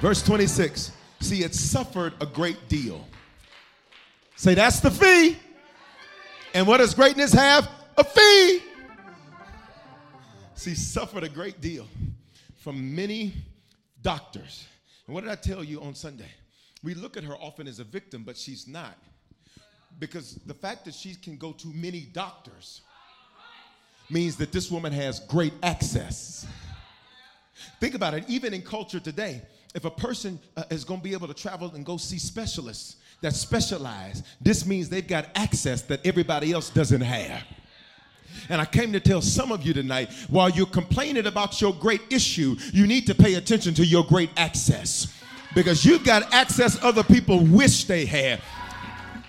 Verse 0.00 0.22
26. 0.22 0.92
See, 1.20 1.44
it 1.44 1.54
suffered 1.54 2.14
a 2.20 2.26
great 2.26 2.68
deal. 2.68 3.06
Say, 4.36 4.54
that's 4.54 4.80
the 4.80 4.90
fee. 4.90 5.36
And 6.54 6.66
what 6.66 6.78
does 6.78 6.94
greatness 6.94 7.32
have? 7.32 7.68
A 7.96 8.04
fee. 8.04 8.62
See, 10.54 10.74
suffered 10.74 11.24
a 11.24 11.28
great 11.28 11.60
deal 11.60 11.86
from 12.60 12.94
many 12.94 13.32
doctors. 14.02 14.66
And 15.06 15.14
what 15.14 15.22
did 15.22 15.30
I 15.30 15.34
tell 15.34 15.64
you 15.64 15.80
on 15.82 15.94
Sunday? 15.94 16.30
We 16.82 16.94
look 16.94 17.16
at 17.16 17.24
her 17.24 17.34
often 17.34 17.66
as 17.66 17.80
a 17.80 17.84
victim, 17.84 18.22
but 18.22 18.36
she's 18.36 18.68
not. 18.68 18.96
Because 19.98 20.34
the 20.46 20.54
fact 20.54 20.84
that 20.84 20.94
she 20.94 21.14
can 21.14 21.36
go 21.36 21.52
to 21.52 21.68
many 21.68 22.02
doctors 22.02 22.82
means 24.08 24.36
that 24.36 24.52
this 24.52 24.70
woman 24.70 24.92
has 24.92 25.20
great 25.20 25.52
access. 25.62 26.46
Think 27.80 27.94
about 27.94 28.14
it, 28.14 28.24
even 28.28 28.54
in 28.54 28.62
culture 28.62 29.00
today, 29.00 29.42
if 29.74 29.84
a 29.84 29.90
person 29.90 30.38
uh, 30.56 30.64
is 30.70 30.84
going 30.84 31.00
to 31.00 31.04
be 31.04 31.12
able 31.12 31.28
to 31.28 31.34
travel 31.34 31.74
and 31.74 31.84
go 31.84 31.96
see 31.96 32.18
specialists 32.18 32.96
that 33.20 33.34
specialize, 33.34 34.22
this 34.40 34.66
means 34.66 34.88
they've 34.88 35.06
got 35.06 35.26
access 35.34 35.82
that 35.82 36.04
everybody 36.06 36.52
else 36.52 36.70
doesn't 36.70 37.02
have. 37.02 37.42
And 38.48 38.60
I 38.60 38.64
came 38.64 38.92
to 38.92 39.00
tell 39.00 39.22
some 39.22 39.52
of 39.52 39.64
you 39.64 39.72
tonight 39.72 40.10
while 40.28 40.50
you're 40.50 40.66
complaining 40.66 41.26
about 41.26 41.60
your 41.60 41.72
great 41.74 42.02
issue, 42.10 42.56
you 42.72 42.86
need 42.86 43.06
to 43.06 43.14
pay 43.14 43.34
attention 43.34 43.74
to 43.74 43.86
your 43.86 44.04
great 44.04 44.30
access 44.36 45.16
because 45.54 45.84
you've 45.84 46.04
got 46.04 46.32
access 46.32 46.82
other 46.82 47.02
people 47.02 47.44
wish 47.44 47.84
they 47.84 48.06
had. 48.06 48.40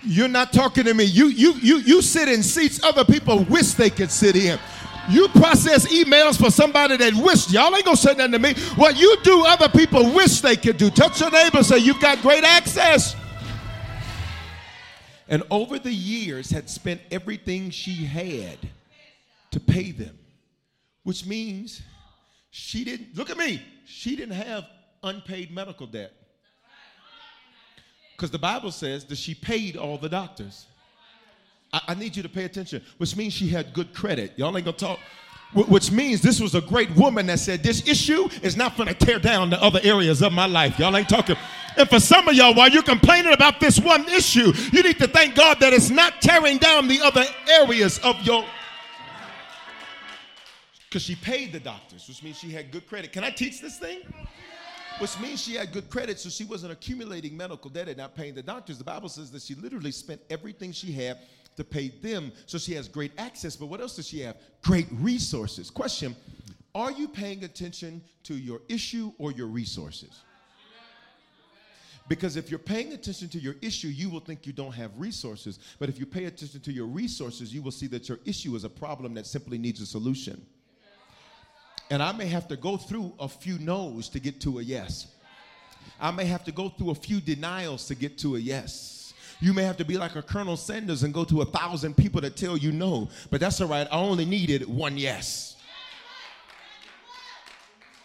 You're 0.04 0.28
not 0.28 0.52
talking 0.52 0.84
to 0.84 0.94
me. 0.94 1.04
You 1.04 1.26
you 1.26 1.54
you 1.54 1.78
you 1.78 2.02
sit 2.02 2.28
in 2.28 2.42
seats 2.42 2.82
other 2.82 3.04
people 3.04 3.44
wish 3.44 3.72
they 3.74 3.90
could 3.90 4.10
sit 4.10 4.34
in. 4.34 4.58
You 5.08 5.28
process 5.28 5.86
emails 5.92 6.38
for 6.38 6.50
somebody 6.50 6.96
that 6.96 7.14
wished. 7.14 7.52
Y'all 7.52 7.74
ain't 7.74 7.84
gonna 7.84 7.96
say 7.96 8.14
nothing 8.14 8.32
to 8.32 8.38
me. 8.38 8.54
What 8.76 8.96
you 8.98 9.16
do, 9.22 9.44
other 9.46 9.68
people 9.68 10.12
wish 10.12 10.40
they 10.40 10.56
could 10.56 10.76
do. 10.76 10.90
Touch 10.90 11.20
your 11.20 11.30
neighbor, 11.30 11.62
say 11.62 11.78
you've 11.78 12.00
got 12.00 12.20
great 12.22 12.44
access. 12.44 13.16
And 15.28 15.42
over 15.50 15.78
the 15.78 15.92
years 15.92 16.50
had 16.50 16.68
spent 16.68 17.00
everything 17.10 17.70
she 17.70 18.04
had 18.04 18.58
to 19.52 19.60
pay 19.60 19.92
them, 19.92 20.18
which 21.04 21.24
means 21.24 21.82
she 22.50 22.84
didn't, 22.84 23.16
look 23.16 23.30
at 23.30 23.38
me, 23.38 23.62
she 23.86 24.16
didn't 24.16 24.34
have 24.34 24.64
unpaid 25.02 25.50
medical 25.50 25.86
debt. 25.86 26.12
Because 28.16 28.30
the 28.30 28.38
Bible 28.38 28.70
says 28.70 29.04
that 29.06 29.18
she 29.18 29.34
paid 29.34 29.76
all 29.76 29.98
the 29.98 30.08
doctors. 30.08 30.66
I, 31.72 31.80
I, 31.88 31.94
need 31.94 32.14
you 32.16 32.22
to 32.22 32.28
pay 32.28 32.44
attention, 32.44 32.82
which 32.98 33.16
means 33.16 33.32
she 33.32 33.48
had 33.48 33.72
good 33.72 33.94
credit. 33.94 34.32
Y'all 34.36 34.56
ain't 34.56 34.64
gonna 34.64 34.76
talk. 34.76 34.98
Which 35.54 35.90
means 35.90 36.22
this 36.22 36.40
was 36.40 36.54
a 36.54 36.62
great 36.62 36.90
woman 36.96 37.26
that 37.26 37.38
said, 37.38 37.62
This 37.62 37.86
issue 37.86 38.28
is 38.42 38.56
not 38.56 38.76
gonna 38.76 38.94
tear 38.94 39.18
down 39.18 39.50
the 39.50 39.62
other 39.62 39.80
areas 39.82 40.22
of 40.22 40.32
my 40.32 40.46
life. 40.46 40.78
Y'all 40.78 40.96
ain't 40.96 41.08
talking. 41.08 41.36
And 41.76 41.88
for 41.88 42.00
some 42.00 42.28
of 42.28 42.34
y'all, 42.34 42.54
while 42.54 42.70
you're 42.70 42.82
complaining 42.82 43.32
about 43.32 43.60
this 43.60 43.78
one 43.78 44.08
issue, 44.08 44.52
you 44.72 44.82
need 44.82 44.98
to 44.98 45.08
thank 45.08 45.34
God 45.34 45.58
that 45.60 45.72
it's 45.72 45.90
not 45.90 46.22
tearing 46.22 46.58
down 46.58 46.88
the 46.88 47.00
other 47.02 47.24
areas 47.48 47.98
of 47.98 48.22
your 48.22 48.44
because 50.92 51.02
she 51.02 51.14
paid 51.14 51.52
the 51.52 51.60
doctors, 51.60 52.06
which 52.06 52.22
means 52.22 52.38
she 52.38 52.50
had 52.50 52.70
good 52.70 52.86
credit. 52.86 53.12
Can 53.12 53.24
I 53.24 53.30
teach 53.30 53.62
this 53.62 53.78
thing? 53.78 54.00
Which 54.98 55.18
means 55.20 55.42
she 55.42 55.54
had 55.54 55.72
good 55.72 55.88
credit, 55.88 56.20
so 56.20 56.28
she 56.28 56.44
wasn't 56.44 56.70
accumulating 56.70 57.34
medical 57.34 57.70
debt 57.70 57.88
and 57.88 57.96
not 57.96 58.14
paying 58.14 58.34
the 58.34 58.42
doctors. 58.42 58.76
The 58.76 58.84
Bible 58.84 59.08
says 59.08 59.30
that 59.30 59.40
she 59.40 59.54
literally 59.54 59.90
spent 59.90 60.20
everything 60.28 60.70
she 60.70 60.92
had 60.92 61.16
to 61.56 61.64
pay 61.64 61.88
them. 61.88 62.30
So 62.44 62.58
she 62.58 62.74
has 62.74 62.88
great 62.88 63.12
access. 63.16 63.56
But 63.56 63.66
what 63.66 63.80
else 63.80 63.96
does 63.96 64.06
she 64.06 64.20
have? 64.20 64.36
Great 64.62 64.86
resources. 64.92 65.70
Question 65.70 66.14
Are 66.74 66.92
you 66.92 67.08
paying 67.08 67.44
attention 67.44 68.02
to 68.24 68.34
your 68.34 68.60
issue 68.68 69.12
or 69.16 69.32
your 69.32 69.46
resources? 69.46 70.20
Because 72.06 72.36
if 72.36 72.50
you're 72.50 72.58
paying 72.58 72.92
attention 72.92 73.30
to 73.30 73.38
your 73.38 73.54
issue, 73.62 73.88
you 73.88 74.10
will 74.10 74.20
think 74.20 74.46
you 74.46 74.52
don't 74.52 74.74
have 74.74 74.90
resources. 74.98 75.58
But 75.78 75.88
if 75.88 75.98
you 75.98 76.04
pay 76.04 76.26
attention 76.26 76.60
to 76.60 76.70
your 76.72 76.84
resources, 76.84 77.54
you 77.54 77.62
will 77.62 77.70
see 77.70 77.86
that 77.86 78.10
your 78.10 78.18
issue 78.26 78.54
is 78.56 78.64
a 78.64 78.68
problem 78.68 79.14
that 79.14 79.26
simply 79.26 79.56
needs 79.56 79.80
a 79.80 79.86
solution. 79.86 80.44
And 81.92 82.02
I 82.02 82.10
may 82.12 82.24
have 82.24 82.48
to 82.48 82.56
go 82.56 82.78
through 82.78 83.12
a 83.20 83.28
few 83.28 83.58
no's 83.58 84.08
to 84.08 84.18
get 84.18 84.40
to 84.40 84.60
a 84.60 84.62
yes. 84.62 85.08
I 86.00 86.10
may 86.10 86.24
have 86.24 86.42
to 86.44 86.50
go 86.50 86.70
through 86.70 86.88
a 86.88 86.94
few 86.94 87.20
denials 87.20 87.86
to 87.88 87.94
get 87.94 88.16
to 88.20 88.36
a 88.36 88.38
yes. 88.38 89.12
You 89.40 89.52
may 89.52 89.64
have 89.64 89.76
to 89.76 89.84
be 89.84 89.98
like 89.98 90.16
a 90.16 90.22
Colonel 90.22 90.56
Sanders 90.56 91.02
and 91.02 91.12
go 91.12 91.22
to 91.24 91.42
a 91.42 91.44
thousand 91.44 91.94
people 91.98 92.22
to 92.22 92.30
tell 92.30 92.56
you 92.56 92.72
no, 92.72 93.10
but 93.30 93.42
that's 93.42 93.60
all 93.60 93.68
right. 93.68 93.86
I 93.92 93.96
only 93.96 94.24
needed 94.24 94.66
one 94.66 94.96
yes. 94.96 95.56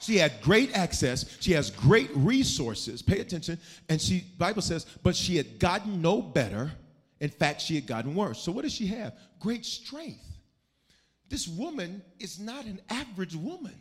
She 0.02 0.18
had 0.18 0.34
great 0.42 0.76
access. 0.76 1.38
She 1.40 1.54
has 1.54 1.72
great 1.72 2.10
resources. 2.14 3.02
Pay 3.02 3.22
attention. 3.22 3.58
And 3.88 4.02
she, 4.02 4.26
Bible 4.38 4.64
says, 4.64 4.86
but 5.02 5.16
she 5.16 5.38
had 5.38 5.60
gotten 5.60 6.02
no 6.02 6.22
better. 6.22 6.74
In 7.22 7.30
fact, 7.30 7.62
she 7.62 7.76
had 7.76 7.88
gotten 7.88 8.16
worse. 8.16 8.42
So 8.42 8.52
what 8.52 8.64
does 8.64 8.74
she 8.74 8.88
have? 8.88 9.14
Great 9.40 9.66
strength. 9.66 10.37
This 11.30 11.48
woman 11.48 12.02
is 12.20 12.40
not 12.40 12.66
an 12.66 12.80
average 12.90 13.36
woman. 13.36 13.76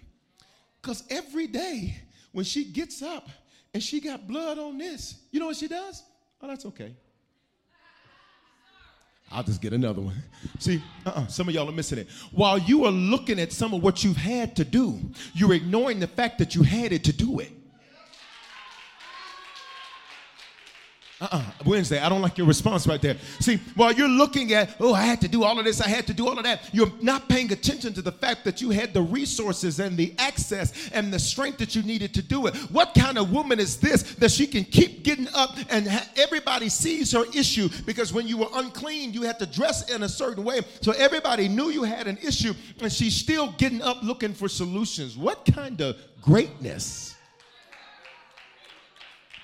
Because 0.80 1.04
every 1.10 1.46
day 1.46 1.96
when 2.32 2.44
she 2.44 2.64
gets 2.64 3.02
up 3.02 3.28
and 3.74 3.82
she 3.82 4.00
got 4.00 4.26
blood 4.26 4.58
on 4.58 4.78
this, 4.78 5.16
you 5.30 5.40
know 5.40 5.46
what 5.46 5.56
she 5.56 5.68
does? 5.68 6.02
Oh, 6.40 6.48
that's 6.48 6.66
okay. 6.66 6.94
I'll 9.30 9.42
just 9.42 9.60
get 9.60 9.72
another 9.72 10.00
one. 10.00 10.14
See, 10.60 10.80
uh-uh, 11.04 11.26
some 11.26 11.48
of 11.48 11.54
y'all 11.54 11.68
are 11.68 11.72
missing 11.72 11.98
it. 11.98 12.08
While 12.30 12.58
you 12.58 12.84
are 12.84 12.92
looking 12.92 13.40
at 13.40 13.52
some 13.52 13.74
of 13.74 13.82
what 13.82 14.04
you've 14.04 14.16
had 14.16 14.54
to 14.56 14.64
do, 14.64 15.00
you're 15.34 15.52
ignoring 15.52 15.98
the 15.98 16.06
fact 16.06 16.38
that 16.38 16.54
you 16.54 16.62
had 16.62 16.92
it 16.92 17.02
to 17.04 17.12
do 17.12 17.40
it. 17.40 17.50
Uh-uh. 21.18 21.42
Wednesday, 21.64 21.98
I 21.98 22.10
don't 22.10 22.20
like 22.20 22.36
your 22.36 22.46
response 22.46 22.86
right 22.86 23.00
there. 23.00 23.16
See, 23.40 23.56
while 23.74 23.90
you're 23.90 24.06
looking 24.06 24.52
at, 24.52 24.76
oh, 24.78 24.92
I 24.92 25.00
had 25.02 25.18
to 25.22 25.28
do 25.28 25.44
all 25.44 25.58
of 25.58 25.64
this, 25.64 25.80
I 25.80 25.88
had 25.88 26.06
to 26.08 26.14
do 26.14 26.28
all 26.28 26.36
of 26.36 26.44
that, 26.44 26.68
you're 26.74 26.92
not 27.00 27.26
paying 27.26 27.50
attention 27.52 27.94
to 27.94 28.02
the 28.02 28.12
fact 28.12 28.44
that 28.44 28.60
you 28.60 28.68
had 28.68 28.92
the 28.92 29.00
resources 29.00 29.80
and 29.80 29.96
the 29.96 30.14
access 30.18 30.90
and 30.90 31.10
the 31.10 31.18
strength 31.18 31.56
that 31.58 31.74
you 31.74 31.82
needed 31.82 32.12
to 32.14 32.22
do 32.22 32.46
it. 32.46 32.54
What 32.70 32.94
kind 32.94 33.16
of 33.16 33.32
woman 33.32 33.58
is 33.58 33.78
this 33.78 34.02
that 34.16 34.30
she 34.30 34.46
can 34.46 34.64
keep 34.64 35.04
getting 35.04 35.28
up 35.34 35.56
and 35.70 35.88
ha- 35.88 36.06
everybody 36.18 36.68
sees 36.68 37.12
her 37.12 37.24
issue? 37.34 37.70
Because 37.86 38.12
when 38.12 38.28
you 38.28 38.36
were 38.36 38.48
unclean, 38.52 39.14
you 39.14 39.22
had 39.22 39.38
to 39.38 39.46
dress 39.46 39.90
in 39.90 40.02
a 40.02 40.08
certain 40.10 40.44
way. 40.44 40.60
So 40.82 40.92
everybody 40.92 41.48
knew 41.48 41.70
you 41.70 41.84
had 41.84 42.08
an 42.08 42.18
issue, 42.18 42.52
and 42.82 42.92
she's 42.92 43.16
still 43.16 43.52
getting 43.52 43.80
up 43.80 44.02
looking 44.02 44.34
for 44.34 44.48
solutions. 44.48 45.16
What 45.16 45.46
kind 45.46 45.80
of 45.80 45.96
greatness? 46.20 47.15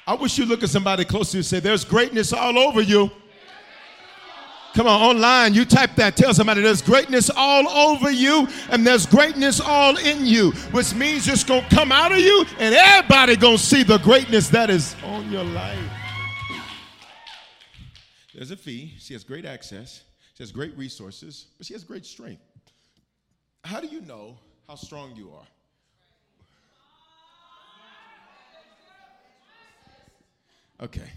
I 0.06 0.14
wish 0.14 0.36
you 0.38 0.46
look 0.46 0.62
at 0.62 0.68
somebody 0.68 1.04
close 1.04 1.30
to 1.30 1.36
you 1.36 1.40
and 1.40 1.46
say, 1.46 1.60
There's 1.60 1.84
greatness 1.84 2.32
all 2.32 2.58
over 2.58 2.80
you. 2.80 3.10
Come 4.74 4.86
on, 4.86 5.02
online, 5.02 5.52
you 5.52 5.66
type 5.66 5.94
that. 5.96 6.16
Tell 6.16 6.32
somebody 6.32 6.62
there's 6.62 6.80
greatness 6.80 7.30
all 7.36 7.68
over 7.68 8.10
you 8.10 8.48
and 8.70 8.86
there's 8.86 9.04
greatness 9.04 9.60
all 9.60 9.98
in 9.98 10.24
you, 10.24 10.52
which 10.70 10.94
means 10.94 11.28
it's 11.28 11.44
going 11.44 11.62
to 11.62 11.68
come 11.68 11.92
out 11.92 12.10
of 12.10 12.18
you 12.18 12.46
and 12.58 12.74
everybody 12.74 13.36
going 13.36 13.58
to 13.58 13.62
see 13.62 13.82
the 13.82 13.98
greatness 13.98 14.48
that 14.48 14.70
is 14.70 14.96
on 15.04 15.30
your 15.30 15.44
life. 15.44 15.78
There's 18.34 18.50
a 18.50 18.56
fee. 18.56 18.94
She 18.98 19.12
has 19.12 19.24
great 19.24 19.44
access. 19.44 20.04
She 20.36 20.42
has 20.42 20.50
great 20.50 20.76
resources, 20.78 21.48
but 21.58 21.66
she 21.66 21.74
has 21.74 21.84
great 21.84 22.06
strength. 22.06 22.40
How 23.64 23.78
do 23.78 23.88
you 23.88 24.00
know 24.00 24.38
how 24.66 24.76
strong 24.76 25.14
you 25.14 25.32
are? 25.32 25.46
Okay. 30.82 31.08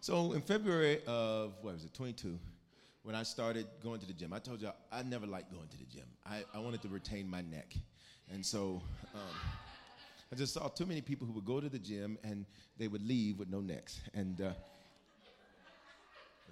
So 0.00 0.32
in 0.32 0.40
February 0.40 1.00
of, 1.06 1.52
what 1.60 1.74
was 1.74 1.84
it, 1.84 1.92
22, 1.92 2.38
when 3.02 3.14
I 3.14 3.24
started 3.24 3.66
going 3.82 4.00
to 4.00 4.06
the 4.06 4.14
gym, 4.14 4.32
I 4.32 4.38
told 4.38 4.62
you 4.62 4.70
I 4.90 5.02
never 5.02 5.26
liked 5.26 5.52
going 5.52 5.68
to 5.68 5.76
the 5.76 5.84
gym. 5.84 6.06
I, 6.24 6.44
I 6.54 6.60
wanted 6.60 6.80
to 6.80 6.88
retain 6.88 7.28
my 7.28 7.42
neck. 7.42 7.74
And 8.32 8.44
so 8.44 8.80
um, 9.14 9.20
I 10.32 10.36
just 10.36 10.54
saw 10.54 10.68
too 10.68 10.86
many 10.86 11.02
people 11.02 11.26
who 11.26 11.34
would 11.34 11.44
go 11.44 11.60
to 11.60 11.68
the 11.68 11.78
gym 11.78 12.16
and 12.24 12.46
they 12.78 12.88
would 12.88 13.06
leave 13.06 13.38
with 13.38 13.50
no 13.50 13.60
necks. 13.60 14.00
And 14.14 14.40
uh, 14.40 14.52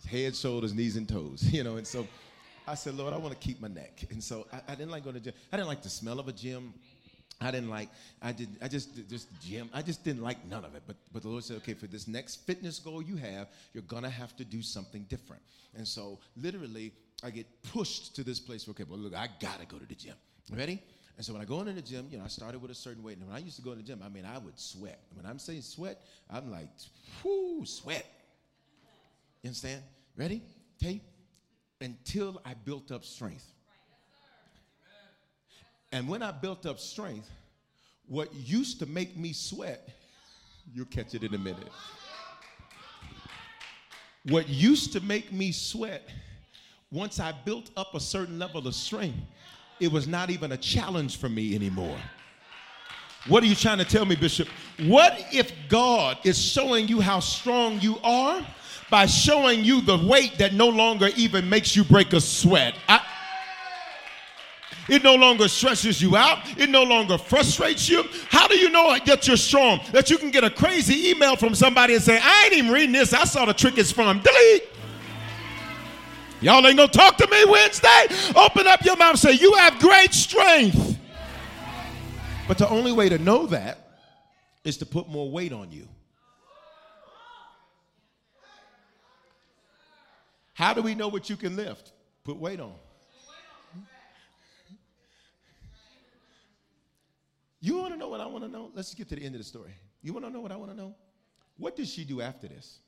head, 0.07 0.37
shoulders, 0.37 0.75
knees, 0.75 0.97
and 0.97 1.09
toes, 1.09 1.43
you 1.51 1.65
know. 1.65 1.79
And 1.79 1.87
so 1.87 2.07
I 2.69 2.75
said, 2.75 2.95
Lord, 2.95 3.15
I 3.15 3.17
want 3.17 3.33
to 3.33 3.39
keep 3.39 3.59
my 3.59 3.69
neck. 3.69 4.05
And 4.11 4.23
so 4.23 4.47
I, 4.53 4.73
I 4.73 4.75
didn't 4.75 4.91
like 4.91 5.03
going 5.03 5.15
to 5.15 5.21
the 5.21 5.31
gym. 5.31 5.41
I 5.51 5.57
didn't 5.57 5.69
like 5.69 5.83
the 5.83 5.89
smell 5.89 6.21
of 6.21 6.29
a 6.29 6.33
gym. 6.33 6.75
I 7.41 7.51
didn't 7.51 7.71
like, 7.71 7.89
I 8.21 8.33
did, 8.33 8.49
I 8.61 8.69
just, 8.69 9.09
just 9.09 9.29
gym, 9.41 9.71
I 9.73 9.81
just 9.81 10.05
didn't 10.05 10.23
like 10.23 10.47
none 10.47 10.65
of 10.65 10.75
it. 10.75 10.83
But, 10.87 10.97
but 11.13 11.23
the 11.23 11.29
Lord 11.29 11.43
said, 11.43 11.57
okay, 11.59 11.73
for 11.73 11.87
this 11.87 12.07
next 12.07 12.47
fitness 12.47 12.79
goal 12.79 13.01
you 13.01 13.17
have, 13.17 13.49
you're 13.73 13.83
gonna 13.85 14.11
have 14.11 14.37
to 14.37 14.45
do 14.45 14.61
something 14.61 15.07
different. 15.09 15.43
And 15.75 15.89
so 15.89 16.19
literally, 16.37 16.93
I 17.23 17.31
get 17.31 17.47
pushed 17.73 18.15
to 18.17 18.25
this 18.25 18.39
place 18.39 18.67
where, 18.67 18.73
okay, 18.73 18.85
well, 18.89 18.99
look, 18.99 19.15
I 19.15 19.29
gotta 19.41 19.65
go 19.65 19.79
to 19.79 19.87
the 19.87 19.95
gym. 19.95 20.15
Ready? 20.53 20.83
And 21.17 21.25
so 21.25 21.33
when 21.33 21.43
I 21.43 21.45
go 21.45 21.61
into 21.61 21.73
the 21.73 21.83
gym, 21.83 22.09
you 22.11 22.19
know, 22.19 22.25
I 22.25 22.29
started 22.29 22.61
with 22.61 22.71
a 22.71 22.75
certain 22.75 23.03
weight. 23.03 23.19
And 23.19 23.27
when 23.27 23.37
I 23.37 23.41
used 23.41 23.57
to 23.57 23.63
go 23.63 23.71
to 23.71 23.77
the 23.77 23.83
gym, 23.83 24.01
I 24.05 24.09
mean, 24.09 24.25
I 24.25 24.39
would 24.39 24.59
sweat. 24.59 25.01
When 25.15 25.27
I'm 25.27 25.39
saying 25.39 25.63
sweat, 25.63 26.03
I'm 26.31 26.51
like, 26.51 26.69
whoo, 27.23 27.65
sweat. 27.65 28.07
You 29.43 29.49
understand? 29.49 29.83
Ready? 30.17 30.43
Okay? 30.83 31.03
Until 31.81 32.41
I 32.45 32.55
built 32.55 32.91
up 32.91 33.05
strength. 33.05 33.45
And 35.93 36.09
when 36.09 36.23
I 36.23 36.31
built 36.31 36.67
up 36.67 36.79
strength, 36.79 37.29
what 38.07 38.33
used 38.35 38.79
to 38.81 38.87
make 38.87 39.17
me 39.17 39.33
sweat, 39.33 39.89
you'll 40.75 40.87
catch 40.87 41.15
it 41.15 41.23
in 41.23 41.35
a 41.35 41.39
minute. 41.39 41.69
What 44.27 44.49
used 44.49 44.93
to 44.93 45.01
make 45.01 45.33
me 45.33 45.51
sweat, 45.51 46.09
once 46.93 47.19
I 47.19 47.33
built 47.45 47.71
up 47.77 47.95
a 47.95 48.01
certain 48.01 48.39
level 48.39 48.67
of 48.67 48.75
strength, 48.75 49.19
it 49.81 49.91
was 49.91 50.07
not 50.07 50.29
even 50.31 50.53
a 50.53 50.57
challenge 50.57 51.17
for 51.17 51.29
me 51.29 51.55
anymore. 51.55 51.97
What 53.27 53.43
are 53.43 53.47
you 53.47 53.55
trying 53.55 53.79
to 53.79 53.85
tell 53.85 54.05
me, 54.05 54.17
Bishop? 54.17 54.49
What 54.79 55.27
if 55.33 55.53
God 55.69 56.19
is 56.25 56.41
showing 56.41 56.89
you 56.89 57.01
how 57.01 57.21
strong 57.21 57.81
you 57.81 57.99
are 58.03 58.47
by 58.91 59.07
showing 59.07 59.65
you 59.65 59.81
the 59.81 59.99
weight 59.99 60.39
that 60.39 60.55
no 60.55 60.69
longer 60.69 61.09
even 61.17 61.49
makes 61.49 61.77
you 61.77 61.85
break 61.85 62.13
a 62.13 62.21
sweat? 62.21 62.75
I, 62.89 63.03
it 64.91 65.05
no 65.05 65.15
longer 65.15 65.47
stresses 65.47 66.03
you 66.03 66.17
out. 66.17 66.39
It 66.59 66.69
no 66.69 66.83
longer 66.83 67.17
frustrates 67.17 67.89
you. 67.89 68.03
How 68.29 68.49
do 68.49 68.59
you 68.59 68.71
know 68.71 68.99
that 69.07 69.27
you're 69.29 69.37
strong? 69.37 69.81
That 69.93 70.11
you 70.11 70.19
can 70.19 70.33
get 70.33 70.43
a 70.43 70.51
crazy 70.51 71.11
email 71.11 71.37
from 71.37 71.55
somebody 71.55 71.95
and 71.95 72.03
say, 72.03 72.19
I 72.21 72.47
ain't 72.47 72.55
even 72.55 72.73
reading 72.73 72.93
this. 72.93 73.15
I 73.15 73.23
saw 73.23 73.45
the 73.45 73.55
trick 73.55 73.79
is 73.79 73.93
from. 73.93 74.21
Delete. 74.21 74.69
Y'all 76.41 76.67
ain't 76.67 76.77
gonna 76.77 76.89
talk 76.89 77.17
to 77.19 77.29
me 77.31 77.45
Wednesday. 77.45 78.07
Open 78.35 78.67
up 78.67 78.85
your 78.85 78.97
mouth 78.97 79.17
say, 79.17 79.33
You 79.33 79.55
have 79.55 79.79
great 79.79 80.13
strength. 80.13 80.99
But 82.49 82.59
the 82.59 82.69
only 82.69 82.91
way 82.91 83.09
to 83.09 83.19
know 83.19 83.47
that 83.47 84.01
is 84.65 84.77
to 84.79 84.87
put 84.87 85.09
more 85.09 85.31
weight 85.31 85.53
on 85.53 85.71
you. 85.71 85.87
How 90.55 90.75
do 90.75 90.83
we 90.83 90.97
know 90.97 91.07
what 91.07 91.31
you 91.31 91.37
can 91.37 91.55
lift? 91.55 91.93
Put 92.25 92.39
weight 92.39 92.59
on. 92.59 92.75
You 97.61 97.77
want 97.77 97.93
to 97.93 97.99
know 97.99 98.09
what 98.09 98.21
I 98.21 98.27
want 98.27 98.45
to 98.45 98.51
know? 98.51 98.71
Let's 98.75 98.95
get 98.95 99.09
to 99.11 99.17
the 99.17 99.25
end 99.25 99.35
of 99.35 99.41
the 99.41 99.45
story. 99.45 99.75
You 100.03 100.13
want 100.15 100.25
to 100.25 100.33
know 100.33 100.41
what 100.41 100.51
I 100.51 100.57
want 100.57 100.71
to 100.71 100.77
know? 100.77 100.95
What 101.59 101.77
did 101.77 101.89
she 101.89 102.05
do 102.05 102.23
after 102.23 102.49
this? 102.49 102.79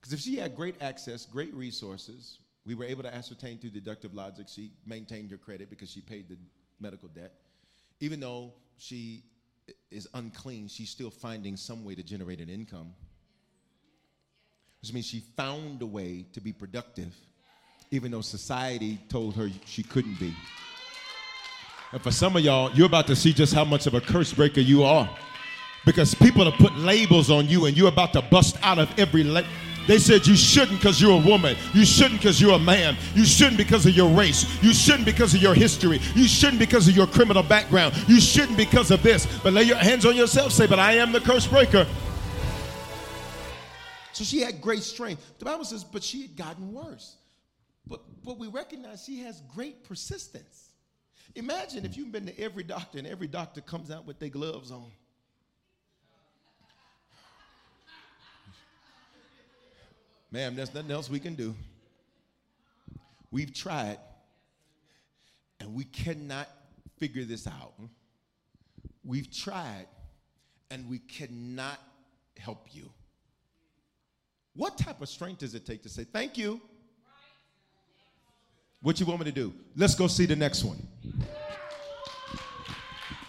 Because 0.00 0.12
if 0.12 0.20
she 0.20 0.36
had 0.36 0.54
great 0.54 0.76
access, 0.80 1.26
great 1.26 1.52
resources, 1.52 2.38
we 2.64 2.76
were 2.76 2.84
able 2.84 3.02
to 3.02 3.12
ascertain 3.12 3.58
through 3.58 3.70
deductive 3.70 4.14
logic 4.14 4.46
she 4.48 4.70
maintained 4.86 5.30
her 5.32 5.36
credit 5.36 5.68
because 5.68 5.90
she 5.90 6.00
paid 6.00 6.28
the 6.28 6.36
medical 6.80 7.08
debt. 7.08 7.32
Even 8.00 8.20
though 8.20 8.52
she 8.76 9.24
is 9.90 10.06
unclean, 10.14 10.68
she's 10.68 10.90
still 10.90 11.10
finding 11.10 11.56
some 11.56 11.84
way 11.84 11.96
to 11.96 12.02
generate 12.04 12.40
an 12.40 12.48
income. 12.48 12.94
Which 14.80 14.92
means 14.92 15.06
she 15.06 15.24
found 15.36 15.82
a 15.82 15.86
way 15.86 16.24
to 16.34 16.40
be 16.40 16.52
productive, 16.52 17.12
even 17.90 18.12
though 18.12 18.20
society 18.20 19.00
told 19.08 19.34
her 19.34 19.48
she 19.66 19.82
couldn't 19.82 20.20
be. 20.20 20.32
And 21.92 22.02
for 22.02 22.10
some 22.10 22.36
of 22.36 22.42
y'all, 22.42 22.70
you're 22.72 22.86
about 22.86 23.06
to 23.06 23.16
see 23.16 23.32
just 23.32 23.54
how 23.54 23.64
much 23.64 23.86
of 23.86 23.94
a 23.94 24.00
curse 24.00 24.32
breaker 24.32 24.60
you 24.60 24.84
are. 24.84 25.08
Because 25.86 26.14
people 26.14 26.44
have 26.44 26.60
put 26.60 26.76
labels 26.76 27.30
on 27.30 27.48
you 27.48 27.64
and 27.64 27.76
you're 27.76 27.88
about 27.88 28.12
to 28.12 28.22
bust 28.22 28.58
out 28.62 28.78
of 28.78 28.90
every 28.98 29.24
label. 29.24 29.48
They 29.86 29.98
said 29.98 30.26
you 30.26 30.36
shouldn't 30.36 30.80
because 30.80 31.00
you're 31.00 31.18
a 31.18 31.26
woman. 31.26 31.56
You 31.72 31.86
shouldn't 31.86 32.20
because 32.20 32.42
you're 32.42 32.56
a 32.56 32.58
man. 32.58 32.94
You 33.14 33.24
shouldn't 33.24 33.56
because 33.56 33.86
of 33.86 33.96
your 33.96 34.10
race. 34.10 34.62
You 34.62 34.74
shouldn't 34.74 35.06
because 35.06 35.34
of 35.34 35.40
your 35.40 35.54
history. 35.54 35.98
You 36.14 36.28
shouldn't 36.28 36.58
because 36.58 36.86
of 36.88 36.94
your 36.94 37.06
criminal 37.06 37.42
background. 37.42 37.96
You 38.06 38.20
shouldn't 38.20 38.58
because 38.58 38.90
of 38.90 39.02
this. 39.02 39.26
But 39.42 39.54
lay 39.54 39.62
your 39.62 39.78
hands 39.78 40.04
on 40.04 40.14
yourself. 40.14 40.52
Say, 40.52 40.66
but 40.66 40.78
I 40.78 40.92
am 40.98 41.10
the 41.10 41.20
curse 41.20 41.46
breaker. 41.46 41.86
So 44.12 44.24
she 44.24 44.42
had 44.42 44.60
great 44.60 44.82
strength. 44.82 45.22
The 45.38 45.46
Bible 45.46 45.64
says, 45.64 45.84
but 45.84 46.02
she 46.02 46.20
had 46.20 46.36
gotten 46.36 46.74
worse. 46.74 47.16
But, 47.86 48.02
but 48.22 48.38
we 48.38 48.48
recognize 48.48 49.04
she 49.04 49.20
has 49.20 49.40
great 49.54 49.84
persistence. 49.84 50.67
Imagine 51.38 51.84
if 51.84 51.94
hmm. 51.94 52.00
you've 52.00 52.12
been 52.12 52.26
to 52.26 52.40
every 52.40 52.64
doctor 52.64 52.98
and 52.98 53.06
every 53.06 53.28
doctor 53.28 53.60
comes 53.60 53.92
out 53.92 54.04
with 54.04 54.18
their 54.18 54.28
gloves 54.28 54.72
on. 54.72 54.90
Ma'am, 60.32 60.56
there's 60.56 60.74
nothing 60.74 60.90
else 60.90 61.08
we 61.08 61.20
can 61.20 61.36
do. 61.36 61.54
We've 63.30 63.54
tried 63.54 63.98
and 65.60 65.74
we 65.74 65.84
cannot 65.84 66.48
figure 66.98 67.24
this 67.24 67.46
out. 67.46 67.72
We've 69.04 69.32
tried 69.32 69.86
and 70.70 70.88
we 70.90 70.98
cannot 70.98 71.78
help 72.36 72.66
you. 72.72 72.90
What 74.54 74.76
type 74.76 75.00
of 75.00 75.08
strength 75.08 75.38
does 75.38 75.54
it 75.54 75.64
take 75.64 75.84
to 75.84 75.88
say, 75.88 76.02
Thank 76.02 76.36
you? 76.36 76.60
What 78.80 79.00
you 79.00 79.06
want 79.06 79.20
me 79.20 79.24
to 79.26 79.32
do? 79.32 79.52
Let's 79.76 79.94
go 79.94 80.06
see 80.06 80.26
the 80.26 80.36
next 80.36 80.64
one. 80.64 80.78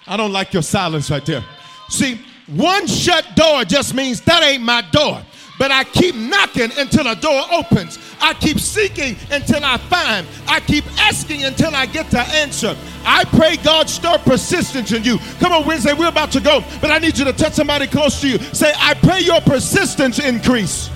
I 0.08 0.18
don't 0.18 0.32
like 0.32 0.54
your 0.54 0.64
silence 0.64 1.10
right 1.10 1.26
there. 1.26 1.44
See, 1.90 2.22
one 2.48 2.88
shut 2.88 3.36
door 3.36 3.64
just 3.64 3.94
means 3.94 4.22
that 4.22 4.44
ain't 4.44 4.64
my 4.64 4.82
door. 4.92 5.24
But 5.58 5.72
I 5.72 5.84
keep 5.84 6.16
knocking 6.16 6.72
until 6.78 7.08
a 7.08 7.16
door 7.16 7.44
opens. 7.52 8.00
I 8.22 8.34
keep 8.34 8.60
seeking 8.60 9.18
until 9.30 9.64
I 9.64 9.78
find. 9.78 10.26
I 10.48 10.62
keep 10.62 10.86
asking 11.02 11.44
until 11.44 11.76
I 11.76 11.86
get 11.86 12.10
the 12.10 12.22
answer. 12.22 12.78
I 13.04 13.26
pray 13.26 13.58
God 13.58 13.90
stir 13.90 14.18
persistence 14.20 14.94
in 14.94 15.04
you. 15.04 15.18
Come 15.40 15.52
on, 15.52 15.66
Wednesday, 15.68 15.94
we're 15.94 16.08
about 16.08 16.32
to 16.32 16.40
go, 16.40 16.64
but 16.80 16.92
I 16.92 17.00
need 17.00 17.18
you 17.18 17.26
to 17.26 17.34
touch 17.34 17.54
somebody 17.54 17.88
close 17.88 18.22
to 18.22 18.30
you. 18.30 18.38
Say, 18.38 18.72
I 18.78 18.94
pray 18.94 19.20
your 19.20 19.42
persistence 19.42 20.20
increase. 20.20 20.90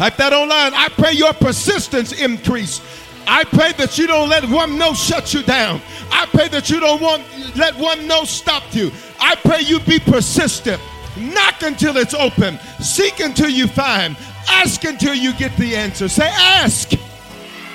Type 0.00 0.16
that 0.16 0.32
online. 0.32 0.72
I 0.72 0.88
pray 0.88 1.12
your 1.12 1.34
persistence 1.34 2.18
increase. 2.18 2.80
I 3.26 3.44
pray 3.44 3.72
that 3.72 3.98
you 3.98 4.06
don't 4.06 4.30
let 4.30 4.48
one 4.48 4.78
no 4.78 4.94
shut 4.94 5.34
you 5.34 5.42
down. 5.42 5.82
I 6.10 6.24
pray 6.24 6.48
that 6.48 6.70
you 6.70 6.80
don't 6.80 7.02
want 7.02 7.22
let 7.54 7.76
one 7.76 8.08
no 8.08 8.24
stop 8.24 8.62
you. 8.74 8.90
I 9.20 9.34
pray 9.34 9.60
you 9.60 9.78
be 9.80 9.98
persistent. 9.98 10.80
Knock 11.18 11.60
until 11.60 11.98
it's 11.98 12.14
open. 12.14 12.58
Seek 12.80 13.20
until 13.20 13.50
you 13.50 13.66
find. 13.66 14.16
Ask 14.48 14.84
until 14.84 15.12
you 15.12 15.34
get 15.34 15.54
the 15.58 15.76
answer. 15.76 16.08
Say, 16.08 16.30
ask, 16.32 16.92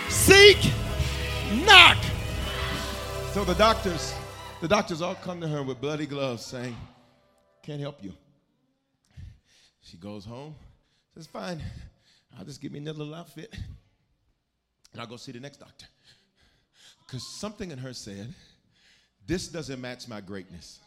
seek, 0.10 0.58
knock. 1.64 1.98
So 3.34 3.44
the 3.44 3.54
doctors, 3.54 4.16
the 4.62 4.68
doctors 4.68 5.04
all 5.04 5.14
come 5.14 5.42
to 5.42 5.48
her 5.48 5.62
with 5.62 5.80
bloody 5.80 6.08
gloves 6.08 6.44
saying, 6.44 6.76
Can't 7.62 7.82
help 7.82 8.04
you. 8.04 8.14
She 9.84 9.98
goes 9.98 10.26
home, 10.26 10.56
says, 11.14 11.28
Fine, 11.28 11.62
I'll 12.38 12.46
just 12.46 12.62
give 12.62 12.72
me 12.72 12.80
another 12.80 13.00
little 13.00 13.16
outfit 13.16 13.54
and 14.92 15.02
I'll 15.02 15.08
go 15.08 15.18
see 15.18 15.32
the 15.32 15.40
next 15.40 15.58
doctor. 15.58 15.86
Because 17.06 17.26
something 17.26 17.72
in 17.72 17.78
her 17.78 17.94
said, 17.94 18.34
This 19.26 19.48
doesn't 19.48 19.80
match 19.80 20.08
my 20.08 20.22
greatness. 20.22 20.80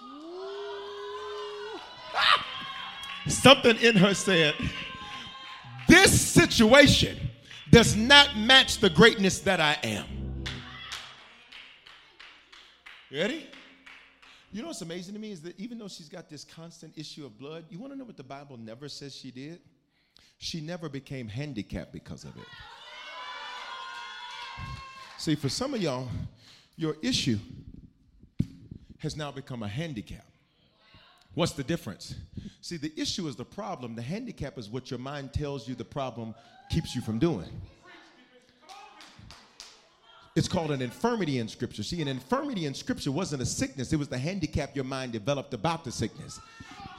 Something 3.26 3.76
in 3.78 3.96
her 3.96 4.14
said, 4.14 4.54
This 5.88 6.20
situation 6.20 7.18
does 7.70 7.96
not 7.96 8.36
match 8.36 8.78
the 8.78 8.90
greatness 8.90 9.40
that 9.40 9.60
I 9.60 9.76
am. 9.82 10.06
ready? 13.10 13.46
You 14.50 14.62
know 14.62 14.68
what's 14.68 14.80
amazing 14.80 15.12
to 15.14 15.20
me 15.20 15.32
is 15.32 15.42
that 15.42 15.58
even 15.60 15.78
though 15.78 15.88
she's 15.88 16.08
got 16.08 16.30
this 16.30 16.44
constant 16.44 16.96
issue 16.96 17.26
of 17.26 17.38
blood, 17.38 17.64
you 17.68 17.78
want 17.78 17.92
to 17.92 17.98
know 17.98 18.04
what 18.04 18.16
the 18.16 18.24
Bible 18.24 18.56
never 18.56 18.88
says 18.88 19.14
she 19.14 19.30
did? 19.30 19.60
She 20.38 20.60
never 20.60 20.88
became 20.88 21.28
handicapped 21.28 21.92
because 21.92 22.24
of 22.24 22.36
it. 22.36 22.46
See, 25.18 25.34
for 25.34 25.48
some 25.48 25.74
of 25.74 25.82
y'all, 25.82 26.08
your 26.76 26.96
issue 27.02 27.38
has 28.98 29.16
now 29.16 29.32
become 29.32 29.62
a 29.62 29.68
handicap. 29.68 30.24
What's 31.34 31.52
the 31.52 31.64
difference? 31.64 32.14
See, 32.60 32.76
the 32.76 32.92
issue 32.96 33.26
is 33.28 33.36
the 33.36 33.44
problem. 33.44 33.94
The 33.94 34.02
handicap 34.02 34.58
is 34.58 34.68
what 34.68 34.90
your 34.90 34.98
mind 34.98 35.32
tells 35.32 35.68
you 35.68 35.74
the 35.74 35.84
problem 35.84 36.34
keeps 36.70 36.94
you 36.94 37.00
from 37.00 37.18
doing. 37.18 37.48
It's 40.38 40.46
called 40.46 40.70
an 40.70 40.80
infirmity 40.80 41.40
in 41.40 41.48
Scripture. 41.48 41.82
See, 41.82 42.00
an 42.00 42.06
infirmity 42.06 42.66
in 42.66 42.72
Scripture 42.72 43.10
wasn't 43.10 43.42
a 43.42 43.46
sickness, 43.46 43.92
it 43.92 43.96
was 43.96 44.06
the 44.06 44.18
handicap 44.18 44.76
your 44.76 44.84
mind 44.84 45.10
developed 45.10 45.52
about 45.52 45.82
the 45.82 45.90
sickness. 45.90 46.38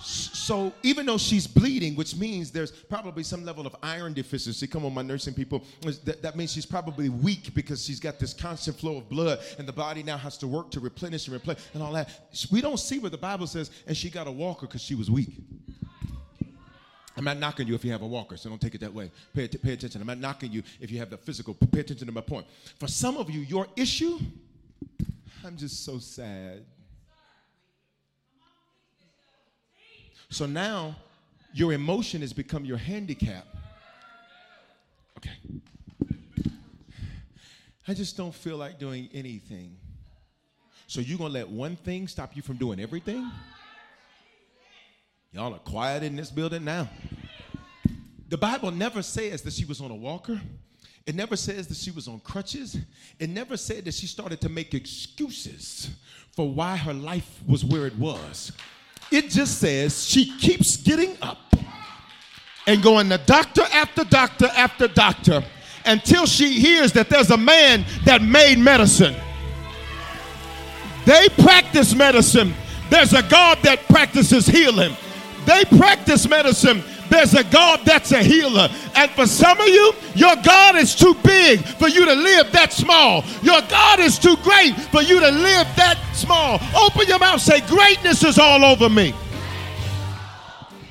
So 0.02 0.74
even 0.84 1.06
though 1.06 1.18
she's 1.18 1.48
bleeding, 1.48 1.96
which 1.96 2.18
means 2.18 2.52
there's 2.52 2.72
probably 2.72 3.24
some 3.24 3.46
level 3.46 3.66
of 3.66 3.76
iron 3.82 4.14
deficiency, 4.14 4.68
come 4.68 4.86
on, 4.86 4.94
my 4.94 5.04
nursing 5.04 5.34
people, 5.34 5.64
that, 6.04 6.22
that 6.22 6.36
means 6.36 6.52
she's 6.52 6.66
probably 6.66 7.08
weak 7.08 7.54
because 7.54 7.84
she's 7.84 8.00
got 8.02 8.20
this 8.20 8.34
constant 8.34 8.78
flow 8.78 8.98
of 8.98 9.08
blood 9.08 9.40
and 9.58 9.66
the 9.66 9.74
body 9.74 10.04
now 10.04 10.18
has 10.18 10.38
to 10.40 10.48
work 10.48 10.70
to 10.72 10.82
replenish 10.82 11.28
and 11.28 11.36
replace 11.36 11.66
and 11.74 11.82
all 11.82 11.94
that. 11.94 12.10
We 12.52 12.60
don't 12.60 12.80
see 12.80 13.00
what 13.00 13.12
the 13.12 13.18
Bible 13.18 13.48
says, 13.48 13.72
and 13.88 13.96
she 13.96 14.10
got 14.10 14.28
a 14.28 14.32
walker 14.32 14.68
because 14.68 14.82
she 14.82 14.96
was 14.96 15.10
weak. 15.10 15.30
I'm 17.20 17.26
not 17.26 17.38
knocking 17.38 17.68
you 17.68 17.76
if 17.76 17.84
you 17.84 17.92
have 17.92 18.02
a 18.02 18.08
walker, 18.08 18.38
so 18.38 18.48
don't 18.48 18.62
take 18.62 18.76
it 18.76 18.82
that 18.82 18.94
way. 18.94 19.12
Pay, 19.36 19.50
pay 19.50 19.74
attention. 19.74 20.00
I'm 20.00 20.08
not 20.08 20.20
knocking 20.20 20.54
you 20.54 20.64
if 20.80 20.90
you 20.90 21.00
have 21.00 21.10
the 21.10 21.18
physical. 21.18 21.54
Pay 21.54 21.82
attention 21.82 22.08
to 22.08 22.14
my 22.14 22.22
point. 22.22 22.48
For 22.78 22.88
some 22.88 23.18
of 23.18 23.30
you, 23.30 23.42
your 23.42 23.68
issue, 23.76 24.20
I'm 25.46 25.58
just 25.58 25.84
so 25.84 26.00
sad. 26.00 26.64
So 30.30 30.46
now 30.46 30.96
your 31.54 31.74
emotion 31.74 32.22
has 32.22 32.32
become 32.32 32.64
your 32.64 32.78
handicap. 32.78 33.46
Okay. 35.18 35.36
I 37.86 37.94
just 37.94 38.16
don't 38.16 38.34
feel 38.34 38.56
like 38.56 38.80
doing 38.80 39.10
anything. 39.14 39.76
So 40.88 41.02
you're 41.02 41.18
going 41.18 41.34
to 41.34 41.40
let 41.40 41.50
one 41.50 41.76
thing 41.76 42.08
stop 42.08 42.38
you 42.38 42.42
from 42.42 42.56
doing 42.56 42.80
everything? 42.80 43.30
Y'all 45.32 45.54
are 45.54 45.60
quiet 45.60 46.02
in 46.02 46.16
this 46.16 46.32
building 46.32 46.64
now. 46.64 46.90
The 48.30 48.38
Bible 48.38 48.72
never 48.72 49.04
says 49.04 49.44
that 49.44 49.54
she 49.54 49.64
was 49.64 49.80
on 49.80 49.92
a 49.92 49.96
walker. 49.96 50.42
It 51.06 51.14
never 51.14 51.36
says 51.36 51.68
that 51.68 51.78
she 51.78 51.92
was 51.92 52.08
on 52.08 52.20
crutches. 52.20 52.78
It 53.20 53.30
never 53.30 53.56
said 53.56 53.86
that 53.86 53.94
she 53.94 54.08
started 54.08 54.42
to 54.42 54.50
make 54.50 54.74
excuses 54.74 55.90
for 56.36 56.50
why 56.52 56.78
her 56.78 56.94
life 56.94 57.42
was 57.48 57.64
where 57.64 57.86
it 57.86 57.96
was. 57.98 58.52
It 59.12 59.30
just 59.30 59.60
says 59.60 60.04
she 60.04 60.36
keeps 60.38 60.78
getting 60.78 61.16
up 61.22 61.38
and 62.66 62.82
going 62.82 63.10
to 63.10 63.20
doctor 63.20 63.64
after 63.74 64.04
doctor 64.04 64.48
after 64.56 64.88
doctor 64.88 65.44
until 65.86 66.26
she 66.26 66.60
hears 66.60 66.92
that 66.94 67.10
there's 67.10 67.32
a 67.32 67.38
man 67.38 67.86
that 68.06 68.22
made 68.22 68.58
medicine. 68.58 69.16
They 71.06 71.30
practice 71.30 71.96
medicine. 71.96 72.54
There's 72.90 73.14
a 73.14 73.24
God 73.24 73.60
that 73.64 73.88
practices 73.88 74.48
healing. 74.48 74.96
They 75.46 75.66
practice 75.78 76.28
medicine. 76.28 76.84
There's 77.10 77.34
a 77.34 77.44
God 77.44 77.82
that's 77.86 78.12
a 78.12 78.22
healer. 78.22 78.70
And 78.96 79.10
for 79.12 79.26
some 79.26 79.60
of 79.60 79.68
you, 79.68 79.94
your 80.16 80.36
God 80.44 80.76
is 80.76 80.96
too 80.96 81.16
big 81.24 81.60
for 81.62 81.88
you 81.88 82.06
to 82.06 82.14
live 82.14 82.52
that 82.52 82.72
small. 82.72 83.24
Your 83.42 83.62
God 83.70 84.00
is 84.00 84.20
too 84.20 84.38
great 84.44 84.76
for 84.92 85.02
you 85.02 85.20
to 85.20 85.32
live 85.32 85.68
that 85.76 85.98
small. 86.14 86.60
Open 86.76 87.08
your 87.08 87.20
mouth, 87.20 87.42
say, 87.42 87.62
Greatness 87.62 88.24
is 88.24 88.38
all 88.38 88.64
over 88.64 88.90
me. 88.90 89.14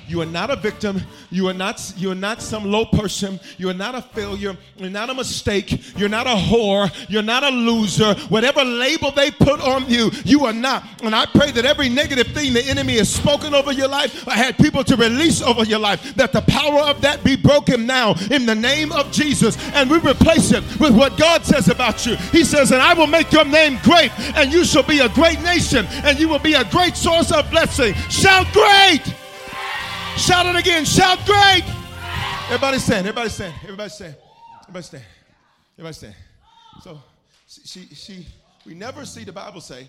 You 0.08 0.22
are 0.22 0.26
not 0.26 0.50
a 0.50 0.56
victim. 0.56 1.02
You 1.30 1.48
are 1.48 1.54
not, 1.54 1.92
you 1.96 2.10
are 2.10 2.14
not 2.14 2.40
some 2.40 2.64
low 2.64 2.86
person. 2.86 3.38
You 3.58 3.68
are 3.68 3.74
not 3.74 3.94
a 3.94 4.00
failure. 4.00 4.56
You're 4.76 4.90
not 4.90 5.10
a 5.10 5.14
mistake. 5.14 5.96
You're 5.98 6.08
not 6.08 6.26
a 6.26 6.30
whore. 6.30 6.90
You're 7.10 7.22
not 7.22 7.44
a 7.44 7.50
loser. 7.50 8.14
Whatever 8.28 8.64
label 8.64 9.10
they 9.12 9.30
put 9.30 9.60
on 9.60 9.88
you, 9.88 10.10
you 10.24 10.46
are 10.46 10.52
not. 10.52 10.84
And 11.02 11.14
I 11.14 11.26
pray 11.26 11.50
that 11.52 11.66
every 11.66 11.90
negative 11.90 12.28
thing 12.28 12.54
the 12.54 12.64
enemy 12.64 12.96
has 12.96 13.12
spoken 13.12 13.54
over 13.54 13.70
your 13.70 13.88
life, 13.88 14.26
I 14.26 14.34
had 14.34 14.56
people 14.56 14.82
to 14.84 14.96
release 14.96 15.42
over 15.42 15.64
your 15.64 15.78
life, 15.78 16.14
that 16.16 16.32
the 16.32 16.42
power 16.42 16.80
of 16.80 17.02
that 17.02 17.22
be 17.22 17.36
broken 17.36 17.86
now 17.86 18.14
in 18.30 18.46
the 18.46 18.54
name 18.54 18.92
of 18.92 19.12
Jesus. 19.12 19.58
And 19.74 19.90
we 19.90 19.98
replace 19.98 20.52
it 20.52 20.64
with 20.80 20.96
what 20.96 21.18
God 21.18 21.44
says 21.44 21.68
about 21.68 22.06
you. 22.06 22.16
He 22.32 22.44
says, 22.44 22.72
And 22.72 22.80
I 22.80 22.94
will 22.94 23.06
make 23.06 23.30
your 23.32 23.44
name 23.44 23.78
great, 23.82 24.10
and 24.34 24.52
you 24.52 24.64
shall 24.64 24.82
be 24.82 25.00
a 25.00 25.08
great 25.10 25.40
nation, 25.42 25.86
and 26.04 26.18
you 26.18 26.28
will 26.28 26.38
be 26.38 26.54
a 26.54 26.64
great 26.64 26.96
source 26.96 27.30
of 27.30 27.50
blessing. 27.50 27.94
Shout 28.08 28.46
great! 28.52 29.17
Shout 30.18 30.46
it 30.46 30.56
again. 30.56 30.84
Shout 30.84 31.24
great. 31.24 31.62
Everybody 32.46 32.78
stand. 32.78 33.06
Everybody 33.06 33.28
stand. 33.28 33.54
Everybody 33.62 33.88
stand. 33.88 34.16
Everybody 34.62 34.82
stand. 34.82 35.04
Everybody 35.74 35.94
stand. 35.94 36.14
So 36.82 37.00
she, 37.46 37.86
she, 37.94 38.26
we 38.66 38.74
never 38.74 39.04
see 39.04 39.22
the 39.22 39.32
Bible 39.32 39.60
say 39.60 39.88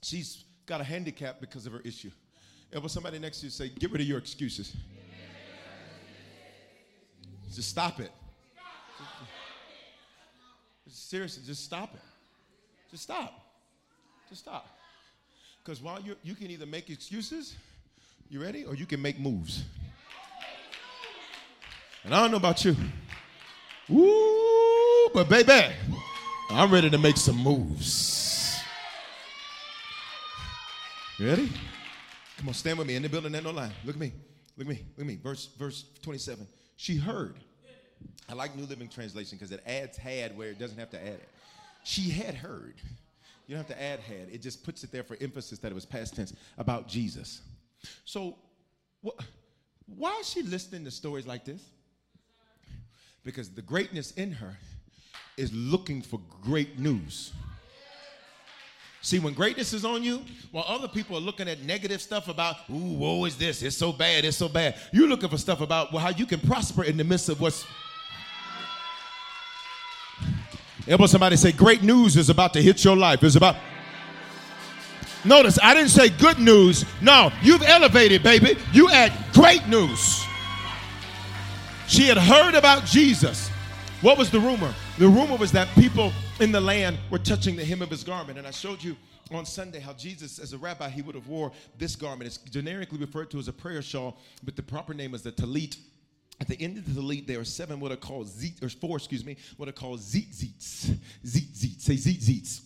she's 0.00 0.44
got 0.64 0.80
a 0.80 0.84
handicap 0.84 1.40
because 1.40 1.66
of 1.66 1.72
her 1.72 1.80
issue. 1.80 2.10
And 2.72 2.88
somebody 2.88 3.18
next 3.18 3.40
to 3.40 3.46
you 3.46 3.50
say, 3.50 3.68
get 3.68 3.90
rid 3.90 4.00
of 4.00 4.06
your 4.06 4.18
excuses. 4.18 4.76
Just 7.52 7.70
stop 7.70 7.98
it. 7.98 8.12
Seriously, 10.86 11.42
just 11.44 11.64
stop 11.64 11.94
it. 11.94 12.00
Just 12.92 13.02
stop. 13.02 13.34
Just 14.28 14.42
stop. 14.42 14.68
Because 15.64 15.82
while 15.82 16.00
you 16.00 16.14
you 16.22 16.36
can 16.36 16.48
either 16.48 16.64
make 16.64 16.90
excuses 16.90 17.56
you 18.30 18.42
ready? 18.42 18.64
Or 18.64 18.74
you 18.74 18.86
can 18.86 19.00
make 19.00 19.18
moves. 19.18 19.64
And 22.04 22.14
I 22.14 22.20
don't 22.20 22.30
know 22.30 22.36
about 22.36 22.64
you. 22.64 22.76
Woo, 23.88 25.08
but 25.14 25.28
baby, 25.28 25.74
I'm 26.50 26.70
ready 26.70 26.90
to 26.90 26.98
make 26.98 27.16
some 27.16 27.36
moves. 27.36 28.58
Ready? 31.18 31.50
Come 32.36 32.48
on, 32.48 32.54
stand 32.54 32.78
with 32.78 32.86
me 32.86 32.96
in 32.96 33.02
the 33.02 33.08
building. 33.08 33.32
There's 33.32 33.44
no 33.44 33.50
line. 33.50 33.72
Look 33.84 33.96
at 33.96 34.00
me. 34.00 34.12
Look 34.56 34.66
at 34.66 34.70
me. 34.70 34.84
Look 34.96 35.00
at 35.00 35.06
me. 35.06 35.18
Verse 35.22 35.48
verse 35.58 35.84
27. 36.02 36.46
She 36.76 36.96
heard. 36.96 37.34
I 38.28 38.34
like 38.34 38.54
New 38.56 38.66
Living 38.66 38.88
Translation 38.88 39.38
because 39.38 39.50
it 39.50 39.62
adds 39.66 39.96
had 39.96 40.36
where 40.36 40.50
it 40.50 40.58
doesn't 40.58 40.78
have 40.78 40.90
to 40.90 41.00
add 41.00 41.14
it. 41.14 41.28
She 41.82 42.10
had 42.10 42.34
heard. 42.34 42.74
You 43.46 43.56
don't 43.56 43.66
have 43.66 43.76
to 43.76 43.82
add 43.82 44.00
had. 44.00 44.28
It 44.30 44.42
just 44.42 44.62
puts 44.62 44.84
it 44.84 44.92
there 44.92 45.02
for 45.02 45.16
emphasis 45.20 45.58
that 45.60 45.72
it 45.72 45.74
was 45.74 45.86
past 45.86 46.14
tense 46.14 46.34
about 46.58 46.86
Jesus. 46.86 47.40
So, 48.04 48.36
wh- 49.04 49.20
why 49.86 50.16
is 50.20 50.28
she 50.28 50.42
listening 50.42 50.84
to 50.84 50.90
stories 50.90 51.26
like 51.26 51.44
this? 51.44 51.62
Because 53.24 53.50
the 53.50 53.62
greatness 53.62 54.12
in 54.12 54.32
her 54.32 54.56
is 55.36 55.52
looking 55.52 56.02
for 56.02 56.20
great 56.42 56.78
news. 56.78 57.32
See, 59.00 59.20
when 59.20 59.32
greatness 59.32 59.72
is 59.72 59.84
on 59.84 60.02
you, 60.02 60.22
while 60.50 60.64
other 60.66 60.88
people 60.88 61.16
are 61.16 61.20
looking 61.20 61.48
at 61.48 61.62
negative 61.62 62.02
stuff 62.02 62.28
about, 62.28 62.56
ooh, 62.68 62.94
woe 62.94 63.24
is 63.24 63.36
this, 63.36 63.62
it's 63.62 63.76
so 63.76 63.92
bad, 63.92 64.24
it's 64.24 64.36
so 64.36 64.48
bad, 64.48 64.74
you're 64.92 65.08
looking 65.08 65.28
for 65.28 65.38
stuff 65.38 65.60
about 65.60 65.92
well, 65.92 66.02
how 66.02 66.10
you 66.10 66.26
can 66.26 66.40
prosper 66.40 66.84
in 66.84 66.96
the 66.96 67.04
midst 67.04 67.28
of 67.28 67.40
what's. 67.40 67.64
Elbow 70.86 71.06
somebody 71.06 71.36
say, 71.36 71.52
great 71.52 71.82
news 71.82 72.16
is 72.16 72.30
about 72.30 72.52
to 72.54 72.62
hit 72.62 72.82
your 72.82 72.96
life. 72.96 73.22
It's 73.22 73.36
about. 73.36 73.56
Notice, 75.24 75.58
I 75.62 75.74
didn't 75.74 75.90
say 75.90 76.08
good 76.08 76.38
news. 76.38 76.84
No, 77.00 77.32
you've 77.42 77.62
elevated, 77.62 78.22
baby. 78.22 78.56
You 78.72 78.88
add 78.90 79.12
great 79.32 79.66
news. 79.66 80.24
She 81.88 82.04
had 82.04 82.18
heard 82.18 82.54
about 82.54 82.84
Jesus. 82.84 83.48
What 84.00 84.16
was 84.16 84.30
the 84.30 84.38
rumor? 84.38 84.72
The 84.98 85.08
rumor 85.08 85.36
was 85.36 85.50
that 85.52 85.68
people 85.74 86.12
in 86.38 86.52
the 86.52 86.60
land 86.60 86.98
were 87.10 87.18
touching 87.18 87.56
the 87.56 87.64
hem 87.64 87.82
of 87.82 87.90
his 87.90 88.04
garment. 88.04 88.38
And 88.38 88.46
I 88.46 88.52
showed 88.52 88.82
you 88.82 88.96
on 89.32 89.44
Sunday 89.44 89.80
how 89.80 89.92
Jesus, 89.92 90.38
as 90.38 90.52
a 90.52 90.58
rabbi, 90.58 90.88
he 90.88 91.02
would 91.02 91.14
have 91.14 91.26
wore 91.26 91.50
this 91.78 91.96
garment. 91.96 92.26
It's 92.26 92.38
generically 92.38 92.98
referred 92.98 93.30
to 93.32 93.38
as 93.38 93.48
a 93.48 93.52
prayer 93.52 93.82
shawl, 93.82 94.18
but 94.44 94.54
the 94.54 94.62
proper 94.62 94.94
name 94.94 95.14
is 95.14 95.22
the 95.22 95.32
talit. 95.32 95.78
At 96.40 96.46
the 96.46 96.60
end 96.60 96.78
of 96.78 96.94
the 96.94 97.00
talit, 97.00 97.26
there 97.26 97.40
are 97.40 97.44
seven 97.44 97.80
what 97.80 97.90
are 97.90 97.96
called 97.96 98.28
zit, 98.28 98.62
or 98.62 98.68
four, 98.68 98.96
excuse 98.96 99.24
me, 99.24 99.36
what 99.56 99.68
are 99.68 99.72
called 99.72 99.98
zitzits. 99.98 100.96
Zitzits. 101.26 101.80
Say 101.80 101.94
zitzits. 101.94 102.60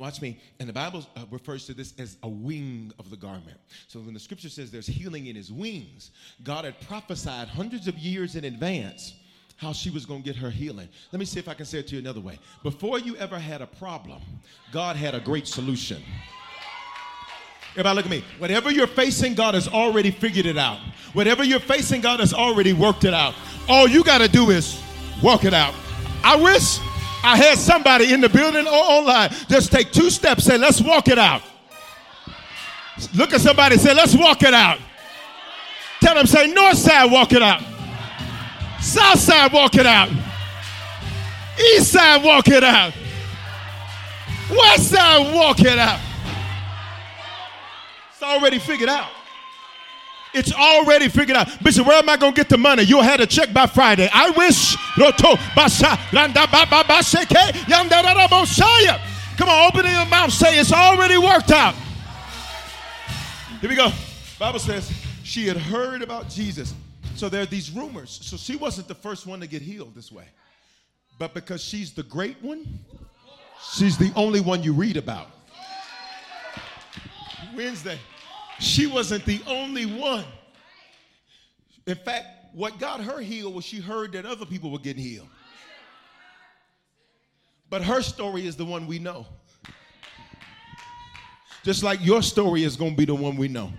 Watch 0.00 0.22
me. 0.22 0.38
And 0.58 0.66
the 0.66 0.72
Bible 0.72 1.04
uh, 1.14 1.26
refers 1.30 1.66
to 1.66 1.74
this 1.74 1.92
as 1.98 2.16
a 2.22 2.28
wing 2.28 2.90
of 2.98 3.10
the 3.10 3.18
garment. 3.18 3.58
So 3.86 4.00
when 4.00 4.14
the 4.14 4.18
scripture 4.18 4.48
says 4.48 4.70
there's 4.70 4.86
healing 4.86 5.26
in 5.26 5.36
his 5.36 5.52
wings, 5.52 6.12
God 6.42 6.64
had 6.64 6.80
prophesied 6.80 7.48
hundreds 7.48 7.86
of 7.86 7.98
years 7.98 8.34
in 8.34 8.46
advance 8.46 9.12
how 9.58 9.74
she 9.74 9.90
was 9.90 10.06
going 10.06 10.22
to 10.22 10.24
get 10.24 10.36
her 10.36 10.48
healing. 10.48 10.88
Let 11.12 11.18
me 11.18 11.26
see 11.26 11.38
if 11.38 11.48
I 11.48 11.52
can 11.52 11.66
say 11.66 11.80
it 11.80 11.88
to 11.88 11.96
you 11.96 12.00
another 12.00 12.20
way. 12.20 12.38
Before 12.62 12.98
you 12.98 13.14
ever 13.16 13.38
had 13.38 13.60
a 13.60 13.66
problem, 13.66 14.22
God 14.72 14.96
had 14.96 15.14
a 15.14 15.20
great 15.20 15.46
solution. 15.46 16.02
Everybody, 17.72 17.96
look 17.96 18.04
at 18.06 18.10
me. 18.10 18.24
Whatever 18.38 18.72
you're 18.72 18.86
facing, 18.86 19.34
God 19.34 19.52
has 19.52 19.68
already 19.68 20.10
figured 20.10 20.46
it 20.46 20.56
out. 20.56 20.78
Whatever 21.12 21.44
you're 21.44 21.60
facing, 21.60 22.00
God 22.00 22.20
has 22.20 22.32
already 22.32 22.72
worked 22.72 23.04
it 23.04 23.12
out. 23.12 23.34
All 23.68 23.86
you 23.86 24.02
got 24.02 24.22
to 24.22 24.28
do 24.28 24.48
is 24.48 24.82
walk 25.22 25.44
it 25.44 25.52
out. 25.52 25.74
I 26.24 26.36
wish 26.36 26.78
I 27.22 27.36
had 27.36 27.58
somebody 27.58 28.12
in 28.12 28.20
the 28.20 28.28
building 28.28 28.66
or 28.66 28.72
online 28.72 29.30
just 29.48 29.70
take 29.70 29.92
two 29.92 30.10
steps, 30.10 30.44
say, 30.44 30.56
let's 30.56 30.80
walk 30.80 31.08
it 31.08 31.18
out. 31.18 31.42
Look 33.14 33.32
at 33.32 33.40
somebody, 33.40 33.76
say, 33.76 33.94
let's 33.94 34.16
walk 34.16 34.42
it 34.42 34.54
out. 34.54 34.78
Tell 36.00 36.14
them, 36.14 36.26
say, 36.26 36.46
north 36.52 36.78
side, 36.78 37.10
walk 37.10 37.32
it 37.32 37.42
out. 37.42 37.62
South 38.80 39.18
side, 39.18 39.52
walk 39.52 39.74
it 39.74 39.86
out. 39.86 40.10
East 41.74 41.92
side, 41.92 42.24
walk 42.24 42.48
it 42.48 42.64
out. 42.64 42.94
West 44.50 44.90
side, 44.90 45.34
walk 45.34 45.60
it 45.60 45.78
out. 45.78 46.00
It's 48.12 48.22
already 48.22 48.58
figured 48.58 48.88
out. 48.88 49.10
It's 50.32 50.52
already 50.52 51.08
figured 51.08 51.36
out. 51.36 51.48
Bishop, 51.62 51.86
where 51.86 51.98
am 51.98 52.08
I 52.08 52.16
going 52.16 52.32
to 52.32 52.36
get 52.36 52.48
the 52.48 52.58
money? 52.58 52.82
You'll 52.84 53.02
have 53.02 53.20
a 53.20 53.26
check 53.26 53.52
by 53.52 53.66
Friday. 53.66 54.08
I 54.12 54.30
wish. 54.30 54.76
Come 59.36 59.48
on, 59.48 59.68
open 59.68 59.84
your 59.90 60.06
mouth. 60.06 60.32
Say 60.32 60.58
it's 60.58 60.72
already 60.72 61.18
worked 61.18 61.50
out. 61.50 61.74
Here 63.60 63.68
we 63.68 63.76
go. 63.76 63.90
Bible 64.38 64.58
says 64.58 64.90
she 65.22 65.46
had 65.46 65.56
heard 65.56 66.02
about 66.02 66.28
Jesus. 66.28 66.74
So 67.14 67.28
there 67.28 67.42
are 67.42 67.46
these 67.46 67.70
rumors. 67.70 68.20
So 68.22 68.36
she 68.36 68.56
wasn't 68.56 68.88
the 68.88 68.94
first 68.94 69.26
one 69.26 69.40
to 69.40 69.46
get 69.46 69.62
healed 69.62 69.94
this 69.94 70.10
way. 70.10 70.24
But 71.18 71.34
because 71.34 71.62
she's 71.62 71.92
the 71.92 72.02
great 72.02 72.36
one, 72.40 72.78
she's 73.74 73.98
the 73.98 74.12
only 74.16 74.40
one 74.40 74.62
you 74.62 74.72
read 74.72 74.96
about. 74.96 75.26
Wednesday. 77.54 77.98
She 78.60 78.86
wasn't 78.86 79.24
the 79.24 79.40
only 79.46 79.86
one. 79.86 80.24
In 81.86 81.96
fact, 81.96 82.26
what 82.52 82.78
got 82.78 83.00
her 83.00 83.20
healed 83.20 83.54
was 83.54 83.64
she 83.64 83.80
heard 83.80 84.12
that 84.12 84.26
other 84.26 84.44
people 84.44 84.70
were 84.70 84.78
getting 84.78 85.02
healed. 85.02 85.28
But 87.70 87.82
her 87.82 88.02
story 88.02 88.46
is 88.46 88.56
the 88.56 88.64
one 88.64 88.86
we 88.86 88.98
know. 88.98 89.26
Just 91.62 91.82
like 91.82 92.04
your 92.04 92.22
story 92.22 92.64
is 92.64 92.76
going 92.76 92.92
to 92.92 92.96
be 92.96 93.04
the 93.04 93.14
one 93.14 93.36
we 93.36 93.48
know. 93.48 93.72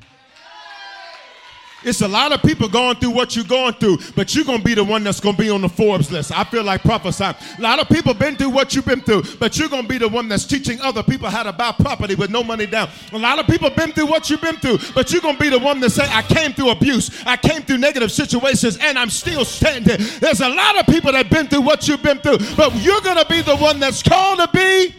It's 1.84 2.02
a 2.02 2.08
lot 2.08 2.32
of 2.32 2.42
people 2.44 2.70
going 2.70 2.98
through 2.98 3.12
what 3.12 3.36
you're 3.36 3.46
going 3.46 3.74
through, 3.74 3.98
but 4.16 4.36
you're 4.36 4.46
going 4.46 4.60
to 4.60 4.64
be 4.64 4.76
the 4.76 4.84
one 4.84 5.04
that's 5.04 5.20
going 5.20 5.36
to 5.36 5.42
be 5.42 5.50
on 5.50 5.62
the 5.62 5.70
Forbes 5.70 6.12
list. 6.12 6.32
I 6.32 6.44
feel 6.44 6.64
like 6.64 6.84
prophesying. 6.84 7.36
A 7.58 7.62
lot 7.62 7.80
of 7.80 7.90
people 7.90 8.14
been 8.14 8.36
through 8.36 8.52
what 8.52 8.76
you've 8.76 8.86
been 8.86 9.02
through, 9.02 9.24
but 9.40 9.58
you're 9.58 9.70
going 9.70 9.84
to 9.84 9.90
be 9.90 9.98
the 9.98 10.08
one 10.08 10.28
that's 10.28 10.46
teaching 10.46 10.80
other 10.82 11.02
people 11.02 11.30
how 11.30 11.42
to 11.44 11.52
buy 11.52 11.72
property 11.72 12.14
with 12.14 12.30
no 12.30 12.44
money 12.44 12.68
down. 12.68 12.88
A 13.14 13.18
lot 13.18 13.40
of 13.40 13.48
people 13.48 13.70
been 13.72 13.92
through 13.92 14.06
what 14.06 14.30
you've 14.30 14.42
been 14.42 14.58
through, 14.58 14.78
but 14.94 15.12
you're 15.12 15.22
going 15.22 15.36
to 15.36 15.42
be 15.42 15.50
the 15.50 15.60
one 15.60 15.80
that 15.80 15.90
say, 15.90 16.08
I 16.08 16.22
came 16.22 16.54
through 16.54 16.70
abuse, 16.70 17.10
I 17.26 17.36
came 17.38 17.64
through 17.64 17.80
negative 17.80 18.12
situations, 18.12 18.78
and 18.78 19.00
I'm 19.00 19.10
still 19.10 19.44
standing. 19.44 19.98
There's 20.20 20.42
a 20.42 20.50
lot 20.50 20.80
of 20.80 20.86
people 20.86 21.12
that 21.14 21.30
been 21.32 21.48
through 21.48 21.62
what 21.62 21.88
you've 21.88 22.04
been 22.04 22.20
through, 22.20 22.38
but 22.56 22.76
you're 22.76 23.02
going 23.02 23.18
to 23.18 23.26
be 23.28 23.42
the 23.42 23.58
one 23.58 23.80
that's 23.80 24.04
called 24.04 24.38
to 24.40 24.50
be. 24.54 24.94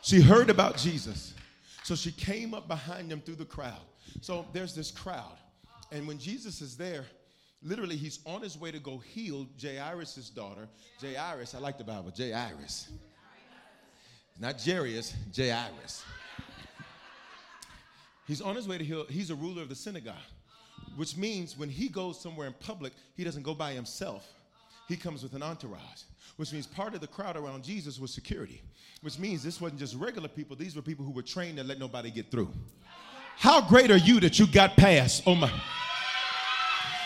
She 0.00 0.20
heard 0.20 0.48
about 0.48 0.78
Jesus. 0.78 1.33
So 1.84 1.94
she 1.94 2.12
came 2.12 2.54
up 2.54 2.66
behind 2.66 3.10
them 3.10 3.20
through 3.20 3.34
the 3.34 3.44
crowd. 3.44 3.82
So 4.22 4.46
there's 4.54 4.74
this 4.74 4.90
crowd. 4.90 5.36
And 5.92 6.08
when 6.08 6.18
Jesus 6.18 6.62
is 6.62 6.78
there, 6.78 7.04
literally 7.62 7.96
he's 7.96 8.20
on 8.24 8.40
his 8.40 8.58
way 8.58 8.70
to 8.72 8.78
go 8.78 8.96
heal 8.96 9.46
Jairus' 9.62 10.30
daughter. 10.30 10.66
Jairus, 10.98 11.54
I 11.54 11.58
like 11.58 11.76
the 11.76 11.84
Bible, 11.84 12.10
Jairus. 12.16 12.88
Not 14.40 14.56
Jarius, 14.56 15.12
Jairus. 15.36 16.02
He's 18.26 18.40
on 18.40 18.56
his 18.56 18.66
way 18.66 18.78
to 18.78 18.84
heal, 18.84 19.04
he's 19.10 19.28
a 19.28 19.34
ruler 19.34 19.60
of 19.60 19.68
the 19.68 19.74
synagogue, 19.74 20.14
which 20.96 21.18
means 21.18 21.58
when 21.58 21.68
he 21.68 21.90
goes 21.90 22.18
somewhere 22.18 22.46
in 22.46 22.54
public, 22.54 22.94
he 23.14 23.24
doesn't 23.24 23.42
go 23.42 23.54
by 23.54 23.72
himself. 23.72 24.26
He 24.88 24.96
comes 24.96 25.22
with 25.22 25.34
an 25.34 25.42
entourage, 25.42 26.02
which 26.36 26.52
means 26.52 26.66
part 26.66 26.94
of 26.94 27.00
the 27.00 27.06
crowd 27.06 27.36
around 27.36 27.64
Jesus 27.64 27.98
was 27.98 28.12
security, 28.12 28.62
which 29.00 29.18
means 29.18 29.42
this 29.42 29.60
wasn't 29.60 29.80
just 29.80 29.94
regular 29.94 30.28
people, 30.28 30.56
these 30.56 30.76
were 30.76 30.82
people 30.82 31.04
who 31.04 31.10
were 31.12 31.22
trained 31.22 31.56
to 31.56 31.64
let 31.64 31.78
nobody 31.78 32.10
get 32.10 32.30
through. 32.30 32.50
How 33.36 33.60
great 33.60 33.90
are 33.90 33.96
you 33.96 34.20
that 34.20 34.38
you 34.38 34.46
got 34.46 34.76
past? 34.76 35.22
Oh 35.26 35.34
my. 35.34 35.50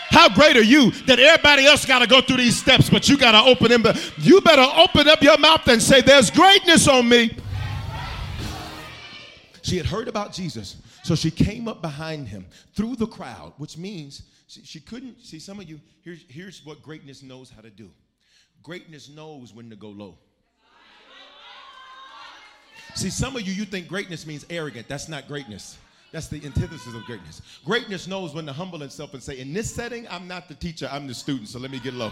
How 0.09 0.27
great 0.27 0.57
are 0.57 0.63
you 0.63 0.91
that 1.05 1.19
everybody 1.19 1.65
else 1.65 1.85
got 1.85 1.99
to 1.99 2.07
go 2.07 2.19
through 2.19 2.37
these 2.37 2.57
steps, 2.57 2.89
but 2.89 3.07
you 3.07 3.17
got 3.17 3.31
to 3.31 3.49
open 3.49 3.69
them? 3.69 3.83
You 4.17 4.41
better 4.41 4.65
open 4.75 5.07
up 5.07 5.21
your 5.21 5.37
mouth 5.37 5.67
and 5.67 5.81
say, 5.81 6.01
There's 6.01 6.31
greatness 6.31 6.87
on 6.87 7.07
me. 7.07 7.37
She 9.61 9.77
had 9.77 9.85
heard 9.85 10.07
about 10.07 10.33
Jesus, 10.33 10.77
so 11.03 11.13
she 11.13 11.29
came 11.29 11.67
up 11.67 11.81
behind 11.81 12.27
him 12.27 12.47
through 12.73 12.95
the 12.95 13.05
crowd, 13.05 13.53
which 13.57 13.77
means 13.77 14.23
she, 14.49 14.63
she 14.63 14.79
couldn't 14.79 15.21
see 15.23 15.39
some 15.39 15.59
of 15.59 15.69
you. 15.69 15.79
Here's, 16.03 16.25
here's 16.27 16.65
what 16.65 16.81
greatness 16.81 17.21
knows 17.21 17.51
how 17.55 17.61
to 17.61 17.69
do 17.69 17.89
greatness 18.61 19.07
knows 19.07 19.53
when 19.53 19.69
to 19.69 19.75
go 19.77 19.87
low. 19.87 20.17
See, 22.95 23.09
some 23.09 23.35
of 23.35 23.43
you, 23.43 23.53
you 23.53 23.63
think 23.63 23.87
greatness 23.87 24.25
means 24.25 24.45
arrogant. 24.49 24.87
That's 24.89 25.07
not 25.07 25.27
greatness. 25.27 25.77
That's 26.11 26.27
the 26.27 26.43
antithesis 26.43 26.93
of 26.93 27.03
greatness. 27.05 27.41
Greatness 27.63 28.07
knows 28.07 28.33
when 28.33 28.45
to 28.47 28.51
humble 28.51 28.81
itself 28.81 29.13
and 29.13 29.21
say, 29.21 29.39
In 29.39 29.53
this 29.53 29.73
setting, 29.73 30.07
I'm 30.09 30.27
not 30.27 30.49
the 30.49 30.55
teacher, 30.55 30.89
I'm 30.91 31.07
the 31.07 31.13
student, 31.13 31.47
so 31.47 31.59
let 31.59 31.69
me 31.69 31.79
get 31.79 31.93
low. 31.93 32.11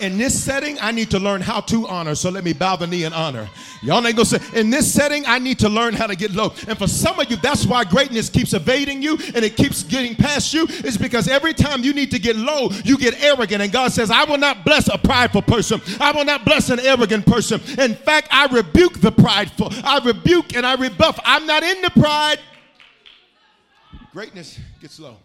In 0.00 0.18
this 0.18 0.42
setting, 0.42 0.78
I 0.80 0.90
need 0.90 1.10
to 1.10 1.18
learn 1.18 1.40
how 1.40 1.60
to 1.60 1.86
honor, 1.86 2.14
so 2.14 2.28
let 2.30 2.42
me 2.42 2.52
bow 2.52 2.76
the 2.76 2.86
knee 2.86 3.04
and 3.04 3.14
honor. 3.14 3.48
Y'all 3.82 4.04
ain't 4.04 4.16
gonna 4.16 4.26
say, 4.26 4.38
in 4.58 4.70
this 4.70 4.92
setting, 4.92 5.24
I 5.26 5.38
need 5.38 5.58
to 5.60 5.68
learn 5.68 5.94
how 5.94 6.06
to 6.06 6.16
get 6.16 6.32
low. 6.32 6.52
And 6.66 6.76
for 6.76 6.88
some 6.88 7.20
of 7.20 7.30
you, 7.30 7.36
that's 7.36 7.66
why 7.66 7.84
greatness 7.84 8.28
keeps 8.28 8.52
evading 8.52 9.00
you 9.00 9.16
and 9.34 9.44
it 9.44 9.56
keeps 9.56 9.82
getting 9.84 10.16
past 10.16 10.52
you, 10.52 10.66
is 10.84 10.98
because 10.98 11.28
every 11.28 11.54
time 11.54 11.82
you 11.82 11.92
need 11.92 12.10
to 12.10 12.18
get 12.18 12.36
low, 12.36 12.70
you 12.84 12.98
get 12.98 13.22
arrogant. 13.22 13.62
And 13.62 13.70
God 13.70 13.92
says, 13.92 14.10
I 14.10 14.24
will 14.24 14.38
not 14.38 14.64
bless 14.64 14.88
a 14.88 14.98
prideful 14.98 15.42
person, 15.42 15.80
I 16.00 16.10
will 16.12 16.24
not 16.24 16.44
bless 16.44 16.70
an 16.70 16.80
arrogant 16.80 17.26
person. 17.26 17.60
In 17.78 17.94
fact, 17.94 18.28
I 18.32 18.46
rebuke 18.46 19.00
the 19.00 19.12
prideful, 19.12 19.68
I 19.84 20.00
rebuke 20.04 20.56
and 20.56 20.66
I 20.66 20.74
rebuff. 20.74 21.20
I'm 21.24 21.46
not 21.46 21.62
into 21.62 21.90
pride. 21.90 22.38
Greatness 24.12 24.58
gets 24.80 24.98
low. 24.98 25.16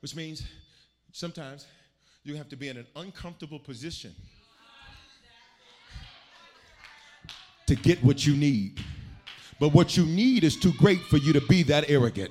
which 0.00 0.16
means 0.16 0.42
sometimes 1.12 1.66
you 2.24 2.36
have 2.36 2.48
to 2.50 2.56
be 2.56 2.68
in 2.68 2.76
an 2.76 2.86
uncomfortable 2.96 3.58
position 3.58 4.14
to 7.66 7.74
get 7.74 8.02
what 8.04 8.26
you 8.26 8.36
need. 8.36 8.80
But 9.58 9.70
what 9.70 9.96
you 9.96 10.04
need 10.04 10.44
is 10.44 10.56
too 10.56 10.72
great 10.74 11.00
for 11.02 11.16
you 11.16 11.32
to 11.32 11.40
be 11.42 11.62
that 11.64 11.88
arrogant. 11.88 12.30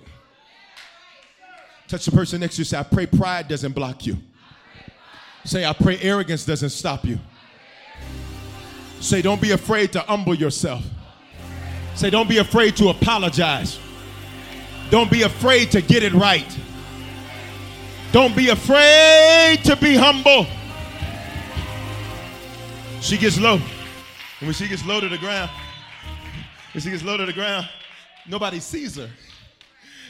Touch 1.88 2.06
the 2.06 2.12
person 2.12 2.42
next 2.42 2.56
to 2.56 2.62
you. 2.62 2.66
Say, 2.66 2.78
I 2.78 2.84
pray 2.84 3.08
pride 3.08 3.48
doesn't 3.48 3.74
block 3.74 4.06
you. 4.06 4.18
Say, 5.44 5.66
I 5.66 5.74
pray 5.74 5.98
arrogance 6.02 6.46
doesn't 6.46 6.70
stop 6.70 7.06
you. 7.06 7.20
Say, 9.00 9.22
don't 9.22 9.42
be 9.42 9.52
afraid 9.52 9.92
to 9.94 10.02
humble 10.02 10.36
yourself. 10.36 10.86
Say, 11.96 12.10
don't 12.10 12.30
be 12.30 12.38
afraid 12.38 12.76
to 12.78 12.90
apologize. 12.90 13.80
Don't 14.92 15.10
be 15.10 15.24
afraid 15.24 15.72
to 15.72 15.82
get 15.82 16.04
it 16.04 16.14
right. 16.14 16.58
Don't 18.12 18.36
be 18.36 18.50
afraid 18.50 19.64
to 19.66 19.76
be 19.76 19.96
humble. 19.96 20.48
She 23.02 23.18
gets 23.18 23.40
low. 23.40 23.56
And 23.56 24.48
when 24.48 24.54
she 24.54 24.68
gets 24.68 24.84
low 24.84 25.00
to 25.00 25.08
the 25.08 25.18
ground, 25.18 25.52
when 26.74 26.82
she 26.82 26.90
gets 26.90 27.04
low 27.04 27.18
to 27.18 27.26
the 27.26 27.34
ground, 27.34 27.70
nobody 28.28 28.60
sees 28.60 28.96
her. 28.96 29.10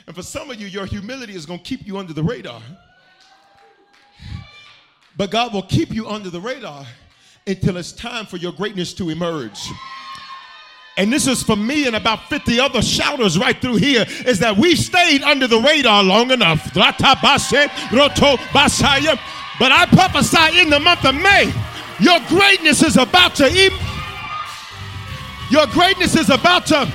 And 0.08 0.16
for 0.16 0.24
some 0.24 0.50
of 0.50 0.60
you, 0.62 0.68
your 0.68 0.86
humility 0.86 1.36
is 1.36 1.46
going 1.46 1.60
to 1.60 1.66
keep 1.66 1.86
you 1.86 1.98
under 1.98 2.14
the 2.14 2.24
radar. 2.24 2.62
But 5.18 5.30
God 5.30 5.54
will 5.54 5.64
keep 5.64 5.92
you 5.92 6.08
under 6.08 6.30
the 6.30 6.40
radar 6.40 6.86
until 7.46 7.76
it's 7.76 7.92
time 7.92 8.26
for 8.26 8.38
your 8.38 8.54
greatness 8.54 8.94
to 8.94 9.10
emerge. 9.10 9.60
And 11.00 11.14
this 11.14 11.28
is 11.28 11.42
for 11.42 11.56
me 11.56 11.88
and 11.88 11.96
about 11.96 12.28
50 12.28 12.60
other 12.60 12.82
shouters 12.82 13.40
right 13.40 13.56
through 13.62 13.78
here 13.78 14.04
is 14.26 14.40
that 14.40 14.58
we 14.58 14.76
stayed 14.76 15.24
under 15.24 15.48
the 15.48 15.58
radar 15.62 16.04
long 16.04 16.30
enough. 16.30 16.74
But 16.74 16.94
I 19.72 19.86
prophesy 19.86 20.60
in 20.60 20.70
the 20.70 20.80
month 20.82 21.06
of 21.06 21.16
May, 21.16 21.54
your 22.02 22.20
greatness 22.28 22.84
is 22.84 22.98
about 22.98 23.34
to 23.36 23.48
emerge. 23.48 23.80
Your 25.50 25.68
greatness 25.68 26.18
is 26.18 26.30
about 26.30 26.66
to 26.68 26.92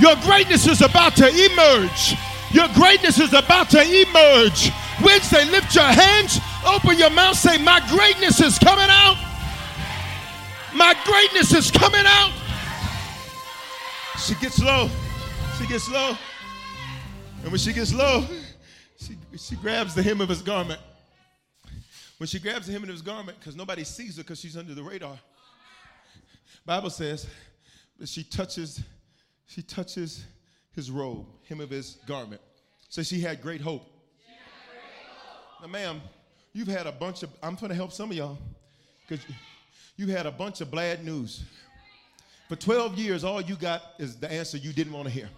your 0.00 0.16
greatness 0.16 0.66
is 0.66 0.82
about 0.82 1.14
to 1.16 1.28
emerge. 1.28 2.16
Your 2.50 2.66
greatness 2.74 3.20
is 3.20 3.32
about 3.32 3.70
to 3.70 3.82
emerge. 3.82 4.72
Wednesday, 5.04 5.44
lift 5.44 5.76
your 5.76 5.84
hands, 5.84 6.40
open 6.66 6.98
your 6.98 7.10
mouth, 7.10 7.36
say, 7.36 7.56
My 7.56 7.78
greatness 7.88 8.40
is 8.40 8.58
coming 8.58 8.88
out. 8.90 9.16
My 10.74 10.94
greatness 11.04 11.54
is 11.54 11.70
coming 11.70 12.04
out. 12.04 12.35
She 14.18 14.34
gets 14.36 14.62
low. 14.62 14.90
She 15.58 15.66
gets 15.66 15.90
low. 15.90 16.16
And 17.42 17.52
when 17.52 17.58
she 17.58 17.72
gets 17.72 17.92
low, 17.92 18.24
she, 18.98 19.16
she 19.38 19.56
grabs 19.56 19.94
the 19.94 20.02
hem 20.02 20.20
of 20.20 20.28
his 20.28 20.42
garment. 20.42 20.80
When 22.18 22.26
she 22.26 22.38
grabs 22.38 22.66
the 22.66 22.72
hem 22.72 22.82
of 22.82 22.88
his 22.88 23.02
garment, 23.02 23.38
because 23.38 23.54
nobody 23.54 23.84
sees 23.84 24.16
her 24.16 24.22
because 24.22 24.40
she's 24.40 24.56
under 24.56 24.74
the 24.74 24.82
radar. 24.82 25.18
Bible 26.64 26.90
says 26.90 27.28
that 27.98 28.08
she 28.08 28.24
touches, 28.24 28.82
she 29.46 29.62
touches 29.62 30.24
his 30.74 30.90
robe, 30.90 31.26
hem 31.48 31.60
of 31.60 31.70
his 31.70 31.98
garment. 32.06 32.40
So 32.88 33.02
she 33.02 33.20
had 33.20 33.42
great 33.42 33.60
hope. 33.60 33.86
Now, 35.60 35.68
ma'am, 35.68 36.00
you've 36.52 36.68
had 36.68 36.86
a 36.86 36.92
bunch 36.92 37.22
of, 37.22 37.30
I'm 37.42 37.54
going 37.54 37.68
to 37.68 37.74
help 37.74 37.92
some 37.92 38.10
of 38.10 38.16
y'all 38.16 38.38
because 39.06 39.24
you 39.96 40.08
had 40.08 40.26
a 40.26 40.32
bunch 40.32 40.60
of 40.60 40.70
bad 40.70 41.04
news. 41.04 41.44
For 42.48 42.56
12 42.56 42.96
years, 42.96 43.24
all 43.24 43.40
you 43.40 43.56
got 43.56 43.82
is 43.98 44.16
the 44.16 44.30
answer 44.30 44.56
you 44.56 44.72
didn't 44.72 44.92
want 44.92 45.08
to 45.08 45.12
hear. 45.12 45.28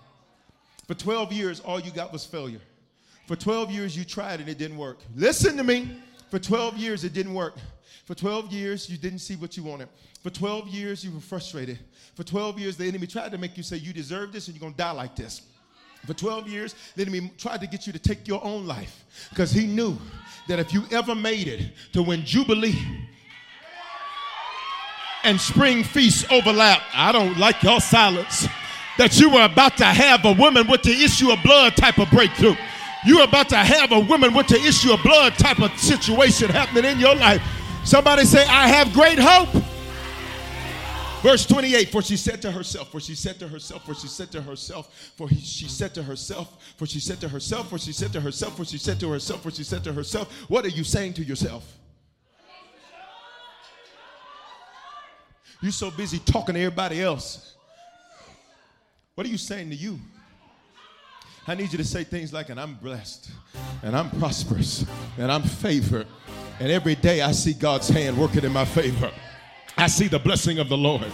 For 0.87 0.95
12 0.95 1.33
years, 1.33 1.61
all 1.61 1.81
you 1.81 1.91
got 1.91 2.13
was 2.13 2.25
failure. 2.25 2.61
For 3.27 3.37
12 3.37 3.71
years, 3.71 3.97
you 3.97 4.05
tried 4.05 4.41
and 4.41 4.49
it 4.49 4.59
didn't 4.59 4.79
work. 4.79 4.99
Listen 5.15 5.57
to 5.57 5.65
me. 5.65 6.01
For 6.31 6.39
12 6.39 6.77
years, 6.77 7.05
it 7.05 7.13
didn't 7.13 7.35
work. 7.35 7.57
For 8.05 8.15
12 8.15 8.53
years, 8.53 8.89
you 8.89 8.97
didn't 8.97 9.19
see 9.19 9.37
what 9.37 9.57
you 9.57 9.63
wanted. 9.63 9.89
For 10.23 10.31
12 10.31 10.69
years, 10.69 11.05
you 11.05 11.13
were 11.13 11.21
frustrated. 11.21 11.79
For 12.15 12.25
12 12.25 12.59
years, 12.59 12.77
the 12.77 12.87
enemy 12.87 13.07
tried 13.07 13.33
to 13.33 13.39
make 13.39 13.57
you 13.57 13.63
say, 13.63 13.77
You 13.77 13.93
deserve 13.93 14.33
this 14.33 14.49
and 14.49 14.57
you're 14.57 14.61
going 14.61 14.73
to 14.73 14.79
die 14.79 14.91
like 14.91 15.15
this. 15.15 15.43
For 16.07 16.15
12 16.15 16.49
years, 16.49 16.75
the 16.97 17.03
enemy 17.03 17.31
tried 17.37 17.61
to 17.61 17.67
get 17.67 17.87
you 17.87 17.93
to 17.93 17.99
take 17.99 18.27
your 18.27 18.43
own 18.45 18.67
life 18.67 19.05
because 19.31 19.51
he 19.51 19.67
knew 19.67 19.99
that 20.49 20.59
if 20.59 20.73
you 20.73 20.85
ever 20.91 21.15
made 21.15 21.49
it 21.49 21.73
to 21.93 22.03
when 22.03 22.25
Jubilee 22.25 22.79
and 25.29 25.39
spring 25.39 25.85
feasts 25.85 26.25
overlap, 26.31 26.81
I 26.95 27.13
don't 27.13 27.37
like 27.37 27.63
your 27.63 27.83
silence, 27.83 28.49
that 28.97 29.21
you 29.21 29.29
were 29.29 29.45
about 29.45 29.77
to 29.77 29.85
have 29.85 30.25
a 30.25 30.33
woman 30.33 30.67
with 30.67 30.83
the 30.83 31.05
issue 31.05 31.31
of 31.31 31.43
blood 31.43 31.77
type 31.77 31.99
of 31.99 32.11
breakthrough. 32.11 32.57
You're 33.05 33.25
about 33.25 33.51
to 33.51 33.57
have 33.57 33.93
a 33.93 34.01
woman 34.01 34.33
with 34.33 34.49
the 34.49 34.57
issue 34.57 34.91
of 34.91 35.03
blood 35.03 35.35
type 35.35 35.61
of 35.61 35.79
situation 35.79 36.49
happening 36.49 36.93
in 36.93 36.99
your 36.99 37.15
life. 37.15 37.43
Somebody 37.85 38.25
say, 38.25 38.47
I 38.47 38.69
have 38.69 38.95
great 38.95 39.19
hope. 39.19 39.51
Verse 41.21 41.45
28, 41.45 41.91
for 41.91 42.01
she 42.01 42.17
said 42.17 42.41
to 42.41 42.51
herself, 42.51 42.91
for 42.91 43.01
she 43.01 43.15
said 43.15 43.39
to 43.41 43.49
herself, 43.49 43.85
for 43.85 43.95
she 43.95 44.07
said 44.09 44.33
to 44.33 44.41
herself, 44.41 45.13
for 45.15 45.29
he, 45.29 45.37
she 45.37 45.69
said 45.69 45.93
to 45.93 46.03
herself, 46.03 46.73
for 46.79 46.87
she 46.87 47.01
said 47.01 47.21
to 47.21 47.29
herself, 47.29 47.69
for 47.69 47.77
she 47.77 47.93
said 47.93 48.13
to 48.13 48.21
herself, 48.21 48.57
for 48.57 48.65
she 48.65 48.79
said 48.79 48.99
to 49.01 49.11
herself, 49.11 49.43
for 49.43 49.51
she 49.51 49.65
said 49.65 49.85
to 49.85 49.93
herself, 49.93 50.33
what 50.49 50.65
are 50.65 50.69
you 50.69 50.85
saying 50.85 51.13
to 51.15 51.23
yourself? 51.23 51.78
You're 55.61 55.73
so 55.73 55.91
busy 55.91 56.21
talking 56.21 56.55
to 56.55 56.61
everybody 56.61 57.03
else. 57.03 57.55
What 59.17 59.27
are 59.27 59.31
you 59.31 59.39
saying 59.39 59.71
to 59.71 59.77
you? 59.77 59.99
I 61.49 61.55
need 61.55 61.73
you 61.73 61.79
to 61.79 61.85
say 61.85 62.05
things 62.05 62.33
like, 62.33 62.51
and 62.51 62.61
I'm 62.61 62.75
blessed, 62.75 63.31
and 63.83 63.97
I'm 63.97 64.11
prosperous, 64.11 64.85
and 65.17 65.33
I'm 65.33 65.43
favored, 65.43 66.07
and 66.61 66.71
every 66.71 66.95
day 66.95 67.23
I 67.23 67.33
see 67.33 67.55
God's 67.55 67.89
hand 67.89 68.17
working 68.17 68.45
in 68.45 68.53
my 68.53 68.65
favor. 68.65 69.11
I 69.77 69.89
see 69.89 70.07
the 70.09 70.19
blessing 70.19 70.59
of 70.59 70.69
the 70.69 70.77
Lord. 70.77 71.07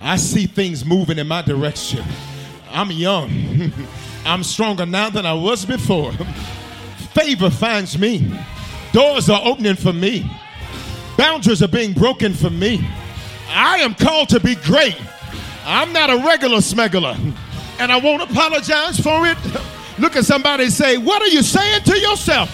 I 0.00 0.16
see 0.16 0.46
things 0.46 0.84
moving 0.84 1.18
in 1.18 1.28
my 1.28 1.42
direction. 1.42 2.04
I'm 2.70 2.90
young. 2.90 3.72
I'm 4.24 4.42
stronger 4.42 4.86
now 4.86 5.10
than 5.10 5.26
I 5.26 5.34
was 5.34 5.64
before. 5.64 6.12
Favor 7.12 7.50
finds 7.50 7.96
me. 7.98 8.36
Doors 8.92 9.30
are 9.30 9.42
opening 9.44 9.76
for 9.76 9.92
me. 9.92 10.28
Boundaries 11.16 11.62
are 11.62 11.68
being 11.68 11.92
broken 11.92 12.32
for 12.32 12.50
me. 12.50 12.84
I 13.56 13.78
am 13.78 13.94
called 13.94 14.28
to 14.30 14.40
be 14.40 14.54
great. 14.54 15.00
I'm 15.64 15.90
not 15.92 16.10
a 16.10 16.18
regular 16.18 16.60
smuggler. 16.60 17.16
And 17.78 17.90
I 17.90 17.96
won't 17.96 18.22
apologize 18.22 19.00
for 19.00 19.26
it. 19.26 19.38
Look 19.98 20.14
at 20.14 20.24
somebody 20.26 20.68
say, 20.68 20.98
What 20.98 21.22
are 21.22 21.28
you 21.28 21.42
saying 21.42 21.82
to 21.84 21.98
yourself? 21.98 22.50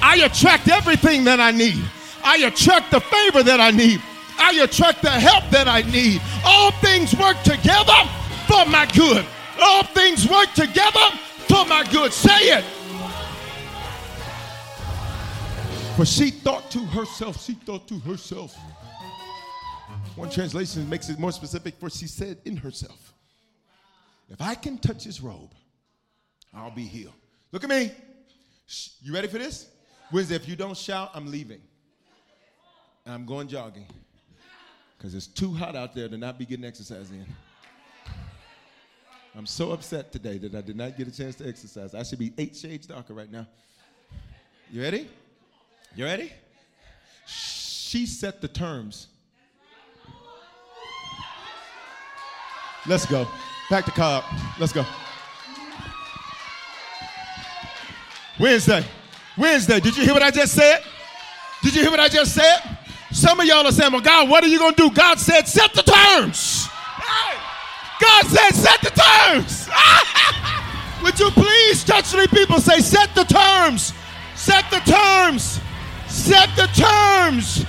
I 0.00 0.22
attract 0.24 0.68
everything 0.68 1.24
that 1.24 1.40
I 1.40 1.50
need. 1.50 1.82
I 2.24 2.38
attract 2.38 2.90
the 2.90 3.00
favor 3.00 3.42
that 3.42 3.60
I 3.60 3.70
need. 3.70 4.00
I 4.38 4.60
attract 4.62 5.02
the 5.02 5.10
help 5.10 5.44
that 5.50 5.68
I 5.68 5.82
need. 5.82 6.22
All 6.44 6.70
things 6.80 7.14
work 7.14 7.36
together 7.42 8.00
for 8.46 8.64
my 8.66 8.88
good. 8.94 9.26
All 9.60 9.82
things 9.82 10.28
work 10.28 10.52
together 10.54 11.10
for 11.48 11.66
my 11.66 11.84
good. 11.92 12.12
Say 12.12 12.58
it. 12.58 12.64
For 15.96 16.06
she 16.06 16.30
thought 16.30 16.70
to 16.70 16.78
herself, 16.78 17.44
she 17.44 17.54
thought 17.54 17.86
to 17.88 17.98
herself. 17.98 18.56
One 20.18 20.30
translation 20.30 20.88
makes 20.88 21.08
it 21.08 21.16
more 21.20 21.30
specific, 21.30 21.76
for 21.78 21.88
she 21.88 22.08
said 22.08 22.38
in 22.44 22.56
herself, 22.56 23.14
If 24.28 24.42
I 24.42 24.56
can 24.56 24.76
touch 24.76 25.04
his 25.04 25.20
robe, 25.20 25.52
I'll 26.52 26.72
be 26.72 26.82
healed. 26.82 27.14
Look 27.52 27.62
at 27.62 27.70
me. 27.70 27.92
You 29.00 29.14
ready 29.14 29.28
for 29.28 29.38
this? 29.38 29.68
Wednesday, 30.10 30.34
if 30.34 30.48
you 30.48 30.56
don't 30.56 30.76
shout, 30.76 31.12
I'm 31.14 31.30
leaving 31.30 31.60
and 33.06 33.14
I'm 33.14 33.26
going 33.26 33.46
jogging 33.46 33.86
because 34.96 35.14
it's 35.14 35.28
too 35.28 35.52
hot 35.52 35.76
out 35.76 35.94
there 35.94 36.08
to 36.08 36.18
not 36.18 36.36
be 36.36 36.44
getting 36.44 36.64
exercise 36.64 37.12
in. 37.12 37.24
I'm 39.36 39.46
so 39.46 39.70
upset 39.70 40.10
today 40.10 40.36
that 40.38 40.52
I 40.52 40.62
did 40.62 40.74
not 40.74 40.98
get 40.98 41.06
a 41.06 41.16
chance 41.16 41.36
to 41.36 41.48
exercise. 41.48 41.94
I 41.94 42.02
should 42.02 42.18
be 42.18 42.32
eight 42.38 42.56
shades 42.56 42.88
darker 42.88 43.14
right 43.14 43.30
now. 43.30 43.46
You 44.68 44.82
ready? 44.82 45.08
You 45.94 46.06
ready? 46.06 46.32
She 47.26 48.04
set 48.04 48.40
the 48.40 48.48
terms. 48.48 49.06
Let's 52.86 53.06
go. 53.06 53.26
Back 53.70 53.84
to 53.84 53.90
car 53.90 54.24
Let's 54.58 54.72
go. 54.72 54.84
Wednesday. 58.38 58.84
Wednesday. 59.36 59.80
Did 59.80 59.96
you 59.96 60.04
hear 60.04 60.14
what 60.14 60.22
I 60.22 60.30
just 60.30 60.54
said? 60.54 60.82
Did 61.62 61.74
you 61.74 61.82
hear 61.82 61.90
what 61.90 62.00
I 62.00 62.08
just 62.08 62.34
said? 62.34 62.78
Some 63.10 63.40
of 63.40 63.46
y'all 63.46 63.66
are 63.66 63.72
saying, 63.72 63.92
well, 63.92 64.00
God, 64.00 64.28
what 64.28 64.44
are 64.44 64.48
you 64.48 64.58
going 64.58 64.74
to 64.74 64.88
do? 64.88 64.94
God 64.94 65.18
said, 65.18 65.48
set 65.48 65.72
the 65.72 65.82
terms. 65.82 66.68
God 68.00 68.26
said, 68.26 68.50
set 68.54 68.80
the 68.80 68.90
terms. 68.90 69.68
Would 71.02 71.18
you 71.18 71.30
please 71.30 71.84
touch 71.84 72.06
three 72.06 72.26
people? 72.28 72.60
Say, 72.60 72.80
set 72.80 73.14
the 73.14 73.24
terms. 73.24 73.92
Set 74.34 74.64
the 74.70 74.78
terms. 74.80 75.60
Set 76.06 76.48
the 76.56 76.68
terms. 76.74 77.66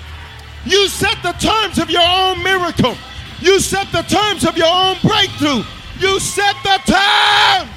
You 0.66 0.88
set 0.88 1.18
the 1.24 1.32
terms 1.34 1.80
of 1.80 1.90
your 1.90 2.04
own 2.04 2.44
miracle. 2.44 2.96
You 3.42 3.60
set 3.60 3.92
the 3.92 4.02
terms 4.02 4.46
of 4.46 4.58
your 4.58 4.68
own 4.68 4.98
breakthrough. 5.02 5.64
You 6.00 6.20
set 6.20 6.56
the 6.64 6.80
terms. 6.86 7.70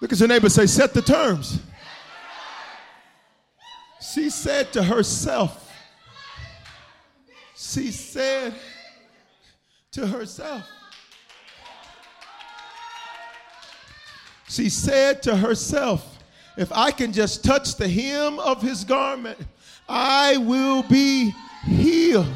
Look 0.00 0.12
at 0.12 0.18
your 0.18 0.28
neighbor 0.28 0.48
say, 0.48 0.66
set 0.66 0.94
the 0.94 1.02
terms. 1.02 1.60
She 4.00 4.30
said 4.30 4.72
to 4.72 4.82
herself, 4.82 5.70
she 7.54 7.92
said 7.92 8.54
to 9.92 10.06
herself, 10.06 10.66
she 14.48 14.68
said 14.68 15.22
to 15.24 15.36
herself, 15.36 16.19
if 16.56 16.72
I 16.72 16.90
can 16.90 17.12
just 17.12 17.44
touch 17.44 17.76
the 17.76 17.88
hem 17.88 18.38
of 18.38 18.60
his 18.62 18.84
garment, 18.84 19.38
I 19.88 20.36
will 20.36 20.82
be 20.82 21.34
healed. 21.64 22.26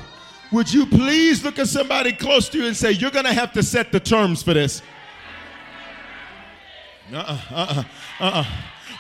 Would 0.53 0.73
you 0.73 0.87
please 0.87 1.43
look 1.45 1.59
at 1.59 1.69
somebody 1.69 2.13
close 2.13 2.49
to 2.51 2.59
you 2.59 2.67
and 2.67 2.77
say, 2.77 2.93
You're 2.93 3.11
going 3.11 3.25
to 3.25 3.33
have 3.33 3.53
to 3.53 3.63
set 3.63 3.91
the 3.91 4.01
terms 4.01 4.43
for 4.43 4.55
this? 4.55 4.83
Uh 7.13 7.17
uh-uh, 7.17 7.39
uh 7.51 7.55
uh 7.55 7.85
uh 8.21 8.31
uh. 8.41 8.45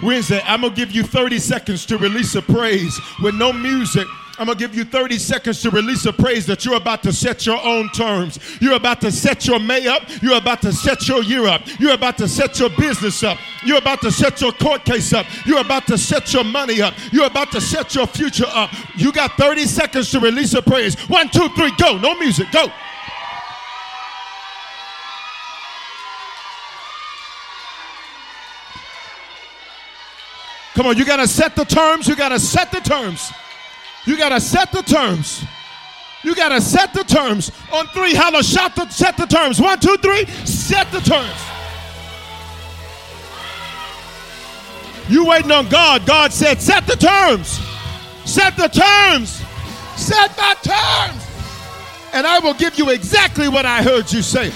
Wednesday, 0.02 0.40
I'm 0.44 0.62
going 0.62 0.74
to 0.74 0.76
give 0.76 0.90
you 0.90 1.04
30 1.04 1.38
seconds 1.38 1.86
to 1.86 1.96
release 1.96 2.34
a 2.34 2.42
praise 2.42 2.98
with 3.22 3.34
no 3.34 3.52
music 3.52 4.06
I'm 4.37 4.47
going 4.47 4.59
to 4.59 4.66
give 4.66 4.74
you 4.74 4.85
30 4.85 5.18
seconds 5.18 5.62
to 5.62 5.70
release 5.70 6.07
a 6.07 6.12
praise 6.12 6.45
that 6.47 6.64
you're 6.64 6.74
about 6.74 7.05
to 7.05 7.12
set 7.12 7.47
your 7.47 7.62
own 7.64 7.89
terms. 7.91 8.41
You're 8.61 8.74
about 8.74 9.01
to 9.03 9.12
set 9.12 9.47
your 9.47 9.61
May 9.61 9.87
up. 9.87 10.03
You're 10.22 10.39
about 10.39 10.61
to 10.62 10.72
set 10.72 11.07
your 11.07 11.22
year 11.22 11.47
up. 11.47 11.62
You're 11.78 11.95
about 11.95 12.18
to 12.18 12.26
set 12.26 12.59
your 12.59 12.70
business 12.70 13.22
up. 13.22 13.39
You're 13.64 13.78
about 13.78 14.01
to 14.01 14.11
set 14.11 14.41
your 14.41 14.51
court 14.53 14.85
case 14.85 15.12
up. 15.12 15.26
You're 15.47 15.61
about 15.61 15.87
to 15.87 15.97
set 15.97 16.32
your 16.32 16.43
money 16.43 16.82
up. 16.82 16.95
You're 17.12 17.26
about 17.26 17.53
to 17.53 17.61
set 17.61 17.95
your 17.95 18.09
future 18.09 18.47
up. 18.49 18.70
You 18.97 19.12
got 19.12 19.32
30 19.37 19.66
seconds 19.66 20.11
to 20.11 20.18
release 20.18 20.53
a 20.55 20.62
praise. 20.62 20.99
One, 21.09 21.28
two, 21.28 21.49
three, 21.51 21.72
go. 21.78 21.97
No 21.99 22.18
music. 22.18 22.51
Go. 22.51 22.66
Come 30.74 30.87
on, 30.87 30.97
you 30.97 31.05
got 31.05 31.18
to 31.18 31.28
set 31.28 31.55
the 31.55 31.64
terms. 31.64 32.09
You 32.09 32.16
got 32.16 32.30
to 32.30 32.41
set 32.41 32.72
the 32.72 32.80
terms. 32.80 33.30
You 34.07 34.18
got 34.18 34.30
to 34.30 34.40
set 34.40 34.70
the 34.72 34.82
terms. 34.82 35.44
You 36.22 36.34
got 36.34 36.50
to 36.50 36.61
set 36.61 36.92
the 36.94 37.05
terms. 37.05 37.52
On 37.72 37.86
three, 37.88 38.14
holla, 38.14 38.42
shout 38.42 38.74
the, 38.74 38.88
set 38.88 39.16
the 39.16 39.26
terms. 39.26 39.61
One, 39.61 39.78
two, 39.78 39.96
three, 39.98 40.26
set 40.44 40.90
the 40.90 41.00
terms. 41.00 41.34
You 45.09 45.26
waiting 45.26 45.50
on 45.50 45.68
God. 45.68 46.07
God 46.07 46.32
said, 46.32 46.61
set 46.61 46.86
the 46.86 46.96
terms. 46.96 47.61
Set 48.24 48.57
the 48.57 48.68
terms. 48.68 49.42
Set 49.96 50.34
the 50.36 50.57
terms. 50.62 51.26
And 52.14 52.26
I 52.26 52.38
will 52.38 52.55
give 52.55 52.78
you 52.78 52.90
exactly 52.90 53.48
what 53.48 53.66
I 53.66 53.82
heard 53.82 54.11
you 54.12 54.22
say. 54.22 54.52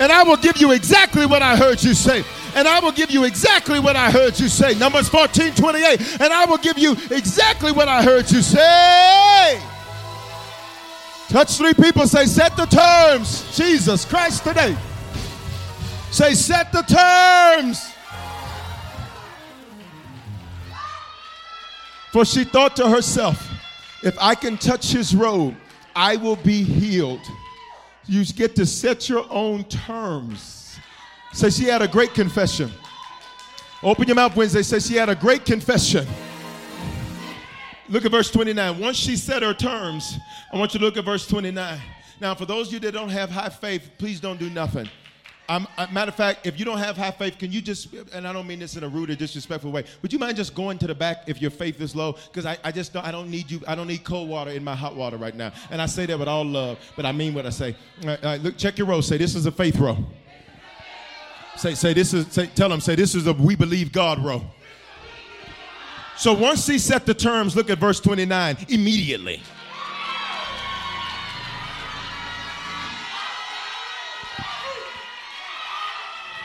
And 0.00 0.10
I 0.10 0.22
will 0.24 0.36
give 0.36 0.56
you 0.56 0.72
exactly 0.72 1.26
what 1.26 1.42
I 1.42 1.56
heard 1.56 1.82
you 1.82 1.94
say 1.94 2.24
and 2.54 2.68
I 2.68 2.80
will 2.80 2.92
give 2.92 3.10
you 3.10 3.24
exactly 3.24 3.80
what 3.80 3.96
I 3.96 4.10
heard 4.10 4.38
you 4.38 4.48
say. 4.48 4.74
Numbers 4.74 5.08
14, 5.08 5.54
28, 5.54 6.20
and 6.20 6.32
I 6.32 6.44
will 6.44 6.58
give 6.58 6.78
you 6.78 6.92
exactly 7.10 7.72
what 7.72 7.88
I 7.88 8.02
heard 8.02 8.30
you 8.30 8.42
say. 8.42 9.60
Touch 11.28 11.56
three 11.56 11.72
people, 11.74 12.06
say, 12.06 12.26
set 12.26 12.56
the 12.56 12.66
terms. 12.66 13.56
Jesus 13.56 14.04
Christ 14.04 14.44
today. 14.44 14.76
Say, 16.10 16.34
set 16.34 16.70
the 16.72 16.82
terms. 16.82 17.92
For 22.12 22.26
she 22.26 22.44
thought 22.44 22.76
to 22.76 22.86
herself, 22.86 23.48
if 24.02 24.14
I 24.20 24.34
can 24.34 24.58
touch 24.58 24.92
his 24.92 25.14
robe, 25.16 25.54
I 25.96 26.16
will 26.16 26.36
be 26.36 26.62
healed. 26.62 27.22
You 28.06 28.24
get 28.26 28.54
to 28.56 28.66
set 28.66 29.08
your 29.08 29.24
own 29.30 29.64
terms. 29.64 30.61
Say 31.32 31.50
she 31.50 31.64
had 31.64 31.82
a 31.82 31.88
great 31.88 32.14
confession. 32.14 32.70
Open 33.82 34.06
your 34.06 34.14
mouth, 34.14 34.36
Wednesday. 34.36 34.62
Say 34.62 34.78
she 34.78 34.94
had 34.94 35.08
a 35.08 35.14
great 35.14 35.44
confession. 35.44 36.06
Look 37.88 38.04
at 38.04 38.10
verse 38.10 38.30
29. 38.30 38.78
Once 38.78 38.96
she 38.96 39.16
said 39.16 39.42
her 39.42 39.54
terms, 39.54 40.18
I 40.52 40.56
want 40.58 40.72
you 40.72 40.80
to 40.80 40.84
look 40.84 40.96
at 40.96 41.04
verse 41.04 41.26
29. 41.26 41.80
Now, 42.20 42.34
for 42.34 42.46
those 42.46 42.68
of 42.68 42.74
you 42.74 42.80
that 42.80 42.92
don't 42.92 43.08
have 43.08 43.30
high 43.30 43.48
faith, 43.48 43.90
please 43.98 44.20
don't 44.20 44.38
do 44.38 44.48
nothing. 44.50 44.88
Um, 45.48 45.66
matter 45.90 46.10
of 46.10 46.14
fact, 46.14 46.46
if 46.46 46.58
you 46.58 46.64
don't 46.64 46.78
have 46.78 46.96
high 46.96 47.10
faith, 47.10 47.36
can 47.36 47.50
you 47.50 47.60
just, 47.60 47.92
and 48.12 48.26
I 48.26 48.32
don't 48.32 48.46
mean 48.46 48.60
this 48.60 48.76
in 48.76 48.84
a 48.84 48.88
rude 48.88 49.10
or 49.10 49.16
disrespectful 49.16 49.72
way, 49.72 49.84
would 50.00 50.12
you 50.12 50.18
mind 50.18 50.36
just 50.36 50.54
going 50.54 50.78
to 50.78 50.86
the 50.86 50.94
back 50.94 51.24
if 51.26 51.42
your 51.42 51.50
faith 51.50 51.80
is 51.80 51.96
low? 51.96 52.12
Because 52.12 52.46
I, 52.46 52.56
I 52.62 52.70
just 52.70 52.92
don't, 52.92 53.04
I 53.04 53.10
don't 53.10 53.30
need 53.30 53.50
you, 53.50 53.60
I 53.66 53.74
don't 53.74 53.88
need 53.88 54.04
cold 54.04 54.28
water 54.28 54.52
in 54.52 54.62
my 54.62 54.74
hot 54.74 54.94
water 54.94 55.16
right 55.16 55.34
now. 55.34 55.52
And 55.70 55.82
I 55.82 55.86
say 55.86 56.06
that 56.06 56.18
with 56.18 56.28
all 56.28 56.44
love, 56.44 56.78
but 56.96 57.04
I 57.04 57.12
mean 57.12 57.34
what 57.34 57.44
I 57.44 57.50
say. 57.50 57.74
All 58.02 58.08
right, 58.08 58.24
all 58.24 58.30
right, 58.30 58.40
look, 58.40 58.56
check 58.56 58.78
your 58.78 58.86
row. 58.86 59.00
Say, 59.00 59.16
this 59.16 59.34
is 59.34 59.46
a 59.46 59.52
faith 59.52 59.76
row. 59.76 59.98
Say, 61.56 61.74
say 61.74 61.92
this 61.92 62.14
is, 62.14 62.26
say, 62.28 62.46
tell 62.46 62.68
them, 62.68 62.80
say 62.80 62.94
this 62.94 63.14
is 63.14 63.26
a 63.26 63.32
we 63.32 63.54
believe 63.54 63.92
God 63.92 64.18
row. 64.18 64.42
So 66.16 66.32
once 66.32 66.66
he 66.66 66.78
set 66.78 67.06
the 67.06 67.14
terms, 67.14 67.56
look 67.56 67.70
at 67.70 67.78
verse 67.78 68.00
29, 68.00 68.56
immediately. 68.68 69.42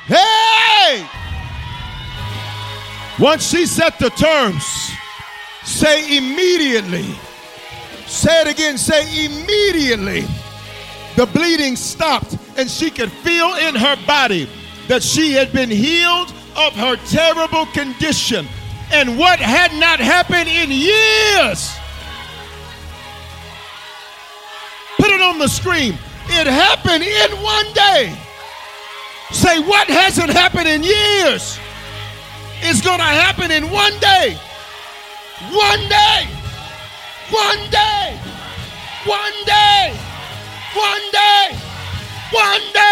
Hey! 0.07 1.05
Once 3.19 3.49
she 3.49 3.65
set 3.65 3.99
the 3.99 4.09
terms, 4.11 4.63
say 5.63 6.17
immediately. 6.17 7.05
Say 8.05 8.41
it 8.41 8.47
again, 8.47 8.77
say 8.77 9.25
immediately. 9.25 10.25
The 11.15 11.25
bleeding 11.25 11.75
stopped 11.75 12.37
and 12.57 12.69
she 12.69 12.89
could 12.89 13.11
feel 13.11 13.55
in 13.55 13.75
her 13.75 13.97
body 14.05 14.47
that 14.87 15.03
she 15.03 15.33
had 15.33 15.51
been 15.51 15.69
healed 15.69 16.33
of 16.55 16.73
her 16.73 16.95
terrible 17.07 17.65
condition 17.67 18.47
and 18.91 19.17
what 19.17 19.39
had 19.39 19.73
not 19.79 19.99
happened 19.99 20.47
in 20.47 20.71
years. 20.71 21.75
Put 24.97 25.11
it 25.11 25.21
on 25.21 25.39
the 25.39 25.47
screen. 25.47 25.93
It 26.29 26.47
happened 26.47 27.03
in 27.03 27.31
one 27.43 27.73
day. 27.73 28.15
Say, 29.31 29.59
what 29.59 29.87
hasn't 29.87 30.29
happened 30.29 30.67
in 30.67 30.83
years 30.83 31.59
is 32.63 32.81
going 32.81 32.99
to 32.99 33.03
happen 33.03 33.51
in 33.51 33.69
one 33.69 33.97
day. 33.99 34.37
One 35.51 35.87
day. 35.89 36.27
One 37.29 37.69
day. 37.69 38.19
One 39.05 39.45
day. 39.45 39.93
One 40.73 41.11
day. 41.11 41.57
One 42.31 42.73
day. 42.73 42.86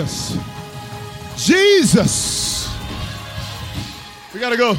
Jesus. 0.00 0.38
Jesus. 1.36 2.74
We 4.32 4.40
got 4.40 4.50
to 4.50 4.56
go. 4.56 4.74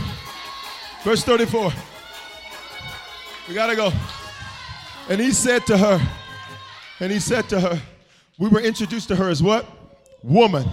Verse 1.04 1.24
34. 1.24 1.72
We 3.48 3.54
got 3.54 3.68
to 3.68 3.76
go. 3.76 3.92
And 5.10 5.22
he 5.22 5.32
said 5.32 5.68
to 5.68 5.78
her, 5.78 6.02
and 7.00 7.12
he 7.12 7.20
said 7.20 7.48
to 7.50 7.60
her, 7.60 7.82
We 8.40 8.48
were 8.48 8.62
introduced 8.62 9.10
to 9.10 9.16
her 9.16 9.30
as 9.30 9.44
what? 9.44 9.68
Woman. 10.24 10.68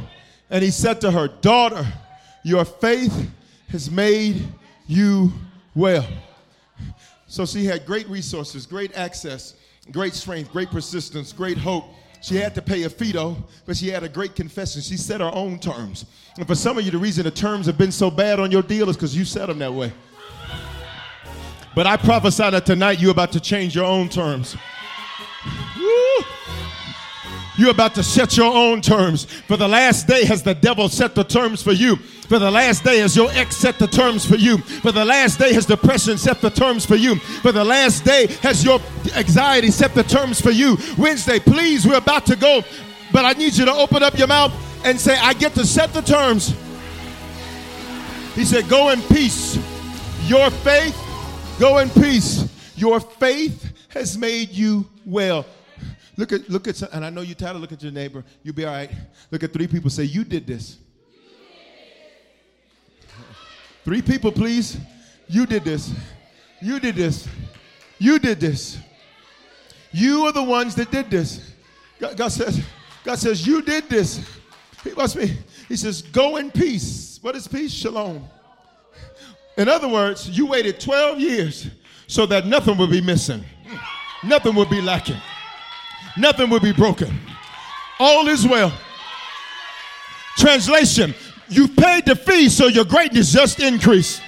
And 0.49 0.65
he 0.65 0.71
said 0.71 1.03
to 1.03 1.11
her, 1.11 1.29
Daughter, 1.29 1.87
your 2.43 2.65
faith 2.65 3.31
has 3.69 3.91
made 3.91 4.49
you 4.87 5.31
well. 5.75 6.09
So 7.27 7.45
she 7.45 7.67
had 7.67 7.85
great 7.85 8.09
resources, 8.09 8.65
great 8.65 8.97
access, 8.97 9.55
great 9.91 10.15
strength, 10.15 10.51
great 10.53 10.71
persistence, 10.71 11.35
great 11.35 11.59
hope. 11.59 11.85
She 12.21 12.37
had 12.37 12.55
to 12.57 12.63
pay 12.63 12.83
a 12.83 12.89
though, 12.89 13.37
but 13.65 13.77
she 13.77 13.89
had 13.89 14.03
a 14.03 14.09
great 14.09 14.35
confession. 14.35 14.83
She 14.83 14.97
set 14.97 15.21
her 15.21 15.31
own 15.33 15.59
terms. 15.59 16.05
And 16.37 16.47
for 16.47 16.55
some 16.55 16.79
of 16.79 16.85
you, 16.85 16.91
the 16.91 16.99
reason 16.99 17.25
the 17.25 17.31
terms 17.31 17.67
have 17.67 17.79
been 17.79 17.93
so 17.93 18.11
bad 18.11 18.41
on 18.41 18.51
your 18.51 18.63
deal 18.63 18.89
is 18.89 18.97
because 18.97 19.17
you 19.17 19.25
set 19.25 19.47
them 19.47 19.59
that 19.61 19.73
way. 19.73 19.93
But 21.75 21.87
I 21.87 21.97
prophesy 21.97 22.51
that 22.51 22.67
tonight 22.67 23.01
you're 23.01 23.13
about 23.13 23.33
to 23.33 23.41
change 23.41 23.75
your 23.75 23.85
own 23.85 24.09
terms. 24.09 24.57
You're 27.57 27.71
about 27.71 27.95
to 27.97 28.05
set 28.05 28.37
your 28.37 28.55
own 28.55 28.81
terms. 28.81 29.25
For 29.25 29.57
the 29.57 29.67
last 29.67 30.07
day 30.07 30.25
has 30.25 30.43
the 30.43 30.55
devil 30.55 30.89
set 30.89 31.15
the 31.17 31.25
terms 31.25 31.63
for 31.63 31.73
you. 31.73 31.99
For 32.29 32.39
the 32.39 32.51
last 32.51 32.85
day 32.85 32.99
has 32.99 33.17
your 33.17 33.31
ex 33.33 33.57
set 33.57 33.79
the 33.79 33.87
terms 33.87 34.27
for 34.27 34.37
you. 34.37 34.59
For 34.59 34.93
the 34.93 35.05
last 35.05 35.39
day 35.39 35.55
has 35.55 35.65
depression 35.65 36.19
set 36.19 36.43
the 36.43 36.51
terms 36.51 36.85
for 36.85 36.97
you. 36.97 37.17
For 37.17 37.53
the 37.53 37.65
last 37.65 38.05
day 38.05 38.27
has 38.43 38.63
your 38.63 38.81
anxiety 39.17 39.71
set 39.71 39.95
the 39.95 40.03
terms 40.03 40.39
for 40.39 40.51
you. 40.51 40.77
Wednesday, 40.99 41.39
please, 41.39 41.87
we're 41.87 41.97
about 41.97 42.27
to 42.27 42.37
go, 42.37 42.63
but 43.13 43.25
I 43.25 43.33
need 43.33 43.55
you 43.55 43.65
to 43.65 43.73
open 43.73 44.03
up 44.03 44.19
your 44.19 44.27
mouth 44.27 44.53
and 44.85 45.01
say, 45.01 45.17
I 45.19 45.33
get 45.33 45.55
to 45.55 45.65
set 45.65 45.95
the 45.95 46.03
terms. 46.03 46.55
He 48.35 48.45
said, 48.45 48.69
Go 48.69 48.91
in 48.91 49.01
peace. 49.03 49.57
Your 50.25 50.51
faith, 50.51 50.97
go 51.59 51.79
in 51.79 51.89
peace. 51.89 52.45
Your 52.77 53.01
faith 53.01 53.73
has 53.89 54.19
made 54.19 54.51
you 54.51 54.87
well. 55.07 55.47
Look 56.19 56.33
at 56.33 56.51
look 56.51 56.69
at 56.69 56.83
and 56.83 57.07
I 57.07 57.11
know 57.11 57.23
you're 57.23 57.37
tired 57.37 57.57
of 57.57 57.73
at 57.73 57.83
your 57.83 57.93
neighbor. 57.93 58.23
You'll 58.43 58.55
be 58.55 58.67
all 58.67 58.75
right. 58.75 58.91
Look 59.31 59.43
at 59.43 59.53
three 59.53 59.67
people. 59.67 59.89
Say, 59.89 60.05
you 60.05 60.25
did 60.25 60.47
this. 60.47 60.77
Three 63.89 64.03
people, 64.03 64.31
please. 64.31 64.77
You 65.29 65.47
did 65.47 65.65
this. 65.65 65.95
You 66.61 66.79
did 66.79 66.95
this. 66.95 67.27
You 67.99 68.19
did 68.19 68.39
this. 68.39 68.77
You 69.93 70.27
are 70.27 70.33
the 70.33 70.43
ones 70.43 70.75
that 70.75 70.91
did 70.91 71.09
this. 71.09 71.55
God, 71.99 72.15
God 72.15 72.29
says, 72.29 72.61
God 73.03 73.19
says, 73.19 73.47
you 73.47 73.63
did 73.63 73.89
this. 73.89 74.21
He 74.85 74.93
must 74.93 75.17
be. 75.17 75.33
He 75.69 75.77
says, 75.77 76.03
go 76.03 76.37
in 76.37 76.51
peace. 76.51 77.19
What 77.23 77.35
is 77.35 77.49
peace? 77.49 77.73
Shalom. 77.73 78.29
In 79.57 79.71
other 79.71 79.89
words, 79.89 80.29
you 80.29 80.45
waited 80.45 80.81
12 80.81 81.19
years 81.19 81.69
so 82.07 82.27
that 82.27 82.45
nothing 82.45 82.77
would 82.77 82.91
be 82.91 83.01
missing, 83.01 83.43
nothing 84.23 84.55
would 84.55 84.69
be 84.69 84.83
lacking, 84.83 85.17
nothing 86.19 86.51
would 86.51 86.61
be 86.61 86.75
broken. 86.75 87.19
All 87.99 88.29
is 88.29 88.47
well. 88.47 88.71
Translation, 90.37 91.15
you 91.49 91.69
paid 91.69 92.07
the 92.07 92.15
fee 92.15 92.49
so 92.49 92.67
your 92.67 92.85
greatness 92.85 93.33
just 93.33 93.61
increased. 93.61 94.23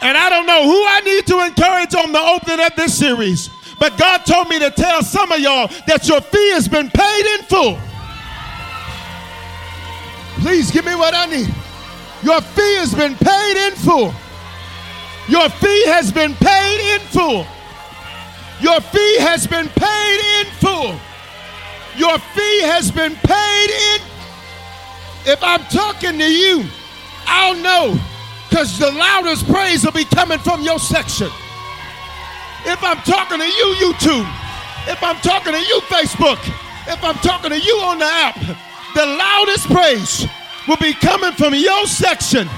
And 0.00 0.18
I 0.18 0.28
don't 0.28 0.46
know 0.46 0.64
who 0.64 0.84
I 0.86 1.00
need 1.00 1.26
to 1.28 1.40
encourage 1.40 1.94
on 1.94 2.12
the 2.12 2.20
opening 2.20 2.64
of 2.64 2.76
this 2.76 2.98
series, 2.98 3.48
but 3.78 3.96
God 3.96 4.18
told 4.26 4.48
me 4.48 4.58
to 4.58 4.70
tell 4.70 5.02
some 5.02 5.32
of 5.32 5.40
y'all 5.40 5.68
that 5.86 6.06
your 6.08 6.20
fee 6.20 6.50
has 6.50 6.68
been 6.68 6.90
paid 6.90 7.26
in 7.38 7.44
full. 7.44 7.78
Please 10.42 10.70
give 10.70 10.84
me 10.84 10.94
what 10.94 11.14
I 11.14 11.26
need. 11.26 11.48
Your 12.22 12.40
fee 12.40 12.76
has 12.76 12.94
been 12.94 13.14
paid 13.16 13.66
in 13.66 13.74
full. 13.76 14.12
Your 15.28 15.48
fee 15.48 15.86
has 15.86 16.12
been 16.12 16.34
paid 16.34 16.94
in 16.94 17.00
full. 17.08 17.46
Your 18.60 18.80
fee 18.80 19.18
has 19.20 19.46
been 19.46 19.68
paid 19.68 20.40
in 20.40 20.46
full. 20.60 20.98
Your 21.96 22.18
fee 22.18 22.60
has 22.62 22.90
been 22.90 23.14
paid 23.16 23.70
in. 23.70 24.13
If 25.26 25.42
I'm 25.42 25.64
talking 25.64 26.18
to 26.18 26.30
you, 26.30 26.64
I'll 27.26 27.56
know 27.56 27.98
because 28.48 28.78
the 28.78 28.90
loudest 28.90 29.46
praise 29.46 29.84
will 29.84 29.92
be 29.92 30.04
coming 30.04 30.38
from 30.38 30.62
your 30.62 30.78
section. 30.78 31.28
If 32.66 32.82
I'm 32.82 32.98
talking 32.98 33.38
to 33.38 33.46
you, 33.46 33.74
YouTube, 33.80 34.28
if 34.86 35.02
I'm 35.02 35.16
talking 35.16 35.52
to 35.52 35.58
you, 35.58 35.80
Facebook, 35.82 36.38
if 36.86 37.02
I'm 37.02 37.16
talking 37.16 37.50
to 37.50 37.58
you 37.58 37.74
on 37.78 37.98
the 37.98 38.04
app, 38.04 38.38
the 38.94 39.06
loudest 39.06 39.66
praise 39.66 40.26
will 40.68 40.76
be 40.76 40.92
coming 40.92 41.32
from 41.32 41.54
your 41.54 41.86
section. 41.86 42.48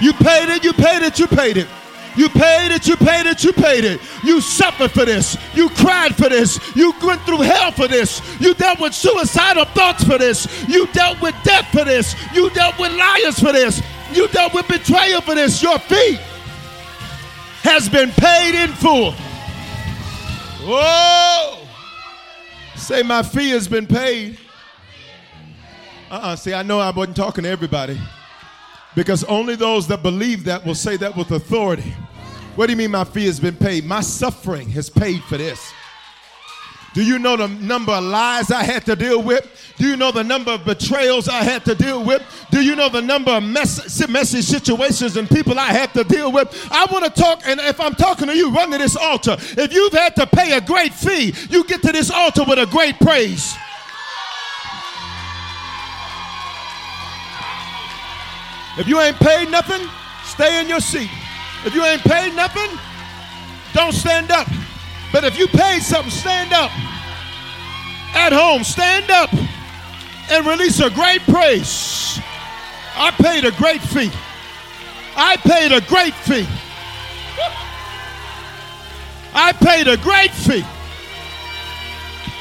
You 0.00 0.12
paid 0.12 0.50
it, 0.50 0.64
you 0.64 0.72
paid 0.72 1.02
it, 1.02 1.18
you 1.18 1.26
paid 1.26 1.56
it. 1.56 1.68
You 2.16 2.28
paid 2.30 2.72
it, 2.72 2.88
you 2.88 2.96
paid 2.96 3.26
it, 3.26 3.44
you 3.44 3.52
paid 3.52 3.84
it. 3.84 4.00
You 4.24 4.40
suffered 4.40 4.90
for 4.90 5.04
this. 5.04 5.36
You 5.54 5.68
cried 5.70 6.16
for 6.16 6.28
this. 6.28 6.58
You 6.74 6.94
went 7.02 7.20
through 7.22 7.42
hell 7.42 7.72
for 7.72 7.88
this. 7.88 8.22
You 8.40 8.54
dealt 8.54 8.80
with 8.80 8.94
suicidal 8.94 9.66
thoughts 9.66 10.04
for 10.04 10.16
this. 10.16 10.46
You 10.68 10.86
dealt 10.88 11.20
with 11.20 11.34
death 11.44 11.68
for 11.70 11.84
this. 11.84 12.14
You 12.34 12.48
dealt 12.50 12.78
with 12.78 12.92
liars 12.96 13.38
for 13.38 13.52
this. 13.52 13.82
You 14.12 14.28
dealt 14.28 14.54
with 14.54 14.66
betrayal 14.66 15.20
for 15.20 15.34
this. 15.34 15.62
Your 15.62 15.78
fee 15.78 16.18
has 17.62 17.88
been 17.88 18.10
paid 18.12 18.54
in 18.54 18.72
full. 18.72 19.12
Whoa! 20.64 21.58
Say, 22.76 23.02
my 23.02 23.22
fee 23.22 23.50
has 23.50 23.68
been 23.68 23.86
paid. 23.86 24.38
Uh 26.10 26.14
uh-uh, 26.14 26.32
uh 26.32 26.36
See, 26.36 26.54
I 26.54 26.62
know 26.62 26.78
I 26.78 26.90
wasn't 26.90 27.16
talking 27.16 27.44
to 27.44 27.50
everybody. 27.50 28.00
Because 28.94 29.24
only 29.24 29.56
those 29.56 29.86
that 29.88 30.02
believe 30.02 30.44
that 30.44 30.64
will 30.64 30.74
say 30.74 30.96
that 30.96 31.14
with 31.14 31.30
authority. 31.30 31.92
What 32.56 32.66
do 32.66 32.72
you 32.72 32.78
mean 32.78 32.90
my 32.90 33.04
fee 33.04 33.26
has 33.26 33.38
been 33.38 33.54
paid? 33.54 33.84
My 33.84 34.00
suffering 34.00 34.70
has 34.70 34.88
paid 34.88 35.22
for 35.24 35.36
this. 35.36 35.72
Do 36.94 37.04
you 37.04 37.18
know 37.18 37.36
the 37.36 37.48
number 37.48 37.92
of 37.92 38.02
lies 38.02 38.50
I 38.50 38.62
had 38.62 38.86
to 38.86 38.96
deal 38.96 39.22
with? 39.22 39.46
Do 39.76 39.86
you 39.86 39.98
know 39.98 40.10
the 40.10 40.24
number 40.24 40.52
of 40.52 40.64
betrayals 40.64 41.28
I 41.28 41.44
had 41.44 41.62
to 41.66 41.74
deal 41.74 42.02
with? 42.02 42.22
Do 42.50 42.62
you 42.62 42.74
know 42.74 42.88
the 42.88 43.02
number 43.02 43.32
of 43.32 43.42
mess- 43.42 44.08
messy 44.08 44.40
situations 44.40 45.18
and 45.18 45.28
people 45.28 45.58
I 45.58 45.66
had 45.66 45.92
to 45.92 46.04
deal 46.04 46.32
with? 46.32 46.48
I 46.70 46.86
want 46.90 47.04
to 47.04 47.10
talk, 47.10 47.42
and 47.46 47.60
if 47.60 47.78
I'm 47.78 47.94
talking 47.94 48.28
to 48.28 48.34
you, 48.34 48.50
run 48.50 48.70
to 48.70 48.78
this 48.78 48.96
altar. 48.96 49.36
If 49.38 49.74
you've 49.74 49.92
had 49.92 50.16
to 50.16 50.26
pay 50.26 50.56
a 50.56 50.60
great 50.62 50.94
fee, 50.94 51.34
you 51.50 51.64
get 51.64 51.82
to 51.82 51.92
this 51.92 52.10
altar 52.10 52.44
with 52.48 52.58
a 52.58 52.64
great 52.64 52.98
praise. 52.98 53.54
If 58.78 58.88
you 58.88 58.98
ain't 59.00 59.16
paid 59.16 59.50
nothing, 59.50 59.86
stay 60.24 60.62
in 60.62 60.68
your 60.70 60.80
seat. 60.80 61.10
If 61.66 61.74
you 61.74 61.84
ain't 61.84 62.02
paid 62.02 62.32
nothing, 62.36 62.78
don't 63.74 63.92
stand 63.92 64.30
up. 64.30 64.46
But 65.12 65.24
if 65.24 65.36
you 65.36 65.48
paid 65.48 65.82
something, 65.82 66.12
stand 66.12 66.52
up. 66.52 66.70
At 68.14 68.32
home, 68.32 68.62
stand 68.62 69.10
up 69.10 69.32
and 70.30 70.46
release 70.46 70.78
a 70.78 70.90
great 70.90 71.22
praise. 71.22 72.20
I 72.94 73.10
paid 73.10 73.44
a 73.44 73.50
great 73.50 73.82
fee. 73.82 74.12
I 75.16 75.36
paid 75.38 75.72
a 75.72 75.80
great 75.80 76.14
fee. 76.14 76.46
I 79.34 79.52
paid 79.52 79.88
a 79.88 79.96
great 79.96 80.30
fee. 80.30 80.64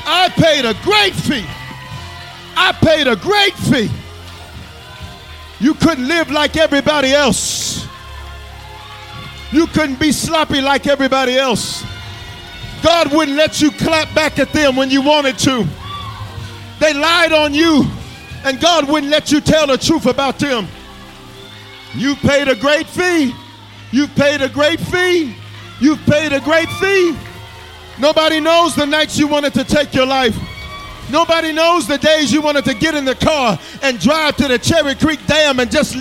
I 0.05 0.29
paid 0.29 0.65
a 0.65 0.75
great 0.83 1.15
fee. 1.15 1.45
I 2.55 2.71
paid 2.73 3.07
a 3.07 3.15
great 3.15 3.53
fee. 3.53 3.89
You 5.59 5.73
couldn't 5.73 6.07
live 6.07 6.29
like 6.29 6.57
everybody 6.57 7.11
else. 7.11 7.64
You 9.51 9.67
couldn't 9.67 9.99
be 9.99 10.11
sloppy 10.11 10.61
like 10.61 10.87
everybody 10.87 11.37
else. 11.37 11.83
God 12.83 13.11
wouldn't 13.13 13.37
let 13.37 13.61
you 13.61 13.71
clap 13.71 14.13
back 14.13 14.37
at 14.39 14.51
them 14.51 14.75
when 14.75 14.89
you 14.89 15.01
wanted 15.01 15.39
to. 15.39 15.65
They 16.79 16.93
lied 16.93 17.31
on 17.31 17.53
you, 17.53 17.85
and 18.43 18.59
God 18.59 18.87
wouldn't 18.87 19.11
let 19.11 19.31
you 19.31 19.41
tell 19.41 19.67
the 19.67 19.77
truth 19.77 20.05
about 20.05 20.39
them. 20.39 20.67
You 21.95 22.15
paid 22.15 22.47
a 22.47 22.55
great 22.55 22.87
fee. 22.87 23.33
You 23.91 24.07
paid 24.07 24.41
a 24.41 24.49
great 24.49 24.79
fee. 24.79 25.35
You 25.79 25.95
paid 25.97 26.33
a 26.33 26.41
great 26.41 26.69
fee. 26.69 27.15
Nobody 27.97 28.39
knows 28.39 28.75
the 28.75 28.85
nights 28.85 29.17
you 29.17 29.27
wanted 29.27 29.53
to 29.53 29.63
take 29.63 29.93
your 29.93 30.05
life. 30.05 30.37
Nobody 31.09 31.53
knows 31.53 31.87
the 31.87 31.97
days 31.97 32.31
you 32.31 32.41
wanted 32.41 32.65
to 32.65 32.73
get 32.73 32.95
in 32.95 33.05
the 33.05 33.15
car 33.15 33.57
and 33.81 33.99
drive 33.99 34.35
to 34.37 34.47
the 34.47 34.59
Cherry 34.59 34.95
Creek 34.95 35.25
Dam 35.27 35.59
and 35.59 35.71
just. 35.71 35.95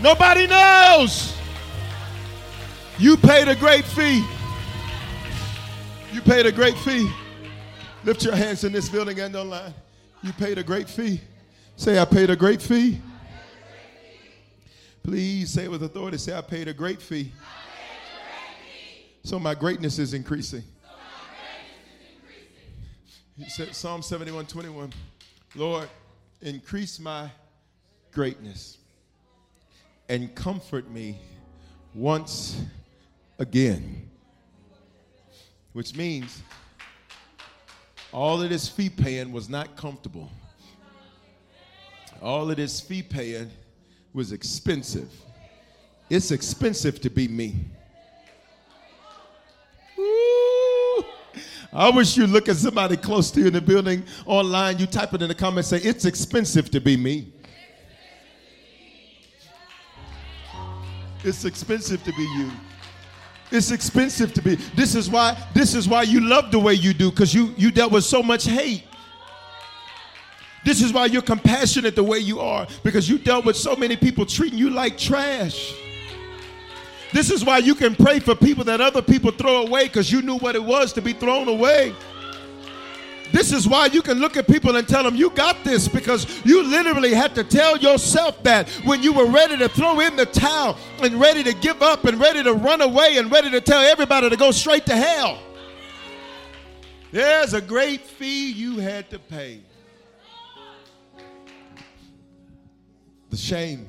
Nobody 0.00 0.46
knows. 0.46 1.39
You 3.00 3.16
paid 3.16 3.48
a 3.48 3.56
great 3.56 3.86
fee. 3.86 4.22
You 6.12 6.20
paid 6.20 6.44
a 6.44 6.52
great 6.52 6.76
fee. 6.76 7.10
Lift 8.04 8.22
your 8.22 8.36
hands 8.36 8.62
in 8.62 8.72
this 8.72 8.90
building 8.90 9.18
and 9.20 9.34
online. 9.34 9.72
You 10.22 10.34
paid 10.34 10.58
a 10.58 10.62
great 10.62 10.86
fee. 10.86 11.18
Say, 11.76 11.98
I 11.98 12.04
paid 12.04 12.28
a 12.28 12.36
great 12.36 12.60
fee. 12.60 13.00
Please 15.02 15.48
say 15.48 15.66
with 15.66 15.82
authority, 15.82 16.18
say, 16.18 16.36
I 16.36 16.42
paid 16.42 16.68
a 16.68 16.74
great 16.74 17.00
fee. 17.00 17.32
So 19.22 19.38
my 19.38 19.54
greatness 19.54 19.98
is 19.98 20.12
increasing. 20.12 20.62
He 23.38 23.48
said, 23.48 23.74
Psalm 23.74 24.02
71 24.02 24.44
21, 24.44 24.92
Lord, 25.54 25.88
increase 26.42 27.00
my 27.00 27.30
greatness 28.12 28.76
and 30.10 30.34
comfort 30.34 30.90
me 30.90 31.18
once 31.94 32.60
again. 33.40 34.08
Which 35.72 35.96
means 35.96 36.42
all 38.12 38.40
of 38.40 38.50
this 38.50 38.68
fee 38.68 38.90
paying 38.90 39.32
was 39.32 39.48
not 39.48 39.76
comfortable. 39.76 40.30
All 42.22 42.50
of 42.50 42.56
this 42.56 42.80
fee 42.80 43.02
paying 43.02 43.50
was 44.12 44.32
expensive. 44.32 45.10
It's 46.10 46.30
expensive 46.30 47.00
to 47.00 47.10
be 47.10 47.28
me. 47.28 47.54
I 51.72 51.88
wish 51.90 52.16
you 52.16 52.26
look 52.26 52.48
at 52.48 52.56
somebody 52.56 52.96
close 52.96 53.30
to 53.30 53.40
you 53.40 53.46
in 53.46 53.52
the 53.52 53.60
building, 53.60 54.04
online, 54.26 54.78
you 54.78 54.86
type 54.86 55.14
it 55.14 55.22
in 55.22 55.28
the 55.28 55.34
comments, 55.36 55.68
say, 55.68 55.78
It's 55.78 56.04
expensive 56.04 56.68
to 56.72 56.80
be 56.80 56.96
me. 56.96 57.32
It's 61.22 61.44
expensive 61.44 62.02
to 62.02 62.12
be 62.12 62.22
you. 62.22 62.50
It's 63.50 63.70
expensive 63.70 64.32
to 64.34 64.42
be. 64.42 64.54
This 64.54 64.94
is 64.94 65.10
why, 65.10 65.36
this 65.54 65.74
is 65.74 65.88
why 65.88 66.02
you 66.02 66.20
love 66.20 66.52
the 66.52 66.58
way 66.58 66.74
you 66.74 66.94
do, 66.94 67.10
because 67.10 67.34
you 67.34 67.52
you 67.56 67.70
dealt 67.70 67.92
with 67.92 68.04
so 68.04 68.22
much 68.22 68.44
hate. 68.44 68.84
This 70.64 70.82
is 70.82 70.92
why 70.92 71.06
you're 71.06 71.22
compassionate 71.22 71.96
the 71.96 72.04
way 72.04 72.18
you 72.18 72.38
are, 72.38 72.66
because 72.82 73.08
you 73.08 73.18
dealt 73.18 73.44
with 73.44 73.56
so 73.56 73.74
many 73.74 73.96
people 73.96 74.26
treating 74.26 74.58
you 74.58 74.70
like 74.70 74.98
trash. 74.98 75.74
This 77.12 77.30
is 77.30 77.44
why 77.44 77.58
you 77.58 77.74
can 77.74 77.94
pray 77.94 78.20
for 78.20 78.34
people 78.34 78.62
that 78.64 78.80
other 78.80 79.02
people 79.02 79.32
throw 79.32 79.62
away 79.62 79.84
because 79.84 80.12
you 80.12 80.22
knew 80.22 80.36
what 80.36 80.54
it 80.54 80.62
was 80.62 80.92
to 80.92 81.02
be 81.02 81.12
thrown 81.12 81.48
away. 81.48 81.92
This 83.32 83.52
is 83.52 83.68
why 83.68 83.86
you 83.86 84.02
can 84.02 84.18
look 84.18 84.36
at 84.36 84.46
people 84.46 84.76
and 84.76 84.86
tell 84.86 85.04
them, 85.04 85.14
You 85.14 85.30
got 85.30 85.62
this, 85.64 85.88
because 85.88 86.44
you 86.44 86.62
literally 86.62 87.14
had 87.14 87.34
to 87.36 87.44
tell 87.44 87.76
yourself 87.76 88.42
that 88.42 88.68
when 88.84 89.02
you 89.02 89.12
were 89.12 89.26
ready 89.26 89.56
to 89.58 89.68
throw 89.68 90.00
in 90.00 90.16
the 90.16 90.26
towel 90.26 90.76
and 91.02 91.20
ready 91.20 91.42
to 91.44 91.52
give 91.54 91.82
up 91.82 92.04
and 92.04 92.18
ready 92.18 92.42
to 92.42 92.52
run 92.52 92.80
away 92.80 93.18
and 93.18 93.30
ready 93.30 93.50
to 93.50 93.60
tell 93.60 93.82
everybody 93.82 94.30
to 94.30 94.36
go 94.36 94.50
straight 94.50 94.86
to 94.86 94.96
hell. 94.96 95.38
There's 97.12 97.54
a 97.54 97.60
great 97.60 98.02
fee 98.02 98.52
you 98.52 98.78
had 98.78 99.10
to 99.10 99.18
pay. 99.18 99.62
The 103.30 103.36
shame, 103.36 103.86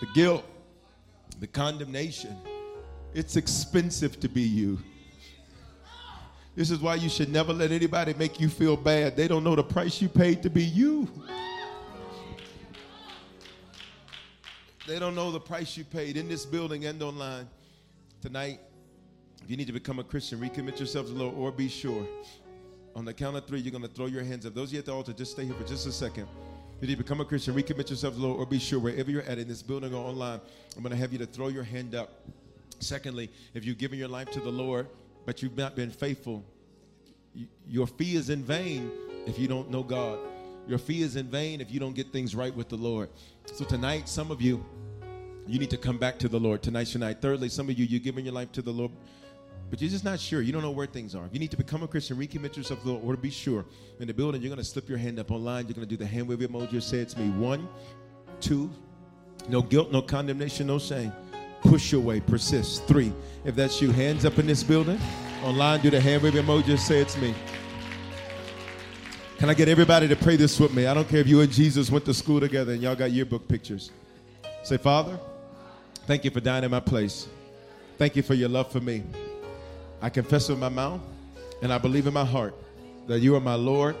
the 0.00 0.06
guilt, 0.14 0.44
the 1.38 1.46
condemnation. 1.46 2.36
It's 3.12 3.36
expensive 3.36 4.20
to 4.20 4.28
be 4.28 4.42
you. 4.42 4.78
This 6.56 6.70
is 6.70 6.80
why 6.80 6.96
you 6.96 7.08
should 7.08 7.30
never 7.30 7.52
let 7.52 7.70
anybody 7.70 8.14
make 8.14 8.40
you 8.40 8.48
feel 8.48 8.76
bad. 8.76 9.16
They 9.16 9.28
don't 9.28 9.44
know 9.44 9.54
the 9.54 9.62
price 9.62 10.02
you 10.02 10.08
paid 10.08 10.42
to 10.42 10.50
be 10.50 10.64
you. 10.64 11.08
They 14.86 14.98
don't 14.98 15.14
know 15.14 15.30
the 15.30 15.40
price 15.40 15.76
you 15.76 15.84
paid 15.84 16.16
in 16.16 16.28
this 16.28 16.44
building 16.44 16.86
and 16.86 17.00
online. 17.02 17.48
Tonight, 18.20 18.58
if 19.42 19.48
you 19.48 19.56
need 19.56 19.68
to 19.68 19.72
become 19.72 20.00
a 20.00 20.04
Christian, 20.04 20.40
recommit 20.40 20.80
yourself 20.80 21.06
to 21.06 21.12
the 21.12 21.18
Lord 21.18 21.36
or 21.36 21.52
be 21.52 21.68
sure. 21.68 22.06
On 22.96 23.04
the 23.04 23.14
count 23.14 23.36
of 23.36 23.46
three, 23.46 23.60
you're 23.60 23.70
going 23.70 23.82
to 23.82 23.88
throw 23.88 24.06
your 24.06 24.24
hands 24.24 24.44
up. 24.46 24.54
Those 24.54 24.70
of 24.70 24.72
you 24.72 24.78
at 24.80 24.86
the 24.86 24.92
altar, 24.92 25.12
just 25.12 25.30
stay 25.30 25.44
here 25.44 25.54
for 25.54 25.64
just 25.64 25.86
a 25.86 25.92
second. 25.92 26.26
If 26.76 26.82
you 26.82 26.88
need 26.88 26.96
to 26.96 27.04
become 27.04 27.20
a 27.20 27.24
Christian, 27.24 27.54
recommit 27.54 27.88
yourself 27.88 28.14
to 28.14 28.20
the 28.20 28.26
Lord 28.26 28.40
or 28.40 28.46
be 28.46 28.58
sure 28.58 28.80
wherever 28.80 29.10
you're 29.10 29.22
at 29.22 29.38
in 29.38 29.46
this 29.46 29.62
building 29.62 29.94
or 29.94 30.04
online, 30.04 30.40
I'm 30.76 30.82
going 30.82 30.90
to 30.90 30.98
have 30.98 31.12
you 31.12 31.18
to 31.18 31.26
throw 31.26 31.48
your 31.48 31.62
hand 31.62 31.94
up. 31.94 32.10
Secondly, 32.80 33.30
if 33.54 33.64
you've 33.64 33.78
given 33.78 33.98
your 33.98 34.08
life 34.08 34.30
to 34.32 34.40
the 34.40 34.50
Lord, 34.50 34.88
but 35.30 35.44
you've 35.44 35.56
not 35.56 35.76
been 35.76 35.92
faithful, 35.92 36.44
your 37.68 37.86
fee 37.86 38.16
is 38.16 38.30
in 38.30 38.42
vain 38.42 38.90
if 39.28 39.38
you 39.38 39.46
don't 39.46 39.70
know 39.70 39.84
God. 39.84 40.18
Your 40.66 40.76
fee 40.76 41.02
is 41.02 41.14
in 41.14 41.28
vain 41.28 41.60
if 41.60 41.70
you 41.70 41.78
don't 41.78 41.94
get 41.94 42.12
things 42.12 42.34
right 42.34 42.52
with 42.52 42.68
the 42.68 42.76
Lord. 42.76 43.10
So 43.44 43.64
tonight, 43.64 44.08
some 44.08 44.32
of 44.32 44.42
you, 44.42 44.66
you 45.46 45.60
need 45.60 45.70
to 45.70 45.76
come 45.76 45.98
back 45.98 46.18
to 46.18 46.28
the 46.28 46.40
Lord. 46.40 46.64
Tonight's 46.64 46.94
your 46.94 46.98
night. 46.98 47.18
Thirdly, 47.20 47.48
some 47.48 47.70
of 47.70 47.78
you, 47.78 47.84
you're 47.84 48.00
giving 48.00 48.24
your 48.24 48.34
life 48.34 48.50
to 48.50 48.60
the 48.60 48.72
Lord, 48.72 48.90
but 49.70 49.80
you're 49.80 49.88
just 49.88 50.02
not 50.02 50.18
sure. 50.18 50.42
You 50.42 50.50
don't 50.50 50.62
know 50.62 50.72
where 50.72 50.88
things 50.88 51.14
are. 51.14 51.24
If 51.24 51.32
you 51.32 51.38
need 51.38 51.52
to 51.52 51.56
become 51.56 51.84
a 51.84 51.86
Christian, 51.86 52.16
recommit 52.16 52.56
yourself 52.56 52.80
to 52.80 52.86
the 52.86 52.92
Lord, 52.94 53.04
or 53.04 53.14
to 53.14 53.22
be 53.22 53.30
sure. 53.30 53.64
In 54.00 54.08
the 54.08 54.14
building, 54.14 54.42
you're 54.42 54.50
going 54.50 54.58
to 54.58 54.64
slip 54.64 54.88
your 54.88 54.98
hand 54.98 55.20
up 55.20 55.30
online. 55.30 55.68
You're 55.68 55.76
going 55.76 55.86
to 55.86 55.96
do 55.96 55.96
the 55.96 56.08
hand 56.08 56.26
wave 56.26 56.40
emoji. 56.40 56.82
Say 56.82 56.98
it 56.98 57.10
to 57.10 57.20
me. 57.20 57.30
One, 57.38 57.68
two, 58.40 58.68
no 59.48 59.62
guilt, 59.62 59.92
no 59.92 60.02
condemnation, 60.02 60.66
no 60.66 60.80
shame. 60.80 61.12
Push 61.62 61.92
your 61.92 62.00
way, 62.00 62.20
persist. 62.20 62.84
Three, 62.84 63.12
if 63.44 63.54
that's 63.54 63.80
you, 63.80 63.90
hands 63.90 64.24
up 64.24 64.38
in 64.38 64.46
this 64.46 64.62
building. 64.62 64.98
Online, 65.44 65.80
do 65.80 65.90
the 65.90 66.00
hand 66.00 66.22
wave 66.22 66.34
emoji. 66.34 66.78
Say 66.78 67.00
it's 67.00 67.16
me. 67.16 67.34
Can 69.38 69.48
I 69.48 69.54
get 69.54 69.68
everybody 69.68 70.06
to 70.06 70.16
pray 70.16 70.36
this 70.36 70.60
with 70.60 70.74
me? 70.74 70.86
I 70.86 70.92
don't 70.92 71.08
care 71.08 71.20
if 71.20 71.26
you 71.26 71.40
and 71.40 71.50
Jesus 71.50 71.90
went 71.90 72.04
to 72.04 72.12
school 72.12 72.40
together 72.40 72.72
and 72.72 72.82
y'all 72.82 72.94
got 72.94 73.10
yearbook 73.10 73.48
pictures. 73.48 73.90
Say, 74.62 74.76
Father, 74.76 75.18
thank 76.06 76.24
you 76.24 76.30
for 76.30 76.40
dying 76.40 76.64
in 76.64 76.70
my 76.70 76.80
place. 76.80 77.26
Thank 77.96 78.16
you 78.16 78.22
for 78.22 78.34
your 78.34 78.50
love 78.50 78.70
for 78.70 78.80
me. 78.80 79.02
I 80.02 80.10
confess 80.10 80.50
with 80.50 80.58
my 80.58 80.68
mouth 80.68 81.00
and 81.62 81.72
I 81.72 81.78
believe 81.78 82.06
in 82.06 82.12
my 82.12 82.24
heart 82.24 82.54
that 83.06 83.20
you 83.20 83.34
are 83.34 83.40
my 83.40 83.54
Lord 83.54 83.96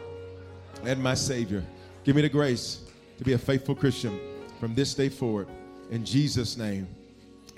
and 0.84 1.02
my 1.02 1.14
Savior. 1.14 1.64
Give 2.04 2.16
me 2.16 2.22
the 2.22 2.28
grace 2.28 2.80
to 3.18 3.24
be 3.24 3.32
a 3.32 3.38
faithful 3.38 3.74
Christian 3.74 4.18
from 4.58 4.74
this 4.74 4.94
day 4.94 5.08
forward. 5.08 5.48
In 5.90 6.04
Jesus' 6.04 6.56
name, 6.56 6.86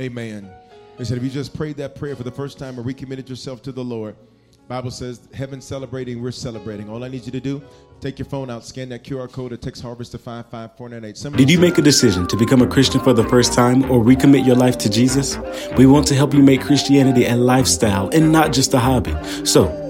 amen. 0.01 0.51
They 0.98 1.05
said, 1.05 1.16
if 1.16 1.24
you 1.24 1.31
just 1.31 1.55
prayed 1.55 1.77
that 1.78 1.94
prayer 1.94 2.14
for 2.14 2.23
the 2.23 2.31
first 2.31 2.59
time 2.59 2.78
or 2.78 2.82
recommitted 2.82 3.28
yourself 3.28 3.62
to 3.62 3.73
the 3.73 3.82
Lord, 3.82 4.16
Bible 4.69 4.90
says, 4.90 5.28
heaven 5.35 5.60
celebrating, 5.60 6.23
we're 6.23 6.31
celebrating. 6.31 6.89
All 6.89 7.02
I 7.05 7.09
need 7.09 7.27
you 7.27 7.32
to 7.32 7.40
do, 7.40 7.62
take 8.01 8.19
your 8.19 8.27
phone 8.27 8.48
out, 8.48 8.64
scan 8.64 8.89
that 8.90 9.05
QR 9.05 9.31
code, 9.31 9.52
or 9.52 9.56
text 9.56 9.82
Harvest 9.82 10.12
to 10.12 10.19
55498. 10.19 11.16
Somebody 11.16 11.44
Did 11.44 11.52
you 11.52 11.59
make 11.59 11.78
a 11.78 11.82
decision 11.82 12.27
to 12.28 12.36
become 12.36 12.62
a 12.62 12.66
Christian 12.66 13.01
for 13.01 13.12
the 13.12 13.24
first 13.24 13.52
time 13.52 13.82
or 13.90 14.02
recommit 14.02 14.47
your 14.47 14.56
life 14.56 14.78
to 14.78 14.89
Jesus? 14.89 15.36
We 15.77 15.86
want 15.86 16.06
to 16.09 16.14
help 16.14 16.32
you 16.32 16.43
make 16.43 16.62
Christianity 16.62 17.27
a 17.27 17.36
lifestyle 17.36 18.09
and 18.10 18.31
not 18.31 18.52
just 18.52 18.73
a 18.73 18.78
hobby. 18.78 19.14
So, 19.44 19.81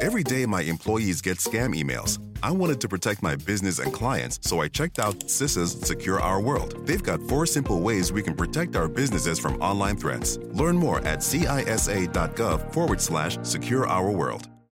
Every 0.00 0.22
day, 0.22 0.46
my 0.46 0.62
employees 0.62 1.20
get 1.20 1.36
scam 1.36 1.76
emails. 1.76 2.18
I 2.42 2.50
wanted 2.52 2.80
to 2.80 2.88
protect 2.88 3.22
my 3.22 3.36
business 3.36 3.80
and 3.80 3.92
clients, 3.92 4.38
so 4.40 4.62
I 4.62 4.68
checked 4.68 4.98
out 4.98 5.20
CISA's 5.20 5.72
Secure 5.86 6.18
Our 6.18 6.40
World. 6.40 6.86
They've 6.86 7.02
got 7.02 7.20
four 7.28 7.44
simple 7.44 7.82
ways 7.82 8.10
we 8.10 8.22
can 8.22 8.34
protect 8.34 8.76
our 8.76 8.88
businesses 8.88 9.38
from 9.38 9.60
online 9.60 9.98
threats. 9.98 10.38
Learn 10.52 10.76
more 10.76 11.00
at 11.00 11.18
CISA.gov 11.18 12.72
forward 12.72 12.98
slash 12.98 13.36
secure 13.42 13.86
our 13.86 14.10
world. 14.10 14.48